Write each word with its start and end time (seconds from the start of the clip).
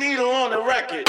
needle 0.00 0.30
on 0.30 0.50
the 0.50 0.62
record. 0.62 1.04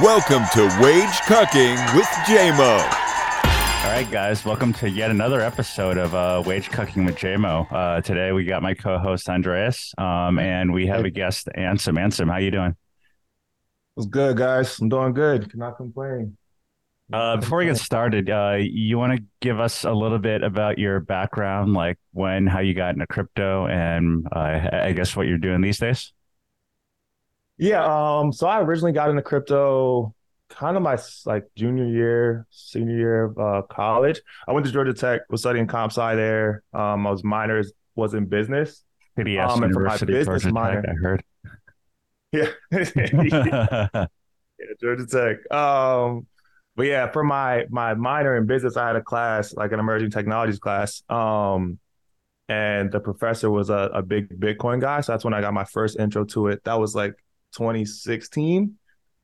Welcome 0.00 0.44
to 0.52 0.62
Wage 0.80 1.18
Cucking 1.26 1.74
with 1.96 2.06
JMO. 2.24 2.78
All 3.84 3.92
right, 3.92 4.08
guys, 4.12 4.44
welcome 4.44 4.72
to 4.74 4.88
yet 4.88 5.10
another 5.10 5.40
episode 5.40 5.98
of 5.98 6.14
uh, 6.14 6.40
Wage 6.46 6.70
Cucking 6.70 7.04
with 7.04 7.16
JMO. 7.16 7.66
Uh, 7.72 8.00
today 8.00 8.30
we 8.30 8.44
got 8.44 8.62
my 8.62 8.74
co-host 8.74 9.28
Andreas, 9.28 9.92
um, 9.98 10.38
and 10.38 10.72
we 10.72 10.86
have 10.86 11.04
a 11.04 11.10
guest, 11.10 11.48
Ansem. 11.58 11.98
Ansem, 11.98 12.30
how 12.30 12.36
you 12.36 12.52
doing? 12.52 12.76
What's 13.94 14.08
good, 14.08 14.36
guys? 14.36 14.78
I'm 14.78 14.88
doing 14.88 15.14
good. 15.14 15.50
Cannot 15.50 15.78
complain. 15.78 16.36
Uh, 17.12 17.36
before 17.36 17.58
we 17.58 17.66
get 17.66 17.76
started, 17.76 18.28
uh, 18.28 18.56
you 18.58 18.98
want 18.98 19.16
to 19.16 19.24
give 19.40 19.60
us 19.60 19.84
a 19.84 19.92
little 19.92 20.18
bit 20.18 20.42
about 20.42 20.76
your 20.76 20.98
background, 20.98 21.72
like 21.72 21.98
when, 22.12 22.46
how 22.46 22.58
you 22.58 22.74
got 22.74 22.94
into 22.94 23.06
crypto, 23.06 23.66
and 23.68 24.26
uh, 24.34 24.68
I 24.72 24.92
guess 24.92 25.14
what 25.14 25.28
you're 25.28 25.38
doing 25.38 25.60
these 25.60 25.78
days. 25.78 26.12
Yeah. 27.58 27.84
Um. 27.84 28.32
So 28.32 28.46
I 28.46 28.60
originally 28.60 28.92
got 28.92 29.08
into 29.08 29.22
crypto 29.22 30.14
kind 30.50 30.76
of 30.76 30.82
my 30.82 30.98
like 31.24 31.44
junior 31.56 31.86
year, 31.86 32.46
senior 32.50 32.96
year 32.96 33.24
of 33.24 33.38
uh, 33.38 33.62
college. 33.70 34.20
I 34.46 34.52
went 34.52 34.66
to 34.66 34.72
Georgia 34.72 34.92
Tech, 34.92 35.22
was 35.30 35.40
studying 35.40 35.66
comp 35.66 35.92
sci 35.92 36.14
there. 36.16 36.62
Um, 36.74 37.06
I 37.06 37.10
was 37.10 37.24
minors 37.24 37.72
was 37.94 38.14
in 38.14 38.26
business. 38.26 38.82
Um, 39.18 39.24
and 39.26 39.72
for 39.72 39.80
my 39.80 39.94
University, 39.94 40.12
business 40.12 40.44
minor- 40.46 40.82
Tech, 40.82 40.90
I 40.90 40.94
heard. 40.94 41.22
Yeah. 42.32 42.48
yeah, 42.72 44.06
Georgia 44.80 45.06
Tech. 45.06 45.50
Um, 45.56 46.26
but 46.76 46.86
yeah, 46.86 47.10
for 47.10 47.24
my 47.24 47.64
my 47.70 47.94
minor 47.94 48.36
in 48.36 48.46
business, 48.46 48.76
I 48.76 48.86
had 48.86 48.96
a 48.96 49.02
class 49.02 49.54
like 49.54 49.72
an 49.72 49.80
emerging 49.80 50.10
technologies 50.10 50.58
class. 50.58 51.02
Um, 51.08 51.78
and 52.48 52.92
the 52.92 53.00
professor 53.00 53.50
was 53.50 53.70
a, 53.70 53.90
a 53.92 54.02
big 54.02 54.28
Bitcoin 54.38 54.80
guy, 54.80 55.00
so 55.00 55.12
that's 55.12 55.24
when 55.24 55.34
I 55.34 55.40
got 55.40 55.54
my 55.54 55.64
first 55.64 55.98
intro 55.98 56.24
to 56.26 56.48
it. 56.48 56.62
That 56.64 56.78
was 56.78 56.94
like 56.94 57.14
2016. 57.56 58.76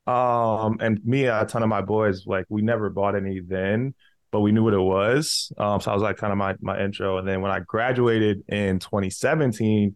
Um, 0.06 0.78
and 0.80 1.04
me 1.04 1.26
a 1.26 1.44
ton 1.44 1.62
of 1.62 1.68
my 1.68 1.82
boys, 1.82 2.26
like 2.26 2.46
we 2.48 2.62
never 2.62 2.90
bought 2.90 3.14
any 3.14 3.38
then, 3.38 3.94
but 4.32 4.40
we 4.40 4.50
knew 4.50 4.64
what 4.64 4.74
it 4.74 4.80
was. 4.80 5.52
Um, 5.58 5.80
so 5.80 5.92
I 5.92 5.94
was 5.94 6.02
like 6.02 6.16
kind 6.16 6.32
of 6.32 6.38
my 6.38 6.56
my 6.60 6.82
intro. 6.82 7.18
And 7.18 7.28
then 7.28 7.42
when 7.42 7.52
I 7.52 7.60
graduated 7.60 8.42
in 8.48 8.78
2017, 8.78 9.94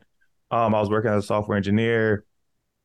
um, 0.51 0.75
I 0.75 0.81
was 0.81 0.91
working 0.91 1.11
as 1.11 1.25
a 1.25 1.27
software 1.27 1.57
engineer 1.57 2.25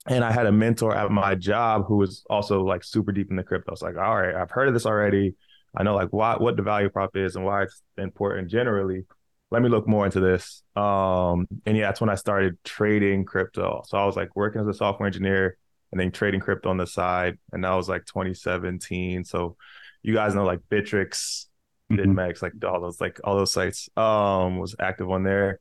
and 0.07 0.23
I 0.23 0.31
had 0.31 0.45
a 0.47 0.51
mentor 0.51 0.95
at 0.95 1.11
my 1.11 1.35
job 1.35 1.85
who 1.87 1.97
was 1.97 2.23
also 2.29 2.63
like 2.63 2.83
super 2.83 3.11
deep 3.11 3.29
in 3.29 3.35
the 3.35 3.43
crypto. 3.43 3.71
It's 3.73 3.81
like, 3.81 3.97
all 3.97 4.15
right, 4.15 4.35
I've 4.35 4.51
heard 4.51 4.67
of 4.67 4.73
this 4.73 4.85
already. 4.85 5.35
I 5.75 5.83
know 5.83 5.95
like 5.95 6.09
why 6.09 6.35
what 6.37 6.57
the 6.57 6.63
value 6.63 6.89
prop 6.89 7.15
is 7.15 7.35
and 7.35 7.45
why 7.45 7.63
it's 7.63 7.81
important 7.97 8.49
generally. 8.49 9.05
Let 9.51 9.61
me 9.61 9.69
look 9.69 9.87
more 9.87 10.05
into 10.05 10.19
this. 10.19 10.63
Um, 10.75 11.47
and 11.65 11.77
yeah, 11.77 11.87
that's 11.87 12.01
when 12.01 12.09
I 12.09 12.15
started 12.15 12.57
trading 12.63 13.25
crypto. 13.25 13.83
So 13.85 13.97
I 13.97 14.05
was 14.05 14.15
like 14.15 14.35
working 14.35 14.61
as 14.61 14.67
a 14.67 14.73
software 14.73 15.07
engineer 15.07 15.57
and 15.91 15.99
then 15.99 16.11
trading 16.11 16.39
crypto 16.39 16.69
on 16.69 16.77
the 16.77 16.87
side. 16.87 17.37
And 17.51 17.63
that 17.63 17.73
was 17.73 17.89
like 17.89 18.05
2017. 18.05 19.23
So 19.25 19.55
you 20.03 20.13
guys 20.13 20.33
know 20.35 20.45
like 20.45 20.61
Bittrex, 20.69 21.45
Mhm. 21.91 22.05
BitMEX, 22.05 22.41
like 22.41 22.53
all 22.65 22.79
those 22.79 23.01
like 23.01 23.19
all 23.23 23.35
those 23.35 23.51
sites 23.51 23.89
um 23.97 24.57
was 24.57 24.75
active 24.79 25.09
on 25.11 25.23
there. 25.23 25.59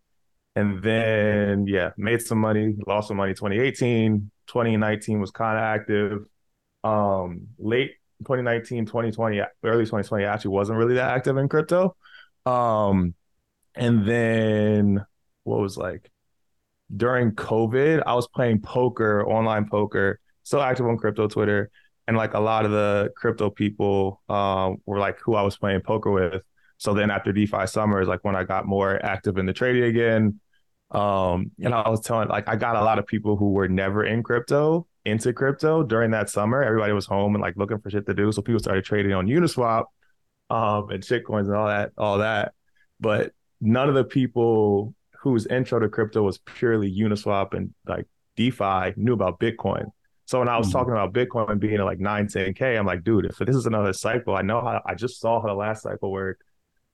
And 0.56 0.82
then 0.82 1.66
yeah, 1.66 1.90
made 1.96 2.22
some 2.22 2.38
money, 2.38 2.76
lost 2.86 3.08
some 3.08 3.16
money 3.16 3.34
2018. 3.34 4.30
2019 4.46 5.20
was 5.20 5.30
kind 5.30 5.56
of 5.56 5.62
active. 5.62 6.26
Um 6.84 7.48
late 7.58 7.92
2019, 8.20 8.86
2020, 8.86 9.40
early 9.64 9.84
2020 9.84 10.24
actually 10.24 10.50
wasn't 10.50 10.78
really 10.78 10.94
that 10.94 11.10
active 11.10 11.36
in 11.36 11.48
crypto. 11.48 11.96
Um 12.46 13.14
and 13.74 14.06
then 14.06 15.04
what 15.44 15.60
was 15.60 15.76
like 15.76 16.10
during 16.96 17.32
COVID, 17.32 18.02
I 18.06 18.14
was 18.14 18.28
playing 18.28 18.60
poker, 18.60 19.24
online 19.26 19.68
poker, 19.68 20.18
still 20.42 20.60
active 20.60 20.86
on 20.86 20.96
crypto 20.96 21.28
Twitter. 21.28 21.70
And 22.08 22.16
like 22.16 22.34
a 22.34 22.40
lot 22.40 22.64
of 22.64 22.72
the 22.72 23.10
crypto 23.16 23.50
people 23.50 24.20
um, 24.28 24.78
were 24.86 24.98
like 24.98 25.18
who 25.20 25.34
I 25.34 25.42
was 25.42 25.56
playing 25.56 25.82
poker 25.82 26.10
with. 26.10 26.42
So 26.80 26.94
then 26.94 27.10
after 27.10 27.30
DeFi 27.30 27.66
summer 27.66 28.00
is 28.00 28.08
like 28.08 28.24
when 28.24 28.34
I 28.34 28.44
got 28.44 28.64
more 28.66 28.98
active 29.04 29.36
in 29.36 29.44
the 29.44 29.52
trading 29.52 29.84
again. 29.84 30.40
Um, 30.90 31.50
and 31.62 31.74
I 31.74 31.86
was 31.90 32.00
telling 32.00 32.28
like 32.28 32.48
I 32.48 32.56
got 32.56 32.74
a 32.74 32.82
lot 32.82 32.98
of 32.98 33.06
people 33.06 33.36
who 33.36 33.50
were 33.50 33.68
never 33.68 34.02
in 34.02 34.22
crypto 34.22 34.86
into 35.04 35.34
crypto 35.34 35.82
during 35.82 36.10
that 36.12 36.30
summer. 36.30 36.62
Everybody 36.62 36.94
was 36.94 37.04
home 37.04 37.34
and 37.34 37.42
like 37.42 37.54
looking 37.58 37.80
for 37.80 37.90
shit 37.90 38.06
to 38.06 38.14
do. 38.14 38.32
So 38.32 38.40
people 38.40 38.60
started 38.60 38.82
trading 38.84 39.12
on 39.12 39.26
Uniswap 39.26 39.84
um 40.48 40.88
and 40.88 41.02
shitcoins 41.02 41.46
and 41.48 41.54
all 41.54 41.68
that, 41.68 41.92
all 41.98 42.18
that. 42.18 42.54
But 42.98 43.32
none 43.60 43.90
of 43.90 43.94
the 43.94 44.04
people 44.04 44.94
whose 45.20 45.46
intro 45.46 45.80
to 45.80 45.88
crypto 45.90 46.22
was 46.22 46.38
purely 46.38 46.90
Uniswap 46.90 47.52
and 47.52 47.74
like 47.86 48.06
DeFi 48.36 48.94
knew 48.96 49.12
about 49.12 49.38
Bitcoin. 49.38 49.90
So 50.24 50.38
when 50.38 50.48
I 50.48 50.56
was 50.56 50.68
Mhm. 50.68 50.72
talking 50.72 50.92
about 50.92 51.12
Bitcoin 51.12 51.60
being 51.60 51.74
at 51.74 51.84
like 51.84 52.00
9, 52.00 52.26
10K, 52.26 52.78
I'm 52.78 52.86
like, 52.86 53.04
dude, 53.04 53.26
if 53.26 53.36
this 53.36 53.54
is 53.54 53.66
another 53.66 53.92
cycle, 53.92 54.34
I 54.34 54.40
know 54.40 54.62
how 54.62 54.80
I 54.86 54.94
just 54.94 55.20
saw 55.20 55.42
how 55.42 55.48
the 55.48 55.54
last 55.54 55.82
cycle 55.82 56.10
worked. 56.10 56.42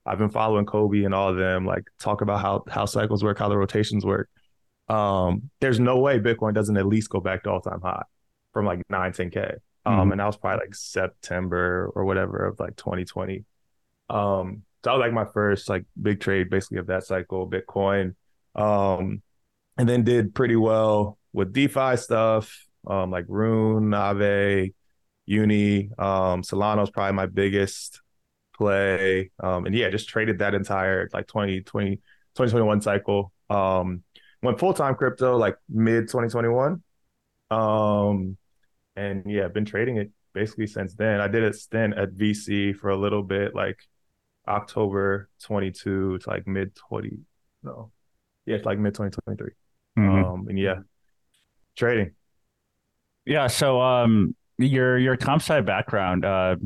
I've 0.07 0.19
been 0.19 0.31
following 0.31 0.67
Cobie 0.67 1.05
and 1.05 1.15
all 1.15 1.29
of 1.31 1.37
them, 1.37 1.67
like 1.67 1.85
talk 1.99 2.21
about 2.21 2.41
how 2.41 2.65
how 2.69 2.87
cycles 2.87 3.25
work, 3.25 3.39
how 3.39 3.49
the 3.49 3.57
rotations 3.59 4.05
work. 4.05 4.29
Um, 4.89 5.51
there's 5.61 5.81
no 5.81 5.99
way 5.99 6.21
Bitcoin 6.21 6.55
doesn't 6.55 6.77
at 6.77 6.87
least 6.87 7.11
go 7.11 7.21
back 7.21 7.43
to 7.43 7.51
all 7.51 7.61
time 7.61 7.81
high 7.83 8.05
from 8.53 8.65
like 8.67 8.83
9, 8.89 9.13
10K. 9.13 9.57
Um, 9.85 10.09
Mhm. 10.09 10.13
and 10.13 10.21
that 10.21 10.27
was 10.27 10.37
probably 10.37 10.65
like 10.67 10.75
September 10.75 11.91
or 11.95 12.05
whatever 12.05 12.47
of 12.47 12.59
like 12.61 12.77
2020. 12.77 13.45
Um, 14.09 14.63
so 14.85 14.91
that 14.91 14.93
was 14.93 15.01
like 15.01 15.13
my 15.13 15.25
first 15.25 15.69
like 15.69 15.85
big 16.01 16.21
trade 16.21 16.51
basically 16.51 16.79
of 16.79 16.87
that 16.87 17.05
cycle, 17.05 17.49
Bitcoin. 17.51 18.15
Um, 18.55 19.23
and 19.77 19.89
then 19.89 20.05
did 20.05 20.35
pretty 20.35 20.57
well 20.57 21.19
with 21.33 21.53
DeFi 21.53 21.97
stuff, 21.97 22.67
um, 22.87 23.11
like 23.11 23.25
Rune, 23.29 23.91
Aave, 23.91 24.73
Uni, 25.27 25.91
um, 25.99 26.43
Solana's 26.43 26.91
probably 26.91 27.15
my 27.15 27.27
biggest 27.27 28.01
play. 28.57 29.31
Um, 29.43 29.67
and 29.67 29.75
yeah, 29.75 29.91
just 29.91 30.09
traded 30.09 30.39
that 30.39 30.55
entire 30.55 31.09
like 31.13 31.27
2020, 31.27 31.97
2021 31.97 32.81
cycle. 32.81 33.33
Um, 33.51 34.03
went 34.43 34.59
full 34.59 34.75
time 34.75 34.95
crypto 34.95 35.37
like 35.37 35.57
mid 35.69 36.09
2021. 36.09 36.83
Um, 37.51 38.37
and 38.97 39.31
yeah, 39.31 39.49
been 39.49 39.65
trading 39.65 39.99
it 39.99 40.11
basically 40.33 40.67
since 40.67 40.95
then. 40.95 41.21
I 41.21 41.29
did 41.29 41.45
a 41.45 41.53
stint 41.53 41.95
at 41.95 42.13
VC 42.13 42.77
for 42.77 42.91
a 42.91 42.97
little 42.97 43.23
bit, 43.23 43.55
like 43.55 43.79
October 44.49 45.29
22 45.43 46.19
to 46.19 46.31
like 46.31 46.47
mid 46.47 46.75
20, 46.75 47.19
no, 47.63 47.91
yeah, 48.47 48.57
it's 48.57 48.67
like 48.67 48.79
mid 48.79 48.95
2023. 48.95 49.51
Mhm. 49.99 50.25
Um, 50.25 50.49
and 50.49 50.59
yeah, 50.59 50.81
trading. 51.77 52.13
Yeah. 53.25 53.49
So, 53.49 53.81
um, 53.81 54.37
your 54.59 54.99
your 54.99 55.17
comp 55.17 55.43
sci 55.43 55.61
background, 55.63 56.25
uh, 56.25 56.57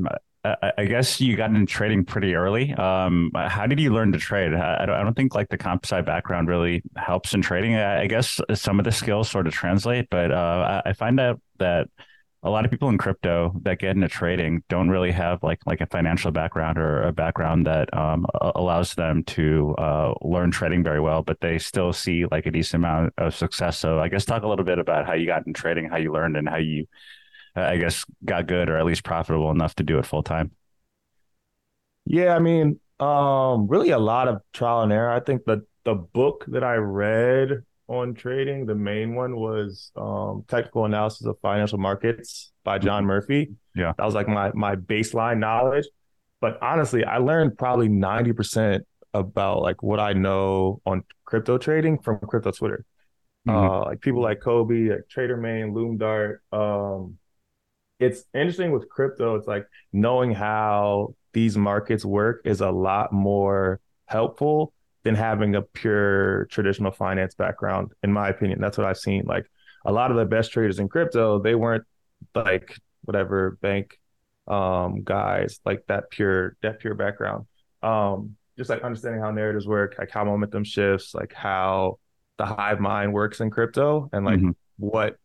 I, 0.43 0.87
guess 0.87 1.21
you 1.21 1.37
got 1.37 1.51
into 1.51 1.67
trading 1.67 2.05
pretty 2.05 2.35
early. 2.35 2.73
Um, 2.73 3.31
how 3.35 3.67
did 3.67 3.79
you 3.79 3.93
learn 3.93 4.11
to 4.13 4.19
trade? 4.19 4.55
I, 4.55 4.87
don't, 4.87 4.95
I 4.95 5.03
don't 5.03 5.15
think 5.15 5.35
like 5.35 5.51
the 5.51 5.59
comp 5.59 5.85
sci 5.85 6.01
background 6.01 6.49
really 6.49 6.83
helps 6.97 7.35
in 7.35 7.43
trading. 7.43 7.77
I, 7.77 8.07
guess 8.07 8.41
some 8.55 8.79
of 8.79 8.85
the 8.85 8.93
skills 8.93 9.31
sort 9.31 9.47
of 9.47 9.53
translate, 9.53 10.09
but 10.11 10.33
uh, 10.33 10.81
I, 10.85 10.91
I 10.91 10.93
find 10.95 11.21
out 11.21 11.41
that 11.59 11.89
a 12.43 12.51
lot 12.51 12.65
of 12.65 12.71
people 12.71 12.89
in 12.89 12.97
crypto 12.97 13.53
that 13.63 13.79
get 13.79 13.97
into 13.97 14.09
trading 14.09 14.63
don't 14.69 14.89
really 14.89 15.11
have 15.11 15.43
like 15.43 15.59
like 15.67 15.81
a 15.83 15.87
financial 15.87 16.31
background 16.31 16.79
or 16.79 17.03
a 17.03 17.13
background 17.13 17.67
that 17.67 17.95
um, 17.97 18.25
allows 18.41 18.95
them 18.95 19.23
to 19.25 19.75
uh, 19.77 20.15
learn 20.23 20.51
trading 20.51 20.83
very 20.83 21.01
well, 21.01 21.23
but 21.23 21.41
they 21.41 21.59
still 21.59 21.93
see 21.93 22.25
like 22.31 22.47
a 22.47 22.51
decent 22.51 22.83
amount 22.83 23.13
of 23.19 23.35
success. 23.35 23.79
So 23.79 24.01
I 24.01 24.09
guess 24.09 24.25
talk 24.25 24.43
a 24.43 24.49
little 24.49 24.65
bit 24.65 24.79
about 24.79 25.07
how 25.07 25.13
you 25.13 25.27
got 25.27 25.47
into 25.47 25.61
trading, 25.61 25.91
how 25.91 25.99
you 25.99 26.13
learned, 26.13 26.37
and 26.37 26.49
how 26.49 26.57
you, 26.57 26.87
I 27.55 27.77
guess, 27.77 28.05
got 28.25 28.47
good 28.47 28.69
or 28.69 28.77
at 28.77 28.85
least 28.85 29.05
profitable 29.05 29.51
enough 29.51 29.75
to 29.77 29.83
do 29.83 29.99
it 29.99 30.07
full 30.07 30.23
time. 30.23 30.53
Yeah, 32.07 32.35
I 32.35 32.39
mean, 32.39 32.81
um, 32.99 33.69
really 33.69 33.91
a 33.91 33.99
lot 33.99 34.29
of 34.29 34.43
trial 34.53 34.83
and 34.83 34.93
error. 34.93 35.11
I 35.11 35.21
think 35.21 35.45
the 35.45 35.65
the 35.85 35.95
book 35.95 36.45
that 36.49 36.63
I 36.63 36.75
read 36.75 37.63
on 37.89 38.15
trading, 38.15 38.67
the 38.67 38.75
main 38.75 39.15
one 39.15 39.37
was 39.37 39.91
um, 39.97 40.45
Technical 40.49 40.85
Analysis 40.85 41.27
of 41.27 41.39
Financial 41.41 41.79
Markets 41.79 42.53
by 42.65 42.79
John 42.79 43.05
Murphy. 43.05 43.55
Yeah. 43.75 43.93
That 43.97 44.05
was 44.05 44.15
like 44.15 44.29
my 44.29 44.53
my 44.55 44.77
baseline 44.77 45.39
knowledge. 45.39 45.87
But 46.41 46.59
honestly, 46.63 47.05
I 47.05 47.19
learned 47.19 47.59
probably 47.59 47.89
90% 47.89 48.83
about 49.13 49.63
like 49.63 49.83
what 49.83 50.01
I 50.01 50.13
know 50.13 50.81
on 50.87 51.05
crypto 51.25 51.59
trading 51.59 51.99
from 51.99 52.19
crypto 52.19 52.51
Twitter. 52.51 52.85
Mhm. 53.49 53.55
Uh, 53.55 53.85
like 53.87 54.01
people 54.01 54.23
like 54.23 54.41
Cobie, 54.41 54.91
like 54.91 55.07
TraderMayne, 55.15 55.73
LoomDart. 55.73 56.39
Um, 56.53 57.19
it's 58.01 58.25
interesting 58.35 58.73
with 58.73 58.89
crypto. 58.89 59.37
It's 59.37 59.47
like 59.47 59.67
knowing 59.93 60.33
how 60.33 61.15
these 61.33 61.57
markets 61.57 62.05
work 62.05 62.41
is 62.45 62.61
a 62.61 62.71
lot 62.71 63.13
more 63.13 63.81
helpful 64.07 64.73
than 65.05 65.15
having 65.15 65.55
a 65.55 65.63
pure 65.63 66.47
traditional 66.47 66.91
finance 66.91 67.35
background, 67.35 67.93
in 68.03 68.13
my 68.13 68.29
opinion. 68.29 68.61
That's 68.61 68.77
what 68.77 68.87
I've 68.87 68.99
seen. 68.99 69.25
Like 69.27 69.47
a 69.85 69.93
lot 69.93 70.11
of 70.11 70.17
the 70.17 70.25
best 70.25 70.51
traders 70.53 70.79
in 70.79 70.89
crypto, 70.89 71.39
they 71.39 71.55
weren't 71.55 71.85
like 72.35 72.77
whatever 73.03 73.59
bank 73.63 73.99
um 74.47 75.03
guys 75.05 75.61
like 75.65 75.85
that 75.87 76.11
pure 76.11 76.57
that 76.63 76.81
pure 76.81 76.95
background. 76.95 77.47
Um 77.83 78.37
just 78.59 78.69
like 78.69 78.83
understanding 78.83 79.23
how 79.23 79.31
narratives 79.31 79.67
work, 79.67 79.95
like 79.99 80.11
how 80.11 80.25
momentum 80.25 80.65
shifts, 80.65 81.15
like 81.15 81.33
how 81.33 81.99
the 82.37 82.45
hive 82.45 82.81
mind 82.81 83.13
works 83.13 83.41
in 83.41 83.51
crypto, 83.51 84.11
and 84.13 84.25
like 84.25 84.39
mm-hmm. 84.39 84.51
what 84.79 85.17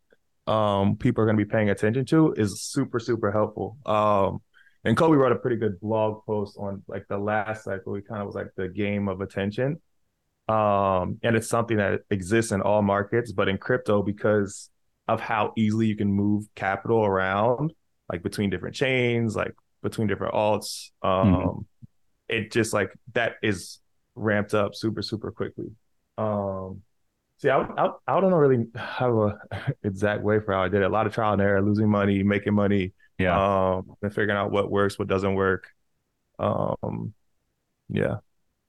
um 0.48 0.96
people 0.98 1.24
are 1.24 1.26
going 1.26 1.38
to 1.38 1.44
be 1.44 1.50
paying 1.50 1.70
attention 1.70 2.06
to 2.06 2.34
is 2.38 2.62
super 2.62 3.00
super 3.00 3.32
helpful. 3.32 3.78
Um, 3.86 4.42
and 4.84 4.96
Cobie 4.96 5.18
wrote 5.18 5.32
a 5.32 5.38
pretty 5.38 5.56
good 5.56 5.80
blog 5.80 6.24
post 6.26 6.58
on 6.60 6.84
like 6.88 7.08
the 7.10 7.18
last 7.18 7.64
cycle. 7.64 7.96
He 7.96 8.02
kind 8.02 8.22
of 8.22 8.28
was 8.28 8.36
like 8.36 8.50
the 8.56 8.68
game 8.68 9.08
of 9.08 9.20
attention. 9.20 9.82
Um, 10.48 11.18
and 11.24 11.36
it's 11.36 11.48
something 11.48 11.78
that 11.78 12.02
exists 12.12 12.52
in 12.52 12.62
all 12.62 12.84
markets, 12.84 13.32
but 13.32 13.50
in 13.50 13.58
crypto, 13.58 14.04
because 14.04 14.70
of 15.08 15.20
how 15.20 15.54
easily 15.58 15.88
you 15.88 15.96
can 15.96 16.12
move 16.12 16.46
capital 16.54 17.04
around, 17.04 17.74
like 18.12 18.22
between 18.22 18.52
different 18.52 18.76
chains, 18.76 19.36
like 19.36 19.56
between 19.82 20.08
different 20.08 20.36
alts, 20.36 20.92
um, 21.02 21.34
mm-hmm. 21.34 21.60
it 22.30 22.52
just 22.52 22.74
like 22.74 22.92
that 23.14 23.34
is 23.42 23.80
ramped 24.14 24.54
up 24.54 24.76
super, 24.76 25.02
super 25.02 25.32
quickly. 25.32 25.72
Um, 26.20 26.84
see, 27.38 27.50
I, 27.50 27.62
I, 27.62 27.92
I 28.08 28.20
don't 28.22 28.34
really 28.34 28.66
have 28.76 29.14
a 29.14 29.40
exact 29.84 30.24
way 30.24 30.40
for 30.40 30.54
how 30.54 30.64
I 30.64 30.70
did 30.70 30.82
it. 30.82 30.86
A 30.86 30.90
lot 30.90 31.08
of 31.08 31.14
trial 31.14 31.34
and 31.34 31.42
error, 31.42 31.62
losing 31.62 31.90
money, 31.90 32.24
making 32.24 32.54
money, 32.54 32.94
yeah. 33.18 33.76
Um, 33.76 33.96
and 34.02 34.14
figuring 34.14 34.38
out 34.38 34.52
what 34.52 34.70
works, 34.70 35.00
what 35.00 35.08
doesn't 35.08 35.36
work. 35.36 35.68
Um, 36.40 37.14
yeah. 37.90 38.18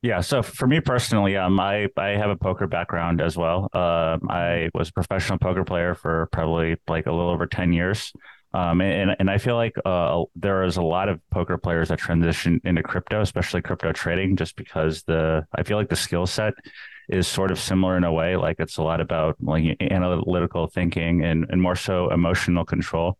Yeah. 0.02 0.20
So 0.20 0.42
for 0.42 0.68
me 0.68 0.80
personally, 0.80 1.36
um, 1.36 1.58
I, 1.58 1.88
I 1.96 2.10
have 2.10 2.30
a 2.30 2.36
poker 2.36 2.66
background 2.66 3.20
as 3.20 3.36
well. 3.36 3.68
Um, 3.72 4.28
I 4.30 4.70
was 4.72 4.90
a 4.90 4.92
professional 4.92 5.38
poker 5.38 5.64
player 5.64 5.94
for 5.94 6.28
probably 6.30 6.76
like 6.86 7.06
a 7.06 7.12
little 7.12 7.30
over 7.30 7.46
10 7.46 7.72
years. 7.72 8.12
Um, 8.54 8.80
and, 8.80 9.16
and 9.18 9.28
I 9.28 9.38
feel 9.38 9.56
like 9.56 9.74
uh, 9.84 10.22
there 10.36 10.62
is 10.62 10.76
a 10.76 10.82
lot 10.82 11.08
of 11.08 11.20
poker 11.30 11.58
players 11.58 11.88
that 11.88 11.98
transition 11.98 12.60
into 12.64 12.82
crypto, 12.82 13.20
especially 13.20 13.62
crypto 13.62 13.92
trading, 13.92 14.36
just 14.36 14.56
because 14.56 15.02
the 15.02 15.44
I 15.54 15.62
feel 15.64 15.76
like 15.76 15.88
the 15.88 15.96
skill 15.96 16.26
set 16.26 16.54
is 17.08 17.28
sort 17.28 17.50
of 17.50 17.58
similar 17.58 17.96
in 17.96 18.04
a 18.04 18.12
way. 18.12 18.36
Like 18.36 18.56
it's 18.58 18.76
a 18.76 18.82
lot 18.82 19.00
about 19.00 19.36
like 19.40 19.76
analytical 19.80 20.66
thinking 20.66 21.24
and, 21.24 21.46
and 21.48 21.60
more 21.62 21.76
so 21.76 22.10
emotional 22.10 22.64
control. 22.64 23.18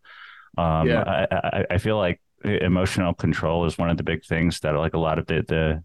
Um, 0.59 0.89
yeah. 0.89 1.03
I, 1.03 1.37
I, 1.37 1.65
I 1.73 1.79
feel 1.79 1.97
like 1.97 2.21
emotional 2.45 3.15
control 3.15 3.65
is 3.65 3.79
one 3.79 3.91
of 3.91 3.97
the 3.97 4.03
big 4.03 4.25
things 4.25 4.61
that 4.61 4.75
like 4.75 4.95
a 4.95 4.99
lot 4.99 5.19
of 5.19 5.27
the 5.27 5.45
the 5.47 5.85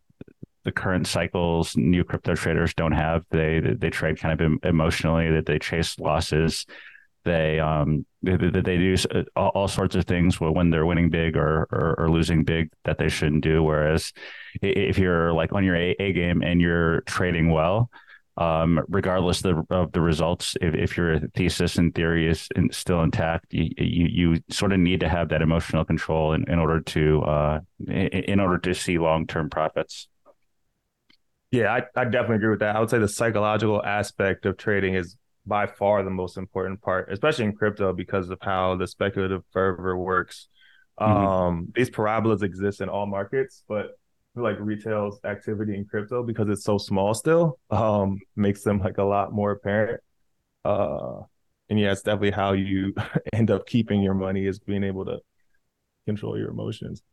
the 0.63 0.71
current 0.71 1.07
cycles 1.07 1.75
new 1.75 2.03
crypto 2.03 2.35
traders 2.35 2.73
don't 2.75 2.91
have 2.91 3.23
they 3.31 3.59
they 3.59 3.89
trade 3.89 4.19
kind 4.19 4.39
of 4.39 4.59
emotionally 4.63 5.31
that 5.31 5.45
they 5.45 5.57
chase 5.57 5.97
losses 5.97 6.65
they 7.23 7.59
um 7.59 8.05
they, 8.23 8.35
they 8.35 8.77
do 8.77 8.95
all, 9.35 9.49
all, 9.49 9.67
sorts 9.67 9.95
of 9.95 10.05
things 10.05 10.39
when 10.39 10.69
they're 10.69 10.85
winning 10.85 11.09
big 11.09 11.35
or, 11.35 11.67
or, 11.71 11.95
or 11.97 12.09
losing 12.09 12.43
big 12.43 12.69
that 12.83 12.97
they 12.97 13.09
shouldn't 13.09 13.43
do 13.43 13.63
whereas 13.63 14.13
if 14.61 14.97
you're 14.97 15.33
like 15.33 15.53
on 15.53 15.63
your 15.63 15.75
a, 15.75 15.95
a 15.99 16.13
game 16.13 16.41
and 16.41 16.61
you're 16.61 17.01
trading 17.01 17.49
well 17.49 17.89
um, 18.37 18.79
regardless 18.87 19.43
of 19.43 19.67
the, 19.67 19.75
of 19.75 19.91
the 19.91 20.01
results, 20.01 20.55
if, 20.61 20.73
if 20.73 20.97
your 20.97 21.19
thesis 21.35 21.77
and 21.77 21.93
theory 21.93 22.27
is 22.29 22.47
in, 22.55 22.71
still 22.71 23.03
intact, 23.03 23.53
you, 23.53 23.69
you, 23.77 24.07
you 24.33 24.43
sort 24.49 24.71
of 24.71 24.79
need 24.79 25.01
to 25.01 25.09
have 25.09 25.29
that 25.29 25.41
emotional 25.41 25.83
control 25.83 26.33
in, 26.33 26.49
in 26.49 26.57
order 26.57 26.79
to 26.79 27.21
uh, 27.23 27.59
in, 27.87 28.07
in 28.07 28.39
order 28.39 28.57
to 28.57 28.73
see 28.73 28.97
long 28.97 29.27
term 29.27 29.49
profits. 29.49 30.07
Yeah, 31.51 31.73
I, 31.73 31.99
I 31.99 32.05
definitely 32.05 32.37
agree 32.37 32.51
with 32.51 32.59
that. 32.59 32.77
I 32.77 32.79
would 32.79 32.89
say 32.89 32.99
the 32.99 33.09
psychological 33.09 33.83
aspect 33.83 34.45
of 34.45 34.55
trading 34.55 34.93
is 34.93 35.17
by 35.45 35.67
far 35.67 36.03
the 36.03 36.09
most 36.09 36.37
important 36.37 36.81
part, 36.81 37.11
especially 37.11 37.45
in 37.45 37.55
crypto 37.55 37.93
because 37.93 38.29
of 38.29 38.39
how 38.41 38.75
the 38.75 38.87
speculative 38.87 39.43
fervor 39.51 39.97
works. 39.97 40.47
Mm-hmm. 40.99 41.25
Um, 41.25 41.67
these 41.75 41.89
parabolas 41.89 42.43
exist 42.43 42.81
in 42.81 42.89
all 42.89 43.07
markets, 43.07 43.63
but 43.67 43.97
like 44.35 44.57
retail's 44.59 45.19
activity 45.25 45.75
in 45.75 45.85
crypto 45.85 46.23
because 46.23 46.47
it's 46.47 46.63
so 46.63 46.77
small 46.77 47.13
still 47.13 47.59
um 47.69 48.17
makes 48.35 48.63
them 48.63 48.79
like 48.79 48.97
a 48.97 49.03
lot 49.03 49.33
more 49.33 49.51
apparent 49.51 49.99
uh 50.63 51.19
and 51.69 51.79
yeah 51.79 51.91
it's 51.91 52.01
definitely 52.01 52.31
how 52.31 52.53
you 52.53 52.93
end 53.33 53.51
up 53.51 53.65
keeping 53.67 54.01
your 54.01 54.13
money 54.13 54.45
is 54.45 54.59
being 54.59 54.83
able 54.83 55.03
to 55.03 55.19
control 56.05 56.37
your 56.37 56.49
emotions 56.49 57.03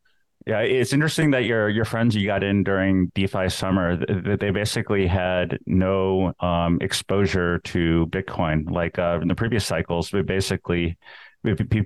yeah, 0.49 0.61
it's 0.61 0.95
interesting 0.95 1.33
that 1.33 1.45
your 1.45 1.69
your 1.69 1.85
friends 1.85 2.17
you 2.17 2.27
got 2.27 2.43
in 2.43 2.65
during 2.65 3.09
DeFi 3.15 3.51
summer 3.51 3.99
that 3.99 4.41
they 4.41 4.51
basically 4.51 5.07
had 5.07 5.59
no 5.67 6.33
um, 6.41 6.79
exposure 6.81 7.59
to 7.65 8.07
Bitcoin. 8.07 8.71
Like 8.71 8.99
uh, 8.99 9.19
in 9.21 9.29
the 9.29 9.35
previous 9.35 9.67
cycles, 9.67 10.11
but 10.11 10.25
basically 10.25 10.97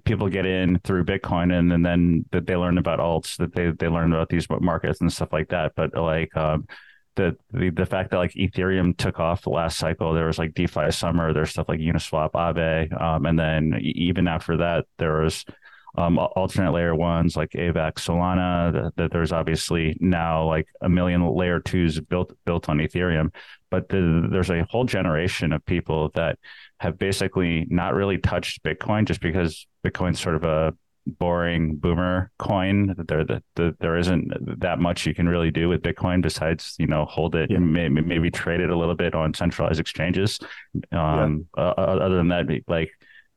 people 0.05 0.29
get 0.29 0.47
in 0.47 0.79
through 0.85 1.05
Bitcoin 1.05 1.53
and, 1.53 1.73
and 1.73 1.85
then 1.85 2.25
that 2.31 2.47
they 2.47 2.55
learn 2.55 2.79
about 2.79 3.01
alts, 3.01 3.37
that 3.39 3.53
they 3.53 3.73
they 3.73 3.89
learn 3.89 4.13
about 4.13 4.29
these 4.29 4.47
markets 4.49 5.01
and 5.01 5.13
stuff 5.13 5.33
like 5.33 5.49
that. 5.49 5.73
But 5.75 5.97
like 5.97 6.37
um, 6.37 6.69
the, 7.17 7.37
the 7.53 7.71
the 7.71 7.85
fact 7.85 8.13
that 8.13 8.19
like 8.19 8.33
Ethereum 8.35 8.97
took 8.97 9.19
off 9.19 9.43
the 9.43 9.51
last 9.51 9.77
cycle, 9.77 10.15
there 10.15 10.27
was 10.27 10.39
like 10.39 10.55
DeFi 10.55 10.93
summer, 10.93 11.33
there's 11.33 11.51
stuff 11.51 11.69
like 11.69 11.81
Uniswap, 11.81 12.31
Aave, 12.31 13.03
um, 13.03 13.27
and 13.27 13.37
then 13.37 13.77
even 13.83 14.29
after 14.29 14.59
that, 14.59 14.85
there 14.99 15.23
was 15.23 15.45
um, 15.95 16.19
alternate 16.19 16.73
layer 16.73 16.95
ones 16.95 17.37
like 17.37 17.51
AVAX, 17.51 17.95
Solana. 17.95 18.73
That, 18.73 18.97
that, 18.97 19.13
there's 19.13 19.33
obviously 19.33 19.97
now 20.01 20.47
like 20.47 20.67
a 20.81 20.89
million 20.89 21.27
layer 21.35 21.61
twos 21.61 22.01
built 22.01 22.33
built 22.47 22.69
on 22.69 22.79
Ethereum, 22.79 23.35
but 23.71 23.89
the, 23.89 24.29
there's 24.31 24.51
a 24.51 24.65
whole 24.71 24.85
generation 24.85 25.53
of 25.53 25.65
people 25.67 26.11
that 26.15 26.39
have 26.81 26.99
basically 26.99 27.67
not 27.69 27.95
really 27.95 28.19
touched 28.19 28.63
Bitcoin 28.63 29.05
just 29.05 29.21
because 29.21 29.67
Bitcoin's 29.87 30.21
sort 30.21 30.35
of 30.35 30.45
a 30.45 30.75
boring 31.07 31.77
boomer 31.77 32.31
coin. 32.39 32.95
There, 33.09 33.25
the, 33.25 33.43
the, 33.57 33.77
there 33.81 33.97
isn't 33.97 34.61
that 34.61 34.79
much 34.79 35.05
you 35.07 35.15
can 35.15 35.29
really 35.29 35.51
do 35.51 35.69
with 35.69 35.83
Bitcoin 35.83 36.23
besides 36.23 36.75
you 36.79 36.87
know 36.87 37.05
hold 37.05 37.35
it, 37.35 37.51
yeah. 37.51 37.59
maybe, 37.59 38.01
maybe 38.01 38.31
trade 38.31 38.61
it 38.61 38.71
a 38.71 38.77
little 38.77 38.95
bit 38.95 39.15
on 39.15 39.35
centralized 39.35 39.81
exchanges. 39.81 40.39
Um, 40.91 41.47
yeah. 41.57 41.65
uh, 41.65 41.75
other 41.77 42.17
than 42.17 42.29
that, 42.29 42.47
like 42.67 42.91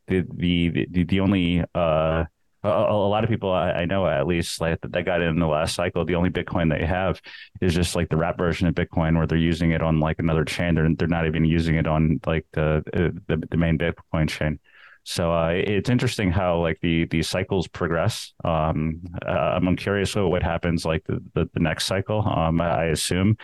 the 0.07 0.25
the 0.33 0.87
the, 0.89 1.03
the 1.03 1.19
only 1.19 1.63
uh 1.73 2.23
a, 2.65 2.91
a 2.91 3.09
lot 3.09 3.23
of 3.23 3.29
people 3.29 3.51
I, 3.51 3.71
I, 3.71 3.85
know 3.85 4.07
at 4.07 4.27
least 4.27 4.59
like 4.61 4.79
that 4.81 5.05
got 5.05 5.21
in 5.21 5.39
the 5.39 5.47
last 5.47 5.75
cycle. 5.75 6.05
The 6.05 6.15
only 6.15 6.29
Bitcoin 6.29 6.69
they 6.69 6.85
have 6.85 7.21
is 7.61 7.73
just 7.73 7.95
like 7.95 8.09
the 8.09 8.17
wrap 8.17 8.37
version 8.37 8.67
of 8.67 8.75
Bitcoin, 8.75 9.17
where 9.17 9.27
they're 9.27 9.37
using 9.37 9.71
it 9.71 9.81
on 9.81 9.99
like 9.99 10.19
another 10.19 10.45
chain. 10.45 10.75
They're 10.75 10.89
they're 10.95 11.07
not 11.07 11.27
even 11.27 11.45
using 11.45 11.75
it 11.75 11.87
on 11.87 12.19
like 12.25 12.45
the 12.53 12.83
the, 13.27 13.47
the 13.49 13.57
main 13.57 13.77
Bitcoin 13.77 14.29
chain. 14.29 14.59
So 15.03 15.31
uh, 15.31 15.49
it's 15.49 15.89
interesting 15.89 16.31
how 16.31 16.59
like 16.59 16.79
the 16.81 17.05
the 17.05 17.21
cycles 17.21 17.67
progress. 17.67 18.33
Um, 18.43 19.01
uh, 19.25 19.29
I'm 19.31 19.75
curious 19.75 20.15
what 20.15 20.41
happens 20.41 20.83
like 20.83 21.03
the, 21.05 21.21
the, 21.35 21.49
the 21.53 21.59
next 21.59 21.85
cycle. 21.85 22.27
Um, 22.27 22.59
I 22.59 22.85
assume 22.85 23.37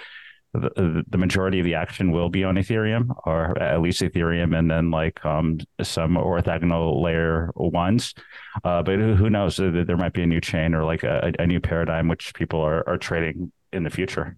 the, 0.53 1.03
the 1.07 1.17
majority 1.17 1.59
of 1.59 1.65
the 1.65 1.75
action 1.75 2.11
will 2.11 2.29
be 2.29 2.43
on 2.43 2.55
Ethereum 2.55 3.15
or 3.25 3.57
at 3.61 3.81
least 3.81 4.01
Ethereum 4.01 4.57
and 4.57 4.69
then 4.69 4.91
like 4.91 5.23
um, 5.25 5.59
some 5.81 6.15
orthogonal 6.15 7.01
layer 7.01 7.51
ones. 7.55 8.13
Uh, 8.63 8.83
but 8.83 8.99
who, 8.99 9.29
knows? 9.29 9.55
There 9.57 9.97
might 9.97 10.13
be 10.13 10.23
a 10.23 10.27
new 10.27 10.41
chain 10.41 10.73
or 10.73 10.83
like 10.83 11.03
a, 11.03 11.31
a 11.39 11.47
new 11.47 11.59
paradigm 11.59 12.07
which 12.07 12.33
people 12.33 12.59
are, 12.61 12.87
are 12.87 12.97
trading 12.97 13.51
in 13.71 13.83
the 13.83 13.89
future. 13.89 14.37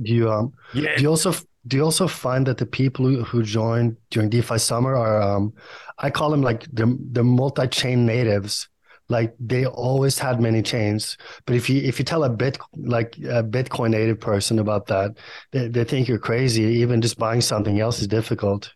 Do 0.00 0.14
you 0.14 0.30
um 0.30 0.52
yeah. 0.72 0.96
do 0.96 1.02
you 1.02 1.08
also 1.08 1.34
do 1.66 1.76
you 1.76 1.84
also 1.84 2.06
find 2.06 2.46
that 2.46 2.58
the 2.58 2.66
people 2.66 3.06
who, 3.06 3.24
who 3.24 3.42
joined 3.42 3.96
during 4.10 4.30
DeFi 4.30 4.56
summer 4.58 4.96
are 4.96 5.20
um 5.20 5.52
I 5.98 6.10
call 6.10 6.30
them 6.30 6.42
like 6.42 6.62
the 6.72 6.96
the 7.10 7.24
multi-chain 7.24 8.06
natives 8.06 8.68
like 9.10 9.34
they 9.40 9.66
always 9.66 10.18
had 10.18 10.40
many 10.40 10.62
chains. 10.62 11.18
But 11.44 11.56
if 11.56 11.68
you 11.68 11.82
if 11.82 11.98
you 11.98 12.04
tell 12.04 12.24
a 12.24 12.30
bit 12.30 12.58
like 12.76 13.18
a 13.18 13.42
bitcoin 13.42 13.90
native 13.90 14.20
person 14.20 14.58
about 14.58 14.86
that 14.86 15.18
they, 15.50 15.68
they 15.68 15.84
think 15.84 16.08
you're 16.08 16.18
crazy. 16.18 16.62
Even 16.62 17.02
just 17.02 17.18
buying 17.18 17.40
something 17.40 17.78
else 17.80 18.00
is 18.00 18.06
difficult. 18.06 18.72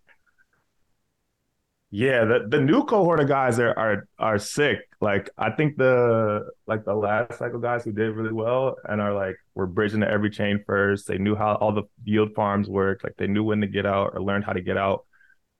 Yeah 1.91 2.25
the, 2.25 2.47
the 2.49 2.61
new 2.61 2.85
cohort 2.85 3.21
of 3.21 3.29
guys 3.29 3.61
are, 3.61 3.79
are 3.79 4.09
are 4.19 4.39
sick. 4.39 4.79
Like 5.01 5.31
i 5.39 5.51
think 5.51 5.77
the 5.77 6.49
like 6.67 6.85
the 6.85 6.95
last 6.95 7.39
cycle 7.39 7.61
guys 7.61 7.85
who 7.85 7.93
did 7.93 8.11
really 8.11 8.33
well 8.33 8.77
and 8.89 9.01
are 9.01 9.15
like 9.15 9.37
we're 9.55 9.67
bridging 9.67 10.01
to 10.01 10.11
every 10.11 10.31
chain 10.31 10.65
first. 10.67 11.07
They 11.07 11.19
knew 11.19 11.37
how 11.37 11.55
all 11.55 11.73
the 11.73 11.85
yield 12.03 12.35
farms 12.35 12.69
worked. 12.69 13.05
Like 13.05 13.17
they 13.17 13.29
knew 13.29 13.45
when 13.45 13.61
to 13.61 13.69
get 13.69 13.87
out 13.87 14.11
or 14.15 14.23
learned 14.23 14.45
how 14.45 14.53
to 14.53 14.61
get 14.61 14.77
out. 14.77 15.07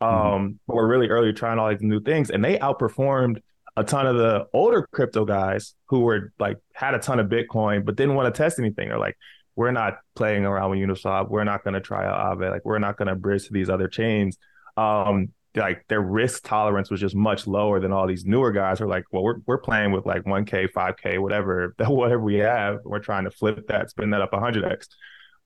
Mm-hmm. 0.03 0.15
um 0.15 0.43
mm-hmm. 0.43 0.55
but 0.67 0.75
we're 0.75 0.89
really 0.89 1.09
early 1.09 1.33
trying 1.33 1.61
all 1.61 1.71
these 1.71 1.81
new 1.81 2.01
things 2.01 2.31
and 2.31 2.45
they 2.45 2.59
outperformed 2.59 3.41
a 3.77 3.85
ton 3.85 4.07
of 4.07 4.17
the 4.17 4.47
older 4.53 4.89
crypto 4.93 5.25
guys 5.25 5.75
who 5.89 6.01
were 6.01 6.33
like 6.39 6.59
had 6.75 6.95
a 6.95 6.99
ton 6.99 7.19
of 7.19 7.27
Bitcoin 7.27 7.85
but 7.85 7.97
didn't 7.97 8.15
want 8.15 8.33
to 8.33 8.39
test 8.39 8.59
anything 8.59 8.91
or 8.91 8.99
like 8.99 9.17
we're 9.57 9.73
not 9.73 9.99
playing 10.15 10.45
around 10.45 10.71
with 10.71 10.81
Uniswap. 10.81 11.29
We're 11.29 11.45
not 11.45 11.63
going 11.65 11.75
to 11.75 11.81
try 11.81 12.05
Aave. 12.05 12.51
Like 12.51 12.65
we're 12.65 12.79
not 12.79 12.97
going 12.97 13.09
to 13.09 13.15
bridge 13.15 13.47
to 13.47 13.53
these 13.53 13.71
other 13.71 13.89
chains. 13.89 14.37
Um, 14.77 15.29
like 15.57 15.85
their 15.89 16.01
risk 16.01 16.45
tolerance 16.45 16.91
was 16.91 17.01
just 17.01 17.15
much 17.15 17.47
lower 17.47 17.79
than 17.79 17.93
all 17.93 18.09
these 18.09 18.25
newer 18.25 18.51
guys 18.51 18.79
who 18.81 18.87
are 18.87 18.89
like, 18.89 19.05
well, 19.13 19.23
we're 19.23 19.39
we're 19.47 19.59
playing 19.59 19.93
with 19.93 20.05
like 20.05 20.25
1K, 20.25 20.73
5K, 20.73 21.21
whatever, 21.21 21.75
whatever 21.87 22.21
we 22.23 22.37
have. 22.37 22.79
We're 22.85 22.99
trying 22.99 23.25
to 23.25 23.31
flip 23.31 23.65
that, 23.69 23.91
spin 23.91 24.11
that 24.11 24.21
up 24.21 24.33
100x. 24.33 24.89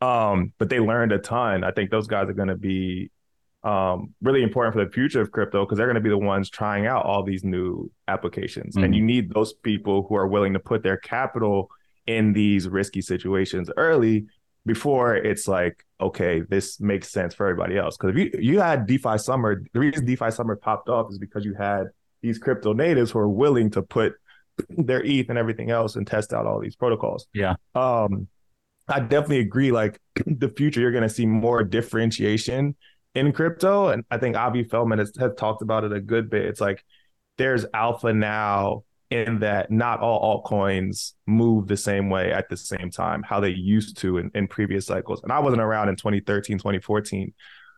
Um, 0.00 0.52
but 0.58 0.70
they 0.70 0.80
learned 0.80 1.12
a 1.12 1.18
ton. 1.18 1.64
I 1.64 1.72
think 1.72 1.90
those 1.90 2.06
guys 2.06 2.28
are 2.28 2.34
going 2.34 2.48
to 2.48 2.56
be 2.56 3.10
um, 3.68 4.14
really 4.22 4.42
important 4.42 4.74
for 4.74 4.82
the 4.82 4.90
future 4.90 5.20
of 5.20 5.30
crypto 5.30 5.64
because 5.64 5.76
they're 5.76 5.86
going 5.86 5.96
to 5.96 6.00
be 6.00 6.08
the 6.08 6.16
ones 6.16 6.48
trying 6.48 6.86
out 6.86 7.04
all 7.04 7.22
these 7.22 7.44
new 7.44 7.90
applications. 8.06 8.74
Mm-hmm. 8.74 8.84
And 8.84 8.94
you 8.94 9.02
need 9.02 9.30
those 9.30 9.52
people 9.52 10.06
who 10.08 10.16
are 10.16 10.26
willing 10.26 10.54
to 10.54 10.58
put 10.58 10.82
their 10.82 10.96
capital 10.96 11.70
in 12.06 12.32
these 12.32 12.66
risky 12.66 13.02
situations 13.02 13.70
early 13.76 14.24
before 14.64 15.16
it's 15.16 15.46
like, 15.46 15.84
okay, 16.00 16.40
this 16.48 16.80
makes 16.80 17.10
sense 17.10 17.34
for 17.34 17.46
everybody 17.46 17.76
else. 17.76 17.98
Because 17.98 18.16
if 18.16 18.16
you 18.16 18.40
you 18.40 18.60
had 18.60 18.86
DeFi 18.86 19.18
Summer, 19.18 19.62
the 19.74 19.80
reason 19.80 20.06
DeFi 20.06 20.30
Summer 20.30 20.56
popped 20.56 20.88
off 20.88 21.10
is 21.10 21.18
because 21.18 21.44
you 21.44 21.52
had 21.52 21.88
these 22.22 22.38
crypto 22.38 22.72
natives 22.72 23.10
who 23.10 23.18
are 23.18 23.28
willing 23.28 23.70
to 23.72 23.82
put 23.82 24.14
their 24.70 25.04
ETH 25.04 25.28
and 25.28 25.38
everything 25.38 25.70
else 25.70 25.96
and 25.96 26.06
test 26.06 26.32
out 26.32 26.46
all 26.46 26.58
these 26.58 26.76
protocols. 26.76 27.26
Yeah. 27.34 27.56
Um, 27.74 28.28
I 28.88 29.00
definitely 29.00 29.40
agree. 29.40 29.72
Like 29.72 30.00
the 30.26 30.48
future, 30.48 30.80
you're 30.80 30.92
going 30.92 31.02
to 31.02 31.10
see 31.10 31.26
more 31.26 31.62
differentiation 31.62 32.76
in 33.18 33.32
crypto, 33.32 33.88
and 33.88 34.04
I 34.10 34.18
think 34.18 34.36
Avi 34.36 34.64
Felman 34.64 34.98
has, 34.98 35.12
has 35.18 35.32
talked 35.36 35.62
about 35.62 35.84
it 35.84 35.92
a 35.92 36.00
good 36.00 36.30
bit. 36.30 36.46
It's 36.46 36.60
like 36.60 36.84
there's 37.36 37.66
alpha 37.74 38.12
now 38.12 38.84
in 39.10 39.38
that 39.40 39.70
not 39.70 40.00
all 40.00 40.42
altcoins 40.44 41.12
move 41.26 41.66
the 41.66 41.76
same 41.76 42.10
way 42.10 42.32
at 42.32 42.48
the 42.48 42.56
same 42.56 42.90
time, 42.90 43.22
how 43.22 43.40
they 43.40 43.50
used 43.50 43.96
to 43.98 44.18
in, 44.18 44.30
in 44.34 44.46
previous 44.46 44.86
cycles. 44.86 45.22
And 45.22 45.32
I 45.32 45.38
wasn't 45.38 45.62
around 45.62 45.88
in 45.88 45.96
2013, 45.96 46.58
2014. 46.58 47.32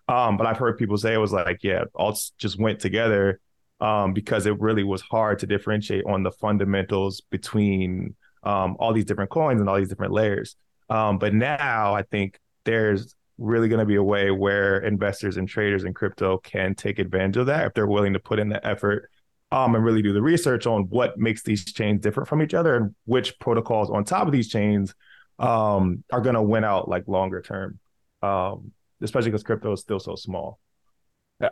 Um, 0.09 0.37
but 0.37 0.47
I've 0.47 0.57
heard 0.57 0.77
people 0.77 0.97
say 0.97 1.15
it 1.15 1.19
was 1.19 1.33
like, 1.33 1.61
yeah, 1.63 1.85
alts 1.95 2.33
just 2.37 2.59
went 2.59 2.81
together 2.81 3.41
um, 3.81 4.13
because 4.13 4.47
it 4.47 4.59
really 4.61 4.83
was 4.83 5.03
hard 5.03 5.39
to 5.41 5.47
differentiate 5.47 6.05
on 6.05 6.25
the 6.25 6.33
fundamentals 6.33 7.23
between 7.31 8.17
um, 8.43 8.77
all 8.81 8.93
these 8.93 9.05
different 9.05 9.31
coins 9.31 9.61
and 9.61 9.71
all 9.71 9.77
these 9.77 9.89
different 9.89 10.13
layers. 10.13 10.57
Um, 10.89 11.19
but 11.19 11.33
now 11.33 11.95
I 11.95 12.03
think 12.03 12.41
there's 12.65 13.15
really 13.41 13.69
going 13.69 13.81
to 13.81 13.87
be 13.87 13.97
a 13.97 14.03
way 14.03 14.31
where 14.31 14.79
investors 14.79 15.39
and 15.39 15.49
traders 15.49 15.85
in 15.85 15.95
crypto 15.95 16.39
can 16.39 16.75
take 16.75 16.99
advantage 16.99 17.39
of 17.39 17.47
that 17.47 17.67
if 17.67 17.75
they're 17.75 17.87
willing 17.87 18.13
to 18.13 18.21
put 18.21 18.39
in 18.39 18.51
the 18.51 18.65
effort 18.67 19.11
um, 19.51 19.75
and 19.75 19.85
really 19.85 20.03
do 20.03 20.13
the 20.13 20.23
research 20.23 20.67
on 20.67 20.83
what 20.85 21.19
makes 21.19 21.43
these 21.43 21.65
chains 21.65 22.01
different 22.01 22.29
from 22.29 22.43
each 22.43 22.55
other 22.55 22.77
and 22.77 22.95
which 23.07 23.39
protocols 23.41 23.91
on 23.91 24.05
top 24.05 24.27
of 24.27 24.33
these 24.33 24.49
chains 24.49 24.95
um, 25.39 26.05
are 26.13 26.21
going 26.21 26.35
to 26.35 26.43
win 26.43 26.65
out 26.65 26.89
like 26.89 27.09
longer 27.09 27.41
term, 27.41 27.79
um, 28.23 28.73
especially 29.01 29.31
because 29.31 29.43
crypto 29.43 29.73
is 29.73 29.81
still 29.81 29.99
so 29.99 30.15
small. 30.15 30.61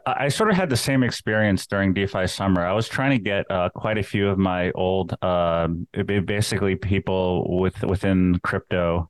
I 0.04 0.28
sort 0.28 0.50
of 0.50 0.56
had 0.56 0.68
the 0.68 0.76
same 0.76 1.02
experience 1.02 1.66
during 1.66 1.94
DeFi 1.94 2.26
summer. 2.26 2.62
I 2.62 2.74
was 2.74 2.88
trying 2.88 3.12
to 3.12 3.24
get 3.24 3.50
uh, 3.50 3.70
quite 3.70 3.96
a 3.96 4.02
few 4.02 4.28
of 4.28 4.36
my 4.36 4.70
old, 4.72 5.14
uh, 5.22 5.68
basically 6.04 6.76
people 6.76 7.58
with 7.58 7.82
within 7.82 8.38
crypto 8.44 9.08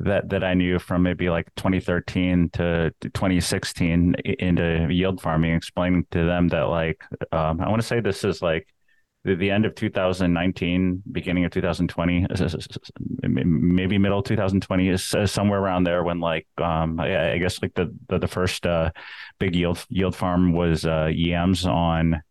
that 0.00 0.28
that 0.30 0.42
I 0.42 0.54
knew 0.54 0.78
from 0.78 1.02
maybe 1.02 1.30
like 1.30 1.54
2013 1.56 2.50
to 2.54 2.92
2016 3.00 4.14
into 4.38 4.88
yield 4.90 5.20
farming, 5.20 5.54
explaining 5.54 6.06
to 6.12 6.24
them 6.24 6.48
that 6.48 6.62
like 6.62 7.02
um, 7.32 7.60
I 7.60 7.68
want 7.68 7.80
to 7.80 7.86
say 7.86 8.00
this 8.00 8.24
is 8.24 8.42
like 8.42 8.66
the, 9.24 9.34
the 9.34 9.50
end 9.50 9.66
of 9.66 9.74
2019, 9.74 11.02
beginning 11.12 11.44
of 11.44 11.52
2020, 11.52 12.26
maybe 13.22 13.98
middle 13.98 14.22
2020 14.22 14.88
is 14.88 15.14
somewhere 15.26 15.60
around 15.60 15.84
there 15.84 16.02
when 16.02 16.20
like 16.20 16.46
um, 16.58 16.98
I, 16.98 17.32
I 17.32 17.38
guess 17.38 17.60
like 17.60 17.74
the 17.74 17.94
the, 18.08 18.18
the 18.18 18.28
first 18.28 18.66
uh, 18.66 18.90
big 19.38 19.54
yield 19.54 19.84
yield 19.90 20.16
farm 20.16 20.52
was 20.52 20.86
uh, 20.86 21.10
yams 21.12 21.66
on 21.66 22.22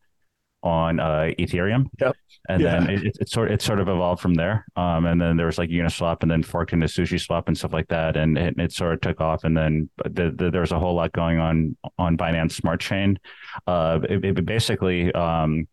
on 0.63 0.99
uh, 0.99 1.31
Ethereum. 1.39 1.85
Yep. 1.99 2.15
And 2.47 2.61
yeah. 2.61 2.79
then 2.79 2.89
it, 2.89 3.17
it, 3.19 3.29
sort 3.29 3.51
it 3.51 3.61
sort 3.61 3.79
of 3.79 3.87
evolved 3.87 4.21
from 4.21 4.33
there. 4.33 4.65
Um, 4.75 5.05
and 5.05 5.21
then 5.21 5.37
there 5.37 5.45
was 5.45 5.57
like 5.57 5.69
Uniswap, 5.69 6.21
and 6.21 6.31
then 6.31 6.41
forked 6.41 6.73
into 6.73 6.87
Sushi 6.87 7.19
Swap 7.19 7.47
and 7.47 7.57
stuff 7.57 7.73
like 7.73 7.87
that, 7.89 8.17
and 8.17 8.37
it, 8.37 8.57
it 8.57 8.71
sort 8.71 8.93
of 8.93 9.01
took 9.01 9.21
off. 9.21 9.43
And 9.43 9.55
then 9.55 9.89
the, 10.03 10.33
the, 10.35 10.49
there 10.49 10.61
was 10.61 10.71
a 10.71 10.79
whole 10.79 10.95
lot 10.95 11.11
going 11.11 11.39
on 11.39 11.77
on 11.97 12.17
Binance 12.17 12.53
Smart 12.53 12.79
Chain. 12.79 13.19
Uh, 13.67 13.99
it, 14.09 14.45
basically. 14.45 15.13
Um, 15.13 15.67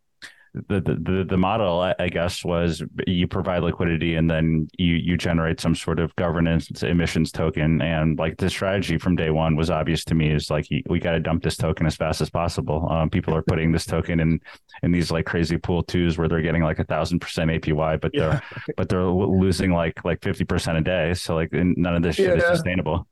the, 0.68 0.80
the 0.80 1.26
the 1.28 1.36
model 1.36 1.80
I 1.98 2.08
guess 2.08 2.44
was 2.44 2.82
you 3.06 3.26
provide 3.26 3.62
liquidity 3.62 4.14
and 4.14 4.30
then 4.30 4.68
you 4.78 4.94
you 4.94 5.16
generate 5.16 5.60
some 5.60 5.74
sort 5.74 5.98
of 5.98 6.14
governance 6.16 6.82
emissions 6.82 7.32
token 7.32 7.82
and 7.82 8.18
like 8.18 8.38
the 8.38 8.48
strategy 8.48 8.98
from 8.98 9.16
day 9.16 9.30
one 9.30 9.56
was 9.56 9.70
obvious 9.70 10.04
to 10.06 10.14
me 10.14 10.30
is 10.30 10.50
like 10.50 10.66
we 10.88 10.98
got 10.98 11.12
to 11.12 11.20
dump 11.20 11.42
this 11.42 11.56
token 11.56 11.86
as 11.86 11.96
fast 11.96 12.20
as 12.20 12.30
possible. 12.30 12.88
Um, 12.90 13.10
people 13.10 13.34
are 13.34 13.42
putting 13.42 13.72
this 13.72 13.86
token 13.86 14.20
in 14.20 14.40
in 14.82 14.92
these 14.92 15.10
like 15.10 15.26
crazy 15.26 15.58
pool 15.58 15.82
twos 15.82 16.18
where 16.18 16.28
they're 16.28 16.42
getting 16.42 16.62
like 16.62 16.78
a 16.78 16.84
thousand 16.84 17.20
percent 17.20 17.50
APY, 17.50 18.00
but 18.00 18.12
they're 18.14 18.42
but 18.76 18.88
they're 18.88 19.04
losing 19.04 19.72
like 19.72 20.04
like 20.04 20.22
fifty 20.22 20.44
percent 20.44 20.78
a 20.78 20.80
day. 20.80 21.14
So 21.14 21.34
like 21.34 21.52
none 21.52 21.94
of 21.94 22.02
this 22.02 22.16
shit 22.16 22.38
yeah. 22.38 22.44
is 22.44 22.44
sustainable. 22.44 23.06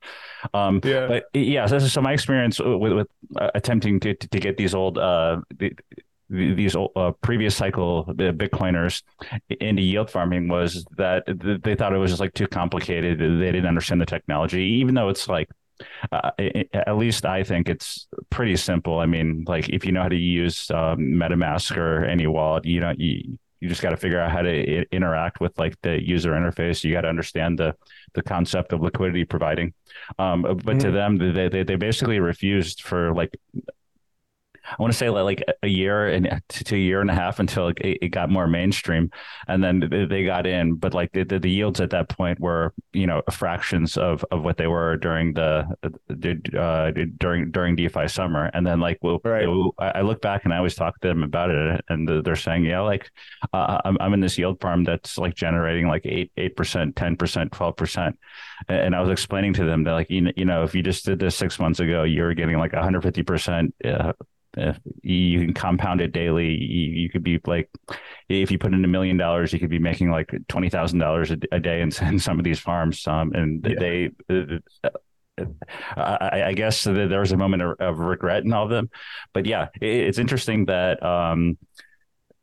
Um, 0.53 0.81
yeah. 0.85 1.07
But 1.07 1.25
yeah, 1.35 1.67
so, 1.67 1.79
so 1.79 2.01
my 2.01 2.13
experience 2.13 2.61
with, 2.61 2.93
with 2.93 3.09
uh, 3.37 3.51
attempting 3.55 4.01
to, 4.01 4.15
to 4.15 4.41
get 4.41 4.57
these 4.57 4.75
old 4.75 4.99
uh, 4.99 5.41
these 6.35 6.77
uh, 6.77 7.13
previous 7.23 7.57
cycle 7.57 8.05
Bitcoiners 8.07 9.03
into 9.61 9.83
yield 9.83 10.11
farming 10.11 10.49
was 10.49 10.85
that 10.97 11.25
they 11.63 11.75
thought 11.75 11.95
it 11.95 11.99
was 11.99 12.11
just 12.11 12.21
like 12.21 12.35
too 12.35 12.47
complicated. 12.47 13.19
They 13.19 13.53
didn't 13.53 13.67
understand 13.67 14.01
the 14.01 14.07
technology, 14.07 14.63
even 14.63 14.95
though 14.95 15.09
it's 15.09 15.29
like 15.29 15.49
uh, 16.13 16.31
at 16.73 16.97
least 16.97 17.27
I 17.27 17.43
think 17.43 17.69
it's 17.69 18.07
pretty 18.31 18.57
simple. 18.57 19.01
I 19.01 19.07
mean, 19.07 19.45
like 19.47 19.69
if 19.69 19.85
you 19.85 19.93
know 19.93 20.03
how 20.03 20.09
to 20.09 20.17
use 20.17 20.71
um, 20.71 20.99
MetaMask 20.99 21.77
or 21.77 22.05
any 22.05 22.27
wallet, 22.27 22.65
you 22.65 22.81
know, 22.81 22.93
you, 22.97 23.39
you 23.61 23.69
just 23.69 23.83
got 23.83 23.91
to 23.91 23.97
figure 23.97 24.21
out 24.21 24.31
how 24.31 24.43
to 24.43 24.81
I- 24.81 24.87
interact 24.93 25.41
with 25.41 25.59
like 25.59 25.81
the 25.83 26.01
user 26.01 26.33
interface. 26.33 26.85
You 26.85 26.93
got 26.93 27.03
to 27.03 27.09
understand 27.09 27.59
the 27.59 27.75
the 28.15 28.23
concept 28.23 28.73
of 28.73 28.83
liquidity 28.83 29.25
providing. 29.25 29.73
Um, 30.19 30.43
but 30.43 30.57
mm-hmm. 30.59 30.79
to 30.79 30.91
them, 30.91 31.17
they, 31.17 31.49
they 31.49 31.63
they 31.63 31.77
basically 31.77 32.21
refused 32.21 32.83
for 32.83 33.13
like 33.15 33.37
I 34.67 34.77
want 34.79 34.93
to 34.93 34.99
say 34.99 35.11
like 35.11 35.43
a 35.63 35.69
year 35.69 36.09
and 36.09 36.43
to 36.49 36.75
a 36.75 36.79
year 36.79 37.01
and 37.01 37.11
a 37.11 37.15
half 37.15 37.39
until 37.39 37.69
it, 37.69 37.79
it 37.81 38.09
got 38.09 38.31
more 38.31 38.47
mainstream, 38.47 39.11
and 39.47 39.63
then 39.63 39.89
they 40.09 40.25
got 40.25 40.47
in. 40.47 40.75
But 40.75 40.95
like 40.95 41.13
the, 41.13 41.25
the, 41.25 41.55
yields 41.55 41.81
at 41.81 41.91
that 41.91 42.09
point 42.09 42.41
were 42.41 42.73
you 42.93 43.07
know 43.07 43.23
fractions 43.31 43.97
of, 43.97 44.25
of 44.31 44.43
what 44.43 44.57
they 44.57 44.67
were 44.67 44.97
during 44.97 45.35
the 45.35 45.67
uh, 46.59 46.91
during 47.19 47.51
during 47.51 47.77
DeFi 47.77 48.09
summer. 48.09 48.51
And 48.55 48.67
then 48.67 48.81
like 48.81 48.99
well, 49.03 49.21
right. 49.25 49.47
I 49.79 50.01
look 50.01 50.21
back 50.21 50.45
and 50.45 50.53
I 50.53 50.59
always 50.59 50.75
talk 50.75 51.01
to 51.01 51.09
them 51.09 51.23
about 51.23 51.51
it, 51.51 51.85
and 51.89 52.09
they're 52.25 52.37
saying 52.37 52.65
yeah 52.65 52.81
like 52.81 53.11
uh, 53.53 53.81
I'm 53.85 53.97
I'm 54.01 54.15
in 54.15 54.21
this 54.21 54.39
yield 54.39 54.61
farm 54.61 54.85
that's 54.85 55.19
like 55.19 55.35
generating 55.35 55.89
like 55.89 56.07
eight 56.07 56.33
eight 56.37 56.57
percent, 56.57 56.97
ten 56.97 57.17
percent, 57.17 57.53
twelve 57.53 57.77
percent. 57.77 58.19
And 58.69 58.95
I 58.95 59.01
was 59.01 59.11
explaining 59.11 59.53
to 59.55 59.65
them 59.65 59.85
that 59.85 59.93
like 59.93 60.11
you 60.11 60.45
know, 60.45 60.63
if 60.63 60.75
you 60.75 60.83
just 60.83 61.05
did 61.05 61.19
this 61.19 61.37
six 61.37 61.59
months 61.59 61.81
ago, 61.81 62.05
you 62.05 62.23
were 62.23 62.35
getting 62.35 62.59
like 62.59 62.73
150 62.73 63.23
percent 63.23 63.75
uh, 63.85 64.13
if 64.57 64.79
you 65.03 65.41
can 65.41 65.55
compound 65.55 66.01
it 66.01 66.13
daily, 66.13 66.51
you, 66.51 67.03
you, 67.03 67.11
could 67.11 67.23
be 67.23 67.41
like, 67.47 67.71
if 68.29 68.51
you 68.51 68.59
put 68.59 68.73
in 68.73 68.85
a 68.85 68.89
million 68.89 69.17
dollars, 69.17 69.53
you 69.53 69.59
could 69.59 69.71
be 69.71 69.79
making 69.79 70.11
like 70.11 70.31
twenty 70.49 70.69
thousand 70.69 70.99
dollars 70.99 71.31
a 71.31 71.37
day 71.37 71.81
in, 71.81 71.93
in, 72.03 72.19
some 72.19 72.39
of 72.39 72.45
these 72.45 72.59
farms. 72.59 73.07
Um, 73.07 73.33
and 73.33 73.67
yeah. 73.67 73.79
they, 73.79 74.11
uh, 74.29 75.47
I, 75.97 76.43
I, 76.47 76.53
guess 76.53 76.85
there 76.85 77.21
was 77.21 77.33
a 77.33 77.37
moment 77.37 77.63
of, 77.63 77.77
of, 77.81 77.99
regret 77.99 78.45
in 78.45 78.53
all 78.53 78.65
of 78.65 78.71
them, 78.71 78.89
but 79.33 79.47
yeah, 79.47 79.69
it, 79.81 79.89
it's 79.89 80.19
interesting 80.19 80.67
that 80.67 81.03
um, 81.03 81.59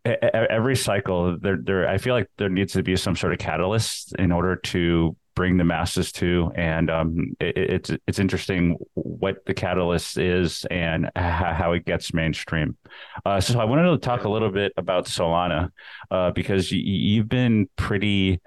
every 0.04 0.76
cycle 0.76 1.38
there, 1.40 1.58
there, 1.62 1.88
I 1.88 1.98
feel 1.98 2.14
like 2.14 2.30
there 2.38 2.50
needs 2.50 2.74
to 2.74 2.84
be 2.84 2.96
some 2.96 3.16
sort 3.16 3.34
of 3.34 3.40
catalyst 3.40 4.14
in 4.18 4.32
order 4.32 4.56
to 4.58 5.16
bring 5.42 5.58
the 5.58 5.64
masses 5.64 6.12
to. 6.12 6.52
And 6.54 6.92
um, 6.92 7.34
it, 7.40 7.58
it's 7.58 7.92
it's 8.06 8.20
interesting 8.20 8.78
what 8.94 9.44
the 9.48 9.56
catalyst 9.56 10.20
is 10.20 10.66
and 10.70 11.10
how 11.16 11.72
it 11.72 11.84
gets 11.84 12.14
mainstream. 12.14 12.78
Uh, 13.26 13.42
so 13.42 13.60
I 13.60 13.64
wanted 13.64 13.90
to 13.90 13.98
talk 13.98 14.24
a 14.24 14.30
little 14.30 14.52
bit 14.52 14.72
about 14.78 15.08
Solana 15.08 15.72
uh, 16.12 16.30
because 16.30 16.72
you, 16.72 17.22
have 17.22 17.28
been 17.28 17.68
pretty 17.76 18.40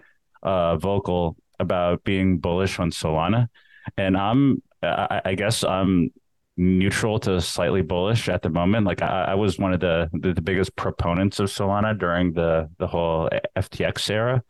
uh, 0.44 0.76
vocal 0.76 1.36
about 1.58 2.04
being 2.04 2.38
bullish 2.38 2.78
on 2.78 2.92
Solana, 2.92 3.48
and 3.96 4.16
I'm 4.16 4.62
I, 4.80 5.20
I 5.24 5.34
guess 5.34 5.64
I'm 5.64 6.12
neutral 6.56 7.18
to 7.18 7.40
slightly 7.40 7.82
bullish 7.82 8.28
at 8.28 8.42
the 8.42 8.50
moment. 8.50 8.86
Like 8.86 9.02
I, 9.02 9.30
I 9.30 9.34
was 9.34 9.58
one 9.58 9.72
of 9.72 9.80
the, 9.80 10.08
the, 10.12 10.32
the 10.32 10.40
biggest 10.40 10.76
proponents 10.76 11.40
of 11.40 11.48
Solana 11.48 11.98
during 11.98 12.34
the 12.34 12.70
the 12.78 12.86
whole 12.86 13.28
FTX 13.56 14.10
era. 14.10 14.44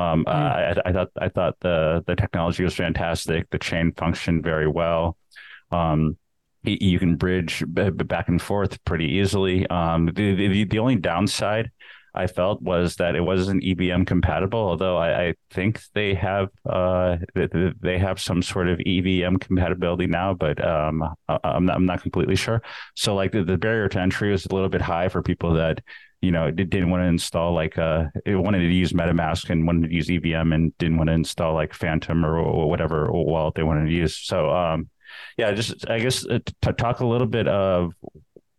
Um, 0.00 0.24
mm. 0.24 0.32
I, 0.32 0.74
I, 0.84 0.92
thought 0.92 1.08
I 1.20 1.28
thought 1.28 1.56
the 1.60 2.02
the 2.06 2.16
technology 2.16 2.64
was 2.64 2.74
fantastic. 2.74 3.50
The 3.50 3.58
chain 3.58 3.92
functioned 3.96 4.42
very 4.42 4.68
well. 4.68 5.16
Um, 5.70 6.16
you 6.62 6.98
can 6.98 7.16
bridge 7.16 7.64
back 7.66 8.28
and 8.28 8.40
forth 8.40 8.82
pretty 8.84 9.06
easily. 9.06 9.66
Um, 9.68 10.06
the, 10.06 10.34
the 10.34 10.64
the 10.64 10.78
only 10.78 10.96
downside 10.96 11.70
I 12.14 12.26
felt 12.26 12.60
was 12.60 12.96
that 12.96 13.14
it 13.14 13.20
wasn't 13.20 13.64
EVM 13.64 14.02
compatible. 14.02 14.58
Although 14.58 14.96
I, 14.96 15.28
I 15.28 15.34
think 15.50 15.80
they 15.94 16.14
have 16.14 16.48
uh, 16.68 17.16
they 17.34 17.98
have 17.98 18.20
some 18.20 18.42
sort 18.42 18.68
of 18.68 18.80
EVM 18.84 19.36
compatibility 19.36 20.06
now, 20.06 20.34
but 20.34 20.62
um, 20.66 21.02
I'm 21.28 21.66
not 21.66 21.76
I'm 21.76 21.86
not 21.86 22.02
completely 22.02 22.36
sure. 22.36 22.62
So 22.94 23.14
like 23.14 23.32
the, 23.32 23.44
the 23.44 23.56
barrier 23.58 23.88
to 23.88 24.00
entry 24.00 24.30
was 24.30 24.46
a 24.46 24.54
little 24.54 24.68
bit 24.68 24.82
high 24.82 25.08
for 25.08 25.22
people 25.22 25.54
that 25.54 25.82
you 26.20 26.30
know, 26.30 26.46
it 26.46 26.56
didn't 26.56 26.90
want 26.90 27.02
to 27.02 27.06
install 27.06 27.54
like 27.54 27.78
uh, 27.78 28.04
it 28.26 28.36
wanted 28.36 28.58
to 28.58 28.72
use 28.72 28.92
MetaMask 28.92 29.48
and 29.48 29.66
wanted 29.66 29.88
to 29.88 29.94
use 29.94 30.10
EVM 30.10 30.52
and 30.52 30.76
didn't 30.78 30.98
want 30.98 31.08
to 31.08 31.14
install 31.14 31.54
like 31.54 31.72
Phantom 31.72 32.24
or, 32.24 32.36
or 32.38 32.68
whatever 32.68 33.10
wallet 33.10 33.54
they 33.54 33.62
wanted 33.62 33.86
to 33.86 33.92
use. 33.92 34.16
So, 34.16 34.50
um, 34.50 34.90
yeah, 35.36 35.52
just 35.52 35.88
I 35.88 35.98
guess 35.98 36.26
uh, 36.26 36.40
to 36.62 36.72
talk 36.72 37.00
a 37.00 37.06
little 37.06 37.26
bit 37.26 37.48
of 37.48 37.94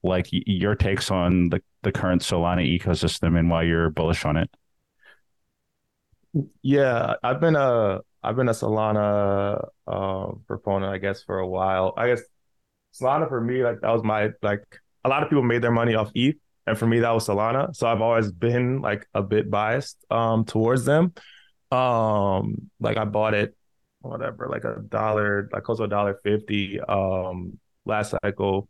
like 0.03 0.27
your 0.32 0.75
takes 0.75 1.12
on 1.12 1.50
the 1.50 1.62
the 1.84 1.91
current 1.91 2.22
Solana 2.22 2.80
ecosystem 2.80 3.38
and 3.38 3.50
why 3.50 3.63
you're 3.63 3.89
bullish 3.89 4.25
on 4.25 4.38
it. 4.38 4.50
Yeah, 6.62 7.15
I've 7.24 7.39
been 7.39 7.56
a 7.56 8.00
I've 8.24 8.36
been 8.36 8.50
a 8.50 8.53
Solana 8.53 9.68
uh, 9.88 10.32
proponent, 10.48 10.94
I 10.94 10.98
guess, 10.98 11.24
for 11.24 11.39
a 11.39 11.48
while. 11.48 11.94
I 11.98 12.08
guess 12.08 12.22
Solana 13.00 13.27
for 13.27 13.41
me, 13.41 13.63
like 13.63 13.82
that 13.82 13.91
was 13.91 14.03
my 14.03 14.30
like 14.41 14.63
a 15.03 15.10
lot 15.10 15.24
of 15.24 15.30
people 15.30 15.44
made 15.44 15.62
their 15.62 15.72
money 15.72 15.96
off 15.96 16.12
ETH, 16.13 16.38
and 16.68 16.77
for 16.77 16.88
me 16.88 17.00
that 17.00 17.12
was 17.12 17.27
Solana. 17.27 17.75
So 17.75 17.88
I've 17.88 18.01
always 18.01 18.32
been 18.32 18.82
like 18.82 19.08
a 19.13 19.22
bit 19.22 19.50
biased 19.50 19.98
um 20.10 20.46
towards 20.46 20.86
them. 20.86 21.13
Um, 21.72 22.70
like 22.80 22.98
I 22.98 23.06
bought 23.06 23.34
it, 23.34 23.56
whatever, 24.01 24.48
like 24.50 24.65
a 24.65 24.82
dollar, 24.82 25.50
like 25.51 25.63
close 25.63 25.77
to 25.77 25.86
a 25.86 25.88
dollar 25.88 26.20
fifty. 26.24 26.80
Um, 26.80 27.60
last 27.86 28.13
cycle. 28.24 28.68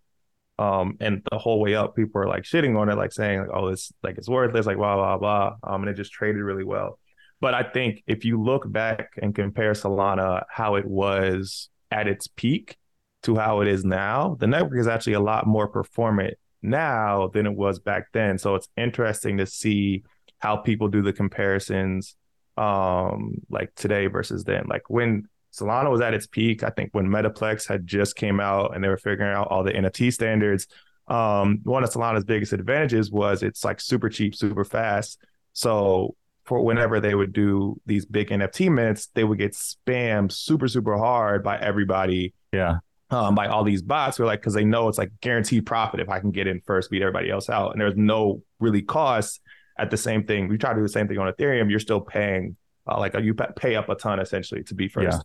Um, 0.59 0.97
and 0.99 1.23
the 1.31 1.39
whole 1.39 1.59
way 1.59 1.73
up, 1.75 1.95
people 1.95 2.21
are 2.21 2.27
like 2.27 2.43
shitting 2.43 2.77
on 2.77 2.89
it, 2.89 2.95
like 2.95 3.11
saying 3.11 3.39
like, 3.41 3.49
"Oh, 3.51 3.67
it's 3.69 3.91
like 4.03 4.17
it's 4.17 4.29
worthless," 4.29 4.65
like 4.67 4.77
blah 4.77 4.95
blah 4.95 5.17
blah. 5.17 5.55
Um, 5.63 5.81
and 5.81 5.89
it 5.89 5.95
just 5.95 6.11
traded 6.11 6.41
really 6.41 6.63
well. 6.63 6.99
But 7.39 7.55
I 7.55 7.63
think 7.63 8.03
if 8.05 8.23
you 8.23 8.41
look 8.41 8.71
back 8.71 9.13
and 9.19 9.33
compare 9.33 9.71
Solana, 9.71 10.43
how 10.49 10.75
it 10.75 10.85
was 10.85 11.69
at 11.89 12.07
its 12.07 12.27
peak 12.27 12.77
to 13.23 13.35
how 13.35 13.61
it 13.61 13.67
is 13.67 13.83
now, 13.83 14.37
the 14.39 14.45
network 14.45 14.79
is 14.79 14.87
actually 14.87 15.13
a 15.13 15.19
lot 15.19 15.47
more 15.47 15.67
performant 15.67 16.35
now 16.61 17.27
than 17.27 17.45
it 17.45 17.55
was 17.55 17.79
back 17.79 18.11
then. 18.13 18.37
So 18.37 18.55
it's 18.55 18.67
interesting 18.77 19.37
to 19.37 19.45
see 19.45 20.03
how 20.39 20.57
people 20.57 20.87
do 20.87 21.01
the 21.01 21.13
comparisons 21.13 22.15
um 22.57 23.35
like 23.49 23.73
today 23.75 24.07
versus 24.07 24.43
then. 24.43 24.65
Like 24.67 24.89
when 24.89 25.27
Solana 25.53 25.89
was 25.89 26.01
at 26.01 26.13
its 26.13 26.27
peak, 26.27 26.63
I 26.63 26.69
think 26.69 26.89
when 26.93 27.07
Metaplex 27.07 27.67
had 27.67 27.85
just 27.85 28.15
came 28.15 28.39
out 28.39 28.75
and 28.75 28.83
they 28.83 28.87
were 28.87 28.97
figuring 28.97 29.33
out 29.33 29.47
all 29.49 29.63
the 29.63 29.73
NFT 29.73 30.13
standards. 30.13 30.67
Um, 31.07 31.59
one 31.63 31.83
of 31.83 31.89
Solana's 31.89 32.23
biggest 32.23 32.53
advantages 32.53 33.11
was 33.11 33.43
it's 33.43 33.65
like 33.65 33.81
super 33.81 34.07
cheap, 34.07 34.33
super 34.33 34.63
fast. 34.63 35.19
So 35.51 36.15
for 36.45 36.63
whenever 36.63 37.01
they 37.01 37.13
would 37.13 37.33
do 37.33 37.79
these 37.85 38.05
big 38.05 38.29
NFT 38.29 38.71
mints, 38.71 39.07
they 39.07 39.23
would 39.25 39.37
get 39.37 39.53
spammed 39.53 40.31
super, 40.31 40.69
super 40.69 40.97
hard 40.97 41.43
by 41.43 41.59
everybody. 41.59 42.33
Yeah 42.53 42.77
um, 43.11 43.35
by 43.35 43.47
all 43.47 43.63
these 43.63 43.81
bots 43.81 44.17
who 44.17 44.23
are 44.23 44.25
like, 44.25 44.39
because 44.39 44.53
they 44.53 44.63
know 44.63 44.87
it's 44.87 44.97
like 44.97 45.11
guaranteed 45.19 45.65
profit 45.65 45.99
if 45.99 46.09
I 46.09 46.19
can 46.19 46.31
get 46.31 46.47
in 46.47 46.61
first, 46.65 46.89
beat 46.89 47.01
everybody 47.01 47.29
else 47.29 47.49
out. 47.49 47.73
And 47.73 47.81
there's 47.81 47.95
no 47.95 48.41
really 48.59 48.81
cost 48.81 49.41
at 49.77 49.91
the 49.91 49.97
same 49.97 50.23
thing. 50.23 50.47
We 50.47 50.57
try 50.57 50.71
to 50.71 50.77
do 50.77 50.81
the 50.83 50.89
same 50.89 51.07
thing 51.07 51.17
on 51.17 51.31
Ethereum. 51.31 51.69
You're 51.69 51.79
still 51.79 52.01
paying 52.01 52.55
uh, 52.87 52.97
like 52.97 53.13
you 53.21 53.33
pay 53.33 53.75
up 53.75 53.89
a 53.89 53.95
ton 53.95 54.19
essentially 54.19 54.63
to 54.63 54.73
be 54.73 54.87
first. 54.87 55.23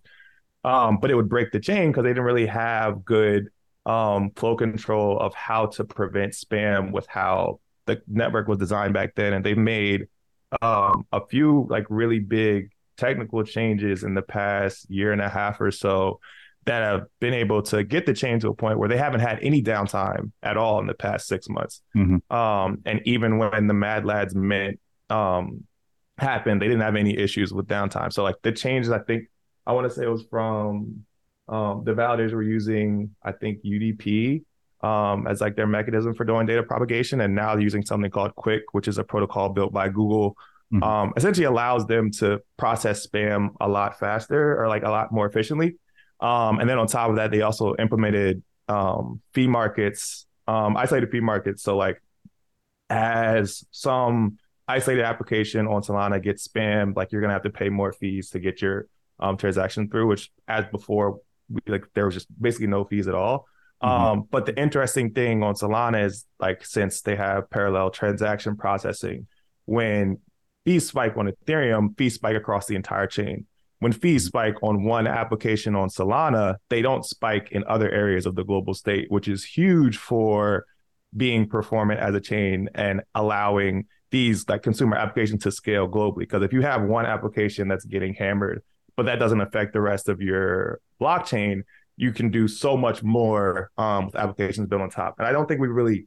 Yeah. 0.65 0.87
Um, 0.87 0.99
but 0.99 1.11
it 1.11 1.15
would 1.15 1.29
break 1.29 1.53
the 1.53 1.61
chain 1.61 1.91
because 1.91 2.03
they 2.03 2.11
didn't 2.11 2.25
really 2.25 2.47
have 2.47 3.05
good 3.05 3.49
um, 3.87 4.31
flow 4.35 4.57
control 4.57 5.19
of 5.19 5.33
how 5.33 5.67
to 5.67 5.85
prevent 5.85 6.33
spam 6.33 6.91
with 6.91 7.07
how 7.07 7.61
the 7.87 8.03
network 8.09 8.49
was 8.49 8.59
designed 8.59 8.93
back 8.93 9.15
then. 9.15 9.33
And 9.33 9.45
they 9.45 9.55
made 9.55 10.09
um, 10.61 11.07
a 11.13 11.25
few 11.25 11.67
like 11.71 11.87
really 11.89 12.19
big 12.19 12.73
technical 12.97 13.45
changes 13.45 14.03
in 14.03 14.15
the 14.15 14.23
past 14.23 14.91
year 14.91 15.13
and 15.13 15.21
a 15.21 15.29
half 15.29 15.61
or 15.61 15.71
so 15.71 16.19
that 16.67 16.83
have 16.83 17.07
been 17.21 17.33
able 17.33 17.63
to 17.63 17.85
get 17.85 18.07
the 18.07 18.13
chain 18.13 18.41
to 18.41 18.49
a 18.49 18.55
point 18.55 18.79
where 18.79 18.89
they 18.89 18.97
haven't 18.97 19.21
had 19.21 19.39
any 19.41 19.63
downtime 19.63 20.33
at 20.43 20.57
all 20.57 20.81
in 20.81 20.87
the 20.87 20.95
past 20.95 21.29
six 21.29 21.49
months. 21.49 21.81
Mm-hmm. 21.97 22.37
Um, 22.37 22.79
and 22.85 23.01
even 23.05 23.39
when 23.39 23.69
the 23.69 23.75
Mad 23.75 24.05
Lads 24.05 24.35
Mint 24.35 24.81
um, 25.09 25.65
happened, 26.19 26.61
they 26.61 26.67
didn't 26.67 26.83
have 26.83 26.97
any 26.97 27.17
issues 27.17 27.53
with 27.53 27.67
downtime. 27.67 28.13
So 28.13 28.25
like 28.25 28.37
the 28.43 28.51
changes, 28.51 28.91
I 28.91 28.99
think 28.99 29.29
I 29.65 29.73
want 29.73 29.89
to 29.89 29.95
say 29.95 30.05
it 30.05 30.11
was 30.11 30.25
from 30.29 31.05
um, 31.49 31.83
the 31.85 31.93
validators 31.93 32.33
were 32.33 32.43
using, 32.43 33.15
I 33.23 33.31
think 33.31 33.63
UDP 33.65 34.43
um, 34.83 35.29
as 35.29 35.41
like 35.41 35.55
their 35.55 35.69
mechanism 35.69 36.15
for 36.15 36.25
doing 36.25 36.47
data 36.47 36.65
propagation, 36.65 37.21
and 37.21 37.35
now 37.35 37.55
they're 37.55 37.63
using 37.63 37.85
something 37.85 38.11
called 38.11 38.35
QUIC, 38.35 38.63
which 38.73 38.89
is 38.89 38.99
a 38.99 39.05
protocol 39.05 39.51
built 39.51 39.73
by 39.73 39.89
Google. 39.89 40.37
Mm-hmm. 40.75 40.83
Um, 40.83 41.13
essentially 41.17 41.47
allows 41.47 41.87
them 41.87 42.11
to 42.19 42.43
process 42.57 43.07
spam 43.07 43.51
a 43.61 43.69
lot 43.69 44.01
faster 44.01 44.61
or 44.61 44.67
like 44.67 44.83
a 44.83 44.91
lot 44.91 45.13
more 45.13 45.25
efficiently 45.25 45.77
um, 46.21 46.61
and 46.61 46.69
then 46.69 46.79
on 46.79 46.87
top 46.87 47.11
of 47.11 47.17
that, 47.17 47.31
they 47.31 47.43
also 47.43 47.75
implemented 47.79 48.43
um, 48.69 49.21
fee 49.35 49.47
markets, 49.47 50.27
um, 50.47 50.77
isolated 50.77 51.11
fee 51.11 51.21
markets. 51.21 51.63
So 51.63 51.77
like 51.77 52.01
as 52.89 53.65
some 53.71 54.39
isolated 54.69 55.05
application 55.05 55.67
on 55.67 55.83
Solana 55.83 56.23
gets 56.23 56.47
spammed, 56.47 56.97
like 56.97 57.13
you're 57.13 57.21
gonna 57.21 57.33
have 57.33 57.43
to 57.43 57.51
pay 57.51 57.69
more 57.69 57.93
fees 57.93 58.31
to 58.31 58.39
get 58.39 58.63
your 58.63 58.87
um, 59.21 59.37
transaction 59.37 59.89
through, 59.89 60.07
which 60.07 60.31
as 60.49 60.65
before, 60.67 61.21
we, 61.49 61.61
like 61.67 61.85
there 61.95 62.07
was 62.07 62.15
just 62.15 62.29
basically 62.41 62.67
no 62.67 62.85
fees 62.85 63.09
at 63.09 63.15
all. 63.15 63.47
Mm-hmm. 63.83 64.05
Um, 64.05 64.29
but 64.31 64.47
the 64.47 64.59
interesting 64.59 65.13
thing 65.13 65.43
on 65.43 65.55
Solana 65.55 66.05
is 66.05 66.25
like 66.41 66.65
since 66.65 67.03
they 67.03 67.17
have 67.17 67.51
parallel 67.51 67.91
transaction 67.91 68.57
processing, 68.57 69.27
when 69.67 70.19
fees 70.65 70.89
spike 70.89 71.17
on 71.17 71.31
Ethereum, 71.31 71.97
fees 71.99 72.15
spike 72.15 72.37
across 72.37 72.67
the 72.67 72.75
entire 72.75 73.07
chain 73.07 73.47
when 73.79 73.93
fees 73.93 74.25
spike 74.25 74.57
on 74.63 74.85
one 74.85 75.07
application 75.07 75.75
on 75.75 75.89
Solana, 75.89 76.57
they 76.71 76.83
don't 76.83 77.05
spike 77.05 77.49
in 77.53 77.63
other 77.69 77.91
areas 77.91 78.27
of 78.27 78.35
the 78.35 78.45
global 78.45 78.75
state, 78.75 79.11
which 79.11 79.29
is 79.29 79.45
huge 79.45 79.99
for 79.99 80.65
being 81.17 81.49
performant 81.49 82.01
as 82.01 82.15
a 82.15 82.21
chain 82.21 82.69
and 82.75 83.03
allowing 83.15 83.85
these 84.11 84.49
like 84.49 84.63
consumer 84.63 84.97
applications 84.97 85.43
to 85.43 85.51
scale 85.51 85.89
globally. 85.89 86.21
Because 86.21 86.43
if 86.43 86.53
you 86.53 86.63
have 86.63 86.83
one 86.83 87.07
application 87.07 87.69
that's 87.69 87.85
getting 87.85 88.15
hammered, 88.15 88.63
but 88.97 89.05
that 89.07 89.19
doesn't 89.19 89.41
affect 89.41 89.73
the 89.73 89.81
rest 89.81 90.09
of 90.09 90.21
your 90.21 90.81
blockchain, 91.01 91.63
you 91.97 92.13
can 92.13 92.31
do 92.31 92.49
so 92.49 92.77
much 92.77 93.03
more 93.03 93.71
um, 93.77 94.07
with 94.07 94.17
applications 94.17 94.69
built 94.69 94.83
on 94.83 94.91
top. 94.91 95.17
And 95.19 95.27
I 95.27 95.33
don't 95.33 95.47
think 95.47 95.61
we've 95.61 95.71
really 95.71 96.07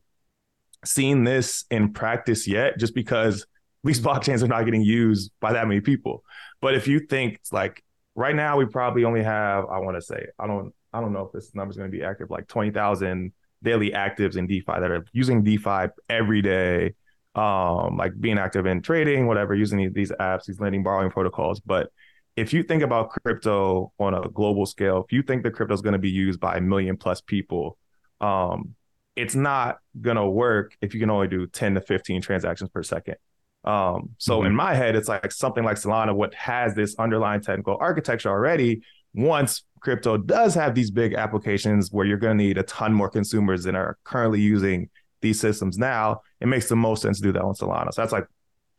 seen 0.86 1.24
this 1.24 1.66
in 1.70 1.94
practice 1.94 2.48
yet, 2.48 2.80
just 2.80 2.96
because 2.96 3.46
these 3.84 4.00
blockchains 4.00 4.44
are 4.44 4.48
not 4.48 4.66
getting 4.66 4.82
used 4.82 5.32
by 5.40 5.54
that 5.54 5.68
many 5.68 5.82
people. 5.82 6.24
But 6.62 6.76
if 6.76 6.88
you 6.88 7.00
think 7.00 7.40
like 7.52 7.84
right 8.16 8.36
now, 8.36 8.58
we 8.58 8.66
probably 8.66 9.06
only 9.06 9.24
have, 9.24 9.66
I 9.66 9.80
want 9.80 9.98
to 9.98 10.02
say, 10.02 10.28
I 10.38 10.48
don't, 10.48 10.74
I 10.92 11.02
don't 11.02 11.14
know 11.14 11.26
if 11.26 11.32
this 11.32 11.54
number 11.56 11.72
is 11.72 11.78
going 11.78 11.90
to 11.90 11.98
be 11.98 12.04
active, 12.04 12.30
like 12.30 12.48
20,000 12.48 13.32
daily 13.64 13.92
actives 13.92 14.38
in 14.38 14.48
DeFi 14.48 14.80
that 14.80 14.92
are 14.92 15.06
using 15.14 15.44
DeFi 15.44 15.88
every 16.10 16.42
day, 16.42 16.96
um, 17.36 17.98
like 17.98 18.20
being 18.20 18.38
active 18.38 18.66
in 18.66 18.82
trading, 18.82 19.28
whatever, 19.28 19.54
using 19.54 19.92
these 19.94 20.12
apps, 20.14 20.46
these 20.46 20.60
lending, 20.60 20.84
borrowing 20.84 21.12
protocols. 21.12 21.60
But 21.60 21.92
if 22.36 22.54
you 22.54 22.64
think 22.64 22.84
about 22.84 23.10
crypto 23.10 23.92
on 24.00 24.14
a 24.14 24.30
global 24.30 24.66
scale, 24.66 25.04
if 25.04 25.12
you 25.12 25.22
think 25.22 25.44
the 25.44 25.52
crypto 25.52 25.74
is 25.74 25.82
going 25.82 25.94
to 25.94 26.00
be 26.00 26.10
used 26.10 26.40
by 26.40 26.58
a 26.58 26.62
million 26.62 26.98
plus 26.98 27.22
people, 27.22 27.78
um, 28.22 28.76
it's 29.16 29.36
not 29.36 29.80
going 30.00 30.16
to 30.16 30.26
work 30.26 30.78
if 30.82 30.94
you 30.94 31.00
can 31.00 31.10
only 31.10 31.28
do 31.28 31.46
10 31.48 31.76
to 31.76 31.82
15 31.82 32.22
transactions 32.22 32.70
per 32.70 32.84
second. 32.84 33.16
Um, 33.64 34.12
so 34.18 34.38
mm-hmm. 34.38 34.48
in 34.48 34.56
my 34.56 34.74
head, 34.74 34.96
it's 34.96 35.10
like 35.10 35.32
something 35.32 35.64
like 35.64 35.78
Solana, 35.78 36.16
what 36.16 36.34
has 36.34 36.76
this 36.76 36.96
underlying 36.98 37.42
technical 37.42 37.78
architecture 37.80 38.30
already. 38.30 38.82
Once 39.14 39.64
crypto 39.80 40.18
does 40.18 40.54
have 40.56 40.76
these 40.76 40.92
big 40.92 41.14
applications 41.14 41.92
where 41.92 42.06
you're 42.06 42.18
going 42.18 42.38
to 42.38 42.44
need 42.44 42.58
a 42.58 42.64
ton 42.64 42.94
more 42.94 43.10
consumers 43.10 43.64
than 43.64 43.76
are 43.76 43.98
currently 44.04 44.40
using 44.40 44.90
these 45.22 45.40
systems 45.40 45.78
now, 45.78 46.22
it 46.40 46.48
makes 46.48 46.70
the 46.70 46.76
most 46.76 47.02
sense 47.02 47.18
to 47.18 47.24
do 47.24 47.32
that 47.34 47.42
on 47.42 47.54
Solana. 47.54 47.94
So 47.94 48.02
that's 48.02 48.14
like 48.14 48.28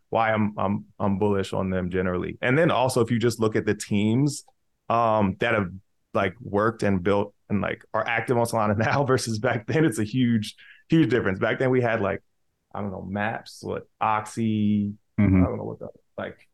why 0.08 0.32
I'm 0.32 0.54
I'm 0.58 0.84
I'm 0.98 1.18
bullish 1.18 1.52
on 1.52 1.70
them 1.70 1.90
generally. 1.90 2.38
And 2.42 2.58
then 2.58 2.70
also 2.70 3.00
if 3.00 3.10
you 3.10 3.18
just 3.18 3.40
look 3.40 3.56
at 3.56 3.66
the 3.66 3.74
teams 3.74 4.44
um, 4.88 5.36
that 5.40 5.54
have 5.54 5.68
like 6.14 6.34
worked 6.40 6.82
and 6.82 7.02
built 7.02 7.34
and 7.48 7.60
like 7.60 7.84
are 7.94 8.06
active 8.06 8.36
on 8.36 8.46
Solana 8.46 8.76
now 8.84 9.04
versus 9.04 9.38
back 9.38 9.66
then, 9.66 9.84
it's 9.84 9.98
a 9.98 10.04
huge 10.04 10.56
huge 10.88 11.10
difference. 11.10 11.38
Back 11.38 11.58
then 11.58 11.70
we 11.70 11.80
had 11.80 12.00
like 12.00 12.22
I 12.74 12.80
don't 12.80 12.90
know, 12.90 13.02
maps, 13.02 13.60
what 13.62 13.88
Oxy, 14.00 14.92
mm-hmm. 15.18 15.42
I 15.42 15.46
don't 15.46 15.56
know 15.56 15.64
what 15.64 15.78
the 15.78 15.88
like 16.16 16.48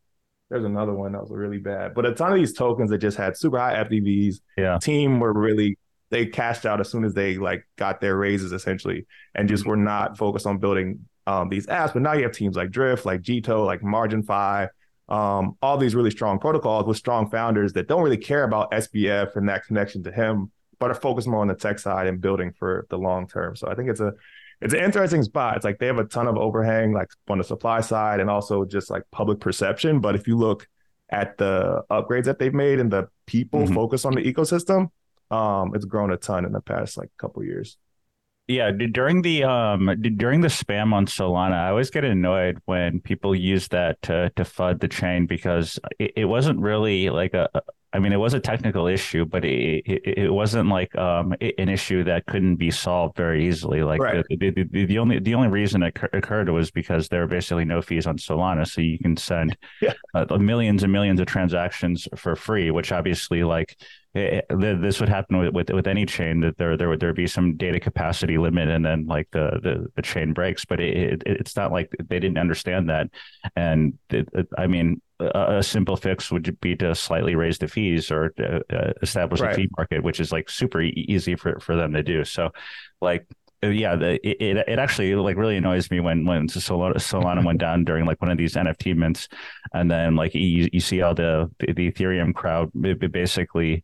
there's 0.48 0.64
another 0.64 0.92
one 0.92 1.12
that 1.12 1.20
was 1.20 1.30
really 1.30 1.58
bad. 1.58 1.94
But 1.94 2.06
a 2.06 2.14
ton 2.14 2.32
of 2.32 2.38
these 2.38 2.52
tokens 2.52 2.90
that 2.90 2.98
just 2.98 3.16
had 3.16 3.36
super 3.36 3.58
high 3.58 3.82
FDVs. 3.84 4.36
Yeah. 4.56 4.78
Team 4.78 5.18
were 5.18 5.32
really 5.32 5.78
they 6.10 6.26
cashed 6.26 6.64
out 6.64 6.80
as 6.80 6.88
soon 6.88 7.04
as 7.04 7.14
they 7.14 7.36
like 7.36 7.66
got 7.76 8.00
their 8.00 8.16
raises 8.16 8.52
essentially 8.52 9.06
and 9.34 9.48
just 9.48 9.66
were 9.66 9.76
not 9.76 10.16
focused 10.16 10.46
on 10.46 10.58
building 10.58 11.00
um, 11.26 11.48
these 11.48 11.66
apps. 11.66 11.92
But 11.92 12.02
now 12.02 12.12
you 12.12 12.22
have 12.22 12.32
teams 12.32 12.56
like 12.56 12.70
Drift, 12.70 13.04
like 13.04 13.22
Jito, 13.22 13.66
like 13.66 13.82
Margin 13.82 14.22
Fi, 14.22 14.68
um, 15.08 15.56
all 15.60 15.76
these 15.78 15.94
really 15.94 16.10
strong 16.10 16.38
protocols 16.38 16.86
with 16.86 16.96
strong 16.96 17.28
founders 17.28 17.72
that 17.72 17.88
don't 17.88 18.02
really 18.02 18.16
care 18.16 18.44
about 18.44 18.70
SBF 18.70 19.34
and 19.34 19.48
that 19.48 19.66
connection 19.66 20.04
to 20.04 20.12
him, 20.12 20.52
but 20.78 20.90
are 20.90 20.94
focused 20.94 21.26
more 21.26 21.40
on 21.40 21.48
the 21.48 21.54
tech 21.54 21.78
side 21.78 22.06
and 22.06 22.20
building 22.20 22.52
for 22.56 22.86
the 22.90 22.98
long 22.98 23.26
term. 23.26 23.56
So 23.56 23.68
I 23.68 23.74
think 23.74 23.90
it's 23.90 24.00
a 24.00 24.12
it's 24.60 24.74
an 24.74 24.80
interesting 24.80 25.22
spot. 25.22 25.56
It's 25.56 25.64
like 25.64 25.78
they 25.78 25.86
have 25.86 25.98
a 25.98 26.04
ton 26.04 26.28
of 26.28 26.36
overhang, 26.36 26.92
like 26.92 27.08
on 27.28 27.38
the 27.38 27.44
supply 27.44 27.80
side, 27.80 28.20
and 28.20 28.30
also 28.30 28.64
just 28.64 28.90
like 28.90 29.02
public 29.10 29.40
perception. 29.40 30.00
But 30.00 30.14
if 30.14 30.26
you 30.26 30.36
look 30.36 30.66
at 31.10 31.36
the 31.38 31.82
upgrades 31.90 32.24
that 32.24 32.38
they've 32.38 32.54
made 32.54 32.80
and 32.80 32.90
the 32.90 33.08
people 33.26 33.60
mm-hmm. 33.60 33.74
focus 33.74 34.04
on 34.04 34.14
the 34.14 34.22
ecosystem, 34.22 34.90
um, 35.30 35.72
it's 35.74 35.84
grown 35.84 36.12
a 36.12 36.16
ton 36.16 36.44
in 36.44 36.52
the 36.52 36.60
past 36.60 36.96
like 36.96 37.10
couple 37.18 37.44
years. 37.44 37.76
Yeah, 38.48 38.70
during 38.70 39.22
the 39.22 39.42
um 39.42 39.90
during 40.16 40.40
the 40.40 40.48
spam 40.48 40.92
on 40.92 41.06
Solana, 41.06 41.54
I 41.54 41.70
always 41.70 41.90
get 41.90 42.04
annoyed 42.04 42.60
when 42.64 43.00
people 43.00 43.34
use 43.34 43.66
that 43.68 44.00
to 44.02 44.30
to 44.36 44.44
FUD 44.44 44.80
the 44.80 44.88
chain 44.88 45.26
because 45.26 45.80
it, 45.98 46.12
it 46.16 46.24
wasn't 46.26 46.60
really 46.60 47.10
like 47.10 47.34
a 47.34 47.48
I 47.96 47.98
mean, 47.98 48.12
it 48.12 48.18
was 48.18 48.34
a 48.34 48.40
technical 48.40 48.86
issue, 48.86 49.24
but 49.24 49.42
it 49.42 49.82
it, 49.86 50.18
it 50.18 50.30
wasn't 50.30 50.68
like 50.68 50.94
um, 50.96 51.32
an 51.40 51.70
issue 51.70 52.04
that 52.04 52.26
couldn't 52.26 52.56
be 52.56 52.70
solved 52.70 53.16
very 53.16 53.48
easily. 53.48 53.82
Like 53.82 54.00
right. 54.00 54.22
the, 54.28 54.50
the, 54.50 54.64
the, 54.70 54.84
the, 54.84 54.98
only 54.98 55.18
the 55.18 55.34
only 55.34 55.48
reason 55.48 55.82
it 55.82 55.96
occurred 56.12 56.50
was 56.50 56.70
because 56.70 57.08
there 57.08 57.20
were 57.20 57.26
basically 57.26 57.64
no 57.64 57.80
fees 57.80 58.06
on 58.06 58.18
Solana, 58.18 58.68
so 58.68 58.82
you 58.82 58.98
can 58.98 59.16
send 59.16 59.56
yeah. 59.80 59.94
uh, 60.14 60.36
millions 60.36 60.82
and 60.82 60.92
millions 60.92 61.20
of 61.20 61.26
transactions 61.26 62.06
for 62.16 62.36
free, 62.36 62.70
which 62.70 62.92
obviously 62.92 63.44
like 63.44 63.78
it, 64.12 64.44
it, 64.50 64.80
this 64.82 65.00
would 65.00 65.08
happen 65.08 65.38
with, 65.38 65.54
with, 65.54 65.70
with 65.70 65.86
any 65.86 66.04
chain 66.04 66.40
that 66.40 66.58
there 66.58 66.76
there 66.76 66.90
would 66.90 67.00
there 67.00 67.14
be 67.14 67.26
some 67.26 67.56
data 67.56 67.80
capacity 67.80 68.36
limit 68.36 68.68
and 68.68 68.84
then 68.84 69.06
like 69.06 69.28
the 69.32 69.58
the, 69.62 69.86
the 69.94 70.02
chain 70.02 70.32
breaks 70.32 70.64
but 70.64 70.80
it, 70.80 71.22
it's 71.26 71.56
not 71.56 71.70
like 71.70 71.90
they 72.08 72.18
didn't 72.18 72.38
understand 72.38 72.88
that 72.88 73.08
and 73.56 73.98
I 74.56 74.66
mean 74.66 75.00
a, 75.20 75.58
a, 75.58 75.62
simple 75.62 75.96
fix 75.96 76.30
would 76.30 76.58
be 76.60 76.76
to 76.76 76.94
slightly 76.94 77.34
raise 77.34 77.58
the 77.58 77.68
fees 77.68 78.10
or 78.10 78.32
uh, 78.38 78.92
establish 79.02 79.40
right. 79.40 79.52
a 79.52 79.54
fee 79.54 79.68
market 79.76 80.02
which 80.02 80.20
is 80.20 80.32
like 80.32 80.50
super 80.50 80.80
easy 80.82 81.36
for 81.36 81.58
for 81.60 81.74
them 81.74 81.92
to 81.92 82.02
do 82.02 82.24
so 82.24 82.50
like 83.00 83.26
uh, 83.64 83.68
yeah, 83.68 83.96
the, 83.96 84.14
it, 84.26 84.64
it 84.68 84.78
actually 84.78 85.14
like 85.14 85.36
really 85.36 85.56
annoys 85.56 85.90
me 85.90 86.00
when 86.00 86.26
when 86.26 86.46
Solana, 86.46 86.96
Solana 86.96 87.44
went 87.44 87.58
down 87.58 87.84
during 87.84 88.04
like 88.04 88.20
one 88.20 88.30
of 88.30 88.36
these 88.36 88.54
NFT 88.54 88.94
mints, 88.94 89.28
and 89.72 89.90
then 89.90 90.14
like 90.14 90.34
you, 90.34 90.68
you 90.72 90.80
see 90.80 91.00
all 91.00 91.14
the 91.14 91.50
the 91.58 91.90
Ethereum 91.90 92.34
crowd 92.34 92.70
basically 93.10 93.82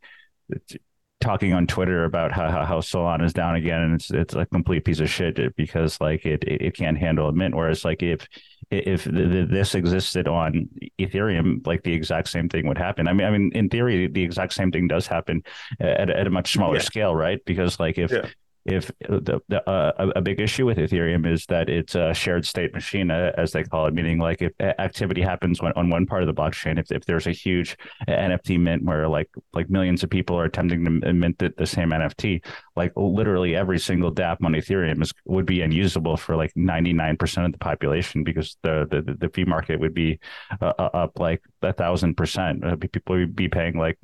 talking 1.20 1.52
on 1.52 1.66
Twitter 1.66 2.04
about 2.04 2.32
how, 2.32 2.50
how, 2.50 2.64
how 2.64 2.80
Solana 2.80 3.24
is 3.24 3.32
down 3.32 3.54
again 3.54 3.80
and 3.80 3.94
it's 3.94 4.10
it's 4.10 4.34
a 4.34 4.44
complete 4.46 4.84
piece 4.84 5.00
of 5.00 5.08
shit 5.08 5.56
because 5.56 6.00
like 6.00 6.26
it 6.26 6.44
it 6.44 6.74
can't 6.76 6.98
handle 6.98 7.28
a 7.28 7.32
mint. 7.32 7.54
Whereas 7.54 7.84
like 7.84 8.02
if 8.02 8.26
if 8.72 9.04
this 9.04 9.74
existed 9.74 10.26
on 10.26 10.68
Ethereum, 10.98 11.66
like 11.66 11.82
the 11.82 11.92
exact 11.92 12.28
same 12.28 12.48
thing 12.48 12.66
would 12.66 12.78
happen. 12.78 13.06
I 13.06 13.12
mean, 13.12 13.26
I 13.26 13.30
mean, 13.30 13.52
in 13.54 13.68
theory, 13.68 14.06
the 14.06 14.22
exact 14.22 14.54
same 14.54 14.72
thing 14.72 14.88
does 14.88 15.06
happen 15.06 15.42
at, 15.78 16.08
at 16.10 16.26
a 16.26 16.30
much 16.30 16.52
smaller 16.52 16.76
yeah. 16.76 16.82
scale, 16.82 17.14
right? 17.14 17.38
Because 17.44 17.78
like 17.78 17.98
if 17.98 18.10
yeah 18.10 18.26
if 18.64 18.92
the, 19.00 19.40
the 19.48 19.68
uh, 19.68 20.12
a 20.14 20.20
big 20.20 20.40
issue 20.40 20.66
with 20.66 20.78
Ethereum 20.78 21.30
is 21.30 21.46
that 21.46 21.68
it's 21.68 21.94
a 21.94 22.14
shared 22.14 22.46
state 22.46 22.72
machine, 22.72 23.10
uh, 23.10 23.32
as 23.36 23.52
they 23.52 23.64
call 23.64 23.86
it, 23.86 23.94
meaning 23.94 24.18
like 24.18 24.40
if 24.40 24.52
activity 24.60 25.20
happens 25.20 25.60
when, 25.60 25.72
on 25.72 25.90
one 25.90 26.06
part 26.06 26.22
of 26.22 26.28
the 26.28 26.34
blockchain, 26.34 26.78
if, 26.78 26.92
if 26.92 27.04
there's 27.04 27.26
a 27.26 27.32
huge 27.32 27.76
NFT 28.08 28.60
mint 28.60 28.84
where 28.84 29.08
like 29.08 29.28
like 29.52 29.68
millions 29.68 30.04
of 30.04 30.10
people 30.10 30.38
are 30.38 30.44
attempting 30.44 30.84
to 30.84 31.12
mint 31.12 31.38
the, 31.38 31.52
the 31.56 31.66
same 31.66 31.90
NFT, 31.90 32.44
like 32.76 32.92
literally 32.94 33.56
every 33.56 33.78
single 33.78 34.14
DApp 34.14 34.36
on 34.44 34.52
Ethereum 34.52 35.02
is 35.02 35.12
would 35.24 35.46
be 35.46 35.62
unusable 35.62 36.16
for 36.16 36.36
like 36.36 36.52
99% 36.54 37.44
of 37.44 37.52
the 37.52 37.58
population 37.58 38.22
because 38.22 38.56
the 38.62 38.86
the, 38.90 39.16
the 39.18 39.28
fee 39.30 39.44
market 39.44 39.80
would 39.80 39.94
be 39.94 40.20
uh, 40.60 40.72
uh 40.78 40.90
up 40.94 41.18
like 41.18 41.42
a 41.62 41.72
thousand 41.72 42.16
percent. 42.16 42.64
Uh, 42.64 42.76
people 42.76 43.16
would 43.16 43.34
be 43.34 43.48
paying 43.48 43.76
like 43.76 43.98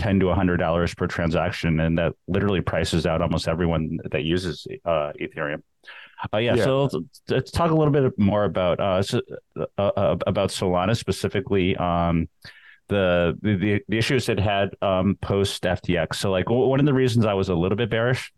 ten 0.00 0.18
to 0.18 0.32
hundred 0.32 0.56
dollars 0.56 0.94
per 0.94 1.06
transaction, 1.06 1.78
and 1.78 1.98
that 1.98 2.14
literally 2.26 2.60
prices 2.60 3.06
out 3.06 3.22
almost 3.22 3.46
everyone 3.46 3.98
that 4.10 4.24
uses 4.24 4.66
uh, 4.84 5.12
Ethereum. 5.20 5.62
Uh, 6.32 6.38
yeah, 6.38 6.54
yeah, 6.54 6.64
so 6.64 6.82
let's, 6.82 6.96
let's, 7.28 7.50
talk 7.50 7.70
a 7.70 7.74
little 7.74 7.92
bit 7.92 8.18
more 8.18 8.44
about 8.44 8.78
uh, 8.80 9.02
so, 9.02 9.20
uh, 9.56 9.82
uh 9.82 10.16
about 10.26 10.50
Solana 10.50 10.96
specifically. 10.96 11.76
Um, 11.76 12.28
the, 12.88 13.38
the 13.42 13.80
the 13.88 13.98
issues 13.98 14.28
it 14.28 14.40
had 14.40 14.70
um, 14.82 15.16
post 15.20 15.62
FTX. 15.62 16.16
So, 16.16 16.30
like 16.30 16.50
one 16.50 16.80
of 16.80 16.86
the 16.86 16.94
reasons 16.94 17.24
I 17.24 17.34
was 17.34 17.48
a 17.48 17.54
little 17.54 17.76
bit 17.76 17.90
bearish 17.90 18.32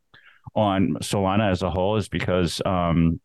on 0.54 0.96
Solana 1.00 1.50
as 1.50 1.62
a 1.62 1.70
whole 1.70 1.96
is 1.96 2.08
because 2.08 2.60
um, 2.66 3.20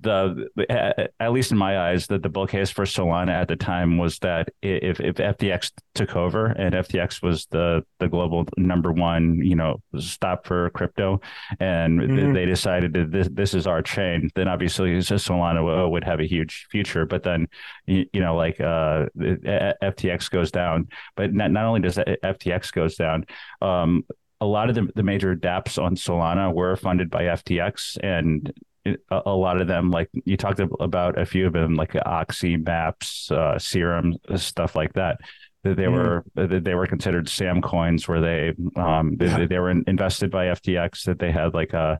the 0.00 1.08
at 1.18 1.32
least 1.32 1.50
in 1.50 1.58
my 1.58 1.90
eyes 1.90 2.06
that 2.06 2.22
the 2.22 2.28
bull 2.28 2.46
case 2.46 2.70
for 2.70 2.84
Solana 2.84 3.32
at 3.32 3.48
the 3.48 3.56
time 3.56 3.98
was 3.98 4.18
that 4.20 4.48
if 4.62 5.00
if 5.00 5.16
FTX 5.16 5.72
took 5.94 6.14
over 6.14 6.46
and 6.46 6.74
FTX 6.74 7.20
was 7.20 7.46
the 7.46 7.84
the 7.98 8.08
global 8.08 8.46
number 8.56 8.92
one 8.92 9.40
you 9.42 9.56
know 9.56 9.82
stop 9.98 10.46
for 10.46 10.70
crypto 10.70 11.20
and 11.58 12.00
mm-hmm. 12.00 12.32
they 12.32 12.46
decided 12.46 12.92
that 12.92 13.10
this 13.10 13.28
this 13.32 13.54
is 13.54 13.66
our 13.66 13.82
chain 13.82 14.30
then 14.36 14.46
obviously 14.46 14.96
Solana 14.98 15.90
would 15.90 16.04
have 16.04 16.20
a 16.20 16.26
huge 16.26 16.68
future 16.70 17.04
but 17.04 17.24
then 17.24 17.48
you, 17.86 18.06
know 18.14 18.36
like 18.36 18.60
uh, 18.60 19.06
FTX 19.16 20.30
goes 20.30 20.52
down 20.52 20.86
but 21.16 21.34
not, 21.34 21.50
not 21.50 21.64
only 21.64 21.80
does 21.80 21.96
FTX 21.96 22.72
goes 22.72 22.94
down 22.94 23.26
um, 23.62 24.04
a 24.40 24.46
lot 24.46 24.68
of 24.68 24.74
the, 24.74 24.88
the 24.94 25.02
major 25.02 25.34
dApps 25.34 25.82
on 25.82 25.96
Solana 25.96 26.54
were 26.54 26.76
funded 26.76 27.10
by 27.10 27.24
FTX, 27.24 27.98
and 28.02 28.52
a, 28.86 28.96
a, 29.26 29.34
lot 29.34 29.60
of 29.60 29.66
them, 29.68 29.90
like 29.90 30.08
you 30.24 30.36
talked 30.36 30.60
about 30.60 31.18
a 31.18 31.26
few 31.26 31.46
of 31.46 31.52
them, 31.52 31.74
like 31.74 31.94
Oxy, 32.04 32.56
Maps, 32.56 33.30
uh, 33.30 33.58
Serum, 33.58 34.16
stuff 34.36 34.74
like 34.74 34.92
that. 34.94 35.18
That 35.64 35.76
they 35.76 35.84
mm. 35.84 35.92
were 35.92 36.24
that 36.34 36.62
they 36.62 36.74
were 36.74 36.86
considered 36.86 37.28
Sam 37.28 37.60
coins, 37.60 38.06
where 38.06 38.20
they 38.20 38.54
um 38.76 39.16
yeah. 39.20 39.38
they, 39.38 39.46
they, 39.46 39.58
were 39.58 39.70
invested 39.70 40.30
by 40.30 40.46
FTX. 40.46 41.04
That 41.04 41.18
they 41.18 41.32
had 41.32 41.52
like 41.52 41.72
a, 41.72 41.98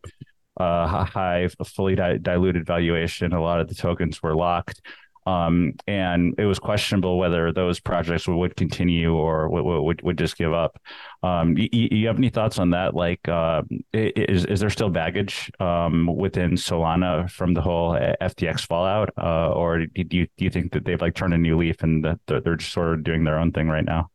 a 0.57 0.87
high, 0.87 1.49
fully 1.67 1.97
di- 1.97 2.19
diluted 2.19 2.67
valuation. 2.67 3.33
A 3.33 3.43
lot 3.43 3.61
of 3.61 3.69
the 3.69 3.75
tokens 3.75 4.23
were 4.23 4.35
locked. 4.35 4.81
Um, 5.29 5.75
and 5.87 6.35
it 6.39 6.47
was 6.47 6.59
questionable 6.59 7.19
whether 7.19 7.53
those 7.53 7.81
projects 7.81 8.27
would 8.27 8.57
continue 8.57 9.15
or 9.15 9.51
would, 9.51 9.63
would, 9.63 10.03
would 10.03 10.17
just 10.17 10.39
give 10.39 10.55
up. 10.55 10.81
Um, 11.23 11.59
you, 11.59 11.69
you, 11.71 12.07
have 12.07 12.17
any 12.17 12.31
thoughts 12.31 12.59
on 12.59 12.71
that? 12.71 12.95
Like, 12.95 13.29
uh, 13.29 13.63
is 13.93 14.47
is 14.47 14.61
there 14.61 14.71
still 14.71 14.89
baggage 14.89 15.51
um, 15.61 16.07
within 16.07 16.53
Solana 16.53 17.31
from 17.31 17.53
the 17.53 17.61
whole 17.61 17.93
FTX 18.23 18.61
fallout, 18.67 19.11
uh, 19.19 19.51
or 19.51 19.85
do 19.85 20.17
you 20.17 20.27
do 20.37 20.45
you 20.45 20.51
think 20.51 20.73
that 20.73 20.87
they've 20.87 21.01
like 21.01 21.15
turned 21.15 21.35
a 21.35 21.39
new 21.39 21.59
leaf 21.59 21.83
and 21.83 22.03
that 22.05 22.21
they're 22.27 22.57
just 22.57 22.73
sort 22.73 22.95
of 22.95 23.05
doing 23.05 23.25
their 23.25 23.39
own 23.39 23.53
thing 23.53 23.69
right 23.69 23.85
now? 23.85 24.09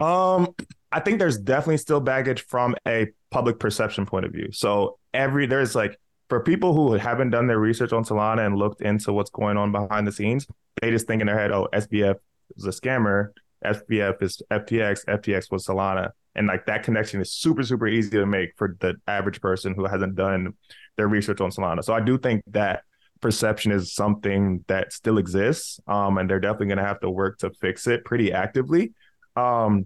Um, 0.00 0.56
I 0.90 0.98
think 0.98 1.20
there's 1.20 1.38
definitely 1.38 1.76
still 1.76 2.00
baggage 2.00 2.44
from 2.46 2.74
a 2.88 3.12
public 3.30 3.60
perception 3.60 4.06
point 4.06 4.24
of 4.24 4.32
view. 4.32 4.48
So 4.50 4.98
every 5.14 5.46
there's 5.46 5.76
like 5.76 5.96
for 6.32 6.40
people 6.40 6.72
who 6.72 6.94
haven't 6.94 7.28
done 7.28 7.46
their 7.46 7.58
research 7.58 7.92
on 7.92 8.04
Solana 8.04 8.46
and 8.46 8.56
looked 8.56 8.80
into 8.80 9.12
what's 9.12 9.28
going 9.28 9.58
on 9.58 9.70
behind 9.70 10.06
the 10.06 10.12
scenes, 10.12 10.46
they 10.80 10.90
just 10.90 11.06
think 11.06 11.20
in 11.20 11.26
their 11.26 11.38
head, 11.38 11.52
oh, 11.52 11.68
SBF 11.74 12.14
is 12.56 12.64
a 12.64 12.70
scammer, 12.70 13.32
SBF 13.62 14.22
is 14.22 14.40
FTX, 14.50 15.04
FTX 15.04 15.50
was 15.50 15.66
Solana. 15.66 16.12
And 16.34 16.46
like 16.46 16.64
that 16.64 16.84
connection 16.84 17.20
is 17.20 17.34
super, 17.34 17.62
super 17.62 17.86
easy 17.86 18.12
to 18.12 18.24
make 18.24 18.56
for 18.56 18.74
the 18.80 18.94
average 19.06 19.42
person 19.42 19.74
who 19.74 19.84
hasn't 19.84 20.14
done 20.14 20.54
their 20.96 21.06
research 21.06 21.42
on 21.42 21.50
Solana. 21.50 21.84
So 21.84 21.92
I 21.92 22.00
do 22.00 22.16
think 22.16 22.42
that 22.46 22.84
perception 23.20 23.70
is 23.70 23.92
something 23.92 24.64
that 24.68 24.94
still 24.94 25.18
exists. 25.18 25.80
Um, 25.86 26.16
and 26.16 26.30
they're 26.30 26.40
definitely 26.40 26.68
going 26.68 26.78
to 26.78 26.84
have 26.84 27.00
to 27.00 27.10
work 27.10 27.40
to 27.40 27.50
fix 27.60 27.86
it 27.86 28.06
pretty 28.06 28.32
actively. 28.32 28.94
Um, 29.36 29.84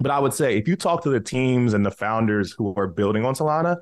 but 0.00 0.10
I 0.10 0.18
would 0.18 0.34
say 0.34 0.58
if 0.58 0.66
you 0.66 0.74
talk 0.74 1.04
to 1.04 1.10
the 1.10 1.20
teams 1.20 1.74
and 1.74 1.86
the 1.86 1.92
founders 1.92 2.50
who 2.50 2.74
are 2.76 2.88
building 2.88 3.24
on 3.24 3.36
Solana, 3.36 3.76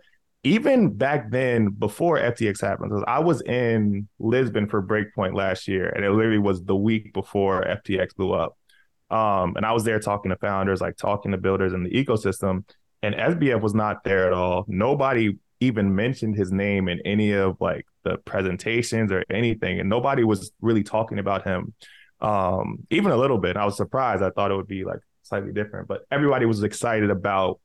even 0.45 0.93
back 0.93 1.31
then, 1.31 1.71
before 1.71 2.19
FTX 2.19 2.61
happened, 2.61 2.93
I 3.09 3.19
was 3.19 3.41
in 3.43 4.09
Lisbon 4.19 4.69
for 4.69 4.83
Breakpoint 4.83 5.35
last 5.35 5.67
year, 5.67 5.89
and 5.89 6.05
it 6.05 6.11
literally 6.11 6.39
was 6.39 6.63
the 6.63 6.77
week 6.77 7.15
before 7.15 7.65
FTX 7.65 8.15
blew 8.15 8.33
up. 8.33 8.57
Um, 9.11 9.57
and 9.57 9.65
I 9.65 9.73
was 9.73 9.85
there 9.85 9.99
talking 9.99 10.31
to 10.31 10.37
founders, 10.37 10.83
like 10.83 10.99
talking 10.99 11.33
to 11.33 11.39
builders 11.39 11.73
in 11.73 11.83
the 11.83 11.91
ecosystem, 11.91 12.65
and 13.03 13.15
SBF 13.15 13.61
was 13.61 13.75
not 13.75 14.05
there 14.05 14.27
at 14.27 14.35
all. 14.35 14.67
Nobody 14.69 15.39
even 15.61 15.95
mentioned 15.95 16.37
his 16.37 16.53
name 16.53 16.89
in 16.89 17.01
any 17.07 17.33
of 17.33 17.57
like 17.61 17.87
the 18.03 18.19
presentations 18.19 19.13
or 19.13 19.25
anything, 19.31 19.81
and 19.81 19.89
nobody 19.89 20.25
was 20.25 20.53
really 20.61 20.83
talking 20.83 21.19
about 21.19 21.45
him, 21.45 21.73
um, 22.21 22.81
even 22.91 23.13
a 23.13 23.17
little 23.17 23.39
bit. 23.39 23.57
I 23.57 23.65
was 23.65 23.79
surprised. 23.79 24.23
I 24.23 24.31
thought 24.31 24.51
it 24.51 24.57
would 24.57 24.69
be 24.69 24.85
like 24.85 25.01
slightly 25.23 25.53
different, 25.53 25.89
but 25.89 26.03
everybody 26.11 26.45
was 26.45 26.63
excited 26.63 27.11
about 27.11 27.61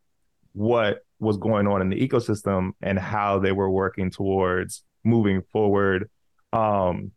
what 0.54 1.00
was 1.20 1.38
going 1.38 1.68
on 1.68 1.82
in 1.82 1.90
the 1.90 2.08
ecosystem 2.08 2.72
and 2.82 2.98
how 2.98 3.40
they 3.40 3.52
were 3.52 3.70
working 3.70 4.10
towards 4.10 4.84
moving 5.04 5.42
forward. 5.52 6.10
Um, 6.54 7.12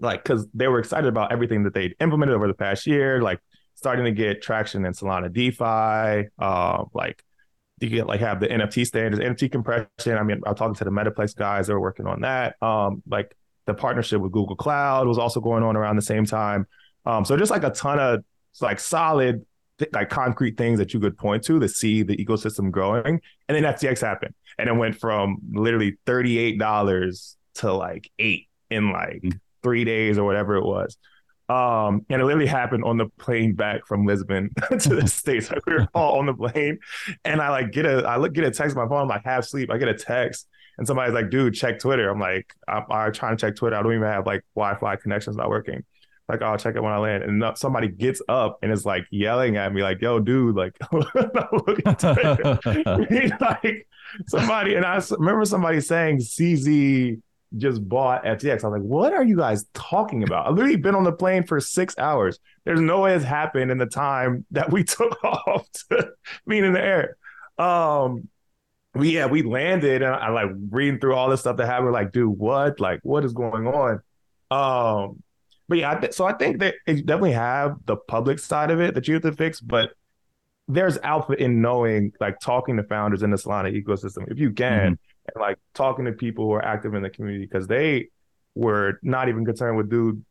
like 0.00 0.22
because 0.22 0.46
they 0.52 0.68
were 0.68 0.78
excited 0.78 1.08
about 1.08 1.32
everything 1.32 1.64
that 1.64 1.74
they'd 1.74 1.94
implemented 2.00 2.34
over 2.34 2.48
the 2.48 2.54
past 2.54 2.86
year, 2.86 3.22
like 3.22 3.40
starting 3.74 4.04
to 4.04 4.12
get 4.12 4.42
traction 4.42 4.84
in 4.84 4.92
Solana 4.92 5.32
DeFi, 5.32 6.28
uh, 6.38 6.84
like 6.92 7.22
you 7.80 7.88
get 7.88 8.06
like 8.06 8.20
have 8.20 8.40
the 8.40 8.48
NFT 8.48 8.86
standards, 8.86 9.22
NFT 9.22 9.52
compression. 9.52 10.16
I 10.18 10.22
mean, 10.22 10.40
I'm 10.46 10.54
talking 10.54 10.74
to 10.74 10.84
the 10.84 10.90
Metaplex 10.90 11.34
guys 11.34 11.66
that 11.66 11.74
are 11.74 11.80
working 11.80 12.06
on 12.06 12.22
that. 12.22 12.56
Um, 12.62 13.02
like 13.06 13.34
the 13.66 13.74
partnership 13.74 14.20
with 14.20 14.32
Google 14.32 14.56
Cloud 14.56 15.06
was 15.06 15.18
also 15.18 15.40
going 15.40 15.62
on 15.62 15.76
around 15.76 15.96
the 15.96 16.02
same 16.02 16.24
time. 16.24 16.66
Um, 17.04 17.24
so 17.24 17.36
just 17.36 17.50
like 17.50 17.64
a 17.64 17.70
ton 17.70 17.98
of 17.98 18.24
like 18.60 18.80
solid 18.80 19.44
th- 19.78 19.92
like 19.92 20.10
concrete 20.10 20.56
things 20.56 20.78
that 20.78 20.94
you 20.94 21.00
could 21.00 21.16
point 21.16 21.44
to 21.44 21.58
to 21.58 21.68
see 21.68 22.02
the 22.02 22.16
ecosystem 22.16 22.70
growing. 22.70 23.20
And 23.48 23.56
then 23.56 23.62
FTX 23.74 24.00
happened, 24.00 24.34
and 24.58 24.68
it 24.68 24.74
went 24.74 24.96
from 24.96 25.38
literally 25.52 25.98
thirty 26.06 26.38
eight 26.38 26.58
dollars 26.58 27.36
to 27.56 27.72
like 27.72 28.10
eight 28.18 28.48
in 28.70 28.92
like 28.92 29.22
mm-hmm. 29.22 29.38
three 29.62 29.84
days 29.84 30.18
or 30.18 30.24
whatever 30.24 30.56
it 30.56 30.64
was. 30.64 30.96
Um, 31.48 32.04
and 32.10 32.20
it 32.20 32.24
literally 32.24 32.48
happened 32.48 32.84
on 32.84 32.96
the 32.96 33.06
plane 33.18 33.54
back 33.54 33.86
from 33.86 34.04
Lisbon 34.04 34.50
to 34.80 34.94
the 34.96 35.06
States. 35.06 35.50
Like 35.50 35.64
we 35.66 35.74
were 35.74 35.86
all 35.94 36.18
on 36.18 36.26
the 36.26 36.34
plane, 36.34 36.78
and 37.24 37.40
I 37.40 37.50
like 37.50 37.72
get 37.72 37.86
a 37.86 38.06
I 38.06 38.16
look 38.16 38.32
get 38.32 38.44
a 38.44 38.50
text 38.50 38.76
on 38.76 38.84
my 38.84 38.88
phone. 38.88 39.02
I'm 39.02 39.08
like 39.08 39.24
half 39.24 39.44
sleep. 39.44 39.70
I 39.70 39.78
get 39.78 39.88
a 39.88 39.94
text, 39.94 40.48
and 40.78 40.86
somebody's 40.86 41.14
like, 41.14 41.30
"Dude, 41.30 41.54
check 41.54 41.78
Twitter." 41.78 42.08
I'm 42.08 42.20
like, 42.20 42.52
I'm, 42.66 42.84
I'm 42.90 43.12
trying 43.12 43.36
to 43.36 43.40
check 43.40 43.56
Twitter. 43.56 43.76
I 43.76 43.82
don't 43.82 43.94
even 43.94 44.08
have 44.08 44.26
like 44.26 44.44
Wi-Fi 44.56 44.96
connections 44.96 45.36
not 45.36 45.48
working. 45.48 45.84
Like, 46.28 46.42
I'll 46.42 46.58
check 46.58 46.74
it 46.74 46.82
when 46.82 46.92
I 46.92 46.98
land. 46.98 47.22
And 47.22 47.42
somebody 47.56 47.88
gets 47.88 48.20
up 48.28 48.58
and 48.62 48.72
is 48.72 48.84
like 48.84 49.06
yelling 49.10 49.56
at 49.56 49.72
me, 49.72 49.82
like, 49.82 50.00
yo, 50.00 50.18
dude, 50.18 50.56
like, 50.56 50.76
like 53.40 53.88
somebody, 54.26 54.74
and 54.74 54.84
I 54.84 55.00
remember 55.10 55.44
somebody 55.44 55.80
saying 55.80 56.18
CZ 56.18 57.20
just 57.56 57.88
bought 57.88 58.24
FTX. 58.24 58.64
I 58.64 58.68
was 58.68 58.80
like, 58.80 58.82
what 58.82 59.12
are 59.12 59.24
you 59.24 59.36
guys 59.36 59.64
talking 59.72 60.22
about? 60.22 60.46
I've 60.46 60.54
literally 60.54 60.76
been 60.76 60.94
on 60.94 61.04
the 61.04 61.12
plane 61.12 61.44
for 61.44 61.60
six 61.60 61.96
hours. 61.98 62.38
There's 62.64 62.80
no 62.80 63.00
way 63.02 63.14
it's 63.14 63.24
happened 63.24 63.70
in 63.70 63.78
the 63.78 63.86
time 63.86 64.44
that 64.50 64.70
we 64.70 64.84
took 64.84 65.22
off 65.24 65.66
to 65.90 66.10
being 66.46 66.64
in 66.64 66.72
the 66.72 66.82
air. 66.82 67.16
Um, 67.58 68.28
we 68.94 69.14
yeah, 69.14 69.26
we 69.26 69.42
landed 69.42 70.02
and 70.02 70.14
I, 70.14 70.18
I 70.18 70.28
like 70.30 70.50
reading 70.70 70.98
through 70.98 71.14
all 71.14 71.28
this 71.28 71.40
stuff 71.40 71.56
that 71.58 71.66
happened. 71.66 71.92
Like, 71.92 72.12
dude, 72.12 72.36
what? 72.36 72.80
Like, 72.80 73.00
what 73.02 73.24
is 73.24 73.32
going 73.32 73.66
on? 73.66 74.00
Um, 74.50 75.22
but 75.68 75.78
yeah, 75.78 75.92
I 75.92 75.94
th- 75.96 76.12
so 76.12 76.24
I 76.24 76.32
think 76.32 76.60
that 76.60 76.74
you 76.86 77.02
definitely 77.02 77.32
have 77.32 77.76
the 77.86 77.96
public 77.96 78.38
side 78.38 78.70
of 78.70 78.80
it 78.80 78.94
that 78.94 79.08
you 79.08 79.14
have 79.14 79.22
to 79.24 79.32
fix, 79.32 79.60
but 79.60 79.90
there's 80.68 80.98
alpha 80.98 81.32
in 81.34 81.60
knowing, 81.60 82.12
like 82.20 82.40
talking 82.40 82.76
to 82.76 82.82
founders 82.84 83.22
in 83.22 83.30
the 83.30 83.36
Solana 83.36 83.72
ecosystem, 83.72 84.30
if 84.30 84.38
you 84.38 84.52
can, 84.52 84.94
mm-hmm. 84.94 85.32
and 85.34 85.40
like 85.40 85.58
talking 85.74 86.04
to 86.06 86.12
people 86.12 86.44
who 86.46 86.52
are 86.52 86.64
active 86.64 86.94
in 86.94 87.02
the 87.02 87.10
community 87.10 87.46
because 87.46 87.66
they 87.66 88.08
were 88.54 88.98
not 89.02 89.28
even 89.28 89.44
concerned 89.44 89.76
with 89.76 89.90
dude 89.90 90.24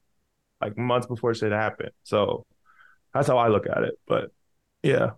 like 0.61 0.77
months 0.77 1.07
before 1.07 1.33
shit 1.33 1.51
happened. 1.51 1.91
So 2.03 2.45
that's 3.13 3.27
how 3.27 3.37
I 3.37 3.47
look 3.47 3.67
at 3.67 3.83
it. 3.83 3.99
But 4.07 4.31
yeah. 4.83 5.11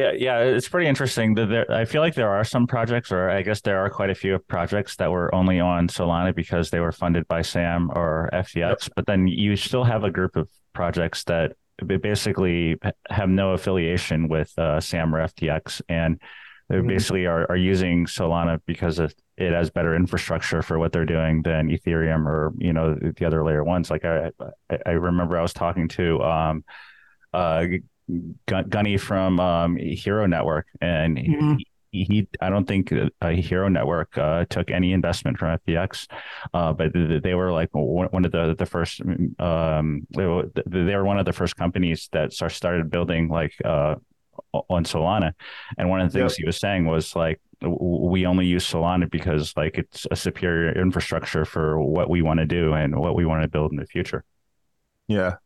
Yeah, 0.00 0.12
yeah, 0.16 0.38
it's 0.38 0.68
pretty 0.68 0.88
interesting. 0.88 1.34
That 1.34 1.46
there, 1.50 1.70
I 1.70 1.84
feel 1.84 2.00
like 2.00 2.14
there 2.14 2.30
are 2.30 2.42
some 2.42 2.66
projects, 2.66 3.12
or 3.12 3.28
I 3.28 3.42
guess 3.42 3.60
there 3.60 3.78
are 3.84 3.90
quite 3.90 4.08
a 4.08 4.14
few 4.14 4.38
projects 4.38 4.96
that 4.96 5.10
were 5.10 5.34
only 5.34 5.60
on 5.60 5.88
Solana 5.88 6.34
because 6.34 6.70
they 6.70 6.80
were 6.80 6.92
funded 6.92 7.28
by 7.28 7.42
SAM 7.42 7.90
or 7.94 8.30
FTX. 8.32 8.54
Yep. 8.54 8.80
But 8.96 9.06
then 9.06 9.26
you 9.26 9.56
still 9.56 9.84
have 9.84 10.02
a 10.04 10.10
group 10.10 10.36
of 10.36 10.48
projects 10.72 11.24
that 11.24 11.52
basically 11.86 12.76
have 13.10 13.28
no 13.28 13.52
affiliation 13.52 14.28
with 14.28 14.58
uh, 14.58 14.80
SAM 14.80 15.14
or 15.14 15.18
FTX, 15.18 15.82
and 15.90 16.18
they 16.70 16.76
mm-hmm. 16.76 16.88
basically 16.88 17.26
are, 17.26 17.46
are 17.50 17.56
using 17.56 18.06
Solana 18.06 18.58
because 18.64 18.98
it, 18.98 19.14
it 19.36 19.52
has 19.52 19.68
better 19.68 19.94
infrastructure 19.94 20.62
for 20.62 20.78
what 20.78 20.92
they're 20.92 21.04
doing 21.04 21.42
than 21.42 21.68
Ethereum 21.68 22.24
or 22.26 22.54
you 22.56 22.72
know 22.72 22.94
the 22.94 23.26
other 23.26 23.44
layer 23.44 23.64
ones. 23.64 23.90
Like 23.90 24.06
I 24.06 24.30
I 24.86 24.92
remember 24.92 25.36
I 25.36 25.42
was 25.42 25.52
talking 25.52 25.88
to 25.88 26.22
um, 26.22 26.64
uh, 27.34 27.66
Gunny 28.46 28.96
from 28.96 29.40
um, 29.40 29.76
Hero 29.76 30.26
Network, 30.26 30.66
and 30.80 31.16
mm-hmm. 31.16 31.54
he, 31.90 32.04
he, 32.04 32.28
I 32.40 32.50
don't 32.50 32.66
think 32.66 32.92
a 33.20 33.32
Hero 33.32 33.68
Network 33.68 34.16
uh, 34.16 34.44
took 34.48 34.70
any 34.70 34.92
investment 34.92 35.38
from 35.38 35.58
FTX, 35.58 36.06
uh, 36.54 36.72
but 36.72 36.92
they 36.94 37.34
were 37.34 37.52
like 37.52 37.70
one 37.72 38.24
of 38.24 38.32
the 38.32 38.54
the 38.58 38.66
first. 38.66 39.00
Um, 39.38 40.06
they 40.16 40.26
were 40.26 41.04
one 41.04 41.18
of 41.18 41.24
the 41.24 41.32
first 41.32 41.56
companies 41.56 42.08
that 42.12 42.32
started 42.32 42.90
building 42.90 43.28
like 43.28 43.54
uh, 43.64 43.96
on 44.52 44.84
Solana, 44.84 45.32
and 45.78 45.88
one 45.88 46.00
of 46.00 46.12
the 46.12 46.18
things 46.18 46.32
yep. 46.32 46.38
he 46.38 46.46
was 46.46 46.58
saying 46.58 46.86
was 46.86 47.14
like 47.14 47.40
we 47.62 48.26
only 48.26 48.46
use 48.46 48.68
Solana 48.68 49.10
because 49.10 49.54
like 49.56 49.76
it's 49.76 50.06
a 50.10 50.16
superior 50.16 50.72
infrastructure 50.72 51.44
for 51.44 51.80
what 51.80 52.08
we 52.08 52.22
want 52.22 52.40
to 52.40 52.46
do 52.46 52.72
and 52.72 52.98
what 52.98 53.14
we 53.14 53.26
want 53.26 53.42
to 53.42 53.48
build 53.48 53.72
in 53.72 53.76
the 53.76 53.86
future. 53.86 54.24
Yeah, 55.08 55.36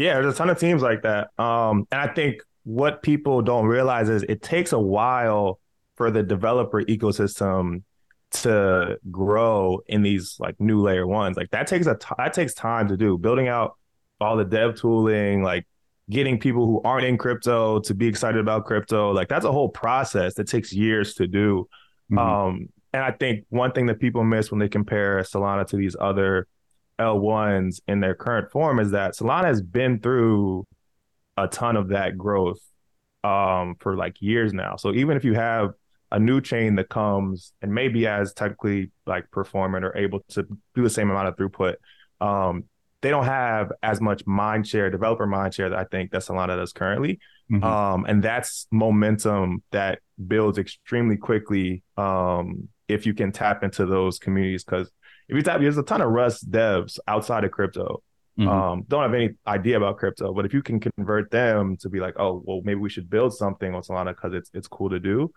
yeah, 0.00 0.14
there's 0.14 0.34
a 0.34 0.36
ton 0.36 0.50
of 0.50 0.58
teams 0.58 0.82
like 0.82 1.02
that. 1.02 1.28
Um, 1.38 1.86
and 1.92 2.00
I 2.00 2.12
think 2.12 2.42
what 2.64 3.02
people 3.02 3.42
don't 3.42 3.66
realize 3.66 4.08
is 4.08 4.22
it 4.24 4.42
takes 4.42 4.72
a 4.72 4.78
while 4.78 5.60
for 5.96 6.10
the 6.10 6.22
developer 6.22 6.82
ecosystem 6.82 7.82
to 8.30 8.98
grow 9.10 9.80
in 9.86 10.02
these 10.02 10.36
like 10.38 10.58
new 10.60 10.80
layer 10.80 11.06
ones. 11.06 11.36
Like 11.36 11.50
that 11.50 11.66
takes 11.66 11.86
a 11.86 11.96
t- 11.96 12.14
that 12.16 12.32
takes 12.32 12.54
time 12.54 12.88
to 12.88 12.96
do. 12.96 13.18
Building 13.18 13.48
out 13.48 13.76
all 14.20 14.36
the 14.36 14.44
dev 14.44 14.76
tooling, 14.76 15.42
like 15.42 15.66
getting 16.08 16.38
people 16.38 16.66
who 16.66 16.80
aren't 16.82 17.06
in 17.06 17.18
crypto 17.18 17.80
to 17.80 17.94
be 17.94 18.06
excited 18.06 18.40
about 18.40 18.64
crypto, 18.64 19.12
like 19.12 19.28
that's 19.28 19.44
a 19.44 19.52
whole 19.52 19.68
process 19.68 20.34
that 20.34 20.48
takes 20.48 20.72
years 20.72 21.14
to 21.14 21.26
do. 21.26 21.68
Mm-hmm. 22.10 22.18
Um, 22.18 22.68
and 22.92 23.02
I 23.02 23.12
think 23.12 23.44
one 23.50 23.72
thing 23.72 23.86
that 23.86 24.00
people 24.00 24.24
miss 24.24 24.50
when 24.50 24.58
they 24.58 24.68
compare 24.68 25.20
Solana 25.20 25.66
to 25.68 25.76
these 25.76 25.96
other 26.00 26.46
L1s 27.00 27.80
in 27.88 28.00
their 28.00 28.14
current 28.14 28.50
form 28.50 28.78
is 28.78 28.90
that 28.90 29.14
Solana 29.14 29.46
has 29.46 29.62
been 29.62 30.00
through 30.00 30.66
a 31.36 31.48
ton 31.48 31.76
of 31.76 31.88
that 31.88 32.18
growth 32.18 32.60
um, 33.24 33.76
for 33.80 33.96
like 33.96 34.20
years 34.20 34.52
now. 34.52 34.76
So 34.76 34.92
even 34.92 35.16
if 35.16 35.24
you 35.24 35.34
have 35.34 35.72
a 36.12 36.18
new 36.18 36.40
chain 36.40 36.74
that 36.76 36.88
comes 36.88 37.52
and 37.62 37.72
maybe 37.72 38.06
as 38.06 38.34
technically 38.34 38.90
like 39.06 39.30
performant 39.30 39.84
or 39.84 39.96
able 39.96 40.20
to 40.30 40.42
do 40.74 40.82
the 40.82 40.90
same 40.90 41.10
amount 41.10 41.28
of 41.28 41.36
throughput, 41.36 41.74
um, 42.20 42.64
they 43.02 43.10
don't 43.10 43.24
have 43.24 43.72
as 43.82 44.00
much 44.00 44.26
mind 44.26 44.66
share, 44.66 44.90
developer 44.90 45.26
mind 45.26 45.54
share 45.54 45.70
that 45.70 45.78
I 45.78 45.84
think 45.84 46.10
that 46.10 46.22
Solana 46.22 46.56
does 46.56 46.72
currently. 46.72 47.18
Mm-hmm. 47.50 47.64
Um, 47.64 48.04
and 48.06 48.22
that's 48.22 48.66
momentum 48.70 49.62
that 49.70 50.00
builds 50.26 50.58
extremely 50.58 51.16
quickly 51.16 51.82
um, 51.96 52.68
if 52.88 53.06
you 53.06 53.14
can 53.14 53.32
tap 53.32 53.64
into 53.64 53.86
those 53.86 54.18
communities 54.18 54.64
because 54.64 54.90
if 55.30 55.36
you 55.36 55.42
tap, 55.42 55.60
there's 55.60 55.78
a 55.78 55.82
ton 55.82 56.00
of 56.00 56.10
Rust 56.10 56.50
devs 56.50 56.98
outside 57.06 57.44
of 57.44 57.52
crypto. 57.52 58.02
Mm-hmm. 58.38 58.48
Um, 58.48 58.84
don't 58.88 59.02
have 59.02 59.14
any 59.14 59.30
idea 59.46 59.76
about 59.76 59.98
crypto, 59.98 60.32
but 60.32 60.44
if 60.44 60.52
you 60.52 60.62
can 60.62 60.80
convert 60.80 61.30
them 61.30 61.76
to 61.78 61.88
be 61.88 62.00
like, 62.00 62.18
oh, 62.18 62.42
well, 62.44 62.62
maybe 62.64 62.80
we 62.80 62.90
should 62.90 63.08
build 63.08 63.34
something 63.34 63.74
on 63.74 63.82
Solana 63.82 64.08
because 64.08 64.34
it's 64.34 64.50
it's 64.54 64.66
cool 64.66 64.90
to 64.90 64.98
do. 64.98 65.30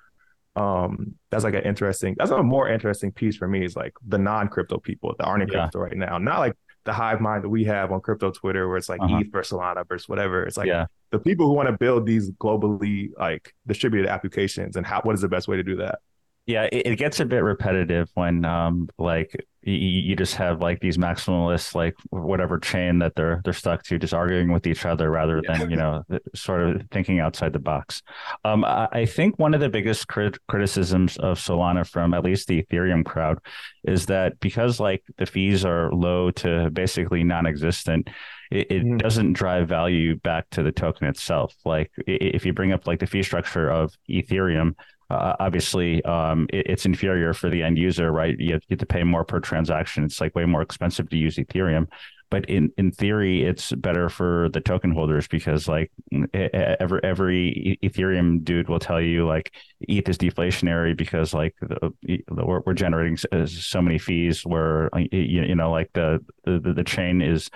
Um, 0.55 1.15
that's 1.29 1.43
like 1.43 1.53
an 1.53 1.63
interesting. 1.63 2.15
That's 2.17 2.31
a 2.31 2.41
more 2.41 2.69
interesting 2.69 3.11
piece 3.11 3.35
for 3.35 3.47
me 3.47 3.65
is 3.65 3.75
like 3.75 3.93
the 4.07 4.17
non-crypto 4.17 4.79
people 4.79 5.13
that 5.17 5.25
aren't 5.25 5.43
in 5.43 5.49
yeah. 5.49 5.61
crypto 5.61 5.79
right 5.79 5.97
now, 5.97 6.17
not 6.17 6.39
like 6.39 6.53
the 6.85 6.93
hive 6.93 7.21
mind 7.21 7.43
that 7.43 7.49
we 7.49 7.63
have 7.65 7.91
on 7.91 8.01
crypto 8.01 8.31
Twitter, 8.31 8.67
where 8.67 8.77
it's 8.77 8.89
like 8.89 9.01
uh-huh. 9.01 9.19
ETH 9.19 9.31
versus 9.31 9.57
Solana 9.57 9.87
versus 9.87 10.09
whatever. 10.09 10.43
It's 10.43 10.57
like 10.57 10.67
yeah. 10.67 10.85
the 11.11 11.19
people 11.19 11.47
who 11.47 11.53
want 11.53 11.69
to 11.69 11.77
build 11.77 12.05
these 12.05 12.31
globally 12.31 13.09
like 13.17 13.53
distributed 13.67 14.09
applications 14.09 14.75
and 14.75 14.85
how 14.85 15.01
what 15.01 15.13
is 15.13 15.21
the 15.21 15.29
best 15.29 15.47
way 15.47 15.57
to 15.57 15.63
do 15.63 15.75
that? 15.77 15.99
Yeah, 16.45 16.63
it, 16.71 16.87
it 16.87 16.95
gets 16.97 17.19
a 17.19 17.25
bit 17.25 17.43
repetitive 17.43 18.09
when 18.15 18.45
um 18.45 18.89
like 18.97 19.45
you, 19.65 19.73
you 19.73 20.15
just 20.15 20.35
have 20.35 20.61
like 20.61 20.79
these 20.79 20.97
maximalists 20.97 21.73
like 21.75 21.95
whatever 22.09 22.59
chain 22.59 22.99
that 22.99 23.15
they're 23.15 23.41
they're 23.43 23.53
stuck 23.53 23.83
to 23.83 23.97
just 23.97 24.13
arguing 24.13 24.51
with 24.51 24.67
each 24.67 24.85
other 24.85 25.09
rather 25.09 25.41
than 25.47 25.61
yeah. 25.61 25.67
you 25.67 25.75
know 25.75 26.03
sort 26.35 26.61
of 26.61 26.81
thinking 26.91 27.19
outside 27.19 27.53
the 27.53 27.59
box 27.59 28.01
um, 28.45 28.63
I, 28.65 28.87
I, 28.91 29.05
think 29.05 29.39
one 29.39 29.53
of 29.53 29.61
the 29.61 29.69
biggest 29.69 30.07
crit- 30.07 30.39
criticisms 30.47 31.17
of 31.17 31.37
solana 31.37 31.87
from 31.87 32.13
at 32.13 32.23
least 32.23 32.47
the 32.47 32.63
ethereum 32.63 33.05
crowd 33.05 33.39
is 33.83 34.05
that 34.07 34.39
because 34.39 34.79
like 34.79 35.03
the 35.17 35.25
fees 35.25 35.65
are 35.65 35.91
low 35.91 36.31
to 36.31 36.69
basically 36.71 37.23
non-existent 37.23 38.09
it, 38.51 38.71
it 38.71 38.83
mm. 38.83 38.99
doesn't 38.99 39.33
drive 39.33 39.67
value 39.67 40.15
back 40.17 40.49
to 40.51 40.63
the 40.63 40.71
token 40.71 41.07
itself 41.07 41.55
like 41.65 41.91
if 42.05 42.45
you 42.45 42.53
bring 42.53 42.73
up 42.73 42.85
like 42.87 42.99
the 42.99 43.07
fee 43.07 43.23
structure 43.23 43.69
of 43.69 43.93
ethereum 44.09 44.75
uh, 45.09 45.35
obviously 45.39 46.03
um, 46.05 46.47
it, 46.51 46.67
it's 46.69 46.85
inferior 46.85 47.33
for 47.33 47.49
the 47.49 47.63
end 47.63 47.77
user, 47.77 48.11
right? 48.11 48.35
You 48.39 48.53
have, 48.53 48.79
to 48.79 48.85
pay 48.85 49.03
more 49.03 49.23
per 49.23 49.39
transaction. 49.39 50.03
It's 50.03 50.19
like 50.21 50.35
way 50.35 50.45
more 50.45 50.61
expensive 50.61 51.09
to 51.09 51.17
use 51.17 51.37
Ethereum. 51.37 51.87
But 52.29 52.49
in, 52.49 52.71
in 52.79 52.91
theory, 52.91 53.43
it's 53.43 53.71
better 53.73 54.09
for 54.09 54.49
the 54.53 54.59
token 54.59 54.91
holders 54.91 55.27
because 55.27 55.67
like 55.67 55.91
every 56.33 56.99
every 57.03 57.77
Ethereum 57.83 58.43
dude 58.43 58.69
will 58.69 58.79
tell 58.79 58.99
you 58.99 59.27
like 59.27 59.53
ETH 59.81 60.09
is 60.09 60.17
deflationary 60.17 60.97
because 60.97 61.35
like 61.35 61.53
the, 61.61 61.93
we're, 62.31 62.61
we're 62.65 62.73
generating 62.73 63.17
so 63.45 63.83
many 63.83 63.99
fees 63.99 64.43
where 64.47 64.89
you, 64.95 65.43
you 65.43 65.53
know 65.53 65.69
like 65.69 65.91
the, 65.93 66.25
the 66.43 66.73
the 66.73 66.83
chain 66.83 67.21
is 67.21 67.51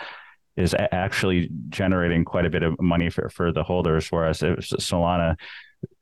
is 0.57 0.75
actually 0.91 1.49
generating 1.69 2.25
quite 2.25 2.45
a 2.45 2.49
bit 2.49 2.63
of 2.63 2.79
money 2.81 3.09
for, 3.09 3.29
for 3.29 3.51
the 3.51 3.63
holders, 3.63 4.09
whereas 4.09 4.41
Solana 4.41 5.37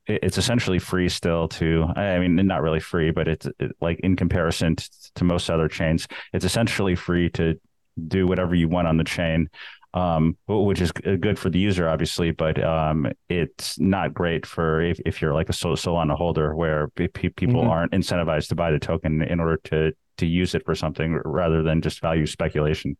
it's 0.07 0.37
essentially 0.37 0.79
free 0.79 1.09
still 1.09 1.47
to 1.47 1.85
i 1.95 2.19
mean 2.19 2.35
not 2.47 2.61
really 2.61 2.79
free 2.79 3.11
but 3.11 3.27
it's 3.27 3.47
it, 3.59 3.75
like 3.81 3.99
in 4.01 4.15
comparison 4.15 4.75
to, 4.75 4.89
to, 5.15 5.23
most 5.23 5.49
other 5.49 5.67
chains 5.67 6.07
it's 6.33 6.45
essentially 6.45 6.95
free 6.95 7.29
to 7.29 7.59
do 8.07 8.27
whatever 8.27 8.55
you 8.55 8.67
want 8.67 8.87
on 8.87 8.97
the 8.97 9.03
chain 9.03 9.49
um, 9.93 10.35
which 10.49 10.81
is 10.81 10.91
good 10.91 11.39
for 11.39 11.49
the 11.49 11.59
user 11.59 11.87
obviously 11.87 12.31
but 12.31 12.61
um, 12.61 13.07
it's 13.29 13.79
not 13.79 14.13
great 14.13 14.45
for 14.45 14.81
if, 14.81 14.99
if 15.05 15.21
you're 15.21 15.33
like 15.33 15.49
a 15.49 15.53
solana 15.53 16.15
holder 16.15 16.53
where 16.53 16.89
people 16.89 17.61
mm-hmm. 17.61 17.69
aren't 17.69 17.93
incentivized 17.93 18.49
to 18.49 18.55
buy 18.55 18.71
the 18.71 18.79
token 18.79 19.21
in 19.21 19.39
order 19.39 19.57
to 19.63 19.93
to 20.17 20.25
use 20.25 20.55
it 20.55 20.63
for 20.65 20.75
something 20.75 21.19
rather 21.25 21.63
than 21.63 21.81
just 21.81 22.01
value 22.01 22.25
speculation 22.25 22.97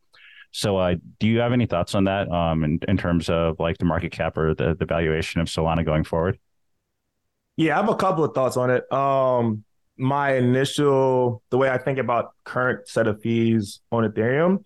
so, 0.56 0.78
uh, 0.78 0.96
do 1.20 1.28
you 1.28 1.40
have 1.40 1.52
any 1.52 1.66
thoughts 1.66 1.96
on 1.96 2.06
that 2.06 2.32
um, 2.32 2.64
in, 2.64 2.80
in 2.88 2.96
terms 2.96 3.30
of 3.30 3.60
like 3.60 3.78
the 3.78 3.84
market 3.84 4.14
cap 4.14 4.38
or 4.38 4.56
the, 4.56 4.74
the 4.74 4.86
valuation 4.86 5.42
of 5.42 5.48
Solana 5.48 5.84
going 5.84 6.06
forward? 6.06 6.40
Yeah, 7.58 7.78
I 7.78 7.82
have 7.82 7.90
a 7.90 7.96
couple 7.96 8.24
of 8.24 8.34
thoughts 8.34 8.58
on 8.58 8.70
it. 8.70 8.92
Um, 8.92 9.64
my 9.98 10.36
initial, 10.36 11.42
the 11.50 11.58
way 11.58 11.70
I 11.70 11.78
think 11.78 12.00
about 12.00 12.34
current 12.44 12.88
set 12.88 13.08
of 13.08 13.22
fees 13.22 13.80
on 13.92 14.04
Ethereum, 14.04 14.64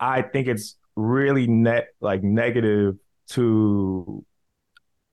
I 0.00 0.22
think 0.22 0.48
it's 0.48 0.76
really 0.96 1.46
net 1.46 1.88
like 2.00 2.24
negative 2.24 2.96
to 3.28 4.24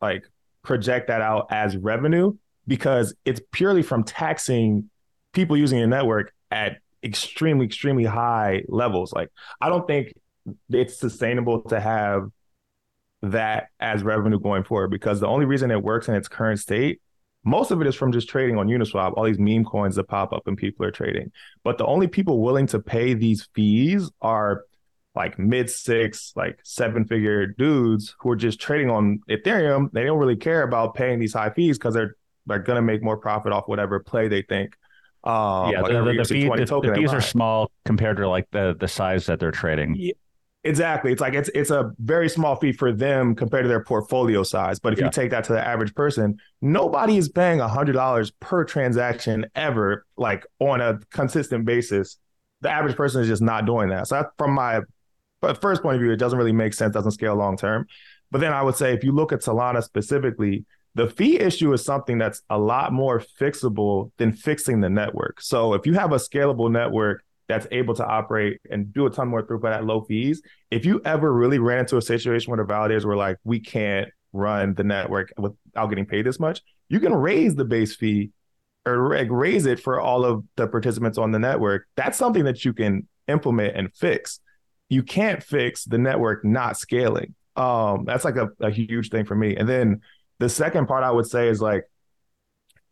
like 0.02 0.24
project 0.64 1.08
that 1.08 1.22
out 1.22 1.48
as 1.52 1.78
revenue 1.78 2.34
because 2.68 3.14
it's 3.24 3.40
purely 3.52 3.84
from 3.84 4.04
taxing 4.04 4.90
people 5.34 5.56
using 5.56 5.80
the 5.80 5.88
network 5.88 6.34
at 6.50 6.78
extremely 7.04 7.66
extremely 7.66 8.04
high 8.04 8.64
levels 8.68 9.14
like 9.14 9.30
i 9.62 9.70
don't 9.70 9.86
think 9.86 10.12
it's 10.72 10.98
sustainable 10.98 11.62
to 11.62 11.80
have 11.80 12.30
that 13.32 13.68
as 13.80 14.04
revenue 14.04 14.40
going 14.40 14.64
forward 14.64 14.90
because 14.90 15.20
the 15.20 15.28
only 15.28 15.46
reason 15.46 15.72
it 15.72 15.82
works 15.82 16.08
in 16.08 16.16
its 16.16 16.28
current 16.28 16.60
state 16.60 17.02
most 17.46 17.70
of 17.70 17.80
it 17.80 17.88
is 17.88 17.96
from 17.96 18.12
just 18.12 18.28
trading 18.28 18.58
on 18.58 18.68
Uniswap, 18.68 19.14
all 19.16 19.24
these 19.24 19.38
meme 19.38 19.64
coins 19.64 19.96
that 19.96 20.06
pop 20.06 20.34
up 20.34 20.48
and 20.48 20.58
people 20.58 20.84
are 20.84 20.92
trading. 20.92 21.32
But 21.64 21.78
the 21.78 21.86
only 21.86 22.08
people 22.08 22.42
willing 22.42 22.66
to 22.68 22.80
pay 22.80 23.14
these 23.14 23.48
fees 23.54 24.10
are 24.20 24.64
like 25.14 25.38
mid 25.38 25.70
six, 25.70 26.34
like 26.36 26.60
seven 26.64 27.06
figure 27.06 27.46
dudes 27.46 28.16
who 28.20 28.32
are 28.32 28.36
just 28.36 28.60
trading 28.60 28.90
on 28.90 29.20
Ethereum. 29.30 29.92
They 29.94 30.04
don't 30.04 30.18
really 30.18 30.36
care 30.36 30.64
about 30.64 30.96
paying 30.96 31.20
these 31.20 31.34
high 31.34 31.52
fees 31.52 31.78
because 31.78 31.94
they're 31.94 32.16
they're 32.48 32.60
gonna 32.60 32.82
make 32.82 33.04
more 33.04 33.18
profit 33.18 33.54
off 33.54 33.68
whatever 33.68 34.00
play 34.00 34.28
they 34.28 34.42
think. 34.42 34.76
Um, 35.24 35.72
yeah, 35.72 35.82
the, 35.82 36.04
the, 36.04 36.14
the, 36.14 36.26
fee, 36.26 36.50
the, 36.50 36.82
the 36.82 36.94
fees 36.96 37.14
are 37.14 37.22
small 37.22 37.72
compared 37.86 38.18
to 38.18 38.28
like 38.28 38.50
the 38.52 38.76
the 38.78 38.88
size 38.88 39.28
that 39.28 39.40
they're 39.40 39.52
trading. 39.52 39.96
Exactly. 40.66 41.12
It's 41.12 41.22
like 41.22 41.36
it's 41.36 41.50
it's 41.54 41.70
a 41.70 41.92
very 42.00 42.28
small 42.28 42.56
fee 42.56 42.72
for 42.72 42.92
them 42.92 43.36
compared 43.36 43.66
to 43.66 43.70
their 43.70 43.84
portfolio 43.84 44.42
size. 44.42 44.80
But 44.80 44.94
if 44.94 45.00
yeah. 45.00 45.06
you 45.06 45.12
take 45.12 45.30
that 45.30 45.44
to 45.46 45.54
the 45.54 45.66
average 45.66 45.94
person, 45.94 46.40
nobody 46.60 47.18
is 47.18 47.30
paying 47.30 47.62
a 47.62 47.68
hundred 47.68 47.94
dollars 47.94 48.32
per 48.40 48.66
transaction 48.66 49.46
ever, 49.54 50.08
like 50.18 50.44
on 50.60 50.82
a 50.82 51.00
consistent 51.12 51.66
basis. 51.66 52.18
The 52.62 52.72
average 52.72 52.96
person 52.96 53.22
is 53.22 53.28
just 53.28 53.44
not 53.44 53.68
doing 53.68 53.90
that. 53.90 54.08
So 54.08 54.26
from 54.40 54.54
my 54.54 54.82
first 55.62 55.84
point 55.84 55.98
of 55.98 56.02
view, 56.02 56.12
it 56.12 56.18
doesn't 56.18 56.38
really 56.38 56.52
make 56.52 56.74
sense, 56.74 56.96
doesn't 56.96 57.12
scale 57.12 57.36
long 57.36 57.58
term. 57.58 57.86
But 58.32 58.42
then 58.42 58.52
I 58.52 58.64
would 58.64 58.76
say 58.76 58.92
if 58.94 59.04
you 59.04 59.12
look 59.12 59.32
at 59.32 59.42
Solana 59.42 59.84
specifically, 59.84 60.66
the 60.96 61.08
fee 61.08 61.40
issue 61.40 61.74
is 61.74 61.86
something 61.86 62.18
that's 62.18 62.42
a 62.50 62.58
lot 62.58 62.92
more 62.92 63.22
fixable 63.40 64.12
than 64.18 64.32
fixing 64.32 64.80
the 64.80 64.90
network. 64.90 65.42
So 65.42 65.74
if 65.74 65.86
you 65.86 65.94
have 65.94 66.12
a 66.12 66.16
scalable 66.16 66.72
network 66.72 67.24
that's 67.48 67.68
able 67.72 67.94
to 67.96 68.06
operate 68.06 68.60
and 68.70 68.92
do 68.94 69.06
a 69.06 69.10
ton 69.10 69.28
more 69.28 69.44
throughput 69.44 69.72
at 69.72 69.86
low 69.86 70.02
fees. 70.02 70.42
If 70.72 70.86
you 70.86 71.02
ever 71.06 71.32
really 71.32 71.60
ran 71.60 71.80
into 71.80 71.98
a 71.98 72.02
situation 72.02 72.52
where 72.52 72.64
the 72.64 72.72
validators 72.72 73.06
were 73.06 73.16
like, 73.16 73.38
we 73.44 73.60
can't 73.60 74.10
run 74.34 74.74
the 74.74 74.84
network 74.84 75.32
without 75.38 75.88
getting 75.88 76.06
paid 76.06 76.26
this 76.26 76.40
much, 76.40 76.62
you 76.90 77.00
can 77.00 77.14
raise 77.14 77.56
the 77.56 77.66
base 77.66 77.96
fee 77.96 78.32
or 78.86 79.08
raise 79.08 79.66
it 79.66 79.80
for 79.80 80.00
all 80.00 80.26
of 80.26 80.44
the 80.58 80.68
participants 80.68 81.18
on 81.18 81.32
the 81.32 81.40
network. 81.40 81.88
That's 81.96 82.18
something 82.18 82.44
that 82.46 82.64
you 82.66 82.74
can 82.74 83.08
implement 83.28 83.76
and 83.76 83.94
fix. 83.96 84.40
You 84.90 85.02
can't 85.02 85.42
fix 85.42 85.86
the 85.86 85.98
network 85.98 86.46
not 86.46 86.78
scaling. 86.78 87.34
Um, 87.56 88.06
that's 88.06 88.26
like 88.26 88.36
a, 88.36 88.50
a 88.60 88.70
huge 88.70 89.10
thing 89.10 89.26
for 89.26 89.36
me. 89.36 89.56
And 89.56 89.68
then 89.68 90.02
the 90.40 90.50
second 90.50 90.88
part 90.88 91.04
I 91.04 91.12
would 91.12 91.26
say 91.26 91.48
is 91.48 91.62
like, 91.62 91.86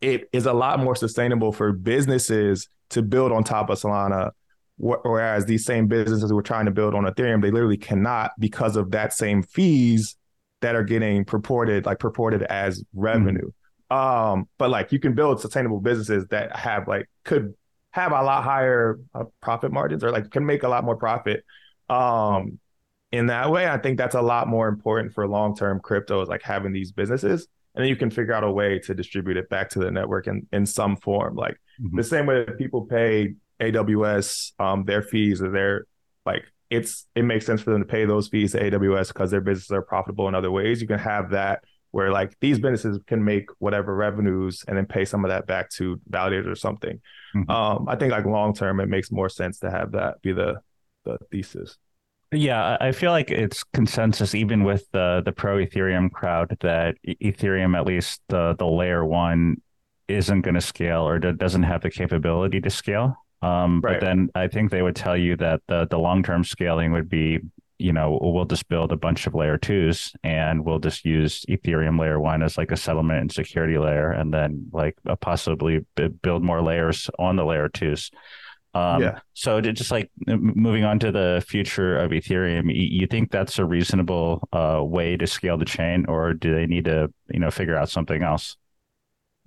it 0.00 0.28
is 0.32 0.46
a 0.46 0.52
lot 0.52 0.80
more 0.80 0.96
sustainable 0.96 1.52
for 1.52 1.72
businesses 1.72 2.68
to 2.90 3.02
build 3.02 3.32
on 3.32 3.44
top 3.44 3.70
of 3.70 3.78
Solana 3.78 4.32
Whereas 4.76 5.46
these 5.46 5.64
same 5.64 5.86
businesses 5.86 6.30
who 6.30 6.38
are 6.38 6.42
trying 6.42 6.64
to 6.64 6.72
build 6.72 6.94
on 6.94 7.04
Ethereum, 7.04 7.40
they 7.40 7.52
literally 7.52 7.76
cannot 7.76 8.32
because 8.38 8.76
of 8.76 8.90
that 8.90 9.12
same 9.12 9.42
fees 9.42 10.16
that 10.62 10.74
are 10.74 10.82
getting 10.82 11.24
purported 11.24 11.86
like 11.86 11.98
purported 11.98 12.42
as 12.44 12.82
revenue. 12.94 13.50
Mm-hmm. 13.92 13.96
Um, 13.96 14.48
but 14.58 14.70
like 14.70 14.92
you 14.92 14.98
can 14.98 15.14
build 15.14 15.40
sustainable 15.40 15.80
businesses 15.80 16.26
that 16.30 16.56
have 16.56 16.88
like 16.88 17.08
could 17.24 17.54
have 17.90 18.10
a 18.10 18.22
lot 18.22 18.42
higher 18.42 18.98
uh, 19.14 19.24
profit 19.40 19.70
margins 19.70 20.02
or 20.02 20.10
like 20.10 20.30
can 20.30 20.44
make 20.44 20.64
a 20.64 20.68
lot 20.68 20.82
more 20.82 20.96
profit. 20.96 21.44
Um, 21.88 22.58
in 23.12 23.26
that 23.26 23.52
way, 23.52 23.68
I 23.68 23.78
think 23.78 23.98
that's 23.98 24.16
a 24.16 24.22
lot 24.22 24.48
more 24.48 24.66
important 24.66 25.12
for 25.12 25.28
long 25.28 25.54
term 25.54 25.78
crypto 25.78 26.20
is 26.20 26.28
like 26.28 26.42
having 26.42 26.72
these 26.72 26.90
businesses. 26.90 27.46
And 27.74 27.82
then 27.82 27.88
you 27.88 27.96
can 27.96 28.10
figure 28.10 28.32
out 28.32 28.42
a 28.42 28.50
way 28.50 28.80
to 28.80 28.94
distribute 28.94 29.36
it 29.36 29.48
back 29.48 29.68
to 29.70 29.78
the 29.78 29.90
network 29.90 30.26
in, 30.26 30.46
in 30.52 30.66
some 30.66 30.96
form. 30.96 31.36
Like 31.36 31.60
mm-hmm. 31.80 31.96
the 31.96 32.04
same 32.04 32.26
way 32.26 32.44
that 32.44 32.58
people 32.58 32.86
pay 32.86 33.34
AWS, 33.60 34.52
um, 34.58 34.84
their 34.84 35.02
fees 35.02 35.42
are 35.42 35.50
their 35.50 35.86
like 36.26 36.44
it's 36.70 37.06
it 37.14 37.24
makes 37.24 37.46
sense 37.46 37.60
for 37.60 37.70
them 37.70 37.80
to 37.80 37.86
pay 37.86 38.04
those 38.04 38.28
fees 38.28 38.52
to 38.52 38.70
AWS 38.70 39.08
because 39.08 39.30
their 39.30 39.40
businesses 39.40 39.70
are 39.70 39.82
profitable 39.82 40.28
in 40.28 40.34
other 40.34 40.50
ways. 40.50 40.80
You 40.80 40.88
can 40.88 40.98
have 40.98 41.30
that 41.30 41.62
where 41.90 42.10
like 42.10 42.36
these 42.40 42.58
businesses 42.58 42.98
can 43.06 43.24
make 43.24 43.48
whatever 43.60 43.94
revenues 43.94 44.64
and 44.66 44.76
then 44.76 44.84
pay 44.84 45.04
some 45.04 45.24
of 45.24 45.28
that 45.28 45.46
back 45.46 45.70
to 45.70 46.00
validators 46.10 46.50
or 46.50 46.56
something. 46.56 47.00
Mm-hmm. 47.36 47.48
Um, 47.48 47.86
I 47.88 47.94
think 47.94 48.10
like 48.10 48.24
long 48.24 48.52
term, 48.52 48.80
it 48.80 48.88
makes 48.88 49.12
more 49.12 49.28
sense 49.28 49.60
to 49.60 49.70
have 49.70 49.92
that 49.92 50.20
be 50.20 50.32
the 50.32 50.60
the 51.04 51.18
thesis. 51.30 51.78
Yeah, 52.32 52.76
I 52.80 52.90
feel 52.90 53.12
like 53.12 53.30
it's 53.30 53.62
consensus 53.62 54.34
even 54.34 54.64
with 54.64 54.90
the 54.90 55.22
the 55.24 55.30
pro 55.30 55.58
Ethereum 55.58 56.10
crowd 56.10 56.56
that 56.60 56.96
Ethereum, 57.06 57.76
at 57.76 57.86
least 57.86 58.22
the 58.28 58.56
the 58.58 58.66
layer 58.66 59.04
one, 59.04 59.62
isn't 60.08 60.40
going 60.40 60.56
to 60.56 60.60
scale 60.60 61.06
or 61.06 61.18
doesn't 61.18 61.62
have 61.62 61.82
the 61.82 61.90
capability 61.90 62.60
to 62.60 62.70
scale. 62.70 63.14
Um, 63.44 63.80
right. 63.82 64.00
But 64.00 64.06
then 64.06 64.30
I 64.34 64.48
think 64.48 64.70
they 64.70 64.80
would 64.80 64.96
tell 64.96 65.16
you 65.16 65.36
that 65.36 65.60
the 65.68 65.86
the 65.86 65.98
long 65.98 66.22
term 66.22 66.44
scaling 66.44 66.92
would 66.92 67.10
be, 67.10 67.40
you 67.78 67.92
know, 67.92 68.18
we'll 68.22 68.46
just 68.46 68.68
build 68.68 68.90
a 68.90 68.96
bunch 68.96 69.26
of 69.26 69.34
layer 69.34 69.58
twos 69.58 70.12
and 70.22 70.64
we'll 70.64 70.78
just 70.78 71.04
use 71.04 71.44
Ethereum 71.46 72.00
layer 72.00 72.18
one 72.18 72.42
as 72.42 72.56
like 72.56 72.70
a 72.70 72.76
settlement 72.76 73.20
and 73.20 73.32
security 73.32 73.76
layer, 73.76 74.10
and 74.10 74.32
then 74.32 74.68
like 74.72 74.96
possibly 75.20 75.84
build 76.22 76.42
more 76.42 76.62
layers 76.62 77.10
on 77.18 77.36
the 77.36 77.44
layer 77.44 77.68
twos. 77.68 78.10
Um, 78.72 79.02
yeah. 79.02 79.20
So 79.34 79.60
just 79.60 79.90
like 79.90 80.10
moving 80.26 80.84
on 80.84 80.98
to 81.00 81.12
the 81.12 81.44
future 81.46 81.98
of 81.98 82.10
Ethereum, 82.12 82.70
you 82.74 83.06
think 83.06 83.30
that's 83.30 83.58
a 83.58 83.64
reasonable 83.64 84.48
uh, 84.52 84.80
way 84.82 85.16
to 85.16 85.26
scale 85.26 85.58
the 85.58 85.64
chain, 85.64 86.06
or 86.08 86.32
do 86.32 86.54
they 86.54 86.66
need 86.66 86.86
to, 86.86 87.12
you 87.28 87.40
know, 87.40 87.50
figure 87.50 87.76
out 87.76 87.90
something 87.90 88.22
else? 88.22 88.56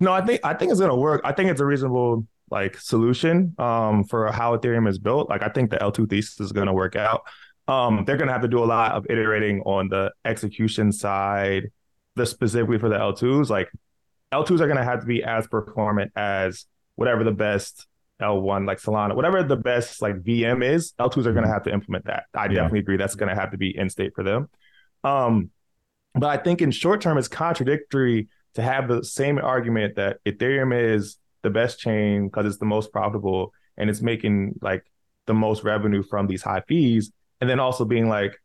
No, 0.00 0.12
I 0.12 0.24
think 0.24 0.40
I 0.44 0.54
think 0.54 0.70
it's 0.70 0.80
going 0.80 0.92
to 0.92 0.96
work. 0.96 1.20
I 1.24 1.32
think 1.32 1.50
it's 1.50 1.60
a 1.60 1.66
reasonable 1.66 2.26
like 2.50 2.78
solution 2.78 3.54
um, 3.58 4.04
for 4.04 4.30
how 4.32 4.56
Ethereum 4.56 4.88
is 4.88 4.98
built. 4.98 5.28
Like 5.28 5.42
I 5.42 5.48
think 5.48 5.70
the 5.70 5.76
L2 5.76 6.08
thesis 6.08 6.40
is 6.40 6.52
going 6.52 6.66
to 6.66 6.72
work 6.72 6.96
out. 6.96 7.22
Um, 7.66 8.04
they're 8.06 8.16
going 8.16 8.28
to 8.28 8.32
have 8.32 8.42
to 8.42 8.48
do 8.48 8.62
a 8.62 8.66
lot 8.66 8.92
of 8.92 9.06
iterating 9.10 9.60
on 9.62 9.88
the 9.88 10.12
execution 10.24 10.90
side, 10.90 11.70
the 12.16 12.24
specifically 12.24 12.78
for 12.78 12.88
the 12.88 12.96
L2s. 12.96 13.50
Like 13.50 13.70
L2s 14.32 14.60
are 14.60 14.66
going 14.66 14.78
to 14.78 14.84
have 14.84 15.00
to 15.00 15.06
be 15.06 15.22
as 15.22 15.46
performant 15.46 16.12
as 16.16 16.66
whatever 16.96 17.24
the 17.24 17.32
best 17.32 17.86
L1 18.20 18.66
like 18.66 18.80
Solana, 18.80 19.14
whatever 19.14 19.42
the 19.42 19.56
best 19.56 20.02
like 20.02 20.16
VM 20.22 20.64
is. 20.64 20.92
L2s 20.98 21.18
are 21.18 21.32
going 21.32 21.34
to 21.34 21.42
mm-hmm. 21.42 21.52
have 21.52 21.62
to 21.64 21.72
implement 21.72 22.06
that. 22.06 22.24
I 22.34 22.44
yeah. 22.44 22.54
definitely 22.54 22.80
agree. 22.80 22.96
That's 22.96 23.14
going 23.14 23.28
to 23.28 23.34
have 23.34 23.52
to 23.52 23.58
be 23.58 23.76
in 23.76 23.90
state 23.90 24.14
for 24.14 24.24
them. 24.24 24.48
Um, 25.04 25.50
but 26.14 26.28
I 26.28 26.42
think 26.42 26.62
in 26.62 26.70
short 26.70 27.00
term, 27.00 27.18
it's 27.18 27.28
contradictory 27.28 28.28
to 28.54 28.62
have 28.62 28.88
the 28.88 29.04
same 29.04 29.38
argument 29.38 29.96
that 29.96 30.18
Ethereum 30.26 30.76
is 30.94 31.18
the 31.42 31.50
best 31.50 31.78
chain 31.78 32.26
because 32.26 32.46
it's 32.46 32.58
the 32.58 32.66
most 32.66 32.92
profitable 32.92 33.52
and 33.76 33.88
it's 33.88 34.02
making 34.02 34.58
like 34.60 34.84
the 35.26 35.34
most 35.34 35.62
revenue 35.62 36.02
from 36.02 36.26
these 36.26 36.42
high 36.42 36.62
fees. 36.66 37.12
And 37.40 37.48
then 37.48 37.60
also 37.60 37.84
being 37.84 38.08
like, 38.08 38.36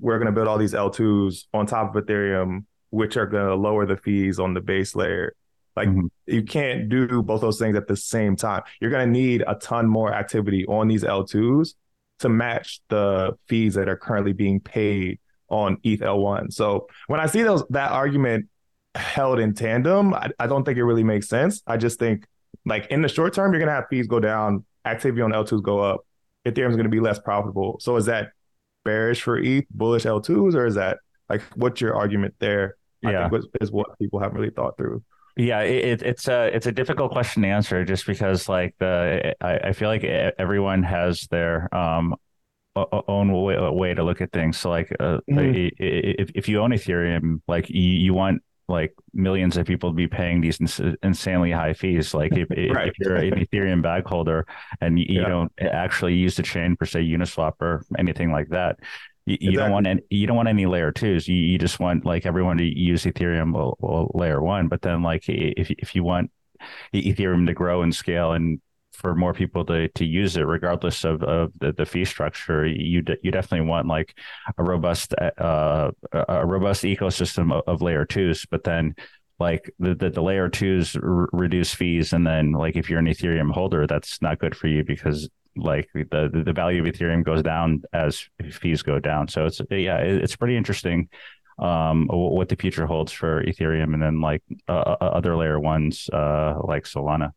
we're 0.00 0.18
going 0.18 0.26
to 0.26 0.32
build 0.32 0.48
all 0.48 0.58
these 0.58 0.74
L2s 0.74 1.44
on 1.52 1.66
top 1.66 1.94
of 1.94 2.04
Ethereum, 2.04 2.64
which 2.90 3.16
are 3.16 3.26
going 3.26 3.46
to 3.46 3.54
lower 3.54 3.86
the 3.86 3.96
fees 3.96 4.38
on 4.38 4.54
the 4.54 4.60
base 4.60 4.94
layer. 4.96 5.34
Like 5.76 5.88
mm-hmm. 5.88 6.06
you 6.26 6.42
can't 6.42 6.88
do 6.88 7.22
both 7.22 7.40
those 7.40 7.58
things 7.58 7.76
at 7.76 7.86
the 7.86 7.96
same 7.96 8.34
time. 8.34 8.62
You're 8.80 8.90
going 8.90 9.06
to 9.06 9.12
need 9.12 9.44
a 9.46 9.54
ton 9.54 9.86
more 9.86 10.12
activity 10.12 10.66
on 10.66 10.88
these 10.88 11.04
L2s 11.04 11.74
to 12.20 12.28
match 12.28 12.80
the 12.88 13.32
fees 13.48 13.74
that 13.74 13.88
are 13.88 13.96
currently 13.96 14.32
being 14.32 14.60
paid 14.60 15.18
on 15.48 15.78
ETH 15.82 16.00
L1. 16.00 16.52
So 16.52 16.86
when 17.06 17.20
I 17.20 17.26
see 17.26 17.42
those 17.42 17.64
that 17.70 17.92
argument 17.92 18.48
held 18.94 19.38
in 19.38 19.54
tandem, 19.54 20.14
I, 20.14 20.30
I 20.38 20.46
don't 20.46 20.64
think 20.64 20.78
it 20.78 20.84
really 20.84 21.04
makes 21.04 21.28
sense. 21.28 21.62
I 21.66 21.76
just 21.76 21.98
think 21.98 22.26
like 22.70 22.86
in 22.86 23.02
the 23.02 23.08
short 23.08 23.34
term, 23.34 23.52
you're 23.52 23.60
gonna 23.60 23.72
have 23.72 23.86
fees 23.90 24.06
go 24.06 24.20
down, 24.20 24.64
activity 24.84 25.20
on 25.22 25.32
L2s 25.32 25.62
go 25.62 25.80
up. 25.80 26.06
Ethereum's 26.46 26.76
gonna 26.76 26.88
be 26.88 27.00
less 27.00 27.18
profitable. 27.18 27.76
So 27.80 27.96
is 27.96 28.06
that 28.06 28.30
bearish 28.84 29.20
for 29.20 29.38
ETH, 29.38 29.66
bullish 29.70 30.04
L2s, 30.04 30.54
or 30.54 30.66
is 30.66 30.76
that 30.76 30.98
like 31.28 31.42
what's 31.54 31.80
your 31.80 31.94
argument 31.94 32.34
there? 32.38 32.76
Yeah, 33.02 33.28
I 33.30 33.38
is 33.60 33.70
what 33.70 33.98
people 33.98 34.20
haven't 34.20 34.38
really 34.38 34.50
thought 34.50 34.76
through. 34.76 35.02
Yeah, 35.36 35.60
it, 35.60 36.02
it's 36.02 36.28
a 36.28 36.54
it's 36.54 36.66
a 36.66 36.72
difficult 36.72 37.12
question 37.12 37.42
to 37.42 37.48
answer 37.48 37.84
just 37.84 38.06
because 38.06 38.48
like 38.48 38.74
the 38.78 39.34
I, 39.40 39.68
I 39.68 39.72
feel 39.72 39.88
like 39.88 40.04
everyone 40.04 40.82
has 40.82 41.26
their 41.30 41.74
um 41.74 42.14
own 42.76 43.32
way, 43.32 43.56
way 43.70 43.94
to 43.94 44.02
look 44.02 44.20
at 44.20 44.32
things. 44.32 44.58
So 44.58 44.70
like, 44.70 44.92
uh, 45.00 45.18
mm-hmm. 45.30 45.68
if 45.78 46.30
if 46.34 46.48
you 46.48 46.60
own 46.60 46.70
Ethereum, 46.70 47.40
like 47.48 47.68
you, 47.68 47.80
you 47.80 48.14
want 48.14 48.42
like 48.70 48.94
millions 49.12 49.56
of 49.56 49.66
people 49.66 49.92
be 49.92 50.06
paying 50.06 50.40
these 50.40 50.60
ins- 50.60 50.80
insanely 51.02 51.50
high 51.50 51.74
fees. 51.74 52.14
Like 52.14 52.32
if, 52.32 52.48
right. 52.50 52.88
if 52.88 52.98
you're 52.98 53.16
an 53.16 53.34
Ethereum 53.44 53.82
bag 53.82 54.06
holder 54.06 54.46
and 54.80 54.98
you, 54.98 55.06
yeah. 55.08 55.20
you, 55.20 55.26
don't 55.26 55.52
actually 55.60 56.14
use 56.14 56.36
the 56.36 56.42
chain 56.42 56.76
per 56.76 56.86
se 56.86 57.02
Uniswap 57.04 57.54
or 57.60 57.84
anything 57.98 58.32
like 58.32 58.48
that, 58.50 58.78
you, 59.26 59.34
exactly. 59.34 59.52
you 59.52 59.58
don't 59.58 59.70
want 59.72 59.86
any, 59.86 60.02
you 60.10 60.26
don't 60.26 60.36
want 60.36 60.48
any 60.48 60.66
layer 60.66 60.92
twos. 60.92 61.28
You, 61.28 61.36
you 61.36 61.58
just 61.58 61.80
want 61.80 62.06
like 62.06 62.24
everyone 62.24 62.56
to 62.58 62.64
use 62.64 63.04
Ethereum 63.04 63.52
well, 63.52 63.76
well, 63.80 64.10
layer 64.14 64.40
one. 64.40 64.68
But 64.68 64.82
then 64.82 65.02
like 65.02 65.28
if 65.28 65.70
if 65.70 65.94
you 65.94 66.02
want 66.04 66.30
Ethereum 66.94 67.46
to 67.46 67.54
grow 67.54 67.82
and 67.82 67.94
scale 67.94 68.32
and 68.32 68.60
for 69.00 69.14
more 69.14 69.34
people 69.34 69.64
to 69.66 69.88
to 69.88 70.04
use 70.04 70.36
it, 70.36 70.42
regardless 70.42 71.04
of, 71.04 71.22
of 71.22 71.52
the, 71.58 71.72
the 71.72 71.86
fee 71.86 72.04
structure. 72.04 72.66
You 72.66 73.02
de- 73.02 73.18
you 73.22 73.30
definitely 73.30 73.66
want 73.66 73.88
like 73.88 74.16
a 74.58 74.62
robust 74.62 75.14
uh, 75.14 75.90
a 76.12 76.46
robust 76.46 76.84
ecosystem 76.84 77.52
of, 77.52 77.62
of 77.66 77.82
layer 77.82 78.04
twos, 78.04 78.46
but 78.46 78.64
then 78.64 78.94
like 79.38 79.70
the, 79.78 79.94
the, 79.94 80.10
the 80.10 80.22
layer 80.22 80.48
twos 80.48 80.94
r- 80.96 81.28
reduce 81.32 81.74
fees 81.74 82.12
and 82.12 82.26
then 82.26 82.52
like 82.52 82.76
if 82.76 82.90
you're 82.90 82.98
an 82.98 83.06
ethereum 83.06 83.50
holder 83.50 83.86
that's 83.86 84.20
not 84.20 84.38
good 84.38 84.54
for 84.54 84.66
you 84.66 84.84
because 84.84 85.30
like 85.56 85.88
the 85.94 86.42
the 86.44 86.52
value 86.52 86.84
of 86.84 86.92
Ethereum 86.92 87.24
goes 87.24 87.42
down 87.42 87.82
as 87.92 88.24
fees 88.52 88.82
go 88.82 88.98
down. 88.98 89.28
So 89.28 89.46
it's 89.46 89.60
yeah, 89.70 89.98
it's 89.98 90.36
pretty 90.36 90.56
interesting 90.56 91.08
um, 91.58 92.06
what 92.10 92.48
the 92.48 92.56
future 92.56 92.86
holds 92.86 93.12
for 93.12 93.44
Ethereum 93.44 93.92
and 93.94 94.02
then 94.02 94.20
like 94.20 94.42
uh, 94.68 94.72
uh, 94.72 94.96
other 95.00 95.36
layer 95.36 95.58
ones 95.58 96.08
uh, 96.12 96.58
like 96.64 96.84
Solana. 96.84 97.32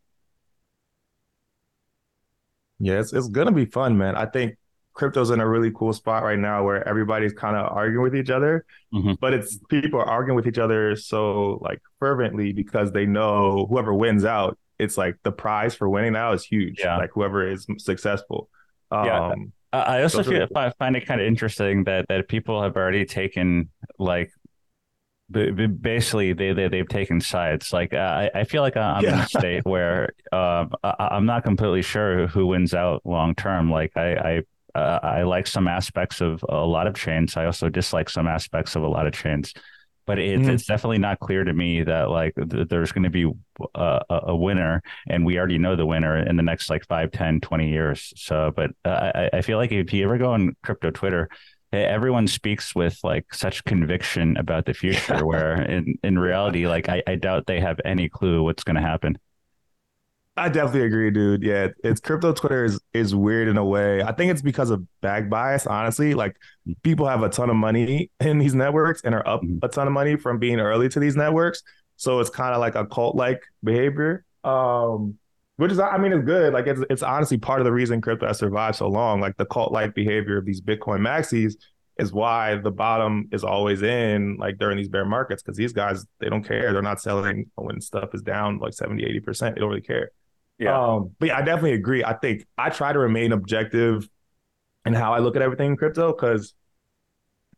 Yeah, 2.84 3.00
it's 3.00 3.14
it's 3.14 3.30
gonna 3.30 3.52
be 3.52 3.66
fun, 3.66 3.98
man. 3.98 4.16
I 4.16 4.26
think 4.26 4.58
crypto's 4.94 5.30
in 5.30 5.40
a 5.40 5.48
really 5.48 5.72
cool 5.72 5.94
spot 5.94 6.24
right 6.24 6.38
now 6.38 6.64
where 6.64 6.88
everybody's 6.88 7.34
kind 7.34 7.56
of 7.56 7.72
arguing 7.72 8.04
with 8.04 8.16
each 8.16 8.30
other, 8.30 8.66
mm-hmm. 8.94 9.14
but 9.20 9.34
it's 9.34 9.58
people 9.70 10.00
are 10.00 10.06
arguing 10.06 10.36
with 10.36 10.48
each 10.48 10.60
other 10.60 10.96
so 10.96 11.60
like 11.62 11.82
fervently 12.00 12.52
because 12.52 12.92
they 12.92 13.06
know 13.06 13.66
whoever 13.70 13.94
wins 13.94 14.26
out, 14.26 14.58
it's 14.78 14.98
like 14.98 15.16
the 15.24 15.32
prize 15.32 15.74
for 15.74 15.90
winning 15.90 16.14
now 16.14 16.34
is 16.34 16.44
huge. 16.44 16.80
Yeah. 16.80 16.98
Like 16.98 17.12
whoever 17.14 17.48
is 17.50 17.66
successful. 17.78 18.50
Yeah. 18.92 19.30
Um, 19.30 19.54
I 19.72 20.04
also 20.04 20.22
feel, 20.22 20.48
cool. 20.48 20.72
find 20.78 20.96
it 20.96 21.08
kind 21.08 21.20
of 21.20 21.26
interesting 21.26 21.86
that 21.86 22.06
that 22.10 22.28
people 22.28 22.62
have 22.62 22.76
already 22.76 23.06
taken 23.06 23.70
like 23.98 24.32
basically 25.34 26.34
they, 26.34 26.54
they 26.54 26.68
they've 26.68 26.88
taken 26.88 27.20
sides 27.20 27.74
like 27.74 27.94
uh, 27.94 27.98
I, 27.98 28.32
I 28.34 28.44
feel 28.44 28.62
like 28.62 28.78
i'm 28.78 29.04
yeah. 29.04 29.14
in 29.14 29.20
a 29.20 29.28
state 29.40 29.66
where 29.66 30.10
uh, 30.32 30.66
I, 30.84 31.18
am 31.18 31.26
not 31.26 31.44
completely 31.44 31.82
sure 31.82 32.28
who 32.28 32.48
wins 32.48 32.74
out 32.74 33.02
long 33.06 33.36
term 33.36 33.72
like 33.72 33.92
i 33.96 34.16
i 34.16 34.42
uh, 34.76 35.00
I 35.04 35.22
like 35.22 35.46
some 35.46 35.68
aspects 35.68 36.20
of 36.20 36.44
a 36.50 36.66
lot 36.66 36.88
of 36.88 36.96
chains. 36.96 37.38
I 37.38 37.46
also 37.46 37.70
dislike 37.70 38.10
some 38.10 38.28
aspects 38.28 38.76
of 38.76 38.82
a 38.82 38.88
lot 38.88 39.06
of 39.06 39.14
chains, 39.14 39.54
but 40.06 40.20
it's, 40.20 40.48
mm. 40.48 40.50
it's 40.50 40.66
definitely 40.66 40.98
not 40.98 41.20
clear 41.20 41.44
to 41.44 41.54
me 41.54 41.84
that 41.84 42.10
like 42.10 42.36
th- 42.36 42.68
there's 42.68 42.92
going 42.92 43.04
to 43.04 43.10
be 43.10 43.26
uh, 43.76 44.00
a, 44.10 44.20
a, 44.28 44.36
winner 44.36 44.82
and 45.08 45.26
we 45.26 45.38
already 45.38 45.58
know 45.58 45.76
the 45.76 45.86
winner 45.86 46.18
in 46.18 46.36
the 46.36 46.44
next 46.44 46.70
like 46.70 46.86
5 46.88 47.12
10 47.12 47.42
20 47.42 47.70
years 47.70 48.14
so 48.16 48.52
but 48.56 48.72
uh, 48.84 49.12
I, 49.16 49.30
I 49.38 49.42
feel 49.42 49.58
like 49.58 49.72
if 49.72 49.94
you 49.94 50.04
ever 50.04 50.18
go 50.18 50.34
on 50.34 50.56
crypto 50.64 50.90
twitter 50.92 51.30
everyone 51.82 52.28
speaks 52.28 52.76
with 52.76 53.00
like 53.04 53.34
such 53.34 53.64
conviction 53.66 54.38
about 54.38 54.66
the 54.66 54.74
future 54.74 55.26
where 55.26 55.62
in, 55.62 55.98
in 56.04 56.20
reality 56.20 56.68
like 56.68 56.90
I, 56.90 57.02
I 57.08 57.16
doubt 57.16 57.48
they 57.48 57.60
have 57.60 57.80
any 57.84 58.10
clue 58.10 58.44
what's 58.44 58.64
going 58.64 58.76
to 58.76 58.82
happen 58.82 59.18
I 60.36 60.50
definitely 60.50 60.88
agree, 60.88 61.12
dude. 61.12 61.44
Yeah, 61.44 61.68
it's 61.84 62.02
crypto 62.02 62.34
Twitter 62.34 62.66
is 62.66 62.80
is 62.94 63.14
weird 63.14 63.48
in 63.48 63.58
a 63.58 63.64
way. 63.64 64.02
I 64.02 64.12
think 64.14 64.32
it's 64.32 64.42
because 64.42 64.72
of 64.72 64.84
bag 65.02 65.30
bias, 65.30 65.68
honestly. 65.68 66.16
Like 66.16 66.38
people 66.82 67.08
have 67.08 67.22
a 67.22 67.30
ton 67.30 67.52
of 67.52 67.56
money 67.56 68.10
in 68.20 68.40
these 68.40 68.56
networks 68.56 69.02
and 69.04 69.14
are 69.14 69.28
up 69.28 69.44
mm-hmm. 69.44 69.60
a 69.62 69.68
ton 69.68 69.86
of 69.86 69.94
money 69.94 70.16
from 70.16 70.40
being 70.40 70.60
early 70.60 70.90
to 70.90 71.00
these 71.00 71.16
networks. 71.16 71.62
So 71.98 72.20
it's 72.20 72.32
kind 72.32 72.56
of 72.56 72.62
like 72.62 72.74
a 72.74 72.86
cult 72.86 73.16
like 73.16 73.44
behavior. 73.64 74.26
Um, 74.44 75.20
which 75.58 75.72
is 75.72 75.80
I 75.80 75.98
mean 75.98 76.14
it's 76.14 76.26
good. 76.26 76.54
Like 76.54 76.68
it's 76.68 76.82
it's 76.90 77.04
honestly 77.04 77.38
part 77.38 77.60
of 77.60 77.66
the 77.66 77.72
reason 77.72 78.02
crypto 78.02 78.28
has 78.28 78.38
survived 78.38 78.78
so 78.78 78.88
long. 78.88 79.22
Like 79.22 79.38
the 79.38 79.46
cult 79.46 79.72
like 79.72 79.94
behavior 79.94 80.38
of 80.38 80.46
these 80.46 80.62
Bitcoin 80.62 81.00
maxis 81.00 81.56
is 82.00 82.12
why 82.12 82.56
the 82.56 82.72
bottom 82.72 83.28
is 83.32 83.44
always 83.44 83.84
in 83.84 84.36
like 84.40 84.58
during 84.58 84.78
these 84.78 84.90
bear 84.90 85.06
markets 85.06 85.44
because 85.44 85.58
these 85.58 85.74
guys 85.74 86.06
they 86.20 86.30
don't 86.30 86.44
care. 86.44 86.74
They're 86.74 86.82
not 86.82 87.02
selling 87.02 87.52
when 87.56 87.80
stuff 87.82 88.10
is 88.14 88.22
down 88.22 88.58
like 88.58 88.74
70, 88.74 89.04
80%. 89.22 89.54
They 89.54 89.60
don't 89.60 89.70
really 89.70 89.82
care. 89.82 90.10
Yeah. 90.58 90.80
Um, 90.80 91.12
but 91.20 91.28
yeah, 91.28 91.38
I 91.38 91.42
definitely 91.42 91.74
agree. 91.74 92.04
I 92.04 92.14
think 92.14 92.46
I 92.58 92.70
try 92.70 92.94
to 92.94 93.00
remain 93.00 93.32
objective 93.32 94.08
in 94.86 94.94
how 94.94 95.14
I 95.14 95.20
look 95.20 95.36
at 95.36 95.42
everything 95.42 95.72
in 95.72 95.78
crypto 95.78 96.14
because 96.14 96.54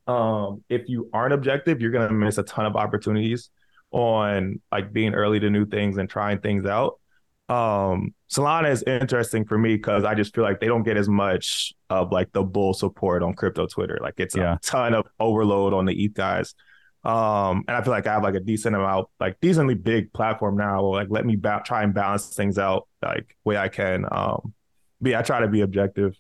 um, 0.08 0.64
if 0.70 0.88
you 0.88 1.10
aren't 1.14 1.34
objective, 1.34 1.82
you're 1.82 1.92
gonna 1.92 2.12
miss 2.12 2.38
a 2.38 2.44
ton 2.44 2.66
of 2.66 2.76
opportunities 2.76 3.50
on 3.92 4.62
like 4.72 4.92
being 4.92 5.14
early 5.14 5.40
to 5.40 5.50
new 5.50 5.66
things 5.66 5.98
and 5.98 6.10
trying 6.10 6.40
things 6.40 6.66
out. 6.66 7.00
Um, 7.48 8.14
Solana 8.32 8.72
is 8.72 8.84
interesting 8.84 9.46
for 9.46 9.58
me 9.58 9.76
because 9.76 10.04
I 10.04 10.16
just 10.16 10.34
feel 10.34 10.44
like 10.44 10.60
they 10.60 10.68
don't 10.68 10.84
get 10.84 10.98
as 10.98 11.08
much 11.08 11.74
of 11.90 12.12
like 12.12 12.32
the 12.32 12.44
bull 12.44 12.74
support 12.74 13.22
on 13.24 13.34
crypto 13.34 13.68
Twitter. 13.68 14.00
Like 14.02 14.16
it's 14.18 14.36
yeah. 14.36 14.56
a 14.56 14.60
ton 14.60 14.94
of 14.94 15.06
overload 15.20 15.74
on 15.74 15.86
the 15.86 15.94
ETH 15.94 16.14
guys. 16.14 16.56
Um, 17.04 17.64
and 17.68 17.78
I 17.78 17.84
feel 17.84 17.92
like 17.92 18.08
I 18.08 18.14
have 18.14 18.24
like 18.24 18.34
a 18.34 18.40
decent 18.40 18.76
amount, 18.76 19.10
like 19.20 19.40
decently 19.40 19.76
big 19.76 20.12
platform 20.12 20.58
now. 20.58 20.84
Like 20.86 21.08
let 21.12 21.26
me 21.26 21.36
ba- 21.36 21.62
try 21.64 21.84
and 21.84 21.94
balance 21.94 22.34
things 22.34 22.58
out 22.58 22.88
like 23.04 23.38
way 23.44 23.58
I 23.58 23.70
can. 23.70 24.06
Um, 24.12 24.54
yeah, 25.02 25.20
I 25.20 25.22
try 25.22 25.42
to 25.42 25.48
be 25.48 25.62
objective. 25.62 26.18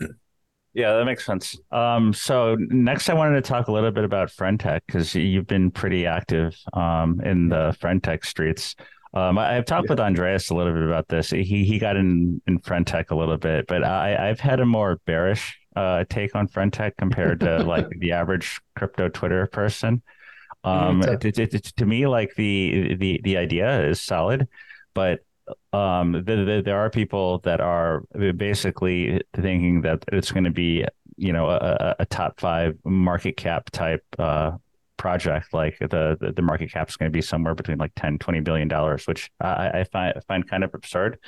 Yeah, 0.76 0.92
that 0.98 1.06
makes 1.06 1.24
sense. 1.24 1.58
Um, 1.72 2.12
so 2.12 2.54
next, 2.58 3.08
I 3.08 3.14
wanted 3.14 3.36
to 3.36 3.40
talk 3.40 3.68
a 3.68 3.72
little 3.72 3.90
bit 3.92 4.04
about 4.04 4.30
Friend.tech 4.30 4.82
because 4.86 5.14
you've 5.14 5.46
been 5.46 5.70
pretty 5.70 6.04
active 6.04 6.54
um, 6.74 7.18
in 7.24 7.48
the 7.48 7.74
Friend.tech 7.80 8.26
streets. 8.26 8.76
Um, 9.14 9.38
I, 9.38 9.54
have 9.54 9.64
talked 9.64 9.86
yeah. 9.86 9.92
with 9.92 10.00
Andreas 10.00 10.50
a 10.50 10.54
little 10.54 10.72
bit 10.72 10.82
about 10.82 11.08
this. 11.08 11.30
He 11.30 11.64
he 11.64 11.78
got 11.78 11.96
in 11.96 12.40
in 12.46 12.58
Friend.tech 12.58 13.10
a 13.10 13.16
little 13.16 13.36
bit, 13.36 13.66
but 13.66 13.82
I 13.84 14.28
I've 14.28 14.40
had 14.40 14.60
a 14.60 14.66
more 14.66 15.00
bearish 15.06 15.58
uh, 15.74 16.04
take 16.08 16.34
on 16.34 16.48
Friend.tech 16.48 16.96
compared 16.96 17.40
to 17.40 17.58
like 17.64 17.88
the 17.98 18.12
average 18.12 18.60
crypto 18.76 19.08
Twitter 19.08 19.46
person. 19.46 20.02
Um, 20.64 21.00
mm, 21.00 21.20
to, 21.20 21.32
to, 21.32 21.46
to, 21.46 21.86
me, 21.86 22.06
like 22.06 22.34
the 22.34 22.96
the 22.96 23.20
the 23.22 23.36
idea 23.36 23.86
is 23.88 24.00
solid, 24.00 24.48
but 24.94 25.20
um, 25.72 26.12
the, 26.12 26.22
the, 26.44 26.62
there 26.64 26.78
are 26.78 26.90
people 26.90 27.38
that 27.40 27.60
are 27.60 28.02
basically 28.36 29.22
thinking 29.34 29.82
that 29.82 30.04
it's 30.12 30.32
going 30.32 30.44
to 30.44 30.50
be 30.50 30.84
you 31.16 31.32
know 31.32 31.48
a, 31.48 31.96
a, 32.00 32.06
top 32.06 32.40
five 32.40 32.76
market 32.84 33.36
cap 33.36 33.70
type 33.70 34.04
uh, 34.18 34.52
project 34.96 35.52
like 35.52 35.78
the, 35.78 36.16
the, 36.20 36.32
the 36.34 36.42
market 36.42 36.72
cap 36.72 36.88
is 36.88 36.96
going 36.96 37.10
to 37.10 37.16
be 37.16 37.22
somewhere 37.22 37.54
between 37.54 37.78
like 37.78 37.92
10 37.96 38.18
20 38.18 38.40
billion 38.40 38.68
dollars 38.68 39.06
which 39.06 39.30
I, 39.40 39.80
I 39.80 39.84
find 39.84 40.14
find 40.26 40.48
kind 40.48 40.64
of 40.64 40.74
absurd. 40.74 41.18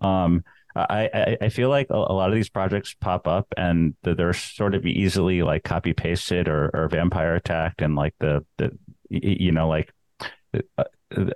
Um, 0.00 0.44
I, 0.76 1.36
I, 1.40 1.48
feel 1.48 1.70
like 1.70 1.88
a, 1.90 1.94
a, 1.94 2.14
lot 2.14 2.28
of 2.28 2.36
these 2.36 2.50
projects 2.50 2.94
pop 2.94 3.26
up 3.26 3.52
and 3.56 3.94
they're 4.02 4.32
sort 4.32 4.76
of 4.76 4.86
easily 4.86 5.42
like 5.42 5.64
copy 5.64 5.92
pasted 5.92 6.46
or, 6.46 6.70
or 6.72 6.88
vampire 6.88 7.34
attacked 7.34 7.82
and 7.82 7.96
like 7.96 8.14
the, 8.20 8.44
the 8.58 8.70
you 9.08 9.50
know 9.50 9.66
like 9.66 9.92
uh, 10.76 10.84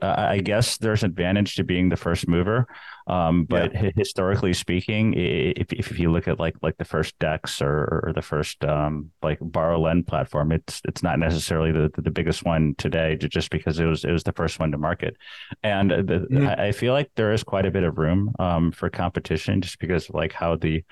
I 0.03 0.39
guess 0.39 0.76
there's 0.76 1.03
an 1.03 1.11
advantage 1.11 1.57
to 1.57 1.64
being 1.64 1.89
the 1.89 1.97
first 1.97 2.28
mover, 2.28 2.66
um, 3.12 3.44
but 3.44 3.74
yeah. 3.74 3.90
historically 3.94 4.54
speaking, 4.54 5.12
if, 5.14 5.70
if 5.70 5.98
you 5.98 6.10
look 6.10 6.28
at 6.28 6.40
like 6.40 6.56
like 6.62 6.78
the 6.78 6.84
first 6.86 7.18
Dex 7.18 7.60
or, 7.60 8.04
or 8.04 8.12
the 8.14 8.22
first 8.22 8.64
um, 8.64 9.10
like 9.22 9.36
borrow 9.42 9.78
lend 9.78 10.06
platform, 10.06 10.50
it's 10.50 10.80
it's 10.88 11.02
not 11.02 11.18
necessarily 11.18 11.72
the, 11.72 11.90
the 11.98 12.10
biggest 12.10 12.42
one 12.46 12.74
today, 12.78 13.16
just 13.16 13.50
because 13.50 13.78
it 13.78 13.84
was 13.84 14.04
it 14.04 14.12
was 14.12 14.22
the 14.22 14.32
first 14.32 14.58
one 14.58 14.72
to 14.72 14.78
market, 14.78 15.18
and 15.62 15.90
the, 15.90 16.26
mm-hmm. 16.30 16.46
I 16.46 16.72
feel 16.72 16.94
like 16.94 17.10
there 17.14 17.32
is 17.32 17.44
quite 17.44 17.66
a 17.66 17.70
bit 17.70 17.82
of 17.82 17.98
room 17.98 18.32
um, 18.38 18.72
for 18.72 18.88
competition, 18.88 19.60
just 19.60 19.78
because 19.78 20.08
like 20.08 20.32
how 20.32 20.56
the 20.56 20.82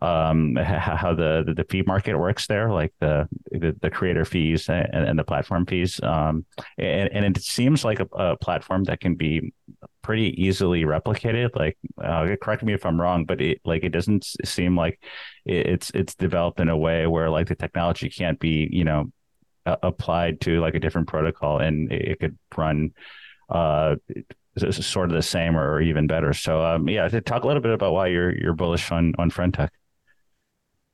um, 0.00 0.56
how 0.56 1.14
the, 1.14 1.52
the 1.56 1.64
fee 1.64 1.82
market 1.82 2.16
works 2.16 2.46
there, 2.46 2.70
like 2.70 2.92
the 3.00 3.28
the, 3.50 3.74
the 3.80 3.90
creator 3.90 4.24
fees 4.24 4.68
and, 4.68 5.08
and, 5.08 5.18
the 5.18 5.24
platform 5.24 5.66
fees. 5.66 6.00
Um, 6.02 6.44
and, 6.78 7.08
and 7.12 7.36
it 7.36 7.42
seems 7.42 7.84
like 7.84 8.00
a, 8.00 8.06
a, 8.12 8.36
platform 8.36 8.84
that 8.84 9.00
can 9.00 9.14
be 9.14 9.52
pretty 10.04 10.40
easily 10.40 10.84
replicated. 10.84 11.56
Like, 11.56 11.76
uh, 12.02 12.36
correct 12.40 12.62
me 12.62 12.74
if 12.74 12.86
I'm 12.86 13.00
wrong, 13.00 13.24
but 13.24 13.40
it 13.40 13.60
like 13.64 13.82
it 13.82 13.88
doesn't 13.88 14.24
seem 14.44 14.76
like 14.76 15.02
it's 15.44 15.90
it's 15.90 16.14
developed 16.14 16.60
in 16.60 16.68
a 16.68 16.76
way 16.76 17.08
where 17.08 17.28
like 17.30 17.48
the 17.48 17.56
technology 17.56 18.08
can't 18.08 18.38
be 18.38 18.68
you 18.70 18.84
know 18.84 19.10
applied 19.66 20.40
to 20.42 20.60
like 20.60 20.74
a 20.74 20.80
different 20.80 21.08
protocol 21.08 21.58
and 21.58 21.90
it, 21.90 22.08
it 22.08 22.20
could 22.20 22.38
run 22.54 22.92
uh 23.48 23.96
sort 24.58 25.10
of 25.10 25.16
the 25.16 25.22
same 25.22 25.56
or 25.56 25.80
even 25.80 26.06
better. 26.06 26.32
So 26.32 26.64
um, 26.64 26.88
yeah, 26.88 27.08
talk 27.08 27.44
a 27.44 27.46
little 27.46 27.62
bit 27.62 27.72
about 27.72 27.92
why 27.92 28.08
you're 28.08 28.36
you're 28.36 28.54
bullish 28.54 28.92
on 28.92 29.14
on 29.18 29.30
Friend.tech. 29.30 29.72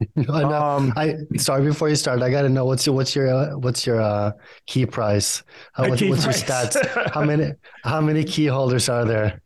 I 0.16 0.42
know. 0.42 0.52
Um, 0.52 0.92
I 0.96 1.16
sorry 1.36 1.64
before 1.64 1.88
you 1.88 1.96
start. 1.96 2.22
I 2.22 2.30
got 2.30 2.42
to 2.42 2.48
know 2.48 2.64
what's 2.64 2.86
your 2.86 2.94
what's 2.94 3.14
your 3.14 3.30
uh, 3.30 3.56
what's 3.58 3.86
your 3.86 4.00
uh, 4.00 4.32
key 4.66 4.86
price? 4.86 5.42
How, 5.72 5.88
what's, 5.88 6.00
key 6.00 6.08
what's 6.08 6.24
price. 6.24 6.48
your 6.48 6.56
stats? 6.56 7.10
how 7.14 7.22
many 7.22 7.52
how 7.84 8.00
many 8.00 8.24
key 8.24 8.46
holders 8.46 8.88
are 8.88 9.04
there? 9.04 9.42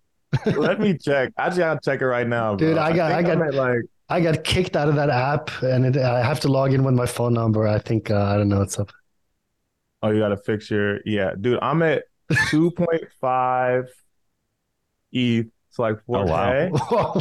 Let 0.46 0.80
me 0.80 0.96
check. 0.96 1.32
I 1.36 1.48
just 1.48 1.58
gotta 1.58 1.80
check 1.82 2.00
it 2.00 2.06
right 2.06 2.26
now, 2.26 2.56
bro. 2.56 2.68
dude. 2.68 2.78
I 2.78 2.94
got 2.94 3.12
I, 3.12 3.18
I 3.18 3.22
got 3.22 3.54
like 3.54 3.82
I 4.08 4.20
got 4.20 4.44
kicked 4.44 4.76
out 4.76 4.88
of 4.88 4.96
that 4.96 5.10
app, 5.10 5.50
and 5.62 5.86
it, 5.86 5.96
I 5.96 6.22
have 6.22 6.40
to 6.40 6.48
log 6.48 6.72
in 6.72 6.84
with 6.84 6.94
my 6.94 7.06
phone 7.06 7.34
number. 7.34 7.66
I 7.66 7.78
think 7.78 8.10
uh, 8.10 8.22
I 8.22 8.36
don't 8.36 8.48
know 8.48 8.58
what's 8.58 8.78
up. 8.78 8.92
Oh, 10.02 10.10
you 10.10 10.20
got 10.20 10.28
to 10.28 10.36
fix 10.36 10.70
your 10.70 11.00
yeah, 11.04 11.32
dude. 11.40 11.58
I'm 11.62 11.82
at 11.82 12.04
two 12.48 12.70
point 12.70 13.04
five 13.20 13.86
ETH. 15.12 15.46
It's 15.68 15.78
like 15.78 16.04
four 16.04 16.26
K. 16.26 16.70
Oh, 16.72 16.78
wow. 16.90 17.20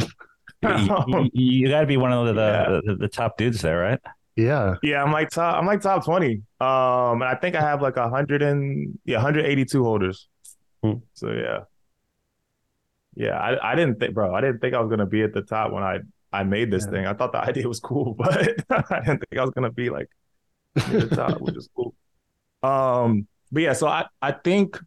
You, 0.64 1.30
you 1.32 1.68
got 1.70 1.82
to 1.82 1.86
be 1.86 1.96
one 1.96 2.12
of 2.12 2.34
the, 2.34 2.40
yeah. 2.40 2.80
the, 2.84 2.96
the 2.96 3.08
top 3.08 3.36
dudes 3.36 3.60
there, 3.62 3.78
right? 3.78 4.00
Yeah. 4.36 4.76
Yeah, 4.82 5.02
I'm 5.02 5.12
like 5.12 5.30
top. 5.30 5.56
I'm 5.56 5.66
like 5.66 5.80
top 5.80 6.04
twenty. 6.04 6.42
Um, 6.60 7.22
and 7.22 7.24
I 7.24 7.36
think 7.40 7.54
I 7.54 7.60
have 7.60 7.82
like 7.82 7.96
a 7.96 8.08
hundred 8.08 8.42
and 8.42 8.98
yeah, 9.04 9.16
182 9.16 9.82
holders. 9.82 10.28
Hmm. 10.82 10.94
So 11.12 11.30
yeah, 11.30 11.60
yeah. 13.14 13.38
I, 13.38 13.72
I 13.72 13.74
didn't 13.74 14.00
think, 14.00 14.14
bro. 14.14 14.34
I 14.34 14.40
didn't 14.40 14.58
think 14.58 14.74
I 14.74 14.80
was 14.80 14.90
gonna 14.90 15.06
be 15.06 15.22
at 15.22 15.32
the 15.32 15.42
top 15.42 15.72
when 15.72 15.82
I 15.82 16.00
I 16.32 16.42
made 16.42 16.70
this 16.70 16.84
yeah. 16.84 16.90
thing. 16.90 17.06
I 17.06 17.14
thought 17.14 17.32
the 17.32 17.38
idea 17.48 17.68
was 17.68 17.80
cool, 17.80 18.14
but 18.18 18.36
I 18.70 19.00
didn't 19.00 19.20
think 19.20 19.38
I 19.38 19.42
was 19.42 19.50
gonna 19.50 19.72
be 19.72 19.90
like 19.90 20.10
near 20.90 21.02
the 21.02 21.16
top, 21.16 21.40
which 21.40 21.56
is 21.56 21.68
cool. 21.74 21.94
Um, 22.62 23.28
but 23.52 23.62
yeah. 23.62 23.72
So 23.72 23.86
I 23.86 24.06
I 24.20 24.32
think 24.32 24.80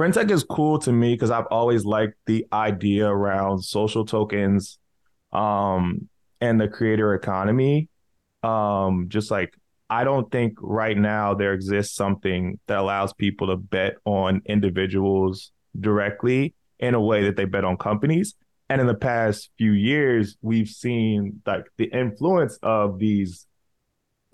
Friend.tech 0.00 0.30
is 0.30 0.44
cool 0.44 0.78
to 0.78 0.92
me 0.92 1.12
because 1.12 1.30
I've 1.30 1.44
always 1.50 1.84
liked 1.84 2.14
the 2.24 2.46
idea 2.54 3.06
around 3.06 3.62
social 3.62 4.06
tokens 4.06 4.78
um, 5.30 6.08
and 6.40 6.58
the 6.58 6.68
creator 6.68 7.12
economy. 7.12 7.90
Um, 8.42 9.08
just 9.10 9.30
like 9.30 9.54
I 9.90 10.04
don't 10.04 10.32
think 10.32 10.54
right 10.62 10.96
now 10.96 11.34
there 11.34 11.52
exists 11.52 11.94
something 11.94 12.58
that 12.66 12.78
allows 12.78 13.12
people 13.12 13.48
to 13.48 13.58
bet 13.58 13.96
on 14.06 14.40
individuals 14.46 15.52
directly 15.78 16.54
in 16.78 16.94
a 16.94 17.00
way 17.02 17.24
that 17.24 17.36
they 17.36 17.44
bet 17.44 17.66
on 17.66 17.76
companies. 17.76 18.34
And 18.70 18.80
in 18.80 18.86
the 18.86 18.94
past 18.94 19.50
few 19.58 19.72
years, 19.72 20.34
we've 20.40 20.68
seen 20.68 21.42
like 21.44 21.66
the 21.76 21.90
influence 21.92 22.58
of 22.62 22.98
these 22.98 23.46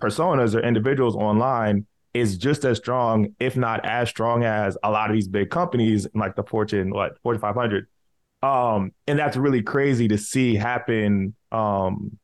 personas 0.01 0.55
or 0.55 0.61
individuals 0.61 1.17
online 1.17 1.87
is 2.19 2.37
just 2.37 2.65
as 2.65 2.77
strong, 2.77 3.35
if 3.39 3.55
not 3.55 3.85
as 3.85 4.09
strong 4.09 4.43
as 4.43 4.77
a 4.83 4.91
lot 4.91 5.09
of 5.09 5.15
these 5.15 5.27
big 5.27 5.49
companies 5.49 6.07
like 6.13 6.35
the 6.35 6.43
Fortune, 6.43 6.91
what, 6.91 7.17
4,500. 7.23 7.87
Um, 8.43 8.91
and 9.07 9.17
that's 9.17 9.37
really 9.37 9.61
crazy 9.61 10.07
to 10.09 10.17
see 10.17 10.55
happen 10.55 11.35
um, 11.51 12.17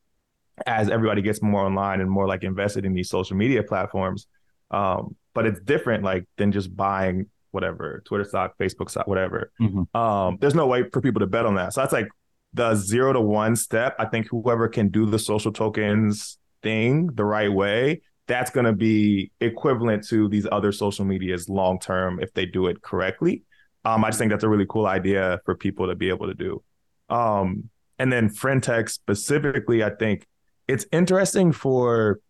as 0.66 0.88
everybody 0.88 1.22
gets 1.22 1.42
more 1.42 1.62
online 1.62 2.00
and 2.00 2.10
more 2.10 2.26
like 2.26 2.44
invested 2.44 2.84
in 2.84 2.94
these 2.94 3.08
social 3.08 3.36
media 3.36 3.62
platforms. 3.62 4.26
Um, 4.70 5.16
but 5.34 5.46
it's 5.46 5.60
different 5.60 6.04
like 6.04 6.26
than 6.36 6.52
just 6.52 6.74
buying 6.74 7.26
whatever 7.50 8.02
Twitter 8.04 8.24
stock, 8.24 8.56
Facebook 8.58 8.90
stock, 8.90 9.06
whatever. 9.06 9.52
Mm-hmm. 9.60 9.96
Um, 9.96 10.38
there's 10.40 10.54
no 10.54 10.66
way 10.66 10.88
for 10.92 11.00
people 11.00 11.20
to 11.20 11.26
bet 11.26 11.46
on 11.46 11.54
that. 11.56 11.72
So 11.72 11.80
that's 11.80 11.92
like 11.92 12.08
the 12.52 12.74
zero 12.74 13.12
to 13.12 13.20
one 13.20 13.56
step. 13.56 13.96
I 13.98 14.06
think 14.06 14.28
whoever 14.28 14.68
can 14.68 14.88
do 14.88 15.06
the 15.06 15.18
social 15.18 15.52
tokens 15.52 16.38
thing 16.62 17.08
the 17.14 17.24
right 17.24 17.52
way, 17.52 18.02
that's 18.26 18.50
going 18.50 18.66
to 18.66 18.72
be 18.72 19.30
equivalent 19.40 20.06
to 20.08 20.28
these 20.28 20.46
other 20.50 20.72
social 20.72 21.04
medias 21.04 21.48
long 21.48 21.78
term 21.78 22.20
if 22.20 22.32
they 22.32 22.46
do 22.46 22.66
it 22.66 22.80
correctly. 22.82 23.42
Um, 23.84 24.04
I 24.04 24.08
just 24.08 24.18
think 24.18 24.30
that's 24.30 24.44
a 24.44 24.48
really 24.48 24.66
cool 24.68 24.86
idea 24.86 25.40
for 25.44 25.54
people 25.54 25.88
to 25.88 25.94
be 25.94 26.08
able 26.08 26.26
to 26.26 26.34
do. 26.34 26.62
Um, 27.10 27.68
and 27.98 28.12
then 28.12 28.30
Friend.tech 28.30 28.88
specifically, 28.88 29.84
I 29.84 29.90
think 29.90 30.26
it's 30.66 30.86
interesting 30.90 31.52
for 31.52 32.20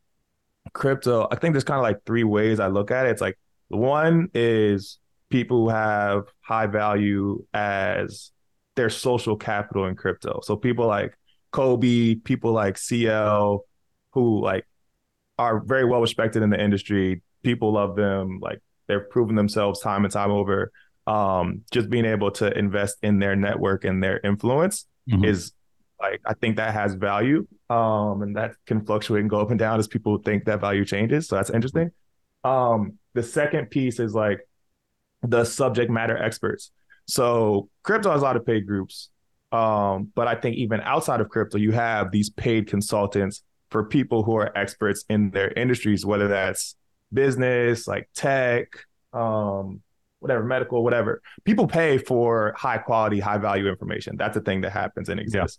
crypto. 0.73 1.29
I 1.31 1.37
think 1.37 1.55
there's 1.55 1.65
kind 1.65 1.79
of 1.79 1.83
like 1.83 2.05
three 2.05 2.25
ways 2.25 2.59
I 2.59 2.67
look 2.67 2.91
at 2.91 3.07
it. 3.07 3.11
It's 3.11 3.21
like 3.21 3.39
one 3.69 4.29
is 4.35 4.99
people 5.31 5.65
who 5.65 5.69
have 5.71 6.25
high 6.41 6.67
value 6.67 7.45
as 7.55 8.33
their 8.77 8.91
social 8.91 9.37
capital 9.37 9.87
in 9.87 9.95
crypto. 9.95 10.41
So 10.43 10.57
people 10.57 10.87
like 10.87 11.17
Cobie, 11.53 12.17
people 12.17 12.53
like 12.53 12.77
CL, 12.77 13.65
who 14.13 14.43
like 14.43 14.67
are 15.39 15.61
very 15.61 15.85
well 15.85 16.01
respected 16.01 16.43
in 16.43 16.51
the 16.51 16.63
industry. 16.63 17.23
People 17.43 17.73
love 17.73 17.97
them. 17.97 18.39
Like 18.41 18.61
they've 18.89 19.09
proven 19.11 19.37
themselves 19.37 19.81
time 19.81 20.05
and 20.05 20.13
time 20.13 20.31
over. 20.31 20.73
Um, 21.07 21.63
just 21.71 21.91
being 21.91 22.07
able 22.07 22.31
to 22.33 22.57
invest 22.57 22.97
in 23.03 23.19
their 23.19 23.37
network 23.37 23.85
and 23.85 24.03
their 24.03 24.21
influence 24.21 24.87
mm-hmm. 25.11 25.25
is 25.25 25.53
like 26.01 26.21
I 26.25 26.35
think 26.35 26.57
that 26.57 26.73
has 26.73 26.95
value. 26.95 27.47
Um, 27.71 28.23
and 28.23 28.37
that 28.37 28.55
can 28.67 28.85
fluctuate 28.85 29.21
and 29.21 29.31
go 29.31 29.41
up 29.41 29.51
and 29.51 29.59
down 29.59 29.79
as 29.79 29.89
people 29.89 30.19
think 30.19 30.45
that 30.45 30.61
value 30.61 30.85
changes. 30.85 31.29
So 31.29 31.37
that's 31.37 31.51
interesting. 31.51 31.91
Um, 32.43 32.99
the 33.15 33.23
second 33.23 33.71
piece 33.71 33.99
is 33.99 34.15
like 34.15 34.41
the 35.23 35.45
subject 35.45 35.91
matter 35.91 36.17
experts. 36.17 36.71
So 37.07 37.69
crypto 37.83 38.11
has 38.11 38.21
a 38.21 38.25
lot 38.25 38.37
of 38.37 38.47
paid 38.47 38.67
groups. 38.67 39.11
Um, 39.53 40.11
but 40.15 40.27
I 40.27 40.35
think 40.35 40.57
even 40.57 40.81
outside 40.81 41.21
of 41.21 41.29
crypto, 41.29 41.59
you 41.59 41.73
have 41.73 42.11
these 42.11 42.29
paid 42.29 42.67
consultants 42.67 43.43
for 43.71 43.85
people 43.85 44.23
who 44.23 44.37
are 44.37 44.57
experts 44.57 45.05
in 45.09 45.31
their 45.31 45.51
industries, 45.53 46.05
whether 46.07 46.29
that's 46.29 46.77
business, 47.13 47.87
like 47.87 48.09
tech, 48.15 48.69
um, 49.13 49.81
whatever, 50.21 50.45
medical, 50.45 50.83
whatever. 50.83 51.23
People 51.45 51.67
pay 51.67 51.99
for 51.99 52.55
high 52.57 52.79
quality, 52.79 53.21
high 53.21 53.39
value 53.39 53.69
information. 53.69 54.17
That's 54.17 54.37
a 54.37 54.41
thing 54.41 54.63
that 54.63 54.73
happens 54.73 55.09
and 55.09 55.21
exists. 55.21 55.59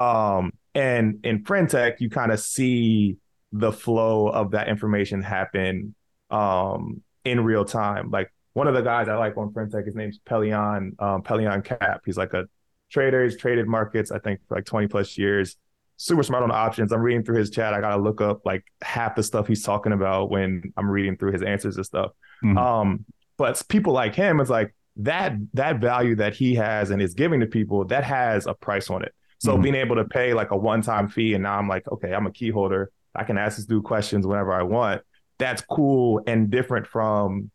Yeah. 0.00 0.36
Um, 0.36 0.52
and 0.74 1.20
in 1.24 1.44
Friend.tech, 1.44 2.00
you 2.00 2.10
kind 2.10 2.32
of 2.32 2.40
see 2.40 3.16
the 3.52 3.72
flow 3.72 4.28
of 4.28 4.52
that 4.52 4.68
information 4.68 5.22
happen 5.22 5.94
um, 6.30 7.02
in 7.24 7.44
real 7.44 7.64
time. 7.64 8.10
Like 8.10 8.32
one 8.54 8.66
of 8.66 8.74
the 8.74 8.82
guys 8.82 9.08
I 9.08 9.16
like 9.16 9.36
on 9.36 9.52
Friend.tech, 9.52 9.84
his 9.84 9.94
name's 9.94 10.18
Pelion, 10.26 10.92
um, 10.98 11.22
Pelion 11.22 11.62
Cap. 11.64 12.02
He's 12.04 12.16
like 12.16 12.34
a 12.34 12.44
trader. 12.90 13.24
He's 13.24 13.36
traded 13.36 13.66
markets, 13.66 14.10
I 14.10 14.18
think, 14.18 14.40
for 14.48 14.56
like 14.56 14.64
20 14.64 14.88
plus 14.88 15.16
years. 15.16 15.56
Super 16.02 16.24
smart 16.24 16.42
on 16.42 16.50
options. 16.50 16.90
I'm 16.90 17.00
reading 17.00 17.22
through 17.22 17.38
his 17.38 17.48
chat. 17.48 17.74
I 17.74 17.80
got 17.80 17.94
to 17.94 18.02
look 18.02 18.20
up 18.20 18.44
like 18.44 18.64
half 18.82 19.14
the 19.14 19.22
stuff 19.22 19.46
he's 19.46 19.62
talking 19.62 19.92
about 19.92 20.32
when 20.32 20.72
I'm 20.76 20.90
reading 20.90 21.16
through 21.16 21.30
his 21.30 21.44
answers 21.44 21.76
and 21.76 21.86
stuff. 21.86 22.10
Mm-hmm. 22.42 22.58
Um, 22.58 23.04
but 23.36 23.62
people 23.68 23.92
like 23.92 24.12
him, 24.12 24.40
it's 24.40 24.50
like 24.50 24.74
that 24.96 25.34
that 25.54 25.78
value 25.78 26.16
that 26.16 26.34
he 26.34 26.56
has 26.56 26.90
and 26.90 27.00
is 27.00 27.14
giving 27.14 27.38
to 27.38 27.46
people 27.46 27.84
that 27.84 28.02
has 28.02 28.48
a 28.48 28.54
price 28.54 28.90
on 28.90 29.04
it. 29.04 29.14
So 29.38 29.52
mm-hmm. 29.52 29.62
being 29.62 29.74
able 29.76 29.94
to 29.94 30.04
pay 30.04 30.34
like 30.34 30.50
a 30.50 30.56
one 30.56 30.82
time 30.82 31.08
fee, 31.08 31.34
and 31.34 31.44
now 31.44 31.56
I'm 31.56 31.68
like, 31.68 31.86
okay, 31.86 32.12
I'm 32.12 32.26
a 32.26 32.32
key 32.32 32.50
holder. 32.50 32.90
I 33.14 33.22
can 33.22 33.38
ask 33.38 33.56
this 33.56 33.66
dude 33.66 33.84
questions 33.84 34.26
whenever 34.26 34.52
I 34.52 34.64
want. 34.64 35.02
That's 35.38 35.62
cool 35.62 36.20
and 36.26 36.50
different 36.50 36.88
from 36.88 37.52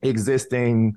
existing 0.00 0.94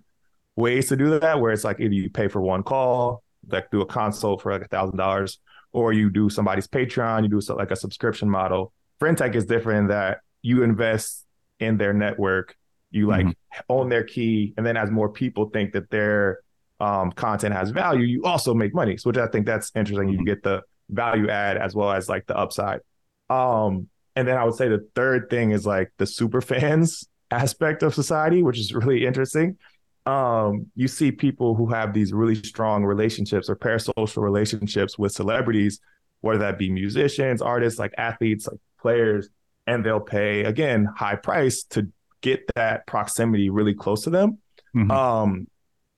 ways 0.55 0.89
to 0.89 0.95
do 0.95 1.19
that, 1.19 1.41
where 1.41 1.51
it's 1.53 1.63
like 1.63 1.79
either 1.79 1.95
you 1.95 2.11
pay 2.11 2.27
for 2.27 2.39
one 2.39 2.61
call, 2.61 3.23
like 3.49 3.71
do 3.71 3.81
a 3.81 3.85
consult 3.87 4.43
for 4.43 4.51
like 4.51 4.61
a 4.61 4.67
thousand 4.67 4.97
dollars, 4.97 5.39
or 5.73 5.91
you 5.91 6.09
do 6.09 6.29
somebody's 6.29 6.67
Patreon, 6.67 7.23
you 7.23 7.29
do 7.29 7.53
like 7.53 7.71
a 7.71 7.75
subscription 7.75 8.29
model. 8.29 8.71
Friend.tech 8.99 9.35
is 9.35 9.45
different 9.45 9.79
in 9.79 9.87
that 9.87 10.19
you 10.41 10.63
invest 10.63 11.25
in 11.59 11.77
their 11.77 11.93
network, 11.93 12.55
you 12.91 13.07
like 13.07 13.25
mm-hmm. 13.25 13.61
own 13.69 13.89
their 13.89 14.03
key, 14.03 14.53
and 14.55 14.65
then 14.65 14.77
as 14.77 14.91
more 14.91 15.09
people 15.09 15.49
think 15.49 15.73
that 15.73 15.89
their 15.89 16.39
um, 16.79 17.11
content 17.11 17.53
has 17.53 17.71
value, 17.71 18.05
you 18.05 18.23
also 18.23 18.53
make 18.53 18.73
money. 18.73 18.97
So 18.97 19.09
which 19.09 19.17
I 19.17 19.27
think 19.27 19.45
that's 19.45 19.71
interesting. 19.75 20.09
You 20.09 20.17
mm-hmm. 20.17 20.25
get 20.25 20.43
the 20.43 20.61
value 20.89 21.29
add 21.29 21.57
as 21.57 21.75
well 21.75 21.91
as 21.91 22.07
like 22.07 22.27
the 22.27 22.37
upside. 22.37 22.81
Um, 23.29 23.89
and 24.15 24.27
then 24.27 24.37
I 24.37 24.43
would 24.43 24.55
say 24.55 24.67
the 24.67 24.87
third 24.95 25.29
thing 25.29 25.51
is 25.51 25.65
like 25.65 25.91
the 25.97 26.05
super 26.05 26.41
fans 26.41 27.07
aspect 27.31 27.83
of 27.83 27.95
society, 27.95 28.43
which 28.43 28.59
is 28.59 28.73
really 28.73 29.05
interesting. 29.05 29.57
Um, 30.05 30.67
you 30.75 30.87
see 30.87 31.11
people 31.11 31.55
who 31.55 31.67
have 31.67 31.93
these 31.93 32.11
really 32.11 32.35
strong 32.35 32.83
relationships 32.83 33.49
or 33.49 33.55
parasocial 33.55 34.21
relationships 34.21 34.97
with 34.97 35.13
celebrities, 35.13 35.79
whether 36.21 36.39
that 36.39 36.57
be 36.57 36.69
musicians, 36.69 37.41
artists, 37.41 37.79
like 37.79 37.93
athletes, 37.97 38.47
like 38.47 38.59
players, 38.81 39.29
and 39.65 39.85
they'll 39.85 39.99
pay 39.99 40.43
again 40.43 40.85
high 40.85 41.15
price 41.15 41.63
to 41.63 41.87
get 42.21 42.43
that 42.55 42.85
proximity 42.87 43.49
really 43.49 43.73
close 43.73 44.03
to 44.03 44.09
them. 44.09 44.39
Mm-hmm. 44.75 44.91
Um, 44.91 45.47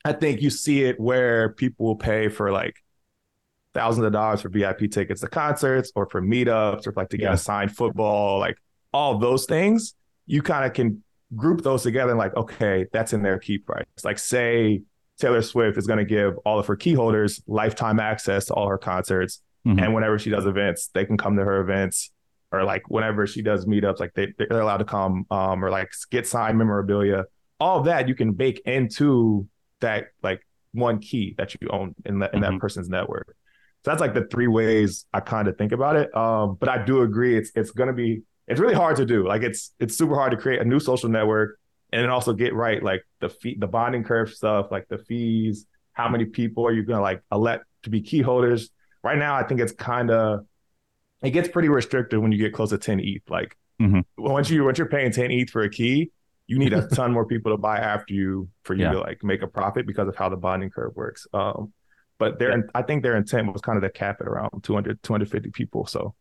I 0.03 0.14
think 0.14 0.41
you 0.41 0.49
see 0.49 0.84
it 0.84 0.99
where 0.99 1.49
people 1.49 1.86
will 1.88 1.95
pay 1.95 2.28
for 2.28 2.51
like 2.51 2.76
thousands 3.74 4.06
of 4.06 4.14
dollars 4.14 4.41
for 4.41 4.49
VIP 4.49 4.91
tickets 4.91 5.22
to 5.22 5.28
concerts 5.28 5.91
or 5.95 6.08
for 6.08 6.22
meetups 6.22 6.88
or 6.88 6.93
like 6.95 7.10
to 7.10 7.18
get 7.18 7.26
yeah. 7.26 7.34
a 7.34 7.38
signed 7.38 7.76
football, 7.76 8.39
like 8.39 8.58
all 8.93 9.18
those 9.18 9.45
things. 9.45 9.95
You 10.28 10.41
kind 10.41 10.66
of 10.66 10.74
can 10.74 11.03
group 11.36 11.62
those 11.62 11.84
together 11.84 12.12
and 12.12 12.20
like, 12.20 12.36
okay, 12.36 12.86
that's 12.92 13.14
in 13.14 13.24
their 13.24 13.40
key 13.40 13.58
price. 13.58 13.86
Like, 14.04 14.20
say 14.20 14.82
Taylor 15.20 15.42
Swift 15.42 15.78
is 15.78 15.88
going 15.88 16.00
to 16.00 16.06
give 16.06 16.38
all 16.40 16.60
of 16.60 16.68
her 16.68 16.76
key 16.76 16.94
holders 16.94 17.42
lifetime 17.48 18.00
access 18.00 18.46
to 18.46 18.54
all 18.54 18.68
her 18.68 18.78
concerts. 18.78 19.42
Mm-hmm. 19.66 19.80
And 19.80 19.94
whenever 19.94 20.20
she 20.20 20.30
does 20.30 20.46
events, 20.46 20.90
they 20.94 21.06
can 21.06 21.18
come 21.18 21.36
to 21.38 21.44
her 21.44 21.62
events 21.62 22.12
or 22.52 22.64
like 22.64 22.90
whenever 22.90 23.26
she 23.26 23.42
does 23.42 23.66
meetups, 23.66 24.00
like 24.00 24.14
they, 24.14 24.34
they're 24.38 24.62
allowed 24.62 24.78
to 24.78 24.86
come 24.86 25.26
um, 25.32 25.64
or 25.64 25.70
like 25.70 25.92
get 26.12 26.28
signed 26.28 26.58
memorabilia. 26.58 27.26
All 27.60 27.82
that 27.84 28.08
you 28.08 28.16
can 28.16 28.34
bake 28.34 28.62
into 28.66 29.48
that 29.80 30.08
like 30.22 30.46
one 30.74 31.00
key 31.00 31.36
that 31.38 31.56
you 31.60 31.68
own 31.70 31.96
in, 32.06 32.20
the, 32.20 32.28
in 32.28 32.42
mm-hmm. 32.42 32.54
that 32.54 32.60
person's 32.60 32.90
network. 32.90 33.36
So 33.84 33.92
that's 33.92 34.02
like 34.02 34.14
the 34.14 34.26
three 34.26 34.48
ways 34.48 35.06
I 35.14 35.20
kind 35.20 35.48
of 35.48 35.58
think 35.58 35.72
about 35.72 35.96
it. 35.96 36.16
Um, 36.16 36.58
but 36.60 36.70
I 36.70 36.84
do 36.84 37.02
agree 37.02 37.38
it's 37.38 37.52
it's 37.56 37.72
going 37.72 37.88
to 37.88 37.94
be 37.94 38.24
it's 38.48 38.60
really 38.60 38.76
hard 38.76 38.98
to 38.98 39.06
do. 39.06 39.28
Like 39.28 39.41
it's 39.41 39.74
it's 39.80 39.98
super 39.98 40.16
hard 40.16 40.32
to 40.32 40.38
create 40.38 40.62
a 40.62 40.66
new 40.66 40.80
social 40.80 41.10
network 41.10 41.60
and 41.91 42.02
then 42.02 42.10
also 42.10 42.34
get 42.34 42.54
right 42.54 42.82
like 42.82 43.06
the 43.20 43.30
fee, 43.30 43.56
the 43.58 43.68
bonding 43.68 44.04
curve 44.04 44.30
stuff, 44.30 44.68
like 44.72 44.88
the 44.88 44.98
fees. 44.98 45.66
How 45.93 46.10
many 46.10 46.26
people 46.26 46.68
are 46.68 46.74
you 46.74 46.84
gonna 46.84 47.02
like 47.02 47.22
elect 47.32 47.66
to 47.84 47.89
be 47.89 48.02
key 48.02 48.22
holders? 48.22 48.70
Right 49.04 49.18
now, 49.18 49.36
I 49.36 49.43
think 49.43 49.62
it's 49.62 49.72
kind 49.72 50.12
of 50.12 50.46
it 51.22 51.32
gets 51.32 51.48
pretty 51.48 51.70
restrictive 51.70 52.22
when 52.22 52.32
you 52.32 52.38
get 52.38 52.54
close 52.54 52.70
to 52.70 52.78
10 52.78 53.00
ETH. 53.00 53.30
Like 53.30 53.58
mm-hmm. 53.82 54.02
once 54.18 54.50
you 54.50 54.64
once 54.64 54.78
you're 54.78 54.89
paying 54.89 55.12
10 55.12 55.32
ETH 55.32 55.50
for 55.50 55.64
a 55.64 55.70
key, 55.70 56.12
you 56.48 56.60
need 56.60 56.74
a 56.74 56.88
ton 56.93 57.12
more 57.12 57.26
people 57.26 57.52
to 57.52 57.58
buy 57.58 57.78
after 57.78 58.14
you 58.14 58.50
for 58.64 58.76
you 58.76 58.84
yeah. 58.84 58.91
to 58.91 59.00
like 59.00 59.24
make 59.24 59.41
a 59.41 59.48
profit 59.48 59.88
because 59.88 60.08
of 60.08 60.16
how 60.16 60.30
the 60.30 60.38
bonding 60.38 60.70
curve 60.70 60.96
works. 60.96 61.28
Um, 61.34 61.74
but 62.18 62.39
their 62.39 62.58
yeah. 62.58 62.64
I 62.74 62.82
think 62.82 63.04
their 63.04 63.16
intent 63.16 63.52
was 63.52 63.62
kind 63.62 63.78
of 63.78 63.84
to 63.84 63.89
cap 63.89 64.22
it 64.22 64.28
around 64.28 64.64
200 64.64 65.02
250 65.02 65.50
people. 65.52 65.86
So 65.86 66.14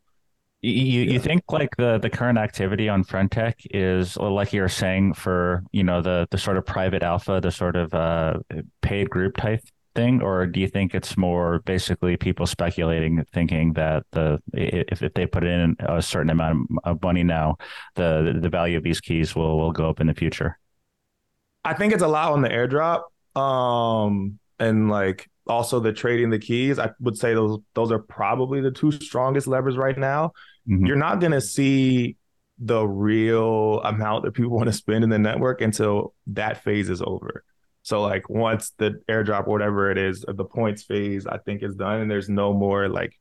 you, 0.71 1.03
you 1.03 1.21
think 1.21 1.43
like 1.51 1.77
the, 1.77 1.99
the 1.99 2.09
current 2.09 2.39
activity 2.39 2.89
on 2.89 3.05
Friend.tech 3.05 3.59
is 3.71 4.17
like 4.17 4.53
you're 4.53 4.69
saying 4.69 5.15
for 5.15 5.63
you 5.73 5.85
know 5.85 6.01
the 6.01 6.27
the 6.31 6.39
sort 6.39 6.57
of 6.57 6.65
private 6.65 7.03
alpha, 7.03 7.41
the 7.41 7.51
sort 7.51 7.77
of 7.77 7.93
uh, 7.93 8.35
paid 8.83 9.11
group 9.11 9.37
type 9.37 9.61
thing, 9.95 10.23
or 10.23 10.47
do 10.47 10.61
you 10.61 10.69
think 10.69 10.95
it's 10.95 11.17
more 11.17 11.61
basically 11.61 12.17
people 12.17 12.47
speculating, 12.47 13.25
thinking 13.33 13.75
that 13.75 14.05
the 14.13 14.41
if, 14.53 15.03
if 15.03 15.13
they 15.15 15.27
put 15.27 15.45
in 15.45 15.77
a 15.81 16.01
certain 16.01 16.31
amount 16.31 16.69
of 16.85 17.03
money 17.03 17.23
now, 17.25 17.57
the 17.97 18.39
the 18.41 18.49
value 18.49 18.79
of 18.79 18.85
these 18.85 19.01
keys 19.01 19.37
will 19.37 19.59
will 19.59 19.73
go 19.73 19.91
up 19.91 20.01
in 20.01 20.07
the 20.07 20.15
future? 20.15 20.59
I 21.65 21.75
think 21.75 21.93
it's 21.93 22.03
a 22.03 22.09
lot 22.09 22.33
on 22.33 22.43
the 22.43 22.49
airdrop. 22.49 23.03
um, 23.41 24.39
and 24.59 24.89
like 24.89 25.29
also 25.47 25.81
the 25.81 25.93
trading 25.93 26.31
the 26.31 26.39
keys. 26.39 26.79
I 26.79 26.91
would 27.01 27.19
say 27.19 27.35
those 27.35 27.59
those 27.75 27.93
are 27.93 27.99
probably 27.99 28.61
the 28.61 28.71
two 28.71 28.93
strongest 28.93 29.47
levers 29.47 29.77
right 29.77 29.99
now. 29.99 30.33
Mm-hmm. 30.69 30.87
You're 30.87 30.97
not 30.97 31.21
gonna 31.21 31.41
see 31.41 32.17
the 32.59 32.87
real 32.87 33.81
amount 33.83 34.25
that 34.25 34.33
people 34.33 34.51
want 34.57 34.67
to 34.67 34.73
spend 34.73 35.05
in 35.05 35.11
the 35.11 35.19
network 35.19 35.61
until 35.61 36.15
that 36.29 36.63
phase 36.63 36.89
is 36.89 37.03
over. 37.03 37.45
So 37.83 38.01
like 38.01 38.29
once 38.31 38.73
the 38.79 39.03
airdrop 39.11 39.47
whatever 39.47 39.91
it 39.91 39.99
is, 39.99 40.25
the 40.27 40.45
points 40.45 40.85
phase 40.85 41.27
I 41.27 41.39
think 41.39 41.63
is 41.63 41.75
done, 41.75 42.01
and 42.01 42.11
there's 42.11 42.29
no 42.29 42.53
more 42.53 42.89
like 42.89 43.15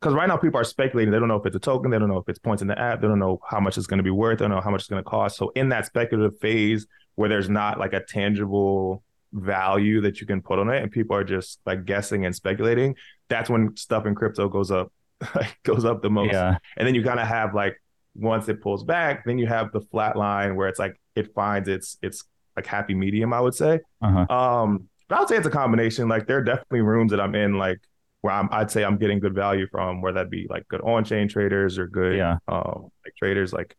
because 0.00 0.14
right 0.14 0.28
now 0.28 0.36
people 0.36 0.60
are 0.60 0.64
speculating. 0.64 1.10
They 1.10 1.18
don't 1.18 1.28
know 1.28 1.36
if 1.36 1.46
it's 1.46 1.56
a 1.56 1.60
token. 1.60 1.90
They 1.90 1.98
don't 1.98 2.08
know 2.08 2.18
if 2.18 2.28
it's 2.28 2.38
points 2.38 2.62
in 2.62 2.68
the 2.68 2.78
app. 2.78 3.00
They 3.00 3.08
don't 3.08 3.18
know 3.18 3.40
how 3.48 3.60
much 3.60 3.78
it's 3.78 3.86
going 3.86 3.98
to 3.98 4.04
be 4.04 4.10
worth. 4.10 4.38
They 4.38 4.44
don't 4.44 4.54
know 4.54 4.60
how 4.60 4.70
much 4.70 4.82
it's 4.82 4.90
going 4.90 5.02
to 5.02 5.08
cost. 5.08 5.36
So 5.36 5.50
in 5.56 5.70
that 5.70 5.86
speculative 5.86 6.38
phase 6.38 6.86
where 7.14 7.28
there's 7.28 7.48
not 7.48 7.78
like 7.78 7.94
a 7.94 8.04
tangible 8.04 9.02
value 9.32 10.02
that 10.02 10.20
you 10.20 10.26
can 10.26 10.42
put 10.42 10.58
on 10.58 10.68
it, 10.68 10.82
and 10.82 10.92
people 10.92 11.16
are 11.16 11.24
just 11.24 11.60
like 11.64 11.86
guessing 11.86 12.26
and 12.26 12.34
speculating, 12.34 12.94
that's 13.28 13.48
when 13.48 13.74
stuff 13.76 14.06
in 14.06 14.14
crypto 14.14 14.48
goes 14.48 14.70
up, 14.70 14.92
goes 15.64 15.84
up 15.84 16.02
the 16.02 16.10
most. 16.10 16.32
Yeah. 16.32 16.58
And 16.76 16.86
then 16.86 16.94
you 16.94 17.02
kind 17.02 17.20
of 17.20 17.26
have 17.26 17.54
like 17.54 17.80
once 18.14 18.48
it 18.48 18.60
pulls 18.60 18.84
back, 18.84 19.24
then 19.24 19.38
you 19.38 19.46
have 19.46 19.72
the 19.72 19.80
flat 19.80 20.16
line 20.16 20.56
where 20.56 20.68
it's 20.68 20.78
like 20.78 21.00
it 21.14 21.34
finds 21.34 21.68
its 21.68 21.98
its 22.02 22.24
like 22.56 22.66
happy 22.66 22.94
medium, 22.94 23.32
I 23.32 23.40
would 23.40 23.54
say. 23.54 23.80
Uh-huh. 24.02 24.34
Um, 24.34 24.88
but 25.08 25.16
I 25.16 25.20
would 25.20 25.28
say 25.28 25.36
it's 25.36 25.46
a 25.46 25.50
combination. 25.50 26.08
Like 26.08 26.26
there 26.26 26.38
are 26.38 26.44
definitely 26.44 26.80
rooms 26.80 27.10
that 27.10 27.20
I'm 27.20 27.34
in, 27.34 27.58
like 27.58 27.78
where 28.22 28.34
I'm, 28.34 28.48
I'd 28.50 28.70
say 28.70 28.84
I'm 28.84 28.96
getting 28.96 29.20
good 29.20 29.34
value 29.34 29.66
from, 29.70 30.00
where 30.00 30.12
that'd 30.12 30.30
be 30.30 30.46
like 30.48 30.66
good 30.68 30.80
on-chain 30.80 31.28
traders 31.28 31.78
or 31.78 31.86
good, 31.86 32.16
yeah, 32.16 32.38
um, 32.48 32.88
like 33.04 33.14
traders. 33.16 33.52
Like 33.52 33.76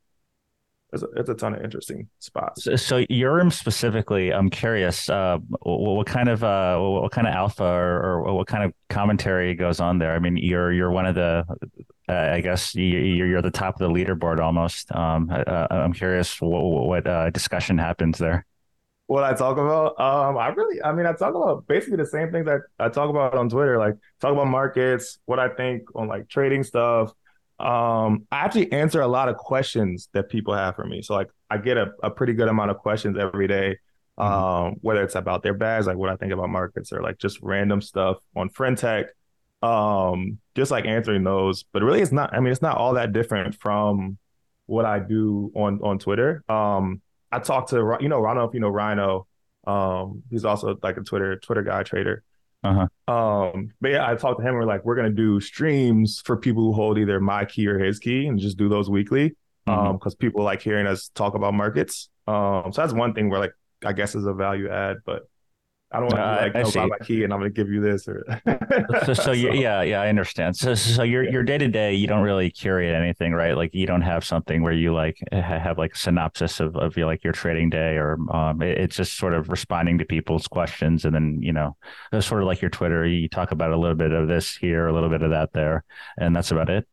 it's 0.93 1.03
a, 1.03 1.07
it's 1.17 1.29
a 1.29 1.33
ton 1.33 1.53
of 1.53 1.61
interesting 1.63 2.07
spots. 2.19 2.63
So, 2.63 2.75
so 2.75 3.05
your 3.09 3.49
specifically, 3.51 4.33
I'm 4.33 4.49
curious, 4.49 5.09
uh, 5.09 5.37
what, 5.59 5.95
what, 5.95 6.07
kind 6.07 6.29
of 6.29 6.43
uh, 6.43 6.79
what 6.79 7.11
kind 7.11 7.27
of 7.27 7.33
alpha 7.33 7.63
or, 7.63 8.23
or, 8.25 8.33
what 8.33 8.47
kind 8.47 8.63
of 8.63 8.73
commentary 8.89 9.53
goes 9.53 9.79
on 9.79 9.99
there? 9.99 10.13
I 10.13 10.19
mean, 10.19 10.37
you're 10.37 10.71
you're 10.71 10.91
one 10.91 11.05
of 11.05 11.15
the 11.15 11.45
uh, 12.09 12.13
I 12.13 12.41
guess 12.41 12.73
you're, 12.73 13.27
you're 13.27 13.41
the 13.41 13.51
top 13.51 13.79
of 13.79 13.79
the 13.79 13.93
leaderboard 13.93 14.39
almost. 14.39 14.93
Um, 14.95 15.29
uh, 15.29 15.67
I'm 15.69 15.93
curious 15.93 16.39
what, 16.39 16.61
what 16.61 17.07
uh, 17.07 17.29
discussion 17.31 17.77
happens 17.77 18.17
there. 18.17 18.45
What 19.07 19.23
I 19.23 19.33
talk 19.33 19.57
about, 19.57 19.99
um, 19.99 20.37
I 20.37 20.47
really, 20.49 20.81
I 20.81 20.91
mean, 20.91 21.05
I 21.05 21.13
talk 21.13 21.33
about 21.33 21.65
basically 21.67 21.97
the 21.97 22.05
same 22.05 22.31
things 22.31 22.45
that 22.45 22.61
I 22.77 22.89
talk 22.89 23.09
about 23.09 23.35
on 23.35 23.49
Twitter, 23.49 23.77
like 23.77 23.95
talk 24.19 24.33
about 24.33 24.47
markets, 24.47 25.19
what 25.25 25.39
I 25.39 25.49
think 25.49 25.83
on 25.95 26.07
like 26.07 26.27
trading 26.27 26.63
stuff. 26.63 27.11
Um, 27.59 28.27
I 28.31 28.45
actually 28.45 28.71
answer 28.71 29.01
a 29.01 29.07
lot 29.07 29.29
of 29.29 29.37
questions 29.37 30.09
that 30.13 30.29
people 30.29 30.53
have 30.53 30.75
for 30.75 30.85
me. 30.85 31.01
So 31.01 31.15
like, 31.15 31.29
I 31.49 31.57
get 31.57 31.77
a, 31.77 31.91
a 32.03 32.11
pretty 32.11 32.33
good 32.33 32.47
amount 32.47 32.71
of 32.71 32.77
questions 32.77 33.17
every 33.17 33.47
day, 33.47 33.77
mm-hmm. 34.19 34.31
um, 34.31 34.75
whether 34.81 35.01
it's 35.03 35.15
about 35.15 35.43
their 35.43 35.53
bags, 35.53 35.87
like 35.87 35.97
what 35.97 36.09
I 36.09 36.15
think 36.15 36.33
about 36.33 36.49
markets, 36.49 36.91
or 36.91 37.01
like 37.01 37.17
just 37.17 37.41
random 37.41 37.81
stuff 37.81 38.17
on 38.35 38.49
Friend.tech 38.49 39.07
um 39.63 40.37
just 40.55 40.69
like 40.69 40.85
answering 40.85 41.23
those 41.23 41.63
but 41.73 41.81
really 41.81 41.99
it's 41.99 42.11
not 42.11 42.31
i 42.33 42.39
mean 42.39 42.51
it's 42.51 42.61
not 42.61 42.77
all 42.77 42.93
that 42.93 43.11
different 43.11 43.55
from 43.55 44.17
what 44.67 44.85
i 44.85 44.99
do 44.99 45.51
on 45.55 45.79
on 45.81 45.97
twitter 45.97 46.43
um 46.47 47.01
i 47.31 47.39
talked 47.39 47.71
to 47.71 47.97
you 47.99 48.07
know 48.07 48.23
I 48.23 48.29
don't 48.29 48.37
know 48.37 48.43
if 48.43 48.53
you 48.53 48.59
know 48.59 48.69
Rhino 48.69 49.25
um 49.65 50.21
he's 50.29 50.45
also 50.45 50.77
like 50.83 50.97
a 50.97 51.01
twitter 51.01 51.37
twitter 51.37 51.63
guy 51.63 51.81
trader 51.81 52.23
uh-huh. 52.67 53.13
um 53.13 53.73
but 53.81 53.91
yeah 53.91 54.09
i 54.09 54.15
talked 54.15 54.39
to 54.39 54.45
him 54.45 54.55
we're 54.55 54.65
like 54.65 54.83
we're 54.85 54.95
gonna 54.95 55.09
do 55.09 55.39
streams 55.39 56.21
for 56.25 56.37
people 56.37 56.63
who 56.63 56.73
hold 56.73 56.97
either 56.97 57.19
my 57.19 57.45
key 57.45 57.67
or 57.67 57.79
his 57.79 57.99
key 57.99 58.27
and 58.27 58.39
just 58.39 58.57
do 58.57 58.69
those 58.69 58.89
weekly 58.89 59.29
mm-hmm. 59.29 59.71
um 59.71 59.97
because 59.97 60.15
people 60.15 60.43
like 60.43 60.61
hearing 60.61 60.87
us 60.87 61.09
talk 61.15 61.35
about 61.35 61.53
markets 61.53 62.09
um 62.27 62.71
so 62.71 62.81
that's 62.81 62.93
one 62.93 63.13
thing 63.13 63.29
where 63.29 63.39
like 63.39 63.53
i 63.85 63.93
guess 63.93 64.15
is 64.15 64.25
a 64.25 64.33
value 64.33 64.69
add 64.69 64.97
but 65.05 65.23
I 65.89 66.01
don't 66.01 66.11
want 66.11 66.17
to 66.17 66.59
like, 66.59 66.65
no, 66.65 66.71
buy 66.81 66.85
my 66.87 66.97
key 67.05 67.23
and 67.23 67.31
I'm 67.31 67.39
going 67.39 67.49
to 67.49 67.55
give 67.55 67.71
you 67.71 67.79
this 67.79 68.09
or. 68.09 68.25
so, 69.05 69.13
so, 69.13 69.31
you, 69.33 69.53
yeah, 69.53 69.81
yeah, 69.83 70.01
I 70.01 70.09
understand. 70.09 70.57
So, 70.57 70.75
so 70.75 71.03
your 71.03 71.23
your 71.23 71.43
day 71.43 71.57
to 71.57 71.69
day, 71.69 71.93
you 71.93 72.07
don't 72.07 72.23
really 72.23 72.49
curate 72.51 72.93
anything, 72.93 73.31
right? 73.31 73.55
Like 73.55 73.73
you 73.73 73.87
don't 73.87 74.01
have 74.01 74.25
something 74.25 74.63
where 74.63 74.73
you 74.73 74.93
like 74.93 75.17
have 75.31 75.77
like 75.77 75.93
a 75.93 75.97
synopsis 75.97 76.59
of 76.59 76.75
of 76.75 76.97
your 76.97 77.05
like 77.05 77.23
your 77.23 77.31
trading 77.31 77.69
day, 77.69 77.95
or 77.95 78.17
um, 78.33 78.61
it, 78.61 78.77
it's 78.77 78.97
just 78.97 79.17
sort 79.17 79.33
of 79.33 79.47
responding 79.47 79.97
to 79.99 80.05
people's 80.05 80.45
questions, 80.45 81.05
and 81.05 81.15
then 81.15 81.39
you 81.41 81.53
know, 81.53 81.77
sort 82.19 82.41
of 82.41 82.47
like 82.47 82.61
your 82.61 82.69
Twitter. 82.69 83.05
You 83.05 83.29
talk 83.29 83.51
about 83.51 83.71
a 83.71 83.77
little 83.77 83.95
bit 83.95 84.11
of 84.11 84.27
this 84.27 84.57
here, 84.57 84.87
a 84.87 84.93
little 84.93 85.09
bit 85.09 85.21
of 85.21 85.29
that 85.29 85.53
there, 85.53 85.85
and 86.17 86.35
that's 86.35 86.51
about 86.51 86.69
it. 86.69 86.85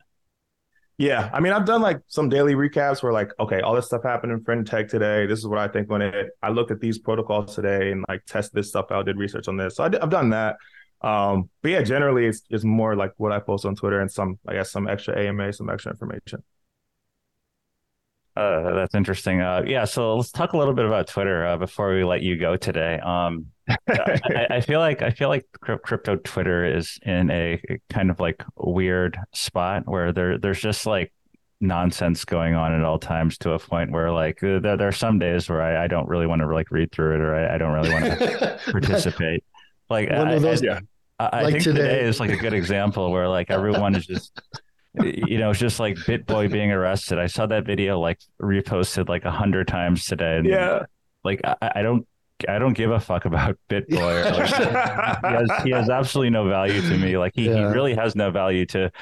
Yeah, 0.97 1.29
I 1.33 1.41
mean, 1.41 1.53
I've 1.53 1.65
done 1.65 1.83
like 1.83 2.01
some 2.07 2.29
daily 2.29 2.55
recaps 2.55 3.03
where 3.03 3.13
like, 3.13 3.31
okay, 3.41 3.61
all 3.61 3.75
this 3.75 3.87
stuff 3.87 4.05
happened 4.05 4.33
in 4.33 4.45
Friend.tech 4.45 4.89
today. 4.89 5.27
This 5.27 5.41
is 5.41 5.47
what 5.47 5.59
I 5.59 5.67
think 5.67 5.91
on 5.91 6.03
it. 6.03 6.31
I 6.41 6.51
looked 6.51 6.71
at 6.71 6.81
these 6.81 6.99
protocols 6.99 7.55
today 7.55 7.91
and 7.91 8.05
like 8.09 8.25
test 8.27 8.55
this 8.55 8.69
stuff 8.69 8.87
out, 8.93 9.07
did 9.07 9.17
research 9.17 9.49
on 9.49 9.57
this. 9.57 9.75
So 9.75 9.85
I 9.85 9.91
have 10.01 10.11
done 10.11 10.31
that. 10.31 10.57
Um, 11.01 11.51
but 11.63 11.73
yeah, 11.73 11.83
generally 11.83 12.27
it's 12.27 12.43
it's 12.49 12.65
more 12.65 12.95
like 12.95 13.13
what 13.17 13.33
I 13.33 13.41
post 13.41 13.67
on 13.67 13.75
Twitter 13.75 14.01
and 14.01 14.11
some, 14.11 14.39
I 14.47 14.55
guess, 14.55 14.71
some 14.71 14.89
extra 14.89 15.19
AMA, 15.19 15.53
some 15.53 15.69
extra 15.69 15.91
information. 15.91 16.45
Uh, 18.37 18.75
that's 18.75 18.95
interesting. 18.95 19.41
Uh, 19.41 19.63
yeah, 19.65 19.85
so 19.85 20.17
let's 20.17 20.33
talk 20.33 20.55
a 20.55 20.59
little 20.59 20.75
bit 20.75 20.87
about 20.87 21.07
Twitter 21.07 21.47
uh, 21.47 21.57
before 21.57 21.95
we 21.95 22.03
let 22.03 22.23
you 22.23 22.37
go 22.37 22.57
today. 22.57 22.99
Um, 22.99 23.47
I, 23.69 24.47
I, 24.51 24.61
feel 24.61 24.81
like 24.81 25.03
I 25.03 25.11
feel 25.11 25.29
like 25.29 25.47
crypto 25.61 26.17
Twitter 26.17 26.65
is 26.65 26.99
in 27.03 27.31
a 27.31 27.61
kind 27.89 28.11
of 28.11 28.19
like 28.19 28.43
weird 28.57 29.17
spot 29.33 29.85
where 29.87 30.13
there 30.13 30.37
there's 30.37 30.61
just 30.61 30.85
like 30.85 31.13
nonsense 31.61 32.25
going 32.25 32.55
on 32.55 32.75
at 32.75 32.85
all 32.85 32.99
times 32.99 33.39
to 33.39 33.53
a 33.53 33.59
point 33.59 33.91
where 33.91 34.11
like 34.11 34.41
there, 34.41 34.61
there 34.61 34.89
are 34.89 34.93
some 34.93 35.19
days 35.19 35.49
where 35.49 35.63
I, 35.63 35.85
I 35.85 35.87
don't 35.87 36.09
really 36.09 36.27
want 36.27 36.43
to 36.43 36.47
like 36.53 36.71
read 36.71 36.93
through 36.93 37.15
it 37.15 37.21
or 37.21 37.35
I, 37.35 37.55
I 37.55 37.59
don't 37.59 37.73
really 37.73 37.91
want 37.91 38.05
to 38.05 38.61
participate. 38.71 39.45
Like 39.89 40.11
one 40.11 40.29
I, 40.29 40.39
those, 40.39 40.63
yeah. 40.63 40.81
I, 41.19 41.43
like 41.43 41.53
think 41.53 41.65
today. 41.65 41.83
today 41.83 42.01
is 42.01 42.21
like 42.21 42.31
a 42.31 42.37
good 42.37 42.53
example 42.53 43.11
where 43.13 43.29
like 43.29 43.51
everyone 43.51 43.95
is 43.95 44.07
just 44.07 44.41
you 45.03 45.39
know, 45.39 45.51
it's 45.51 45.61
just 45.61 45.81
like 45.81 45.97
BitBoy 45.97 46.51
being 46.51 46.71
arrested. 46.71 47.19
I 47.19 47.27
saw 47.27 47.47
that 47.47 47.65
video 47.65 47.99
like 47.99 48.21
reposted 48.41 49.09
like 49.09 49.25
a 49.25 49.31
hundred 49.31 49.69
times 49.69 50.07
today. 50.07 50.39
And, 50.39 50.47
yeah. 50.47 50.85
Like 51.25 51.41
I, 51.45 51.73
I 51.77 51.83
don't 51.83 52.07
I 52.49 52.59
don't 52.59 52.75
give 52.75 52.91
a 52.91 53.01
fuck 53.01 53.25
about 53.25 53.57
BitBoy. 53.71 54.25
Like, 54.31 54.49
he, 54.49 55.37
has, 55.37 55.65
he 55.65 55.71
has 55.71 55.91
absolutely 55.91 56.31
no 56.31 56.49
value 56.49 56.81
to 56.81 56.99
me. 56.99 57.17
Like 57.17 57.33
he, 57.35 57.47
yeah. 57.47 57.57
he 57.57 57.65
really 57.65 57.95
has 57.95 58.15
no 58.15 58.31
value 58.31 58.67
to 58.67 58.93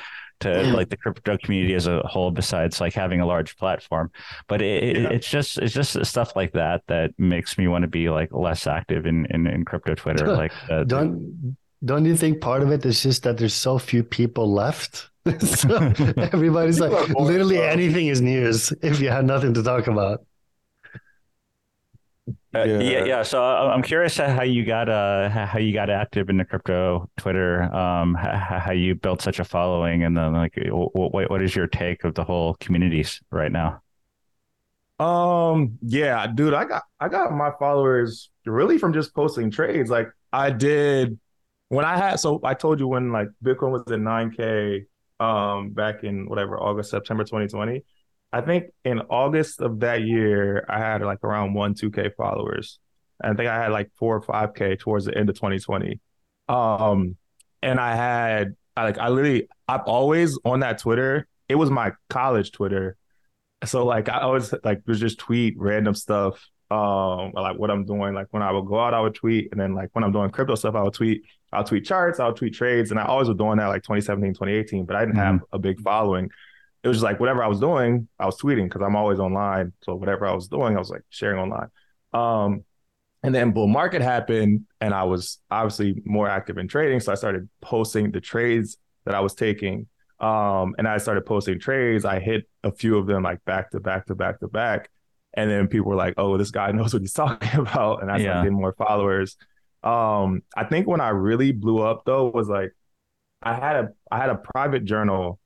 to 0.43 0.63
like 0.75 0.89
the 0.91 0.97
crypto 0.97 1.39
community 1.39 1.75
as 1.75 1.87
a 1.87 2.01
whole 2.01 2.31
besides 2.31 2.81
like 2.81 2.93
having 2.93 3.21
a 3.21 3.27
large 3.27 3.57
platform 3.57 4.11
but 4.49 4.61
it, 4.61 4.97
yeah. 4.97 5.09
it's 5.11 5.29
just 5.29 5.57
it's 5.59 5.73
just 5.73 6.05
stuff 6.05 6.35
like 6.35 6.53
that 6.53 6.83
that 6.89 7.13
makes 7.17 7.57
me 7.57 7.69
want 7.69 7.83
to 7.83 7.89
be 7.89 8.11
like 8.11 8.33
less 8.33 8.67
active 8.67 9.07
in 9.07 9.25
in, 9.31 9.47
in 9.47 9.65
crypto 9.65 9.95
twitter 9.95 10.27
like 10.27 10.53
uh, 10.69 10.83
don't 10.85 11.57
don't 11.85 12.05
you 12.05 12.17
think 12.17 12.41
part 12.41 12.63
of 12.63 12.71
it 12.71 12.85
is 12.85 13.03
just 13.03 13.23
that 13.23 13.39
there's 13.39 13.55
so 13.55 13.79
few 13.79 14.03
people 14.03 14.53
left 14.53 15.11
so 15.41 15.77
everybody's 16.33 16.81
like 16.81 17.09
literally 17.11 17.61
anything 17.61 18.09
is 18.09 18.21
news 18.21 18.73
if 18.83 19.01
you 19.01 19.09
had 19.09 19.25
nothing 19.25 19.55
to 19.55 19.63
talk 19.63 19.87
about 19.87 20.25
uh, 22.55 22.65
yeah. 22.65 22.81
yeah, 22.81 23.05
yeah. 23.05 23.23
So 23.23 23.43
uh, 23.43 23.73
I'm 23.75 23.83
curious 23.83 24.19
how 24.19 24.43
you 24.43 24.65
got 24.65 24.89
uh 24.89 25.31
how 25.31 25.59
you 25.59 25.73
got 25.73 25.89
active 25.89 26.29
in 26.29 26.37
the 26.37 26.45
crypto 26.45 27.09
Twitter, 27.17 27.63
um, 27.75 28.15
how, 28.15 28.59
how 28.59 28.73
you 28.73 28.95
built 28.95 29.23
such 29.23 29.41
a 29.41 29.45
following, 29.45 30.05
and 30.05 30.17
then 30.17 30.35
like 30.35 30.59
what 30.69 31.31
what 31.31 31.43
is 31.43 31.57
your 31.57 31.67
take 31.67 32.05
of 32.05 32.15
the 32.15 32.25
whole 32.25 32.55
communities 32.61 33.23
right 33.31 33.51
now? 33.51 33.81
Um, 34.99 35.79
yeah, 35.81 36.27
dude, 36.27 36.53
I 36.53 36.67
got 36.67 36.83
I 37.01 37.09
got 37.09 37.33
my 37.33 37.53
followers 37.59 38.31
really 38.45 38.77
from 38.77 38.93
just 38.93 39.15
posting 39.15 39.51
trades. 39.51 39.89
Like 39.89 40.09
I 40.31 40.51
did 40.51 41.19
when 41.69 41.87
I 41.87 41.97
had 41.97 42.17
so 42.17 42.39
I 42.45 42.53
told 42.53 42.81
you 42.81 42.87
when 42.87 43.13
like 43.13 43.29
Bitcoin 43.43 43.73
was 43.73 43.83
at 43.83 43.99
9k 43.99 44.85
um 45.21 45.71
back 45.71 46.05
in 46.05 46.29
whatever 46.29 46.59
August 46.59 46.91
September 46.91 47.25
2020 47.25 47.85
I 48.33 48.41
think 48.41 48.73
in 48.85 49.01
August 49.01 49.61
of 49.61 49.81
that 49.81 50.03
year, 50.03 50.65
I 50.69 50.79
had 50.79 51.03
like 51.03 51.23
around 51.23 51.53
one, 51.53 51.75
2K 51.75 52.15
followers. 52.17 52.79
And 53.23 53.33
I 53.33 53.37
think 53.37 53.49
I 53.51 53.63
had 53.63 53.73
like 53.73 53.91
four 53.99 54.17
or 54.17 54.23
5K 54.23 54.79
towards 54.79 55.05
the 55.05 55.17
end 55.17 55.29
of 55.29 55.37
2020. 55.37 56.01
Um, 56.49 57.17
and 57.63 57.79
I 57.79 57.95
had, 57.95 58.57
I 58.75 58.85
like, 58.85 58.99
I 58.99 59.11
literally, 59.11 59.49
I'm 59.69 59.83
always 59.87 60.39
on 60.45 60.61
that 60.61 60.79
Twitter. 60.79 61.29
It 61.49 61.57
was 61.57 61.71
my 61.71 61.93
college 62.09 62.53
Twitter. 62.53 62.97
So 63.67 63.85
like, 63.85 64.09
I 64.09 64.21
always 64.21 64.53
like, 64.65 64.81
was 64.87 64.99
just 64.99 65.19
tweet 65.19 65.55
random 65.59 65.95
stuff. 65.95 66.49
Um, 66.71 67.33
like 67.35 67.59
what 67.59 67.71
I'm 67.71 67.85
doing. 67.85 68.15
Like 68.15 68.29
when 68.31 68.43
I 68.43 68.51
would 68.51 68.65
go 68.65 68.81
out, 68.81 68.95
I 68.95 69.01
would 69.01 69.15
tweet. 69.15 69.49
And 69.53 69.61
then 69.61 69.75
like 69.75 69.91
when 69.93 70.05
I'm 70.05 70.13
doing 70.13 70.31
crypto 70.31 70.55
stuff, 70.55 70.75
I 70.75 70.83
would 70.83 70.95
tweet. 70.95 71.23
I'll 71.53 71.65
tweet 71.65 71.85
charts, 71.85 72.19
I'll 72.19 72.33
tweet 72.33 72.55
trades. 72.55 72.91
And 72.91 72.99
I 72.99 73.05
always 73.05 73.29
was 73.29 73.37
doing 73.37 73.59
that 73.59 73.67
like 73.67 73.83
2017, 73.83 74.35
2018, 74.35 74.85
but 74.85 74.97
I 74.97 75.01
didn't 75.01 75.17
mm-hmm. 75.17 75.21
have 75.21 75.41
a 75.53 75.59
big 75.59 75.81
following 75.81 76.31
it 76.83 76.89
was 76.89 76.97
just 76.97 77.05
like 77.05 77.21
whatever 77.21 77.43
I 77.43 77.47
was 77.47 77.61
doing, 77.61 78.09
I 78.19 78.27
was 78.27 78.41
tweeting 78.41 78.65
because 78.65 78.83
I'm 78.83 78.97
always 78.97 79.21
online. 79.21 79.73
So 79.83 79.95
whatever 79.95 80.27
I 80.27 80.35
was 80.35 80.49
doing, 80.49 80.75
I 80.75 80.79
was 80.79 80.91
like 80.91 81.03
sharing 81.11 81.39
online. 81.39 81.69
Um, 82.13 82.65
and 83.23 83.33
then 83.33 83.53
bull 83.53 83.69
market 83.69 84.03
happened, 84.03 84.67
and 84.81 84.93
I 84.93 85.05
was 85.05 85.39
obviously 85.49 86.03
more 86.05 86.29
active 86.29 86.59
in 86.59 86.67
trading. 86.67 86.99
So 86.99 87.13
I 87.13 87.15
started 87.15 87.49
posting 87.61 88.11
the 88.11 88.21
trades 88.21 88.79
that 89.05 89.15
I 89.15 89.21
was 89.21 89.35
taking. 89.35 89.87
Um, 90.19 90.75
and 90.77 90.89
I 90.89 90.99
started 90.99 91.25
posting 91.25 91.61
trades. 91.61 92.05
I 92.05 92.19
hit 92.19 92.49
a 92.65 92.73
few 92.73 92.99
of 92.99 93.07
them 93.07 93.23
like 93.23 93.45
back 93.45 93.71
to 93.73 93.81
back 93.81 94.07
to 94.07 94.17
back 94.17 94.41
to 94.41 94.49
back. 94.49 94.91
And 95.35 95.49
then 95.49 95.69
people 95.69 95.89
were 95.89 95.97
like, 95.97 96.15
"Oh, 96.17 96.37
this 96.37 96.51
guy 96.51 96.73
knows 96.73 96.93
what 96.93 97.03
he's 97.03 97.13
talking 97.13 97.61
about," 97.61 98.03
and 98.03 98.11
I 98.11 98.17
started 98.17 98.25
Yeah. 98.25 98.43
getting 98.43 98.59
more 98.59 98.75
followers. 98.75 99.37
Um, 99.83 100.43
I 100.57 100.65
think 100.65 100.87
when 100.87 101.01
I 101.01 101.09
really 101.09 101.53
blew 101.53 101.81
up 101.81 102.05
though 102.05 102.29
was 102.29 102.49
like 102.49 102.73
I 103.43 103.55
had 103.55 103.77
a 103.77 103.89
I 104.11 104.19
had 104.19 104.31
a 104.31 104.37
private 104.37 104.85
journal 104.85 105.39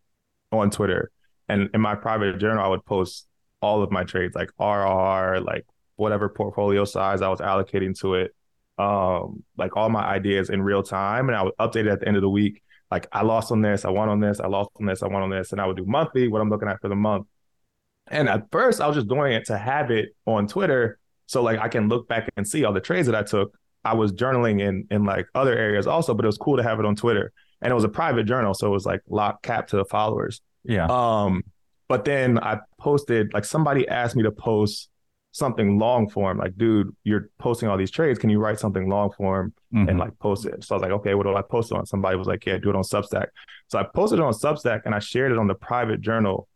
on 0.52 0.70
Twitter, 0.70 1.10
and 1.48 1.70
in 1.72 1.80
my 1.80 1.94
private 1.94 2.38
journal 2.38 2.64
I 2.64 2.68
would 2.68 2.84
post 2.84 3.26
all 3.62 3.82
of 3.82 3.90
my 3.90 4.04
trades, 4.04 4.34
like 4.34 4.50
RR, 4.60 5.40
like 5.40 5.66
whatever 5.96 6.28
portfolio 6.28 6.84
size 6.84 7.22
I 7.22 7.28
was 7.28 7.40
allocating 7.40 7.98
to 8.00 8.14
it, 8.14 8.34
um, 8.78 9.42
like 9.56 9.76
all 9.76 9.88
my 9.88 10.04
ideas 10.04 10.50
in 10.50 10.62
real 10.62 10.82
time, 10.82 11.28
and 11.28 11.36
I 11.36 11.42
would 11.42 11.56
update 11.58 11.86
it 11.86 11.88
at 11.88 12.00
the 12.00 12.08
end 12.08 12.16
of 12.16 12.22
the 12.22 12.30
week. 12.30 12.62
Like 12.90 13.08
I 13.12 13.22
lost 13.22 13.50
on 13.50 13.62
this, 13.62 13.84
I 13.84 13.90
won 13.90 14.08
on 14.08 14.20
this, 14.20 14.38
I 14.38 14.46
lost 14.46 14.70
on 14.78 14.86
this, 14.86 15.02
I 15.02 15.08
won 15.08 15.22
on 15.22 15.30
this, 15.30 15.52
and 15.52 15.60
I 15.60 15.66
would 15.66 15.76
do 15.76 15.86
monthly 15.86 16.28
what 16.28 16.40
I'm 16.40 16.50
looking 16.50 16.68
at 16.68 16.80
for 16.80 16.88
the 16.88 16.94
month. 16.94 17.26
And 18.08 18.28
at 18.28 18.50
first, 18.52 18.80
I 18.80 18.86
was 18.86 18.96
just 18.96 19.08
doing 19.08 19.32
it 19.32 19.46
to 19.46 19.58
have 19.58 19.90
it 19.90 20.10
on 20.26 20.46
Twitter, 20.46 20.98
so 21.26 21.42
like 21.42 21.58
I 21.58 21.68
can 21.68 21.88
look 21.88 22.06
back 22.06 22.28
and 22.36 22.46
see 22.46 22.64
all 22.64 22.72
the 22.72 22.80
trades 22.80 23.06
that 23.06 23.16
I 23.16 23.22
took. 23.22 23.56
I 23.86 23.94
was 23.94 24.12
journaling 24.12 24.60
in 24.60 24.86
in 24.90 25.04
like 25.04 25.26
other 25.34 25.56
areas 25.56 25.86
also, 25.86 26.14
but 26.14 26.24
it 26.24 26.28
was 26.28 26.38
cool 26.38 26.56
to 26.56 26.62
have 26.62 26.78
it 26.80 26.84
on 26.86 26.96
Twitter. 26.96 27.32
And 27.62 27.70
it 27.70 27.74
was 27.74 27.84
a 27.84 27.88
private 27.88 28.24
journal, 28.24 28.52
so 28.54 28.66
it 28.66 28.70
was 28.70 28.84
like 28.84 29.00
locked 29.08 29.42
cap 29.42 29.68
to 29.68 29.76
the 29.76 29.84
followers. 29.84 30.40
Yeah. 30.64 30.86
Um, 30.90 31.42
but 31.88 32.04
then 32.04 32.38
I 32.38 32.58
posted 32.78 33.32
like 33.32 33.44
somebody 33.44 33.86
asked 33.88 34.16
me 34.16 34.22
to 34.24 34.32
post 34.32 34.90
something 35.32 35.78
long 35.78 36.08
form. 36.08 36.38
Like, 36.38 36.56
dude, 36.56 36.94
you're 37.04 37.28
posting 37.38 37.68
all 37.68 37.76
these 37.76 37.90
trades. 37.90 38.18
Can 38.18 38.30
you 38.30 38.38
write 38.38 38.58
something 38.58 38.88
long 38.88 39.10
form 39.12 39.52
Mhm. 39.74 39.88
and 39.90 39.98
like 39.98 40.18
post 40.18 40.46
it? 40.46 40.64
So 40.64 40.74
I 40.74 40.78
was 40.78 40.82
like, 40.82 40.92
okay, 40.92 41.14
what 41.14 41.24
do 41.24 41.36
I 41.36 41.42
post 41.42 41.72
on? 41.72 41.84
Somebody 41.84 42.16
was 42.16 42.26
like, 42.26 42.46
yeah, 42.46 42.56
do 42.56 42.70
it 42.70 42.76
on 42.76 42.82
Substack. 42.82 43.26
So 43.68 43.78
I 43.78 43.82
posted 43.84 44.18
it 44.18 44.22
on 44.22 44.32
Substack 44.32 44.82
and 44.86 44.94
I 44.94 44.98
shared 44.98 45.32
it 45.32 45.38
on 45.38 45.46
the 45.46 45.54
private 45.54 46.00
journal. 46.00 46.48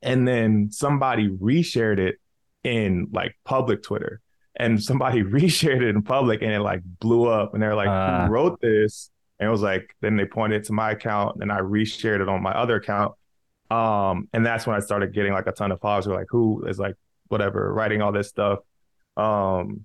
And 0.00 0.26
then 0.26 0.70
somebody 0.70 1.28
reshared 1.28 1.98
it 1.98 2.16
in 2.64 3.08
like 3.12 3.36
public 3.44 3.82
Twitter. 3.82 4.21
And 4.56 4.82
somebody 4.82 5.22
reshared 5.22 5.82
it 5.82 5.88
in 5.94 6.02
public 6.02 6.42
and 6.42 6.52
it 6.52 6.60
like 6.60 6.82
blew 7.00 7.26
up. 7.28 7.54
And 7.54 7.62
they're 7.62 7.74
like, 7.74 7.88
Ah. 7.88 8.26
who 8.26 8.32
wrote 8.32 8.60
this? 8.60 9.10
And 9.40 9.48
it 9.48 9.50
was 9.50 9.62
like, 9.62 9.94
then 10.00 10.16
they 10.16 10.24
pointed 10.26 10.64
to 10.64 10.72
my 10.72 10.92
account 10.92 11.38
and 11.42 11.50
I 11.50 11.60
reshared 11.60 12.20
it 12.20 12.28
on 12.28 12.42
my 12.42 12.52
other 12.52 12.76
account. 12.76 13.14
Um, 13.70 14.28
and 14.32 14.44
that's 14.44 14.66
when 14.66 14.76
I 14.76 14.80
started 14.80 15.14
getting 15.14 15.32
like 15.32 15.46
a 15.46 15.52
ton 15.52 15.72
of 15.72 15.80
followers 15.80 16.04
who 16.04 16.12
like, 16.12 16.26
who 16.28 16.64
is 16.66 16.78
like 16.78 16.94
whatever, 17.28 17.72
writing 17.72 18.02
all 18.02 18.12
this 18.12 18.28
stuff. 18.28 18.58
Um, 19.16 19.84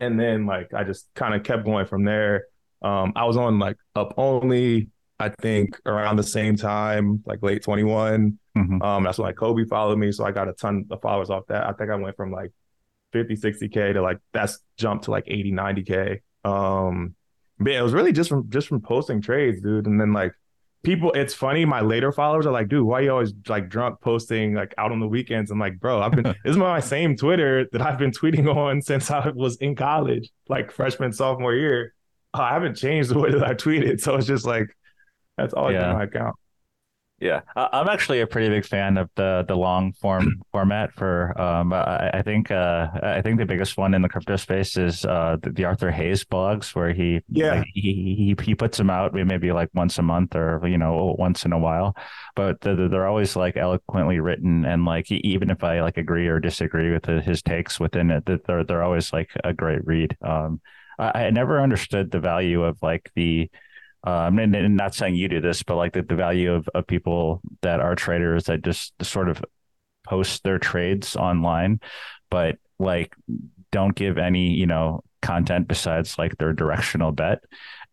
and 0.00 0.18
then 0.20 0.46
like 0.46 0.74
I 0.74 0.84
just 0.84 1.06
kind 1.14 1.34
of 1.34 1.42
kept 1.42 1.64
going 1.64 1.86
from 1.86 2.04
there. 2.04 2.46
Um, 2.82 3.12
I 3.16 3.24
was 3.24 3.36
on 3.36 3.58
like 3.58 3.76
up 3.94 4.14
only, 4.16 4.88
I 5.18 5.28
think 5.28 5.78
around 5.86 6.16
the 6.16 6.22
same 6.24 6.56
time, 6.56 7.22
like 7.26 7.42
late 7.42 7.62
21. 7.62 8.38
Mhm. 8.56 8.82
Um, 8.82 9.04
that's 9.04 9.18
when 9.18 9.26
like 9.26 9.36
Cobie 9.36 9.64
followed 9.64 9.98
me. 9.98 10.12
So 10.12 10.24
I 10.24 10.32
got 10.32 10.48
a 10.48 10.52
ton 10.52 10.84
of 10.90 11.00
followers 11.00 11.30
off 11.30 11.46
that. 11.46 11.66
I 11.66 11.72
think 11.72 11.90
I 11.90 11.94
went 11.96 12.16
from 12.16 12.30
like 12.32 12.52
50, 13.12 13.36
60K 13.36 13.92
to 13.94 14.02
like 14.02 14.18
that's 14.32 14.58
jumped 14.76 15.04
to 15.04 15.10
like 15.10 15.24
80, 15.26 15.52
90K. 15.52 16.20
Um, 16.44 17.14
but 17.58 17.72
it 17.72 17.82
was 17.82 17.92
really 17.92 18.12
just 18.12 18.28
from 18.28 18.48
just 18.50 18.68
from 18.68 18.80
posting 18.80 19.20
trades, 19.22 19.60
dude. 19.60 19.86
And 19.86 20.00
then 20.00 20.12
like 20.12 20.32
people, 20.82 21.12
it's 21.12 21.32
funny, 21.34 21.64
my 21.64 21.80
later 21.80 22.10
followers 22.10 22.44
are 22.46 22.52
like, 22.52 22.68
dude, 22.68 22.84
why 22.84 22.98
are 22.98 23.02
you 23.02 23.10
always 23.12 23.32
like 23.48 23.68
drunk 23.68 24.00
posting 24.00 24.54
like 24.54 24.74
out 24.78 24.90
on 24.90 24.98
the 25.00 25.06
weekends? 25.06 25.50
I'm 25.50 25.58
like, 25.60 25.78
bro, 25.78 26.00
I've 26.02 26.12
been 26.12 26.24
this 26.24 26.36
is 26.44 26.56
my 26.56 26.80
same 26.80 27.16
Twitter 27.16 27.66
that 27.72 27.80
I've 27.82 27.98
been 27.98 28.10
tweeting 28.10 28.52
on 28.54 28.82
since 28.82 29.10
I 29.10 29.28
was 29.28 29.56
in 29.56 29.76
college, 29.76 30.30
like 30.48 30.72
freshman, 30.72 31.12
sophomore 31.12 31.54
year. 31.54 31.94
I 32.34 32.54
haven't 32.54 32.76
changed 32.76 33.10
the 33.10 33.18
way 33.18 33.30
that 33.30 33.44
I 33.44 33.54
tweeted. 33.54 34.00
So 34.00 34.16
it's 34.16 34.26
just 34.26 34.46
like 34.46 34.66
that's 35.36 35.54
all 35.54 35.70
Yeah. 35.72 35.82
been 35.88 35.92
my 35.98 36.04
account. 36.04 36.34
Yeah, 37.22 37.42
I- 37.54 37.68
I'm 37.72 37.88
actually 37.88 38.20
a 38.20 38.26
pretty 38.26 38.48
big 38.48 38.64
fan 38.66 38.98
of 38.98 39.08
the 39.14 39.44
the 39.46 39.54
long 39.56 39.92
form 39.92 40.42
format 40.50 40.92
for. 40.94 41.40
Um, 41.40 41.72
I, 41.72 42.10
I 42.14 42.22
think 42.22 42.50
uh, 42.50 42.88
I 43.00 43.22
think 43.22 43.38
the 43.38 43.46
biggest 43.46 43.76
one 43.76 43.94
in 43.94 44.02
the 44.02 44.08
crypto 44.08 44.34
space 44.34 44.76
is 44.76 45.04
uh, 45.04 45.36
the, 45.40 45.50
the 45.50 45.64
Arthur 45.64 45.92
Hayes 45.92 46.24
blogs, 46.24 46.74
where 46.74 46.92
he 46.92 47.20
Yeah. 47.28 47.60
like, 47.60 47.66
he, 47.74 48.34
he 48.36 48.44
he 48.44 48.54
puts 48.56 48.76
them 48.76 48.90
out 48.90 49.14
maybe 49.14 49.52
like 49.52 49.68
once 49.72 49.98
a 49.98 50.02
month 50.02 50.34
or 50.34 50.66
you 50.66 50.78
know 50.78 51.14
once 51.16 51.44
in 51.44 51.52
a 51.52 51.58
while, 51.60 51.94
but 52.34 52.60
they're, 52.60 52.88
they're 52.88 53.06
always 53.06 53.36
like 53.36 53.56
eloquently 53.56 54.18
written 54.18 54.64
and 54.64 54.84
like 54.84 55.08
even 55.12 55.48
if 55.50 55.62
I 55.62 55.80
like 55.80 55.98
agree 55.98 56.26
or 56.26 56.40
disagree 56.40 56.90
with 56.92 57.04
the, 57.04 57.20
his 57.20 57.40
takes 57.40 57.78
within 57.78 58.10
it, 58.10 58.24
they're 58.26 58.64
they're 58.64 58.82
always 58.82 59.12
like 59.12 59.30
a 59.44 59.52
great 59.54 59.86
read. 59.86 60.16
Um, 60.22 60.60
I, 60.98 61.26
I 61.26 61.30
never 61.30 61.60
understood 61.62 62.10
the 62.10 62.18
value 62.20 62.64
of 62.64 62.78
like 62.82 63.12
the 63.14 63.48
um, 64.04 64.38
and, 64.38 64.54
and 64.54 64.76
not 64.76 64.94
saying 64.94 65.14
you 65.14 65.28
do 65.28 65.40
this, 65.40 65.62
but 65.62 65.76
like 65.76 65.92
the, 65.92 66.02
the 66.02 66.16
value 66.16 66.52
of, 66.52 66.68
of 66.74 66.86
people 66.86 67.40
that 67.62 67.80
are 67.80 67.94
traders 67.94 68.44
that 68.44 68.62
just 68.62 68.92
sort 69.02 69.28
of 69.28 69.44
post 70.06 70.42
their 70.42 70.58
trades 70.58 71.16
online, 71.16 71.80
but 72.30 72.58
like 72.78 73.14
don't 73.70 73.94
give 73.94 74.18
any, 74.18 74.50
you 74.50 74.66
know, 74.66 75.02
content 75.22 75.68
besides 75.68 76.18
like 76.18 76.36
their 76.38 76.52
directional 76.52 77.12
bet. 77.12 77.38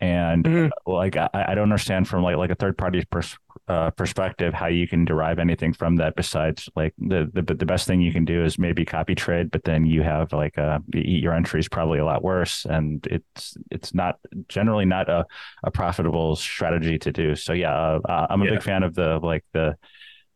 And 0.01 0.43
Mhm. 0.43 0.69
like, 0.87 1.15
I, 1.17 1.29
I 1.33 1.55
don't 1.55 1.63
understand 1.63 2.07
from 2.07 2.23
like, 2.23 2.37
like 2.37 2.49
a 2.49 2.55
third 2.55 2.77
party 2.77 3.05
pers- 3.09 3.37
uh, 3.69 3.91
perspective, 3.91 4.53
how 4.53 4.67
you 4.67 4.87
can 4.87 5.05
derive 5.05 5.39
anything 5.39 5.73
from 5.73 5.97
that 5.97 6.15
besides 6.15 6.67
like 6.75 6.93
the, 6.97 7.29
the, 7.33 7.43
the 7.53 7.65
best 7.67 7.87
thing 7.87 8.01
you 8.01 8.11
can 8.11 8.25
do 8.25 8.43
is 8.43 8.59
maybe 8.59 8.83
copy 8.83 9.15
trade, 9.15 9.51
but 9.51 9.63
then 9.63 9.85
you 9.85 10.01
have 10.01 10.33
like 10.33 10.57
uh 10.57 10.79
your 10.93 11.33
entry 11.35 11.59
is 11.59 11.69
probably 11.69 11.99
a 11.99 12.05
lot 12.05 12.23
worse 12.23 12.65
and 12.65 13.07
it's, 13.11 13.55
it's 13.71 13.93
not 13.93 14.17
generally 14.47 14.85
not 14.85 15.07
a, 15.09 15.25
a 15.63 15.71
profitable 15.71 16.35
strategy 16.35 16.97
to 16.99 17.11
do. 17.11 17.35
So 17.35 17.53
yeah, 17.53 17.99
uh, 18.03 18.27
I'm 18.29 18.41
a 18.41 18.45
Yeah. 18.45 18.51
big 18.51 18.63
fan 18.63 18.83
of 18.83 18.95
the 18.95 19.19
like 19.21 19.45
the 19.53 19.77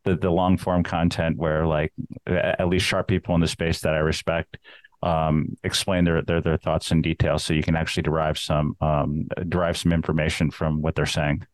the 0.04 0.16
the 0.16 0.30
long 0.30 0.56
form 0.56 0.82
content 0.82 1.36
where 1.38 1.66
like 1.66 1.92
at 2.26 2.68
least 2.68 2.86
sharp 2.86 3.08
people 3.08 3.34
in 3.34 3.40
the 3.40 3.48
space 3.48 3.80
that 3.80 3.94
I 3.94 3.98
respect 3.98 4.58
um, 5.02 5.56
explain 5.64 6.04
their, 6.04 6.22
their 6.22 6.40
their 6.40 6.56
thoughts 6.56 6.90
in 6.92 7.02
detail, 7.02 7.38
so 7.38 7.52
you 7.54 7.62
can 7.62 7.76
actually 7.76 8.04
derive 8.04 8.38
some 8.38 8.76
um, 8.80 9.28
derive 9.48 9.76
some 9.76 9.92
information 9.92 10.50
from 10.50 10.82
what 10.82 10.94
they're 10.94 11.06
saying. 11.06 11.46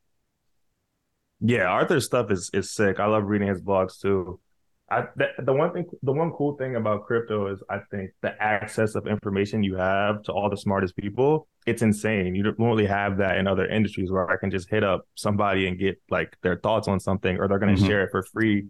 Yeah, 1.41 1.65
Arthur's 1.65 2.05
stuff 2.05 2.31
is 2.31 2.51
is 2.53 2.71
sick. 2.73 3.01
I 3.01 3.07
love 3.07 3.25
reading 3.25 3.49
his 3.49 3.61
blogs 3.61 3.99
too. 4.01 4.41
I 4.91 5.05
the, 5.17 5.29
the 5.39 5.53
one 5.53 5.73
thing 5.73 5.87
the 6.03 6.13
one 6.13 6.33
cool 6.33 6.57
thing 6.57 6.77
about 6.77 7.05
crypto 7.07 7.47
is 7.53 7.63
I 7.71 7.79
think 7.91 8.11
the 8.23 8.41
access 8.43 8.95
of 8.97 9.07
information 9.07 9.63
you 9.63 9.77
have 9.77 10.23
to 10.25 10.33
all 10.33 10.51
the 10.51 10.57
smartest 10.57 10.97
people, 10.97 11.47
it's 11.65 11.83
insane. 11.83 12.35
You 12.35 12.43
don't 12.43 12.59
really 12.59 12.87
have 12.87 13.19
that 13.19 13.39
in 13.39 13.47
other 13.47 13.67
industries 13.67 14.11
where 14.11 14.29
I 14.29 14.37
can 14.37 14.51
just 14.51 14.69
hit 14.69 14.83
up 14.83 15.03
somebody 15.15 15.67
and 15.69 15.79
get 15.79 16.01
like 16.11 16.37
their 16.43 16.57
thoughts 16.57 16.89
on 16.89 16.99
something 17.01 17.39
or 17.39 17.47
they're 17.49 17.59
going 17.61 17.77
to 17.77 17.81
Mhm. 17.83 17.87
share 17.87 18.03
it 18.05 18.11
for 18.11 18.23
free. 18.25 18.67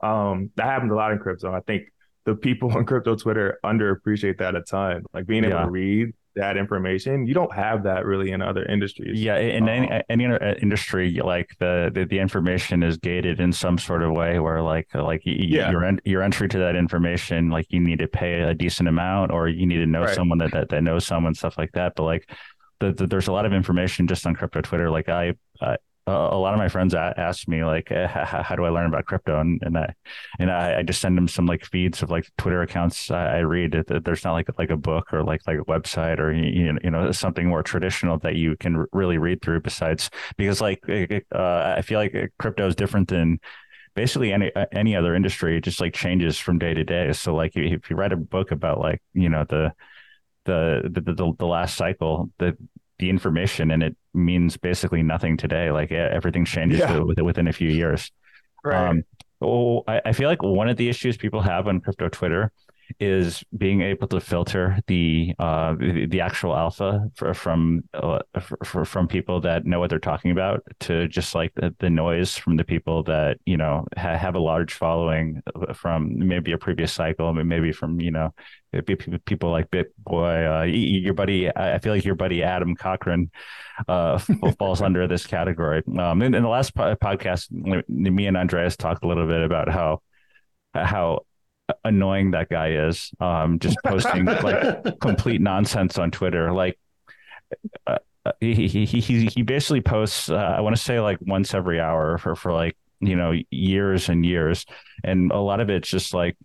Um 0.00 0.50
that 0.56 0.64
happens 0.66 0.90
a 0.90 0.94
lot 0.94 1.12
in 1.12 1.18
crypto. 1.18 1.52
I 1.52 1.60
think 1.60 1.82
the 2.24 2.34
people 2.34 2.72
on 2.76 2.84
crypto 2.86 3.14
Twitter 3.14 3.58
underappreciate 3.64 4.38
that 4.38 4.56
a 4.56 4.62
ton. 4.62 5.04
Like 5.12 5.26
being 5.26 5.44
able 5.44 5.54
Yeah. 5.56 5.64
to 5.64 5.70
read 5.70 6.14
that 6.38 6.56
information, 6.56 7.26
you 7.26 7.34
don't 7.34 7.54
have 7.54 7.82
that 7.84 8.04
really 8.04 8.30
in 8.32 8.40
other 8.42 8.64
industries. 8.64 9.20
Yeah, 9.20 9.36
in 9.38 9.68
any 9.68 9.90
Um, 9.90 10.02
any 10.08 10.26
other 10.26 10.56
industry, 10.62 11.20
like 11.22 11.50
the, 11.58 11.90
the 11.94 12.04
the 12.06 12.18
information 12.18 12.82
is 12.82 12.96
gated 12.96 13.38
in 13.40 13.52
some 13.52 13.76
sort 13.78 14.02
of 14.02 14.12
way, 14.12 14.38
where 14.38 14.62
like 14.62 14.88
like 14.94 15.22
y- 15.26 15.36
y- 15.38 15.46
Yeah. 15.58 15.70
your 15.70 15.84
en- 15.84 16.00
your 16.04 16.22
entry 16.22 16.48
to 16.48 16.58
that 16.58 16.74
information, 16.76 17.50
like 17.50 17.66
you 17.70 17.80
need 17.80 17.98
to 17.98 18.08
pay 18.08 18.40
a 18.40 18.54
decent 18.54 18.88
amount, 18.88 19.30
or 19.32 19.48
you 19.48 19.66
need 19.66 19.78
to 19.78 19.86
know 19.86 20.02
Right. 20.04 20.14
someone 20.14 20.38
that, 20.38 20.52
that 20.52 20.68
that 20.70 20.82
knows 20.82 21.04
someone, 21.06 21.34
stuff 21.34 21.58
like 21.58 21.72
that. 21.72 21.92
But 21.96 22.04
like, 22.04 22.24
the, 22.80 22.92
the, 22.92 23.06
there's 23.06 23.28
a 23.28 23.32
lot 23.32 23.44
of 23.46 23.52
information 23.52 24.06
just 24.06 24.26
on 24.26 24.34
crypto 24.34 24.60
Twitter. 24.62 24.90
Like 24.90 25.08
I. 25.08 25.34
I 25.60 25.76
a 26.08 26.38
lot 26.38 26.54
of 26.54 26.58
my 26.58 26.68
friends 26.68 26.94
ask 26.94 27.48
me 27.48 27.64
like, 27.64 27.90
eh, 27.90 28.06
how, 28.06 28.56
do 28.56 28.64
I 28.64 28.70
learn 28.70 28.86
about 28.86 29.06
crypto? 29.06 29.40
And 29.40 29.60
and 29.62 29.76
I 29.76 29.94
and 30.38 30.50
I, 30.50 30.78
I 30.78 30.82
just 30.82 31.00
send 31.00 31.16
them 31.16 31.28
some 31.28 31.46
like 31.46 31.64
feeds 31.64 32.02
of 32.02 32.10
like 32.10 32.28
Twitter 32.38 32.62
accounts 32.62 33.10
I, 33.10 33.36
I 33.36 33.38
read. 33.38 33.72
That 33.88 34.04
There's 34.04 34.24
not 34.24 34.32
like 34.32 34.48
like 34.58 34.70
a 34.70 34.76
book 34.76 35.12
or 35.12 35.22
like 35.22 35.42
like 35.46 35.58
a 35.58 35.64
website 35.64 36.18
or 36.18 36.32
you 36.32 36.72
know, 36.72 36.78
you 36.82 36.90
know 36.90 37.12
something 37.12 37.46
more 37.46 37.62
traditional 37.62 38.18
that 38.18 38.36
you 38.36 38.56
can 38.56 38.86
really 38.92 39.18
read 39.18 39.42
through. 39.42 39.60
Besides, 39.60 40.10
because 40.36 40.60
like 40.60 40.82
uh, 40.88 41.74
I 41.76 41.82
feel 41.82 41.98
like 41.98 42.14
crypto 42.38 42.66
is 42.66 42.74
different 42.74 43.08
than 43.08 43.40
basically 43.94 44.32
any 44.32 44.54
uh, 44.54 44.66
any 44.72 44.94
other 44.94 45.14
industry. 45.14 45.56
It 45.56 45.64
just 45.64 45.80
like 45.80 45.94
changes 45.94 46.38
from 46.38 46.58
day 46.58 46.74
to 46.74 46.84
day. 46.84 47.12
So 47.12 47.34
like 47.34 47.56
if 47.56 47.90
you 47.90 47.96
write 47.96 48.12
a 48.12 48.16
book 48.16 48.52
about 48.52 48.78
like 48.80 49.02
you 49.12 49.28
know 49.28 49.44
the 49.48 49.72
the 50.44 50.82
the 50.90 51.00
the, 51.00 51.32
the 51.38 51.46
last 51.46 51.76
cycle, 51.76 52.30
the 52.38 52.56
the 52.98 53.10
information 53.10 53.70
and 53.70 53.82
it 53.82 53.96
means 54.14 54.56
basically 54.56 55.02
nothing 55.02 55.36
today. 55.36 55.70
Like 55.70 55.92
everything 55.92 56.44
changes 56.44 56.80
Yeah. 56.80 56.98
within 57.00 57.48
a 57.48 57.52
few 57.52 57.70
years. 57.70 58.10
Right. 58.64 58.88
Um, 58.88 59.02
oh, 59.40 59.84
I, 59.86 60.02
I 60.06 60.12
feel 60.12 60.28
like 60.28 60.42
one 60.42 60.68
of 60.68 60.76
the 60.76 60.88
issues 60.88 61.16
people 61.16 61.40
have 61.42 61.68
on 61.68 61.80
crypto 61.80 62.08
Twitter 62.08 62.50
is 63.00 63.44
being 63.56 63.82
able 63.82 64.08
to 64.08 64.20
filter 64.20 64.78
the 64.86 65.34
uh, 65.38 65.74
the, 65.78 66.20
actual 66.20 66.56
alpha 66.56 67.08
for, 67.14 67.32
from 67.34 67.82
uh, 67.94 68.18
for, 68.64 68.84
from 68.84 69.06
people 69.06 69.40
that 69.40 69.64
know 69.64 69.78
what 69.78 69.90
they're 69.90 69.98
talking 69.98 70.30
about 70.30 70.62
to 70.80 71.06
just 71.08 71.34
like 71.34 71.52
the, 71.54 71.74
the 71.78 71.88
noise 71.90 72.36
from 72.36 72.56
the 72.56 72.64
people 72.64 73.02
that 73.04 73.38
you 73.46 73.56
know 73.56 73.86
ha- 73.96 74.16
have 74.16 74.34
a 74.34 74.38
large 74.38 74.74
following 74.74 75.42
from 75.74 76.18
maybe 76.18 76.52
a 76.52 76.58
previous 76.58 76.92
cycle, 76.92 77.32
maybe 77.32 77.72
from 77.72 78.00
you 78.00 78.10
know 78.10 78.34
pe- 78.72 78.82
pe- 78.82 79.18
people 79.18 79.50
like 79.50 79.70
BitBoy, 79.70 80.62
uh, 80.62 80.64
your 80.64 81.14
buddy. 81.14 81.54
I 81.54 81.74
I 81.74 81.78
feel 81.78 81.92
like 81.92 82.04
your 82.04 82.14
buddy 82.14 82.42
Adam 82.42 82.74
Cochran 82.74 83.30
uh, 83.86 84.18
falls 84.58 84.82
under 84.82 85.06
this 85.06 85.26
category. 85.26 85.82
Um, 85.98 86.22
in, 86.22 86.34
in 86.34 86.42
the 86.42 86.48
last 86.48 86.74
po- 86.74 86.96
podcast, 86.96 87.50
me 87.88 88.26
and 88.26 88.36
Andreas 88.36 88.76
talked 88.76 89.04
a 89.04 89.08
little 89.08 89.26
bit 89.26 89.42
about 89.42 89.68
how 89.68 90.02
how 90.74 91.20
annoying 91.84 92.32
that 92.32 92.48
guy 92.48 92.72
is. 92.72 93.10
Um, 93.20 93.58
just 93.58 93.76
posting 93.84 94.24
like 94.24 94.98
complete 95.00 95.40
nonsense 95.40 95.98
on 95.98 96.10
Twitter. 96.10 96.52
Like 96.52 96.78
uh, 97.86 97.98
uh 98.24 98.32
he, 98.40 98.68
he 98.68 98.84
he 98.84 99.26
he 99.26 99.42
basically 99.42 99.80
posts. 99.80 100.30
Uh, 100.30 100.36
I 100.36 100.60
want 100.60 100.76
to 100.76 100.82
say 100.82 101.00
like 101.00 101.18
once 101.20 101.54
every 101.54 101.80
hour 101.80 102.18
for 102.18 102.34
for 102.34 102.52
like 102.52 102.76
you 103.00 103.16
know 103.16 103.32
years 103.50 104.08
and 104.08 104.24
years, 104.24 104.66
and 105.04 105.30
a 105.32 105.38
lot 105.38 105.60
of 105.60 105.70
it's 105.70 105.88
just 105.88 106.14
like 106.14 106.36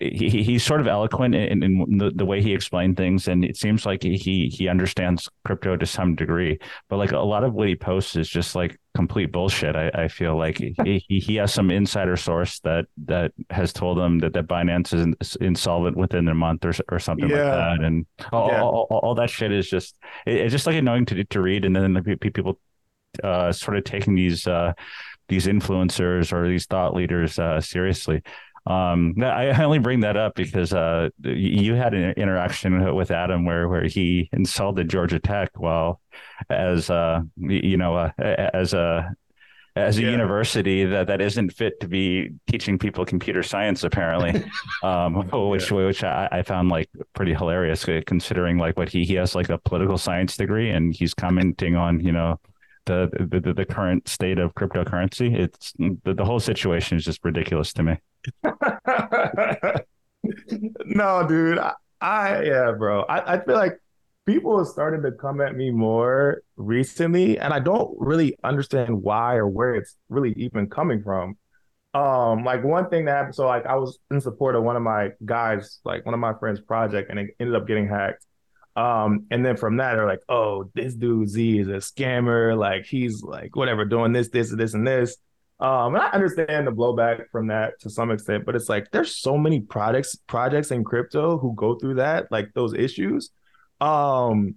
he, 0.00 0.42
he's 0.42 0.64
sort 0.64 0.80
of 0.80 0.86
eloquent 0.86 1.34
in, 1.34 1.62
in 1.62 1.98
the, 1.98 2.10
the, 2.14 2.24
way 2.24 2.40
he 2.40 2.54
explained 2.54 2.96
things, 2.96 3.28
and 3.28 3.44
it 3.44 3.56
seems 3.56 3.84
like 3.84 4.02
he 4.02 4.48
he 4.52 4.68
understands 4.68 5.28
crypto 5.44 5.76
to 5.76 5.86
some 5.86 6.14
degree. 6.14 6.58
But 6.88 6.96
like 6.96 7.12
a 7.12 7.18
lot 7.18 7.44
of 7.44 7.52
what 7.52 7.68
he 7.68 7.76
posts 7.76 8.16
is 8.16 8.28
just 8.28 8.54
like 8.54 8.78
complete 8.94 9.32
bullshit. 9.32 9.76
I, 9.76 9.90
I 9.94 10.08
feel 10.08 10.36
like 10.36 10.58
he, 10.58 11.04
he 11.06 11.36
has 11.36 11.52
some 11.52 11.70
insider 11.70 12.16
source 12.16 12.60
that 12.60 12.86
that 13.04 13.32
has 13.50 13.72
told 13.72 13.98
him 13.98 14.18
that 14.20 14.32
that 14.32 14.46
Binance 14.46 14.94
is 15.20 15.36
insolvent 15.36 15.96
within 15.96 16.28
a 16.28 16.34
month 16.34 16.64
or 16.64 16.72
or 16.90 16.98
something 16.98 17.28
yeah. 17.28 17.36
like 17.36 17.78
that, 17.78 17.84
and 17.84 18.06
all, 18.32 18.48
yeah. 18.48 18.62
all, 18.62 18.86
all, 18.90 18.98
all, 18.98 19.14
that 19.16 19.30
shit 19.30 19.52
is 19.52 19.68
just 19.68 19.96
it's 20.26 20.52
just 20.52 20.66
like 20.66 20.76
annoying 20.76 21.04
to 21.06 21.22
to 21.24 21.40
read, 21.40 21.64
and 21.64 21.76
then 21.76 21.92
the 21.92 22.16
people 22.16 22.58
uh, 23.22 23.52
sort 23.52 23.76
of 23.76 23.84
taking 23.84 24.14
these. 24.14 24.46
Uh, 24.46 24.72
these 25.28 25.46
influencers 25.46 26.30
or 26.30 26.46
these 26.46 26.66
thought 26.66 26.94
leaders 26.94 27.38
uh, 27.38 27.58
seriously. 27.58 28.22
Um, 28.64 29.14
I 29.20 29.50
only 29.64 29.80
bring 29.80 30.00
that 30.00 30.16
up 30.16 30.36
because 30.36 30.72
uh, 30.72 31.08
you 31.22 31.74
had 31.74 31.94
an 31.94 32.12
interaction 32.12 32.94
with 32.94 33.10
Adam 33.10 33.44
where 33.44 33.68
where 33.68 33.84
he 33.84 34.28
insulted 34.32 34.88
Georgia 34.88 35.18
Tech 35.18 35.50
while 35.56 36.00
as 36.48 36.88
uh, 36.88 37.22
you 37.36 37.76
know 37.76 37.96
uh, 37.96 38.10
as 38.18 38.72
a 38.72 39.14
as 39.74 39.98
a 39.98 40.02
yeah. 40.02 40.10
university 40.10 40.84
that, 40.84 41.06
that 41.06 41.20
isn't 41.20 41.50
fit 41.50 41.80
to 41.80 41.88
be 41.88 42.30
teaching 42.46 42.78
people 42.78 43.06
computer 43.06 43.42
science 43.42 43.84
apparently 43.84 44.44
um, 44.82 45.28
which 45.48 45.70
yeah. 45.70 45.86
which 45.86 46.04
I, 46.04 46.28
I, 46.30 46.42
found 46.42 46.68
like 46.68 46.90
pretty 47.14 47.32
hilarious 47.32 47.86
considering 48.06 48.58
like 48.58 48.76
what 48.76 48.90
he 48.90 49.04
he 49.04 49.14
has 49.14 49.34
like 49.34 49.48
a 49.48 49.58
political 49.58 49.96
science 49.96 50.36
degree 50.36 50.70
and 50.70 50.94
he's 50.94 51.14
commenting 51.14 51.74
on 51.74 52.00
you 52.00 52.12
know 52.12 52.38
the 52.84 53.08
the, 53.30 53.54
the 53.54 53.64
current 53.64 54.08
state 54.08 54.38
of 54.38 54.54
cryptocurrency 54.54 55.34
it's 55.34 55.72
the, 55.78 56.14
the 56.14 56.24
whole 56.24 56.40
situation 56.40 56.98
is 56.98 57.04
just 57.04 57.24
ridiculous 57.24 57.72
to 57.72 57.82
me 57.82 57.96
no, 60.84 61.26
dude. 61.28 61.58
I, 61.58 61.72
I, 62.00 62.42
yeah, 62.42 62.72
bro. 62.72 63.02
I, 63.02 63.34
I 63.34 63.44
feel 63.44 63.54
like 63.54 63.78
people 64.26 64.58
are 64.58 64.64
starting 64.64 65.02
to 65.02 65.12
come 65.12 65.40
at 65.40 65.56
me 65.56 65.70
more 65.70 66.42
recently, 66.56 67.38
and 67.38 67.52
I 67.52 67.58
don't 67.58 67.94
really 67.98 68.36
understand 68.44 69.02
why 69.02 69.36
or 69.36 69.46
where 69.46 69.74
it's 69.74 69.96
really 70.08 70.32
even 70.36 70.68
coming 70.68 71.02
from. 71.02 71.36
Um, 71.94 72.44
like 72.44 72.64
one 72.64 72.88
thing 72.88 73.04
that 73.04 73.12
happened, 73.12 73.34
so 73.34 73.46
like 73.46 73.66
I 73.66 73.76
was 73.76 73.98
in 74.10 74.20
support 74.20 74.56
of 74.56 74.64
one 74.64 74.76
of 74.76 74.82
my 74.82 75.10
guys, 75.24 75.80
like 75.84 76.06
one 76.06 76.14
of 76.14 76.20
my 76.20 76.32
friends' 76.34 76.60
project, 76.60 77.10
and 77.10 77.18
it 77.18 77.30
ended 77.38 77.54
up 77.54 77.66
getting 77.66 77.88
hacked. 77.88 78.24
Um, 78.74 79.26
and 79.30 79.44
then 79.44 79.58
from 79.58 79.76
that, 79.76 79.96
they're 79.96 80.06
like, 80.06 80.22
oh, 80.28 80.70
this 80.74 80.94
dude 80.94 81.28
Z 81.28 81.58
is 81.58 81.68
a 81.68 81.72
scammer, 81.72 82.56
like 82.56 82.86
he's 82.86 83.22
like 83.22 83.54
whatever, 83.56 83.84
doing 83.84 84.12
this, 84.12 84.30
this, 84.30 84.50
this, 84.54 84.72
and 84.72 84.86
this. 84.86 85.16
Um, 85.62 85.94
and 85.94 86.02
I 86.02 86.08
understand 86.08 86.66
the 86.66 86.72
blowback 86.72 87.30
from 87.30 87.46
that 87.46 87.78
to 87.82 87.90
some 87.90 88.10
extent, 88.10 88.44
but 88.44 88.56
it's 88.56 88.68
like 88.68 88.90
there's 88.90 89.16
so 89.16 89.38
many 89.38 89.60
products, 89.60 90.16
projects 90.26 90.72
in 90.72 90.82
crypto 90.82 91.38
who 91.38 91.54
go 91.54 91.76
through 91.76 91.94
that, 91.94 92.26
like 92.32 92.48
those 92.52 92.74
issues. 92.74 93.30
Um, 93.80 94.56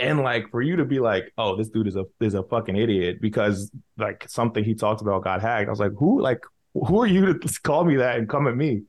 and 0.00 0.20
like 0.20 0.50
for 0.50 0.62
you 0.62 0.76
to 0.76 0.86
be 0.86 0.98
like, 0.98 1.30
oh, 1.36 1.56
this 1.56 1.68
dude 1.68 1.88
is 1.88 1.96
a 1.96 2.06
is 2.22 2.32
a 2.32 2.42
fucking 2.42 2.74
idiot 2.74 3.20
because 3.20 3.70
like 3.98 4.26
something 4.30 4.64
he 4.64 4.74
talked 4.74 5.02
about 5.02 5.24
got 5.24 5.42
hacked. 5.42 5.68
I 5.68 5.70
was 5.70 5.80
like, 5.80 5.92
who 5.98 6.22
like 6.22 6.40
who 6.72 7.02
are 7.02 7.06
you 7.06 7.38
to 7.38 7.60
call 7.62 7.84
me 7.84 7.96
that 7.96 8.16
and 8.16 8.26
come 8.26 8.46
at 8.46 8.56
me? 8.56 8.84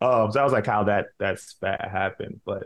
Um, 0.00 0.32
so 0.32 0.40
I 0.40 0.44
was 0.44 0.52
like 0.52 0.66
how 0.66 0.82
that 0.84 1.06
that 1.20 1.38
happened. 1.62 2.40
But 2.44 2.64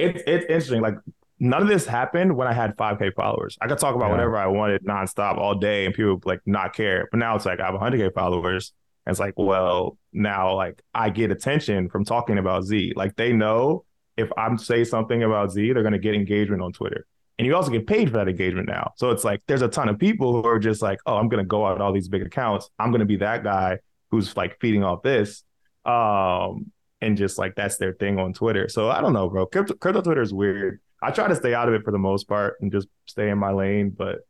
it's 0.00 0.20
it's 0.26 0.46
interesting. 0.46 0.82
Like 0.82 0.96
none 1.38 1.62
of 1.62 1.68
this 1.68 1.86
happened 1.86 2.36
when 2.36 2.48
I 2.48 2.52
had 2.52 2.76
5K 2.76 3.14
followers. 3.14 3.58
I 3.60 3.66
could 3.66 3.78
talk 3.78 3.94
about 3.94 4.06
yeah. 4.06 4.12
whatever 4.12 4.36
I 4.36 4.46
wanted 4.46 4.84
nonstop 4.84 5.36
all 5.36 5.54
day 5.54 5.84
and 5.84 5.94
people 5.94 6.20
like 6.24 6.40
not 6.46 6.74
care. 6.74 7.08
But 7.10 7.18
now 7.18 7.36
it's 7.36 7.46
like 7.46 7.60
I 7.60 7.66
have 7.66 7.74
100K 7.74 8.14
followers. 8.14 8.72
And 9.04 9.12
it's 9.12 9.20
like, 9.20 9.34
well, 9.36 9.98
now 10.12 10.54
like 10.54 10.82
I 10.94 11.10
get 11.10 11.30
attention 11.30 11.88
from 11.88 12.04
talking 12.04 12.38
about 12.38 12.64
Z. 12.64 12.94
Like 12.96 13.16
they 13.16 13.32
know 13.32 13.84
if 14.16 14.30
I'm 14.36 14.56
say 14.58 14.84
something 14.84 15.22
about 15.22 15.52
Z, 15.52 15.72
they're 15.72 15.82
going 15.82 15.92
to 15.92 15.98
get 15.98 16.14
engagement 16.14 16.62
on 16.62 16.72
Twitter. 16.72 17.06
And 17.38 17.46
you 17.46 17.54
also 17.54 17.70
get 17.70 17.86
paid 17.86 18.10
for 18.10 18.16
that 18.16 18.28
engagement 18.28 18.66
now. 18.66 18.92
So 18.96 19.10
it's 19.10 19.22
like 19.22 19.42
there's 19.46 19.60
a 19.60 19.68
ton 19.68 19.90
of 19.90 19.98
people 19.98 20.32
who 20.32 20.48
are 20.48 20.58
just 20.58 20.80
like, 20.80 20.98
oh, 21.04 21.16
I'm 21.16 21.28
going 21.28 21.44
to 21.44 21.46
go 21.46 21.66
out 21.66 21.80
all 21.82 21.92
these 21.92 22.08
big 22.08 22.22
accounts. 22.22 22.70
I'm 22.78 22.90
going 22.90 23.00
to 23.00 23.06
be 23.06 23.16
that 23.16 23.44
guy 23.44 23.78
who's 24.10 24.34
like 24.36 24.58
feeding 24.58 24.82
off 24.82 25.02
this. 25.02 25.44
Um, 25.84 26.72
and 27.02 27.16
just 27.16 27.36
like 27.36 27.54
that's 27.54 27.76
their 27.76 27.92
thing 27.92 28.18
on 28.18 28.32
Twitter. 28.32 28.68
So 28.68 28.88
I 28.88 29.02
don't 29.02 29.12
know, 29.12 29.28
bro. 29.28 29.44
Crypto, 29.46 29.74
crypto 29.74 30.00
Twitter 30.00 30.22
is 30.22 30.32
weird. 30.32 30.80
I 31.06 31.10
try 31.12 31.28
to 31.28 31.36
stay 31.36 31.54
out 31.54 31.68
of 31.68 31.74
it 31.74 31.84
for 31.84 31.92
the 31.92 31.98
most 31.98 32.26
part 32.26 32.56
and 32.60 32.72
just 32.72 32.88
stay 33.06 33.30
in 33.30 33.38
my 33.38 33.52
lane, 33.52 33.90
but 33.90 34.26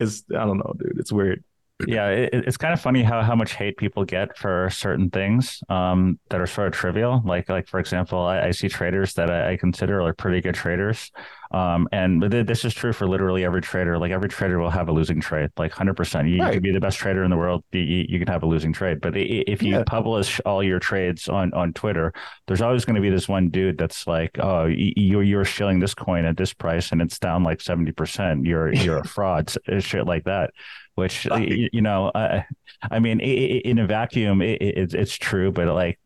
it's 0.00 0.24
I 0.30 0.46
don't 0.46 0.56
know, 0.56 0.74
dude. 0.78 0.98
It's 0.98 1.12
weird 1.12 1.44
yeah, 1.86 2.08
it, 2.08 2.30
it's 2.32 2.56
kind 2.56 2.72
of 2.72 2.80
funny 2.80 3.02
how, 3.02 3.20
how 3.22 3.34
much 3.34 3.52
hate 3.52 3.76
people 3.76 4.04
get 4.06 4.38
for 4.38 4.70
certain 4.70 5.10
things 5.10 5.62
um, 5.68 6.18
that 6.30 6.40
are 6.40 6.46
sort 6.46 6.68
of 6.68 6.72
trivial. 6.72 7.20
Like 7.22 7.50
like 7.50 7.68
for 7.68 7.78
example, 7.78 8.18
I, 8.18 8.46
I 8.46 8.50
see 8.52 8.68
traders 8.68 9.12
that 9.14 9.30
I, 9.30 9.52
I, 9.52 9.56
consider 9.58 10.02
like 10.02 10.16
pretty 10.16 10.40
good 10.40 10.54
traders, 10.54 11.10
um, 11.50 11.86
and 11.92 12.22
this 12.22 12.64
is 12.64 12.72
true 12.72 12.94
for 12.94 13.06
literally 13.06 13.44
every 13.44 13.60
trader. 13.60 13.98
Like 13.98 14.10
every 14.10 14.30
trader 14.30 14.58
will 14.58 14.70
have 14.70 14.88
a 14.88 14.92
losing 14.92 15.20
trade, 15.20 15.50
like 15.58 15.70
hundred 15.70 15.98
percent. 15.98 16.28
You 16.28 16.40
right. 16.40 16.54
can 16.54 16.62
be 16.62 16.72
the 16.72 16.80
best 16.80 16.96
trader 16.96 17.24
in 17.24 17.30
the 17.30 17.36
world, 17.36 17.62
you, 17.72 17.82
you 17.82 18.18
can 18.18 18.28
have 18.28 18.42
a 18.42 18.46
losing 18.46 18.72
trade. 18.72 19.02
But 19.02 19.14
if 19.14 19.62
you 19.62 19.72
yeah. 19.72 19.84
publish 19.86 20.40
all 20.46 20.62
your 20.62 20.78
trades 20.78 21.28
on 21.28 21.52
on 21.52 21.74
Twitter, 21.74 22.14
there's 22.46 22.62
always 22.62 22.86
going 22.86 22.96
to 22.96 23.02
be 23.02 23.10
this 23.10 23.28
one 23.28 23.50
dude 23.50 23.76
that's 23.76 24.06
like, 24.06 24.38
oh, 24.38 24.64
you 24.64 25.20
you're 25.20 25.44
shilling 25.44 25.80
this 25.80 25.92
coin 25.92 26.24
at 26.24 26.38
this 26.38 26.54
price 26.54 26.90
and 26.90 27.02
it's 27.02 27.18
down 27.18 27.42
like 27.42 27.60
seventy 27.60 27.92
percent. 27.92 28.46
You're 28.46 28.72
you're 28.72 28.98
a 28.98 29.04
fraud, 29.06 29.54
shit 29.80 30.06
like 30.06 30.24
that 30.24 30.52
which 30.96 31.26
you 31.36 31.80
know 31.80 32.08
uh, 32.08 32.42
i 32.90 32.98
mean 32.98 33.20
in 33.20 33.78
a 33.78 33.86
vacuum 33.86 34.42
it, 34.42 34.58
it's 34.60 35.14
true 35.14 35.52
but 35.52 35.68
like 35.68 35.98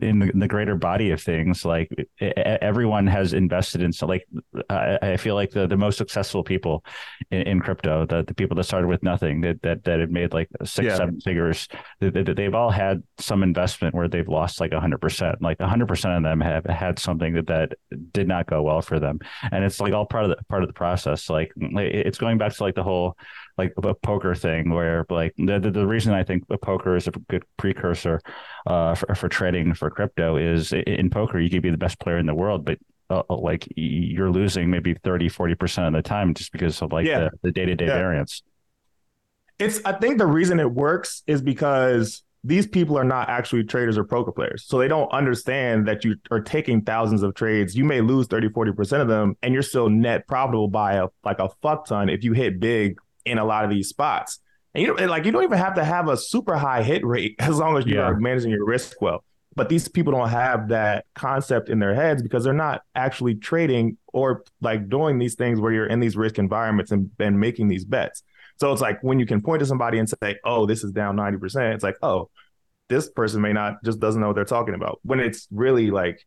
in 0.00 0.32
the, 0.34 0.48
greater 0.48 0.74
body 0.74 1.10
of 1.10 1.22
things 1.22 1.64
like 1.64 1.88
everyone 2.20 3.06
has 3.06 3.32
invested 3.32 3.82
in 3.82 3.92
so 3.92 4.06
like 4.06 4.26
i 4.68 5.16
feel 5.16 5.34
like 5.34 5.50
the, 5.50 5.66
the 5.66 5.76
most 5.76 5.96
successful 5.96 6.42
people 6.42 6.84
in, 7.30 7.42
in 7.42 7.60
crypto 7.60 8.04
the, 8.06 8.22
the 8.24 8.34
people 8.34 8.56
that 8.56 8.64
started 8.64 8.86
with 8.86 9.02
nothing 9.02 9.40
that 9.40 9.60
that, 9.62 9.84
that 9.84 10.00
had 10.00 10.10
made 10.10 10.32
like 10.32 10.48
six 10.64 10.86
yeah. 10.86 10.96
seven 10.96 11.20
figures 11.20 11.68
they've 12.00 12.54
all 12.54 12.70
had 12.70 13.02
some 13.18 13.42
investment 13.42 13.94
where 13.94 14.08
they've 14.08 14.28
lost 14.28 14.60
like 14.60 14.72
100% 14.72 15.36
like 15.40 15.58
100% 15.58 16.16
of 16.16 16.22
them 16.22 16.40
have 16.40 16.64
had 16.66 16.98
something 16.98 17.34
that 17.34 17.46
that 17.46 17.72
did 18.12 18.26
not 18.26 18.46
go 18.46 18.62
well 18.62 18.80
for 18.80 18.98
them 18.98 19.18
and 19.50 19.62
it's 19.62 19.78
like 19.78 19.92
all 19.92 20.06
part 20.06 20.24
of 20.24 20.30
the 20.30 20.36
part 20.48 20.62
of 20.62 20.68
the 20.68 20.74
process 20.74 21.28
like 21.28 21.52
it's 21.56 22.18
going 22.18 22.38
back 22.38 22.54
to 22.54 22.62
like 22.62 22.74
the 22.74 22.82
whole 22.82 23.16
like 23.58 23.72
a 23.82 23.94
poker 23.94 24.34
thing 24.34 24.70
where 24.70 25.04
like 25.10 25.34
the, 25.36 25.58
the, 25.58 25.70
the 25.70 25.86
reason 25.86 26.12
I 26.12 26.24
think 26.24 26.44
poker 26.62 26.96
is 26.96 27.06
a 27.06 27.10
good 27.10 27.44
precursor 27.56 28.20
uh, 28.66 28.94
for, 28.94 29.14
for 29.14 29.28
trading 29.28 29.74
for 29.74 29.90
crypto 29.90 30.36
is 30.36 30.72
in 30.72 31.10
poker 31.10 31.38
you 31.38 31.50
could 31.50 31.62
be 31.62 31.70
the 31.70 31.76
best 31.76 31.98
player 32.00 32.18
in 32.18 32.26
the 32.26 32.34
world 32.34 32.64
but 32.64 32.78
uh, 33.10 33.22
uh 33.28 33.36
like 33.36 33.68
you're 33.76 34.30
losing 34.30 34.70
maybe 34.70 34.94
30 34.94 35.28
40% 35.28 35.86
of 35.88 35.92
the 35.92 36.02
time 36.02 36.34
just 36.34 36.52
because 36.52 36.80
of 36.82 36.92
like 36.92 37.06
yeah. 37.06 37.28
the, 37.42 37.50
day-to-day 37.50 37.86
yeah. 37.86 37.94
variance 37.94 38.42
it's 39.58 39.80
i 39.84 39.92
think 39.92 40.18
the 40.18 40.26
reason 40.26 40.60
it 40.60 40.70
works 40.70 41.22
is 41.26 41.42
because 41.42 42.22
these 42.44 42.66
people 42.66 42.98
are 42.98 43.04
not 43.04 43.28
actually 43.28 43.62
traders 43.64 43.96
or 43.96 44.04
poker 44.04 44.32
players. 44.32 44.64
So 44.66 44.78
they 44.78 44.88
don't 44.88 45.10
understand 45.12 45.86
that 45.86 46.04
you 46.04 46.16
are 46.30 46.40
taking 46.40 46.82
thousands 46.82 47.22
of 47.22 47.34
trades. 47.34 47.76
You 47.76 47.84
may 47.84 48.00
lose 48.00 48.26
30, 48.26 48.48
40% 48.48 49.00
of 49.00 49.08
them 49.08 49.36
and 49.42 49.54
you're 49.54 49.62
still 49.62 49.88
net 49.88 50.26
profitable 50.26 50.68
by 50.68 50.94
a 50.94 51.08
like 51.24 51.38
a 51.38 51.48
fuck 51.62 51.86
ton 51.86 52.08
if 52.08 52.24
you 52.24 52.32
hit 52.32 52.58
big 52.58 52.98
in 53.24 53.38
a 53.38 53.44
lot 53.44 53.64
of 53.64 53.70
these 53.70 53.88
spots. 53.88 54.38
And 54.74 54.82
you 54.82 54.94
know, 54.94 55.06
like 55.06 55.24
you 55.24 55.32
don't 55.32 55.42
even 55.42 55.58
have 55.58 55.74
to 55.74 55.84
have 55.84 56.08
a 56.08 56.16
super 56.16 56.56
high 56.56 56.82
hit 56.82 57.04
rate 57.04 57.36
as 57.38 57.58
long 57.58 57.76
as 57.76 57.86
you 57.86 57.96
yeah. 57.96 58.02
are 58.02 58.16
managing 58.16 58.50
your 58.50 58.64
risk 58.64 59.00
well. 59.00 59.24
But 59.54 59.68
these 59.68 59.86
people 59.86 60.12
don't 60.12 60.30
have 60.30 60.68
that 60.68 61.04
concept 61.14 61.68
in 61.68 61.78
their 61.78 61.94
heads 61.94 62.22
because 62.22 62.42
they're 62.42 62.54
not 62.54 62.80
actually 62.94 63.34
trading 63.34 63.98
or 64.10 64.44
like 64.62 64.88
doing 64.88 65.18
these 65.18 65.34
things 65.34 65.60
where 65.60 65.72
you're 65.72 65.86
in 65.86 66.00
these 66.00 66.16
risk 66.16 66.38
environments 66.38 66.90
and, 66.90 67.10
and 67.18 67.38
making 67.38 67.68
these 67.68 67.84
bets. 67.84 68.22
So 68.56 68.72
it's 68.72 68.80
like 68.80 69.02
when 69.02 69.18
you 69.18 69.26
can 69.26 69.42
point 69.42 69.60
to 69.60 69.66
somebody 69.66 69.98
and 69.98 70.08
say, 70.08 70.38
"Oh, 70.44 70.64
this 70.64 70.84
is 70.84 70.92
down 70.92 71.16
90%," 71.16 71.74
it's 71.74 71.84
like, 71.84 71.96
"Oh, 72.02 72.30
this 72.88 73.10
person 73.10 73.42
may 73.42 73.52
not 73.52 73.82
just 73.84 74.00
doesn't 74.00 74.20
know 74.20 74.28
what 74.28 74.36
they're 74.36 74.44
talking 74.44 74.74
about." 74.74 75.00
When 75.02 75.20
it's 75.20 75.48
really 75.50 75.90
like 75.90 76.24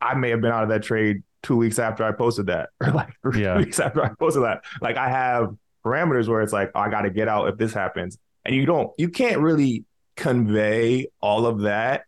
I 0.00 0.14
may 0.14 0.30
have 0.30 0.40
been 0.40 0.52
out 0.52 0.62
of 0.62 0.68
that 0.70 0.82
trade 0.82 1.22
two 1.42 1.56
weeks 1.56 1.78
after 1.78 2.04
I 2.04 2.12
posted 2.12 2.46
that, 2.46 2.70
or 2.80 2.90
like 2.90 3.14
three 3.22 3.42
yeah. 3.42 3.56
weeks 3.56 3.80
after 3.80 4.04
I 4.04 4.10
posted 4.18 4.44
that. 4.44 4.64
Like 4.80 4.96
I 4.96 5.08
have 5.08 5.56
parameters 5.84 6.28
where 6.28 6.40
it's 6.42 6.52
like, 6.52 6.70
oh, 6.74 6.80
I 6.80 6.90
got 6.90 7.02
to 7.02 7.10
get 7.10 7.28
out 7.28 7.48
if 7.48 7.56
this 7.56 7.72
happens. 7.72 8.18
And 8.44 8.54
you 8.54 8.66
don't, 8.66 8.90
you 8.98 9.08
can't 9.08 9.40
really 9.40 9.84
convey 10.16 11.08
all 11.20 11.46
of 11.46 11.60
that 11.62 12.02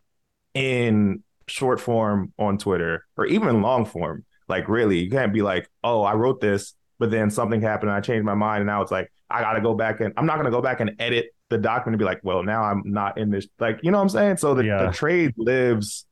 in 0.54 1.22
short 1.46 1.80
form 1.80 2.32
on 2.38 2.58
Twitter 2.58 3.04
or 3.16 3.26
even 3.26 3.62
long 3.62 3.84
form. 3.84 4.24
Like, 4.48 4.68
really, 4.68 4.98
you 4.98 5.10
can't 5.10 5.32
be 5.32 5.42
like, 5.42 5.68
oh, 5.82 6.02
I 6.02 6.14
wrote 6.14 6.40
this, 6.40 6.74
but 6.98 7.10
then 7.10 7.30
something 7.30 7.60
happened 7.60 7.90
and 7.90 7.96
I 7.96 8.00
changed 8.00 8.24
my 8.24 8.34
mind. 8.34 8.60
And 8.62 8.66
now 8.66 8.82
it's 8.82 8.90
like, 8.92 9.10
I 9.30 9.40
got 9.40 9.54
to 9.54 9.60
go 9.62 9.74
back 9.74 10.00
and 10.00 10.12
I'm 10.16 10.26
not 10.26 10.34
going 10.34 10.44
to 10.44 10.50
go 10.50 10.60
back 10.60 10.80
and 10.80 10.94
edit 10.98 11.26
the 11.48 11.58
document 11.58 11.94
to 11.94 11.98
be 11.98 12.04
like, 12.04 12.20
well, 12.22 12.42
now 12.42 12.62
I'm 12.62 12.82
not 12.84 13.18
in 13.18 13.30
this. 13.30 13.46
Like, 13.58 13.80
you 13.82 13.90
know 13.90 13.98
what 13.98 14.02
I'm 14.02 14.08
saying? 14.10 14.36
So 14.38 14.54
the, 14.54 14.64
Yeah. 14.64 14.86
the 14.86 14.92
trade 14.92 15.32
lives 15.38 16.06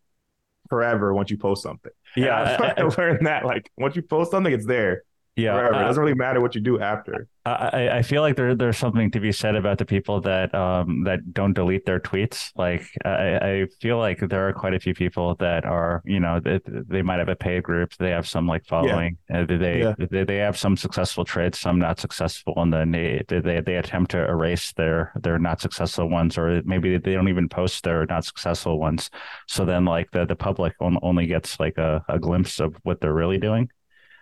forever 0.69 1.13
once 1.13 1.31
you 1.31 1.37
post 1.37 1.63
something. 1.63 1.93
And 2.17 2.25
Yeah, 2.25 2.57
I, 2.61 2.67
I- 2.83 2.85
I 2.85 2.89
learned 2.99 3.27
that 3.27 3.45
like 3.45 3.71
once 3.77 3.97
you 3.97 4.03
post 4.03 4.31
something, 4.31 4.53
it's 4.53 4.67
there 4.67 5.03
Yeah, 5.43 5.67
it 5.69 5.75
uh, 5.75 5.83
doesn't 5.83 6.03
really 6.03 6.15
matter 6.15 6.41
what 6.41 6.55
you 6.55 6.61
do 6.61 6.81
after. 6.81 7.29
I, 7.47 7.89
I- 7.99 8.03
feel 8.03 8.21
like 8.23 8.37
there 8.37 8.55
there's 8.55 8.77
something 8.77 9.11
to 9.13 9.21
be 9.21 9.33
said 9.33 9.57
about 9.57 9.79
the 9.79 9.87
people 9.87 10.21
that 10.23 10.55
um 10.55 11.05
that 11.05 11.33
don't 11.33 11.55
delete 11.55 11.87
their 11.87 11.99
tweets. 11.99 12.51
Like 12.55 12.83
I, 13.05 13.39
I 13.63 13.67
feel 13.81 13.99
like 13.99 14.19
there 14.21 14.47
are 14.49 14.53
quite 14.53 14.75
a 14.75 14.81
few 14.81 14.95
people 14.95 15.37
that 15.37 15.65
are 15.65 16.03
you 16.05 16.21
know 16.21 16.39
they, 16.41 16.61
they 16.67 17.03
might 17.03 17.19
have 17.19 17.29
a 17.31 17.37
paid 17.37 17.63
group, 17.63 17.95
they 17.99 18.11
have 18.11 18.29
some 18.29 18.47
like 18.47 18.67
following, 18.67 19.17
uh, 19.33 19.47
they, 19.47 19.81
Yeah. 19.81 19.95
they 20.11 20.25
they 20.25 20.37
have 20.37 20.59
some 20.59 20.77
successful 20.77 21.25
trades, 21.25 21.59
some 21.59 21.79
not 21.79 21.99
successful, 21.99 22.53
and 22.59 22.73
then 22.73 22.91
they 22.93 23.23
they 23.29 23.61
they 23.63 23.77
attempt 23.77 24.11
to 24.11 24.19
erase 24.29 24.73
their 24.75 25.13
their 25.23 25.39
not 25.39 25.61
successful 25.61 26.09
ones, 26.11 26.37
or 26.37 26.61
maybe 26.65 26.99
they 26.99 27.15
don't 27.15 27.29
even 27.29 27.49
post 27.49 27.85
their 27.85 28.05
not 28.07 28.25
successful 28.25 28.79
ones. 28.79 29.09
So 29.49 29.65
then 29.65 29.85
like 29.87 30.11
the 30.11 30.27
the 30.27 30.37
public 30.37 30.75
on- 30.81 30.99
only 31.03 31.27
gets 31.27 31.59
like 31.59 31.79
a, 31.79 32.05
a 32.09 32.19
glimpse 32.19 32.61
of 32.61 32.77
what 32.83 33.01
they're 33.01 33.15
really 33.15 33.39
doing. 33.39 33.71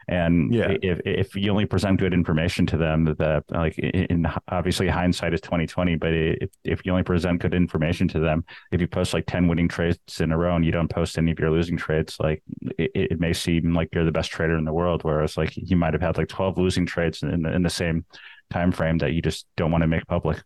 And 0.09 0.55
Yeah. 0.55 0.77
if 0.83 1.01
if 1.05 1.37
you 1.37 1.51
only 1.51 1.67
present 1.67 2.01
good 2.01 2.15
information 2.15 2.65
to 2.67 2.77
them, 2.79 3.05
that 3.19 3.45
like 3.51 3.79
in 3.79 4.07
in- 4.07 4.27
obviously 4.49 4.89
hindsight 4.89 5.35
is 5.35 5.41
twenty 5.41 5.67
twenty, 5.67 5.97
but 5.97 6.15
if 6.15 6.51
if 6.65 6.81
you 6.85 6.93
only 6.93 7.05
present 7.05 7.43
good 7.43 7.53
information 7.55 8.09
to 8.09 8.19
them, 8.19 8.45
if 8.73 8.81
you 8.81 8.89
post 8.89 9.13
like 9.13 9.27
ten 9.27 9.49
winning 9.49 9.69
trades 9.69 10.21
in 10.21 10.33
a 10.33 10.39
row 10.39 10.57
and 10.57 10.65
you 10.65 10.73
don't 10.73 10.89
post 10.89 11.19
any 11.19 11.31
of 11.31 11.39
your 11.39 11.51
losing 11.51 11.77
trades, 11.77 12.17
like 12.19 12.43
it, 12.79 12.91
it 12.95 13.21
may 13.21 13.35
seem 13.35 13.75
like 13.75 13.91
you're 13.93 14.05
the 14.05 14.13
best 14.13 14.31
trader 14.31 14.57
in 14.57 14.65
the 14.65 14.73
world, 14.73 15.05
whereas 15.05 15.37
like 15.37 15.53
you 15.55 15.77
might 15.77 15.93
have 15.93 16.03
had 16.03 16.17
like 16.17 16.29
twelve 16.29 16.57
losing 16.57 16.87
trades 16.87 17.23
in 17.23 17.43
the, 17.43 17.55
in 17.55 17.63
the 17.63 17.71
same 17.71 18.05
time 18.51 18.73
frame 18.73 18.97
that 18.99 19.13
you 19.13 19.21
just 19.21 19.47
don't 19.57 19.71
want 19.71 19.83
to 19.83 19.89
make 19.89 20.07
public. 20.07 20.43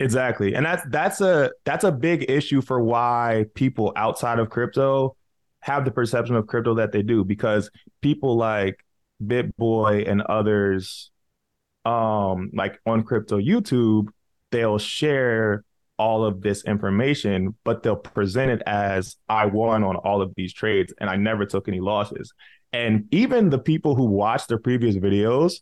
Exactly. 0.00 0.54
And 0.54 0.64
that's 0.64 0.82
that's 0.88 1.20
a 1.20 1.50
that's 1.64 1.84
a 1.84 1.92
big 1.92 2.30
issue 2.30 2.62
for 2.62 2.80
why 2.80 3.44
people 3.54 3.92
outside 3.96 4.38
of 4.38 4.48
crypto 4.48 5.14
have 5.60 5.84
the 5.84 5.90
perception 5.90 6.36
of 6.36 6.46
crypto 6.46 6.74
that 6.74 6.92
they 6.92 7.02
do 7.02 7.24
because 7.24 7.70
people 8.00 8.36
like 8.36 8.84
BitBoy 9.22 10.08
and 10.08 10.22
others 10.22 11.10
um 11.84 12.50
like 12.54 12.80
on 12.86 13.02
crypto 13.02 13.38
YouTube, 13.38 14.08
they'll 14.50 14.78
share 14.78 15.64
all 15.98 16.24
of 16.24 16.42
this 16.42 16.64
information, 16.64 17.54
but 17.64 17.82
they'll 17.82 17.96
present 17.96 18.50
it 18.52 18.62
as 18.66 19.16
I 19.28 19.46
won 19.46 19.82
on 19.82 19.96
all 19.96 20.22
of 20.22 20.32
these 20.36 20.52
trades 20.52 20.94
and 21.00 21.10
I 21.10 21.16
never 21.16 21.44
took 21.44 21.68
any 21.68 21.80
losses. 21.80 22.32
And 22.72 23.06
even 23.10 23.50
the 23.50 23.58
people 23.58 23.94
who 23.94 24.04
watch 24.04 24.46
their 24.46 24.58
previous 24.58 24.96
videos, 24.96 25.54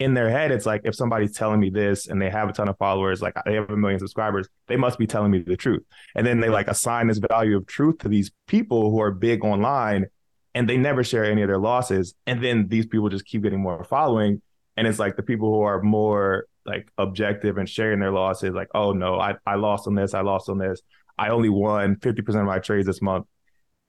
in 0.00 0.14
their 0.14 0.30
head, 0.30 0.50
it's 0.50 0.66
like 0.66 0.80
if 0.84 0.94
somebody's 0.96 1.36
telling 1.36 1.60
me 1.60 1.70
this 1.70 2.08
and 2.08 2.20
they 2.20 2.30
have 2.30 2.48
a 2.48 2.52
ton 2.52 2.68
of 2.68 2.76
followers, 2.78 3.20
like 3.22 3.34
they 3.44 3.54
have 3.54 3.70
a 3.70 3.76
million 3.76 4.00
subscribers, 4.00 4.48
they 4.66 4.76
must 4.76 4.98
be 4.98 5.06
telling 5.06 5.30
me 5.30 5.40
the 5.40 5.56
truth. 5.56 5.82
And 6.16 6.26
then 6.26 6.40
they 6.40 6.48
like 6.48 6.66
assign 6.68 7.06
this 7.06 7.18
value 7.18 7.56
of 7.58 7.66
truth 7.66 7.98
to 7.98 8.08
these 8.08 8.32
people 8.48 8.90
who 8.90 9.00
are 9.00 9.12
big 9.12 9.44
online 9.44 10.06
and 10.54 10.68
they 10.68 10.76
never 10.78 11.04
share 11.04 11.24
any 11.24 11.42
of 11.42 11.48
their 11.48 11.58
losses. 11.58 12.14
And 12.26 12.42
then 12.42 12.66
these 12.66 12.86
people 12.86 13.08
just 13.10 13.26
keep 13.26 13.42
getting 13.42 13.60
more 13.60 13.84
following. 13.84 14.42
And 14.76 14.86
it's 14.86 14.98
like 14.98 15.16
the 15.16 15.22
people 15.22 15.48
who 15.54 15.60
are 15.60 15.80
more 15.82 16.46
like 16.64 16.90
objective 16.98 17.58
and 17.58 17.68
sharing 17.68 18.00
their 18.00 18.10
losses, 18.10 18.54
like, 18.54 18.68
oh 18.74 18.92
no, 18.92 19.20
I, 19.20 19.34
I 19.46 19.54
lost 19.56 19.86
on 19.86 19.94
this, 19.94 20.14
I 20.14 20.22
lost 20.22 20.48
on 20.48 20.58
this. 20.58 20.80
I 21.18 21.28
only 21.28 21.50
won 21.50 21.96
50% 21.96 22.18
of 22.40 22.46
my 22.46 22.58
trades 22.58 22.86
this 22.86 23.02
month 23.02 23.26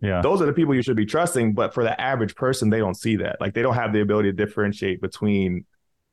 Yeah. 0.01 0.21
those 0.21 0.41
are 0.41 0.45
the 0.45 0.53
people 0.53 0.75
you 0.75 0.81
should 0.81 0.97
be 0.97 1.05
trusting. 1.05 1.53
But 1.53 1.73
for 1.73 1.83
the 1.83 1.99
average 1.99 2.35
person, 2.35 2.69
they 2.69 2.79
don't 2.79 2.95
see 2.97 3.15
that. 3.17 3.37
Like 3.39 3.53
they 3.53 3.61
don't 3.61 3.75
have 3.75 3.93
the 3.93 4.01
ability 4.01 4.29
to 4.29 4.33
differentiate 4.33 4.99
between 4.99 5.65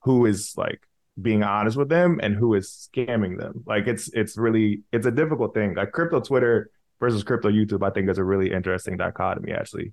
who 0.02 0.26
is 0.26 0.54
like 0.56 0.80
being 1.20 1.42
honest 1.42 1.76
with 1.76 1.88
them 1.88 2.20
and 2.22 2.34
who 2.34 2.54
is 2.54 2.88
scamming 2.92 3.38
them. 3.38 3.64
Like 3.66 3.86
it's 3.86 4.08
it's 4.12 4.36
really 4.36 4.82
it's 4.92 5.06
a 5.06 5.10
difficult 5.10 5.54
thing. 5.54 5.74
Like 5.74 5.92
crypto 5.92 6.20
Twitter 6.20 6.70
versus 7.00 7.22
crypto 7.24 7.50
YouTube, 7.50 7.86
I 7.86 7.90
think 7.90 8.08
is 8.08 8.18
a 8.18 8.24
really 8.24 8.52
interesting 8.52 8.96
dichotomy 8.96 9.52
actually. 9.52 9.92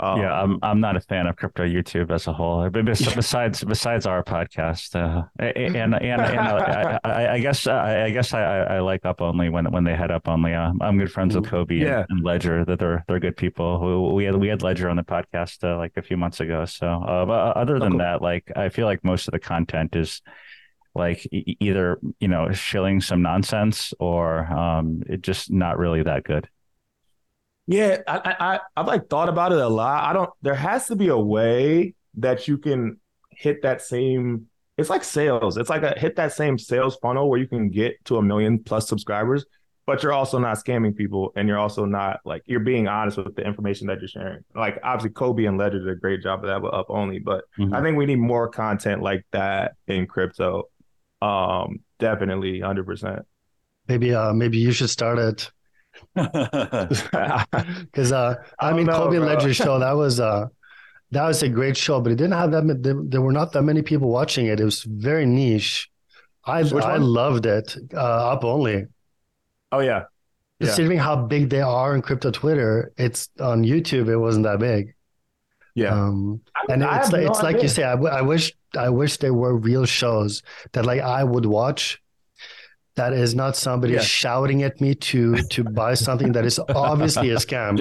Um, 0.00 0.20
yeah, 0.20 0.32
I'm 0.32 0.58
I'm 0.62 0.80
not 0.80 0.96
a 0.96 1.00
fan 1.00 1.26
of 1.26 1.36
crypto 1.36 1.64
YouTube 1.64 2.10
as 2.12 2.26
a 2.26 2.32
whole. 2.32 2.68
But 2.70 2.84
besides 2.84 3.64
besides 3.64 4.06
our 4.06 4.22
podcast, 4.22 4.94
uh, 4.94 5.24
and 5.38 5.76
and, 5.76 5.94
and, 5.94 6.20
uh, 6.20 6.98
I, 7.04 7.28
I, 7.34 7.38
guess 7.40 7.66
I, 7.66 8.04
I 8.04 8.10
guess 8.10 8.32
I, 8.32 8.42
I 8.42 8.80
like 8.80 9.04
Up 9.04 9.20
Only 9.20 9.48
when 9.48 9.70
when 9.72 9.84
they 9.84 9.96
had 9.96 10.10
Up 10.10 10.28
Only. 10.28 10.54
Uh, 10.54 10.72
I'm 10.80 10.98
good 10.98 11.10
friends 11.10 11.34
with 11.34 11.46
Cobie 11.46 11.76
Yeah. 11.76 12.04
and, 12.08 12.24
Ledger. 12.24 12.64
That 12.64 12.78
they're 12.78 13.04
they're 13.08 13.20
good 13.20 13.36
people. 13.36 14.06
We, 14.08 14.14
we 14.14 14.24
had 14.24 14.36
we 14.36 14.48
had 14.48 14.62
Ledger 14.62 14.88
on 14.88 14.96
the 14.96 15.02
podcast 15.02 15.64
uh, 15.64 15.76
like 15.76 15.92
a 15.96 16.02
few 16.02 16.16
months 16.16 16.40
ago. 16.40 16.64
So, 16.64 16.86
uh, 16.86 17.24
but 17.24 17.56
other 17.56 17.78
than 17.78 17.92
cool. 17.92 17.98
that, 17.98 18.22
like 18.22 18.50
I 18.54 18.68
feel 18.68 18.86
like 18.86 19.02
most 19.04 19.26
of 19.28 19.32
the 19.32 19.40
content 19.40 19.96
is 19.96 20.22
like 20.94 21.26
e- 21.32 21.56
either 21.60 21.98
you 22.18 22.28
know 22.28 22.50
shilling 22.52 23.00
some 23.00 23.22
nonsense 23.22 23.92
or 24.00 24.46
um 24.46 25.02
it 25.06 25.22
just 25.22 25.50
not 25.50 25.78
really 25.78 26.02
that 26.02 26.24
good. 26.24 26.48
Yeah, 27.70 27.98
I, 28.08 28.16
I 28.18 28.54
I- 28.54 28.60
I've 28.78 28.86
like 28.86 29.08
thought 29.08 29.28
about 29.28 29.52
it 29.52 29.58
a 29.58 29.68
lot. 29.68 30.02
I 30.04 30.12
don't. 30.14 30.30
There 30.42 30.54
has 30.54 30.86
to 30.86 30.96
be 30.96 31.08
a 31.08 31.18
way 31.18 31.94
that 32.14 32.48
you 32.48 32.56
can 32.58 32.98
hit 33.30 33.62
that 33.62 33.82
same. 33.82 34.46
It's 34.78 34.88
like 34.90 35.04
sales. 35.04 35.56
It's 35.58 35.68
like 35.70 35.82
a 35.82 35.96
hit 35.98 36.16
that 36.16 36.32
same 36.32 36.58
sales 36.58 36.96
funnel 37.02 37.28
where 37.28 37.38
you 37.38 37.46
can 37.46 37.68
get 37.68 38.02
to 38.06 38.16
a 38.16 38.22
million 38.22 38.58
plus 38.62 38.88
subscribers, 38.88 39.44
but 39.86 40.02
you're 40.02 40.14
also 40.14 40.38
not 40.38 40.56
scamming 40.56 40.96
people, 40.96 41.30
and 41.36 41.46
you're 41.46 41.58
also 41.58 41.84
not 41.84 42.20
like 42.24 42.42
you're 42.46 42.60
being 42.60 42.88
honest 42.88 43.18
with 43.18 43.36
the 43.36 43.42
information 43.46 43.86
that 43.88 44.00
you're 44.00 44.08
sharing. 44.08 44.40
Like 44.54 44.78
obviously, 44.82 45.10
Cobie 45.10 45.44
and 45.46 45.58
Ledger 45.58 45.80
did 45.80 45.88
a 45.90 45.96
great 45.96 46.22
job 46.22 46.44
of 46.44 46.46
that 46.48 46.62
with 46.62 46.72
Up 46.72 46.86
Only, 46.88 47.18
but 47.18 47.44
Mhm. 47.58 47.74
I 47.74 47.82
think 47.82 47.98
we 47.98 48.06
need 48.06 48.16
more 48.18 48.48
content 48.48 49.02
like 49.02 49.26
that 49.32 49.72
in 49.86 50.06
crypto. 50.06 50.70
Um, 51.20 51.80
definitely, 51.98 52.60
hundred 52.60 52.86
percent. 52.86 53.26
Maybe 53.88 54.14
uh 54.14 54.32
maybe 54.32 54.58
you 54.58 54.72
should 54.72 54.90
start 54.90 55.18
it 55.18 55.50
because 56.14 58.12
uh 58.12 58.34
I, 58.60 58.70
I 58.70 58.72
mean 58.72 58.86
know, 58.86 58.92
Cobie. 58.92 59.18
Ledger 59.18 59.54
show 59.54 59.78
that 59.78 59.92
was 59.92 60.20
uh 60.20 60.46
that 61.12 61.26
was 61.26 61.42
a 61.42 61.48
great 61.48 61.76
show, 61.76 62.00
but 62.00 62.12
it 62.12 62.16
didn't 62.16 62.34
have 62.34 62.52
that 62.52 62.64
ma- 62.64 62.74
there, 62.78 63.22
were 63.22 63.32
not 63.32 63.52
that 63.52 63.62
many 63.62 63.82
people 63.82 64.08
watching 64.10 64.46
it. 64.46 64.60
It 64.60 64.64
was 64.64 64.82
very 64.84 65.26
niche. 65.26 65.90
I 66.44 66.64
Which 66.64 66.88
I 66.88 66.98
one? 66.98 67.02
loved 67.02 67.46
it. 67.46 67.76
Uh, 67.94 68.32
up 68.32 68.44
only. 68.44 68.86
Oh 69.72 69.80
yeah, 69.80 70.04
Yeah. 70.60 70.76
Considering 70.76 70.98
how 70.98 71.16
big 71.26 71.50
they 71.50 71.60
are 71.62 71.94
in 71.94 72.02
crypto 72.02 72.30
Twitter, 72.30 72.92
it's 72.96 73.28
on 73.40 73.64
YouTube. 73.64 74.08
It 74.08 74.18
wasn't 74.18 74.44
that 74.44 74.58
big. 74.60 74.94
yeah. 75.74 75.94
Um, 75.94 76.42
and 76.68 76.84
I 76.84 76.96
it's 76.96 77.12
like 77.12 77.22
no 77.24 77.28
it's 77.28 77.42
like 77.42 77.62
you 77.62 77.68
say. 77.68 77.84
I, 77.84 77.92
w- 77.92 78.10
I 78.12 78.22
wish 78.22 78.52
I 78.76 78.90
wish 78.90 79.18
there 79.18 79.34
were 79.34 79.56
real 79.56 79.86
shows 79.86 80.42
that 80.72 80.84
like 80.86 81.00
I 81.00 81.24
would 81.24 81.46
watch. 81.46 82.00
That 82.98 83.12
is 83.14 83.34
not 83.34 83.56
somebody 83.56 83.94
Yeah. 83.94 84.00
shouting 84.02 84.62
at 84.68 84.80
me 84.84 84.90
to 85.10 85.20
to 85.54 85.60
buy 85.80 85.94
something 85.94 86.32
that 86.36 86.44
is 86.44 86.58
obviously 86.88 87.30
a 87.30 87.38
scam, 87.46 87.72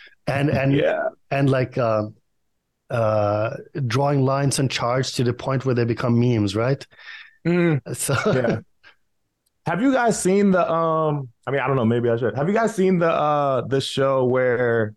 and 0.36 0.46
and 0.48 0.70
yeah. 0.72 1.08
and 1.30 1.50
like 1.50 1.76
uh, 1.76 2.04
uh, 2.90 3.50
drawing 3.86 4.20
lines 4.32 4.58
and 4.60 4.70
charts 4.70 5.12
to 5.16 5.24
the 5.24 5.32
point 5.34 5.64
where 5.66 5.74
they 5.74 5.84
become 5.84 6.14
memes, 6.18 6.54
right? 6.54 6.82
Mm. 7.46 7.80
So 8.06 8.14
yeah. 8.32 8.60
Have 9.66 9.80
you 9.82 9.92
guys 9.92 10.14
seen 10.20 10.50
the 10.56 10.64
um 10.78 11.28
I 11.46 11.50
mean 11.50 11.60
I 11.60 11.66
don't 11.66 11.76
know, 11.76 11.84
maybe 11.94 12.08
I 12.10 12.16
should. 12.16 12.34
Have 12.36 12.48
you 12.48 12.54
guys 12.54 12.74
seen 12.74 12.98
the 12.98 13.10
uh 13.10 13.62
the 13.66 13.80
show 13.80 14.24
where 14.24 14.94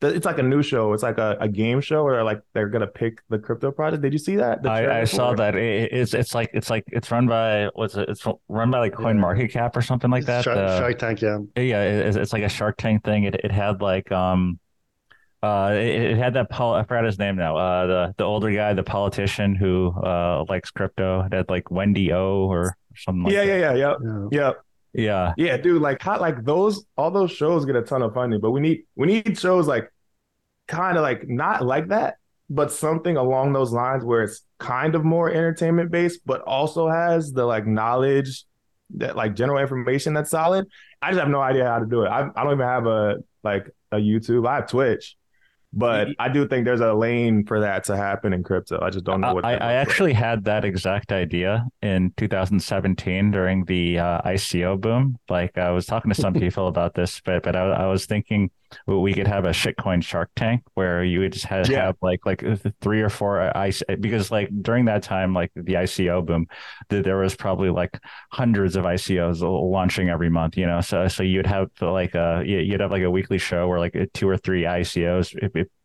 it's 0.00 0.26
like 0.26 0.38
a 0.38 0.42
new 0.42 0.62
show. 0.62 0.92
It's 0.92 1.02
like 1.02 1.18
a, 1.18 1.36
a 1.40 1.48
game 1.48 1.80
show 1.80 2.04
where 2.04 2.22
like 2.24 2.40
they're 2.54 2.68
gonna 2.68 2.86
pick 2.86 3.20
the 3.28 3.38
crypto 3.38 3.70
project. 3.72 4.02
Did 4.02 4.12
you 4.12 4.18
see 4.18 4.36
that? 4.36 4.64
I, 4.66 5.00
I 5.00 5.04
saw 5.04 5.34
that 5.34 5.54
it, 5.56 5.92
it's 5.92 6.14
it's 6.14 6.34
like 6.34 6.50
it's 6.54 6.70
like 6.70 6.84
it's 6.88 7.10
run 7.10 7.26
by 7.26 7.70
what's 7.74 7.96
it? 7.96 8.08
It's 8.08 8.24
run 8.48 8.70
by 8.70 8.78
like 8.80 8.94
Coin 8.94 9.16
Yeah. 9.16 9.20
Market 9.20 9.48
Cap 9.52 9.76
or 9.76 9.82
something 9.82 10.10
like 10.10 10.26
that. 10.26 10.44
Shark, 10.44 10.56
Uh, 10.56 10.78
Shark 10.78 10.98
Tank, 10.98 11.20
yeah. 11.22 11.38
yeah, 11.56 11.82
it, 11.82 12.16
it's 12.16 12.32
like 12.32 12.42
a 12.42 12.48
Shark 12.48 12.76
Tank 12.76 13.04
thing. 13.04 13.24
It 13.24 13.34
it 13.44 13.50
had 13.50 13.80
like 13.80 14.10
um, 14.12 14.58
uh, 15.42 15.72
it, 15.74 16.12
it 16.12 16.18
had 16.18 16.34
that 16.34 16.50
Paul. 16.50 16.74
I 16.74 16.84
forgot 16.84 17.04
his 17.04 17.18
name 17.18 17.36
now. 17.36 17.56
Uh, 17.56 17.86
the 17.86 18.14
the 18.18 18.24
older 18.24 18.50
guy, 18.52 18.74
the 18.74 18.82
politician 18.84 19.54
who 19.54 19.90
uh 20.04 20.44
likes 20.48 20.70
crypto. 20.70 21.28
That 21.30 21.48
like 21.50 21.70
Wendy 21.70 22.12
O 22.12 22.46
or 22.46 22.76
something 22.96 23.24
like 23.24 23.34
Yeah, 23.34 23.44
that. 23.44 23.46
yeah, 23.46 23.74
yeah, 23.74 23.74
yeah. 23.74 23.94
yeah. 24.00 24.28
Yeah. 24.30 24.52
Yeah, 24.92 25.34
Yeah, 25.36 25.56
dude, 25.56 25.82
like 25.82 26.02
how 26.02 26.18
like 26.18 26.44
those 26.44 26.84
all 26.96 27.10
those 27.10 27.30
shows 27.30 27.64
get 27.66 27.76
a 27.76 27.82
ton 27.82 28.02
of 28.02 28.14
funding, 28.14 28.40
but 28.40 28.50
we 28.52 28.60
need 28.60 28.84
we 28.96 29.06
need 29.06 29.38
shows 29.38 29.66
like 29.66 29.92
kind 30.66 30.96
of 30.96 31.02
like 31.02 31.28
not 31.28 31.64
like 31.64 31.88
that, 31.88 32.16
but 32.50 32.72
something 32.72 33.16
along 33.16 33.52
those 33.52 33.72
lines 33.72 34.04
where 34.04 34.22
it's 34.22 34.42
kind 34.58 34.94
of 34.94 35.04
more 35.04 35.30
entertainment 35.30 35.90
based, 35.90 36.20
but 36.24 36.40
also 36.42 36.88
has 36.88 37.32
the 37.32 37.44
like 37.44 37.66
knowledge 37.66 38.44
that 38.96 39.16
like 39.16 39.36
general 39.36 39.58
information 39.58 40.14
that's 40.14 40.30
solid. 40.30 40.66
I 41.02 41.10
just 41.10 41.20
have 41.20 41.28
no 41.28 41.40
idea 41.40 41.66
how 41.66 41.80
to 41.80 41.86
do 41.86 42.04
it. 42.04 42.08
I, 42.08 42.28
I 42.34 42.44
don't 42.44 42.54
even 42.54 42.66
have 42.66 42.86
a 42.86 43.16
like 43.44 43.70
a 43.92 43.96
YouTube. 43.96 44.48
I 44.48 44.56
have 44.56 44.68
Twitch, 44.70 45.16
but 45.72 46.08
I 46.18 46.28
do 46.28 46.48
think 46.48 46.64
there's 46.64 46.80
a 46.80 46.94
lane 46.94 47.44
for 47.44 47.60
that 47.60 47.84
to 47.84 47.96
happen 47.96 48.32
in 48.32 48.42
crypto. 48.42 48.80
I 48.80 48.90
just 48.90 49.04
don't 49.04 49.20
know 49.20 49.34
what 49.34 49.44
I, 49.44 49.50
I 49.50 49.52
looks 49.52 49.60
like. 49.60 49.70
actually 49.70 50.12
had 50.14 50.44
that 50.44 50.64
exact 50.64 51.12
idea 51.12 51.66
in 51.82 52.12
2017 52.16 53.30
during 53.30 53.64
the 53.66 53.98
uh, 53.98 54.22
ICO 54.22 54.80
boom. 54.80 55.18
Like 55.28 55.58
I 55.58 55.70
was 55.70 55.86
talking 55.86 56.10
to 56.10 56.20
some 56.20 56.34
people 56.42 56.68
about 56.68 56.94
this, 56.94 57.20
but 57.20 57.42
but 57.42 57.54
I, 57.54 57.68
I 57.70 57.86
was 57.86 58.06
thinking 58.06 58.50
we 58.86 59.14
could 59.14 59.26
have 59.26 59.44
a 59.44 59.50
shitcoin 59.50 60.02
Shark 60.02 60.30
Tank 60.36 60.62
where 60.74 61.02
you 61.04 61.20
would 61.20 61.32
just 61.32 61.46
have, 61.46 61.68
Yeah. 61.68 61.86
have 61.86 61.96
like 62.02 62.24
like 62.26 62.44
three 62.80 63.00
or 63.02 63.08
four 63.08 63.40
uh, 63.40 63.52
ice 63.54 63.82
uh, 63.88 63.96
because 63.96 64.30
like 64.30 64.48
during 64.62 64.84
that 64.86 65.02
time 65.02 65.32
like 65.34 65.50
the 65.54 65.74
ICO 65.74 66.24
boom, 66.24 66.46
th- 66.90 67.04
there 67.04 67.16
was 67.18 67.34
probably 67.36 67.70
like 67.70 67.98
hundreds 68.32 68.76
of 68.76 68.84
ICOs 68.84 69.40
launching 69.42 70.08
every 70.08 70.30
month. 70.30 70.56
You 70.56 70.66
know, 70.66 70.80
so 70.80 71.08
so 71.08 71.22
you'd 71.22 71.46
have 71.46 71.68
like 71.80 72.14
a 72.14 72.42
you'd 72.44 72.80
have 72.80 72.90
like 72.90 73.02
a 73.02 73.10
weekly 73.10 73.38
show 73.38 73.66
where 73.68 73.78
like 73.78 73.96
two 74.14 74.28
or 74.28 74.36
three 74.36 74.62
ICOs 74.62 75.34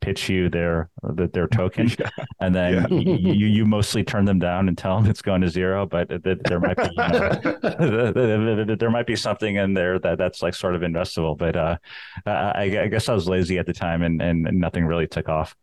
pitch 0.04 0.30
you 0.30 0.50
their 0.50 0.90
their 1.34 1.48
token, 1.48 1.90
and 2.42 2.54
then 2.54 2.74
Yeah. 2.74 2.88
you 2.90 3.48
you 3.48 3.66
mostly 3.66 4.04
turn 4.04 4.26
them 4.26 4.40
down 4.40 4.68
and 4.68 4.78
tell 4.78 5.00
them 5.00 5.10
it's 5.10 5.22
going 5.22 5.42
to 5.42 5.50
zero. 5.50 5.86
But 5.86 6.10
th- 6.24 6.40
there 6.46 6.60
might 6.60 6.78
be 6.78 6.90
there 8.76 8.90
might 8.92 9.08
be 9.08 9.16
something 9.16 9.56
in 9.56 9.74
there 9.74 10.00
that 10.00 10.18
that's 10.18 10.42
like 10.42 10.54
sort 10.56 10.76
of 10.76 10.82
investable. 10.82 11.38
But 11.38 11.56
uh, 11.56 11.78
I, 12.26 12.80
I 12.82 12.88
guess 12.88 13.10
I 13.10 13.14
was 13.14 13.28
lazy 13.28 13.58
at 13.60 13.66
the 13.66 13.74
time, 13.74 14.02
and 14.04 14.22
and 14.22 14.44
nothing 14.60 14.86
really 14.86 15.08
took 15.08 15.30
off. 15.30 15.56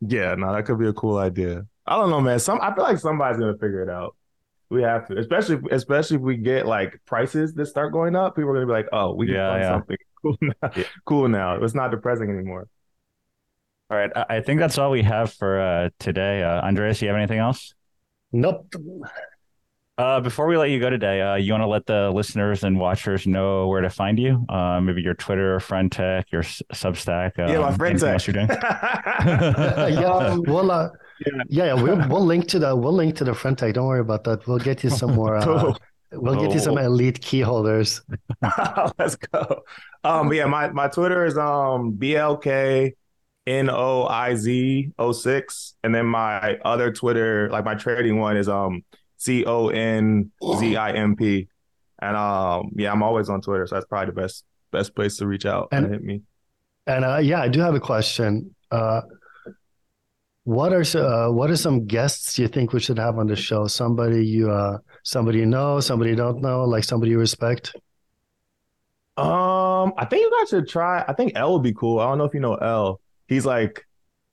Yeah, 0.00 0.34
no, 0.34 0.52
that 0.54 0.64
could 0.66 0.78
be 0.78 0.88
a 0.88 0.92
cool 0.92 1.16
idea. 1.18 1.66
I 1.86 1.96
don't 1.96 2.10
know, 2.10 2.20
man. 2.20 2.38
Some 2.38 2.60
I 2.60 2.74
feel 2.74 2.84
like 2.84 2.98
somebody's 2.98 3.38
gonna 3.38 3.54
figure 3.58 3.82
it 3.82 3.88
out. 3.90 4.16
We 4.70 4.82
have 4.82 5.06
to, 5.08 5.18
especially 5.18 5.58
especially 5.70 6.16
if 6.16 6.22
we 6.22 6.36
get 6.36 6.66
like 6.66 7.00
prices 7.06 7.54
that 7.54 7.66
start 7.66 7.92
going 7.92 8.16
up. 8.16 8.34
People 8.36 8.50
are 8.50 8.54
gonna 8.54 8.66
be 8.66 8.72
like, 8.72 8.88
"Oh, 8.92 9.14
we 9.14 9.26
can 9.26 9.36
Yeah, 9.36 9.50
find 9.50 9.62
yeah. 9.62 9.70
something 9.70 9.96
cool 10.22 10.36
now. 10.40 10.70
Yeah. 10.76 10.84
Cool 11.04 11.28
now. 11.28 11.62
It's 11.62 11.74
not 11.74 11.90
depressing 11.90 12.30
anymore." 12.30 12.66
All 13.90 13.96
right, 13.98 14.10
I 14.16 14.36
I 14.36 14.40
think 14.40 14.60
that's 14.60 14.78
all 14.78 14.90
we 14.90 15.02
have 15.02 15.32
for 15.32 15.60
uh, 15.60 15.90
today. 15.98 16.42
Uh, 16.42 16.60
Andreas, 16.62 17.00
you 17.02 17.08
have 17.08 17.16
anything 17.16 17.38
else? 17.38 17.74
Nope. 18.32 18.74
Uh, 19.96 20.18
before 20.20 20.48
we 20.48 20.56
let 20.56 20.70
you 20.70 20.80
go 20.80 20.90
today, 20.90 21.20
uh, 21.20 21.36
you 21.36 21.52
want 21.52 21.62
to 21.62 21.68
let 21.68 21.86
the 21.86 22.10
listeners 22.10 22.64
and 22.64 22.80
watchers 22.80 23.28
know 23.28 23.68
where 23.68 23.80
to 23.80 23.90
find 23.90 24.18
you? 24.18 24.44
Uh, 24.48 24.80
maybe 24.80 25.00
your 25.02 25.14
Twitter, 25.14 25.60
Friend.tech, 25.60 26.32
your 26.32 26.40
S- 26.42 26.62
Substack. 26.72 27.32
yeah, 27.38 27.58
my 27.58 27.68
um, 27.68 27.76
friend 27.76 27.92
anything 27.92 28.08
else 28.10 28.26
you're 28.26 28.34
doing? 28.34 28.48
yeah, 30.00 30.34
we'll 30.34 30.70
uh, 30.72 30.88
Yeah. 31.24 31.42
yeah, 31.48 31.64
yeah, 31.66 31.74
we'll, 31.74 32.08
we'll 32.08 32.24
link 32.26 32.48
to 32.48 32.58
the 32.58 32.74
we'll 32.74 32.92
link 32.92 33.14
to 33.16 33.24
the 33.24 33.34
Friend.tech. 33.34 33.74
Don't 33.74 33.86
worry 33.86 34.00
about 34.00 34.24
that. 34.24 34.44
We'll 34.48 34.58
get 34.58 34.82
you 34.82 34.90
some 34.90 35.14
more. 35.14 35.36
Uh, 35.36 35.44
Cool. 35.44 35.78
we'll 36.12 36.40
get 36.40 36.52
you 36.54 36.60
some 36.60 36.78
elite 36.78 37.20
key 37.20 37.40
holders. 37.42 38.00
Let's 38.98 39.14
go. 39.16 39.62
Um, 40.02 40.28
but 40.28 40.36
yeah, 40.36 40.46
my 40.46 40.70
my 40.70 40.88
Twitter 40.88 41.24
is 41.24 41.36
um 41.38 41.92
BLK 41.92 42.94
N 43.46 43.68
O 43.70 44.04
I 44.06 44.34
Z 44.34 44.90
06. 45.12 45.74
And 45.84 45.94
then 45.94 46.06
my 46.06 46.58
other 46.64 46.92
Twitter, 46.92 47.48
like 47.50 47.64
my 47.64 47.74
trading 47.74 48.18
one 48.18 48.36
is 48.36 48.48
um 48.48 48.82
C 49.18 49.44
O 49.44 49.68
N 49.68 50.30
Z 50.58 50.76
I 50.76 50.92
M 50.92 51.16
P. 51.16 51.48
And 52.00 52.16
um 52.16 52.70
yeah, 52.76 52.90
I'm 52.92 53.02
always 53.02 53.28
on 53.28 53.40
Twitter, 53.40 53.66
so 53.66 53.74
that's 53.76 53.86
probably 53.86 54.06
the 54.14 54.20
best 54.20 54.44
best 54.72 54.94
place 54.94 55.16
to 55.18 55.26
reach 55.26 55.46
out 55.46 55.68
and, 55.72 55.84
And- 55.84 55.94
hit 55.94 56.02
me. 56.02 56.22
And 56.86 57.02
uh, 57.04 57.16
yeah, 57.16 57.40
I 57.40 57.48
do 57.48 57.60
have 57.60 57.74
a 57.74 57.80
question. 57.80 58.54
Uh, 58.70 59.00
what 60.42 60.74
are 60.74 60.84
uh, 60.98 61.30
what 61.32 61.48
are 61.48 61.56
some 61.56 61.86
guests 61.86 62.38
you 62.38 62.46
think 62.46 62.74
we 62.74 62.80
should 62.80 62.98
have 62.98 63.18
on 63.18 63.26
the 63.26 63.36
show? 63.36 63.66
Somebody 63.66 64.26
you 64.26 64.50
uh, 64.50 64.76
somebody 65.02 65.38
you 65.38 65.46
know, 65.46 65.80
somebody 65.80 66.10
you 66.10 66.16
don't 66.16 66.42
know, 66.42 66.64
like 66.64 66.84
somebody 66.84 67.12
you 67.12 67.18
respect. 67.18 67.74
Um, 69.16 69.94
I 69.96 70.04
think 70.10 70.22
you 70.24 70.30
guys 70.38 70.50
should 70.50 70.68
try. 70.68 71.04
I 71.06 71.12
think 71.14 71.32
L 71.36 71.54
would 71.54 71.62
be 71.62 71.72
cool. 71.72 72.00
I 72.00 72.08
don't 72.08 72.18
know 72.18 72.24
if 72.24 72.34
you 72.34 72.40
know 72.40 72.56
L. 72.56 73.00
He's 73.28 73.46
like, 73.46 73.86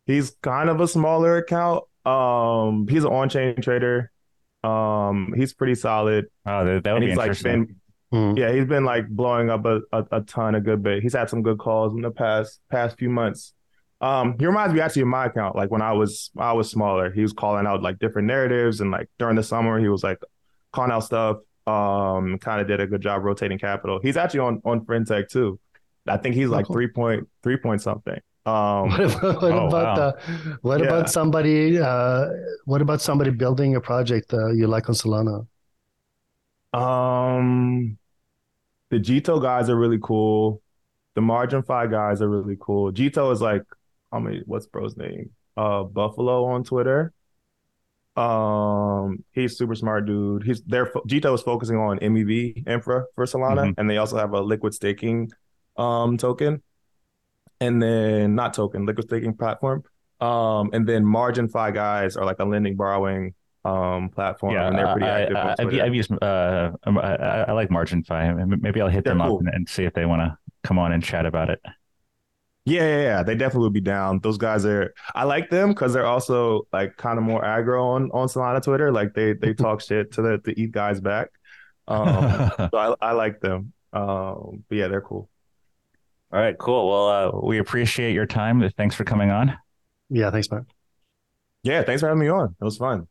he's 0.05 0.35
kind 0.41 0.69
of 0.69 0.79
a 0.81 0.87
smaller 0.87 1.37
account. 1.37 1.83
Um, 2.05 2.87
he's 2.89 3.03
an 3.03 3.11
on-chain 3.11 3.61
trader. 3.61 4.11
Um, 4.63 5.33
he's 5.35 5.53
pretty 5.53 5.75
solid. 5.75 6.25
Oh, 6.45 6.65
that, 6.65 6.83
that 6.83 6.93
would 6.93 7.03
and 7.03 7.05
be 7.05 7.09
he's 7.09 7.17
like 7.17 7.27
interesting. 7.29 7.65
been, 7.65 7.75
Hmm. 8.13 8.37
yeah, 8.37 8.51
he's 8.51 8.65
been 8.65 8.83
like 8.83 9.07
blowing 9.07 9.49
up 9.49 9.63
a, 9.65 9.79
a, 9.93 10.05
a 10.11 10.21
ton 10.21 10.53
of 10.55 10.65
good 10.65 10.83
bit. 10.83 11.01
He's 11.01 11.13
had 11.13 11.29
some 11.29 11.43
good 11.43 11.57
calls 11.57 11.93
in 11.93 12.01
the 12.01 12.11
past 12.11 12.59
past 12.69 12.97
few 12.97 13.09
months. 13.09 13.53
Um, 14.01 14.35
he 14.37 14.45
reminds 14.45 14.73
me 14.73 14.81
actually 14.81 15.03
of 15.03 15.07
my 15.07 15.27
account. 15.27 15.55
Like 15.55 15.71
when 15.71 15.81
I 15.81 15.93
was 15.93 16.29
I 16.37 16.51
was 16.51 16.69
smaller, 16.69 17.09
he 17.09 17.21
was 17.21 17.31
calling 17.31 17.65
out 17.65 17.81
like 17.81 17.99
different 17.99 18.27
narratives, 18.27 18.81
and 18.81 18.91
like 18.91 19.07
during 19.17 19.37
the 19.37 19.43
summer, 19.43 19.79
he 19.79 19.87
was 19.87 20.03
like 20.03 20.17
calling 20.73 20.91
out 20.91 21.05
stuff. 21.05 21.37
Um, 21.67 22.37
kind 22.39 22.59
of 22.59 22.67
did 22.67 22.81
a 22.81 22.87
good 22.87 23.01
job 23.01 23.23
rotating 23.23 23.57
capital. 23.59 24.01
He's 24.03 24.17
actually 24.17 24.41
on 24.41 24.61
on 24.65 24.83
Friend.tech 24.83 25.29
too. 25.29 25.57
I 26.05 26.17
think 26.17 26.35
he's 26.35 26.49
like 26.49 26.65
cool. 26.65 26.73
three 26.73 26.89
point 26.89 27.29
three 27.43 27.55
point 27.57 27.81
something. 27.81 28.19
Um, 28.45 28.89
What 28.89 29.01
about 29.01 29.41
what 29.41 29.51
Oh, 29.51 29.67
about 29.67 29.97
wow. 29.97 30.03
uh, 30.07 30.11
what 30.61 30.79
Yeah. 30.79 30.87
about 30.87 31.09
somebody 31.09 31.77
uh, 31.79 32.25
what 32.65 32.81
about 32.81 33.01
somebody 33.01 33.29
building 33.29 33.75
a 33.75 33.81
project 33.81 34.33
uh, 34.33 34.49
you 34.51 34.67
like 34.67 34.89
on 34.89 34.95
Solana? 34.95 35.45
Um, 36.73 37.97
the 38.89 38.97
Jito 38.97 39.41
guys 39.41 39.69
are 39.69 39.75
really 39.77 39.99
cool. 40.01 40.61
The 41.15 41.21
MarginFi 41.21 41.91
guys 41.91 42.21
are 42.21 42.29
really 42.29 42.57
cool. 42.59 42.91
Jito 42.91 43.31
is 43.31 43.41
like, 43.41 43.63
I 44.11 44.19
mean, 44.19 44.43
what's 44.45 44.65
bro's 44.67 44.95
name? 44.97 45.31
Uh, 45.57 45.83
buffalu 45.83 46.45
on 46.47 46.63
Twitter. 46.63 47.13
Um, 48.15 49.23
he's 49.33 49.57
super 49.57 49.75
smart 49.75 50.05
dude. 50.05 50.43
He's 50.43 50.61
there. 50.63 50.85
Jito 51.07 51.33
is 51.35 51.41
focusing 51.41 51.77
on 51.77 51.99
MEV 51.99 52.65
infra 52.67 53.05
for 53.15 53.25
Solana, 53.25 53.67
Mhm. 53.67 53.73
and 53.77 53.89
they 53.89 53.97
also 53.97 54.17
have 54.17 54.33
a 54.33 54.41
liquid 54.41 54.73
staking 54.73 55.31
um 55.77 56.17
token, 56.17 56.61
and 57.61 57.81
then 57.81 58.35
not 58.35 58.55
token, 58.55 58.85
liquid 58.87 59.07
staking 59.07 59.37
platform. 59.37 59.83
Um, 60.21 60.71
and 60.73 60.87
then 60.87 61.05
MarginFi 61.05 61.73
guys 61.73 62.17
are 62.17 62.25
like 62.25 62.39
a 62.39 62.45
lending 62.45 62.77
borrowing 62.77 63.35
um 63.63 64.09
platform, 64.09 64.57
Yeah, 64.57 64.67
and 64.67 64.77
they're 64.77 64.89
pretty 64.89 65.07
I, 65.07 65.21
active 65.21 65.37
I, 65.37 65.55
I've, 65.59 65.73
I've 65.79 65.95
used. 65.95 66.11
Uh, 66.21 66.73
um, 66.85 66.97
I, 66.97 67.15
I 67.15 67.41
I 67.49 67.51
like 67.53 67.69
MarginFi. 67.69 68.61
Maybe 68.61 68.81
I'll 68.81 68.89
hit 68.89 69.05
They're 69.05 69.13
them 69.13 69.19
cool. 69.19 69.37
up 69.37 69.39
and, 69.39 69.49
and 69.49 69.69
see 69.69 69.85
if 69.85 69.93
they 69.93 70.05
want 70.05 70.21
to 70.21 70.37
come 70.63 70.79
on 70.79 70.91
and 70.91 71.03
chat 71.03 71.25
about 71.27 71.49
it. 71.49 71.61
Yeah, 72.65 72.81
yeah, 72.81 73.01
yeah. 73.01 73.23
They 73.23 73.35
definitely 73.35 73.65
would 73.67 73.73
be 73.73 73.81
down. 73.81 74.19
Those 74.19 74.37
guys 74.37 74.65
are. 74.65 74.93
I 75.15 75.23
like 75.23 75.49
them 75.49 75.69
because 75.69 75.93
they're 75.93 76.05
also 76.05 76.67
like 76.71 76.95
kind 76.97 77.17
of 77.17 77.23
more 77.25 77.41
aggro 77.41 77.83
on 77.95 78.11
on 78.11 78.27
Solana 78.27 78.61
Twitter. 78.63 78.91
Like 78.91 79.13
they 79.15 79.33
they 79.33 79.53
talk 79.55 79.81
shit 79.81 80.11
to 80.13 80.21
the 80.21 80.37
to 80.39 80.59
eat 80.59 80.71
guys 80.71 81.01
back. 81.01 81.29
Um, 81.87 82.51
so 82.71 82.77
I 82.77 82.95
I 83.01 83.11
like 83.13 83.39
them. 83.41 83.73
Um, 83.93 84.63
but 84.69 84.75
yeah, 84.77 84.87
they're 84.89 85.01
cool. 85.01 85.29
All 86.33 86.39
right, 86.39 86.57
cool. 86.57 86.89
Well, 86.89 87.07
uh, 87.09 87.45
we 87.45 87.57
appreciate 87.57 88.13
your 88.13 88.25
time. 88.25 88.67
Thanks 88.77 88.95
for 88.95 89.03
coming 89.03 89.31
on. 89.31 89.57
Yeah, 90.09 90.31
thanks, 90.31 90.49
man. 90.49 90.65
Yeah, 91.63 91.83
thanks 91.83 92.01
for 92.01 92.07
having 92.07 92.21
me 92.21 92.29
on. 92.29 92.55
It 92.59 92.63
was 92.63 92.77
fun. 92.77 93.07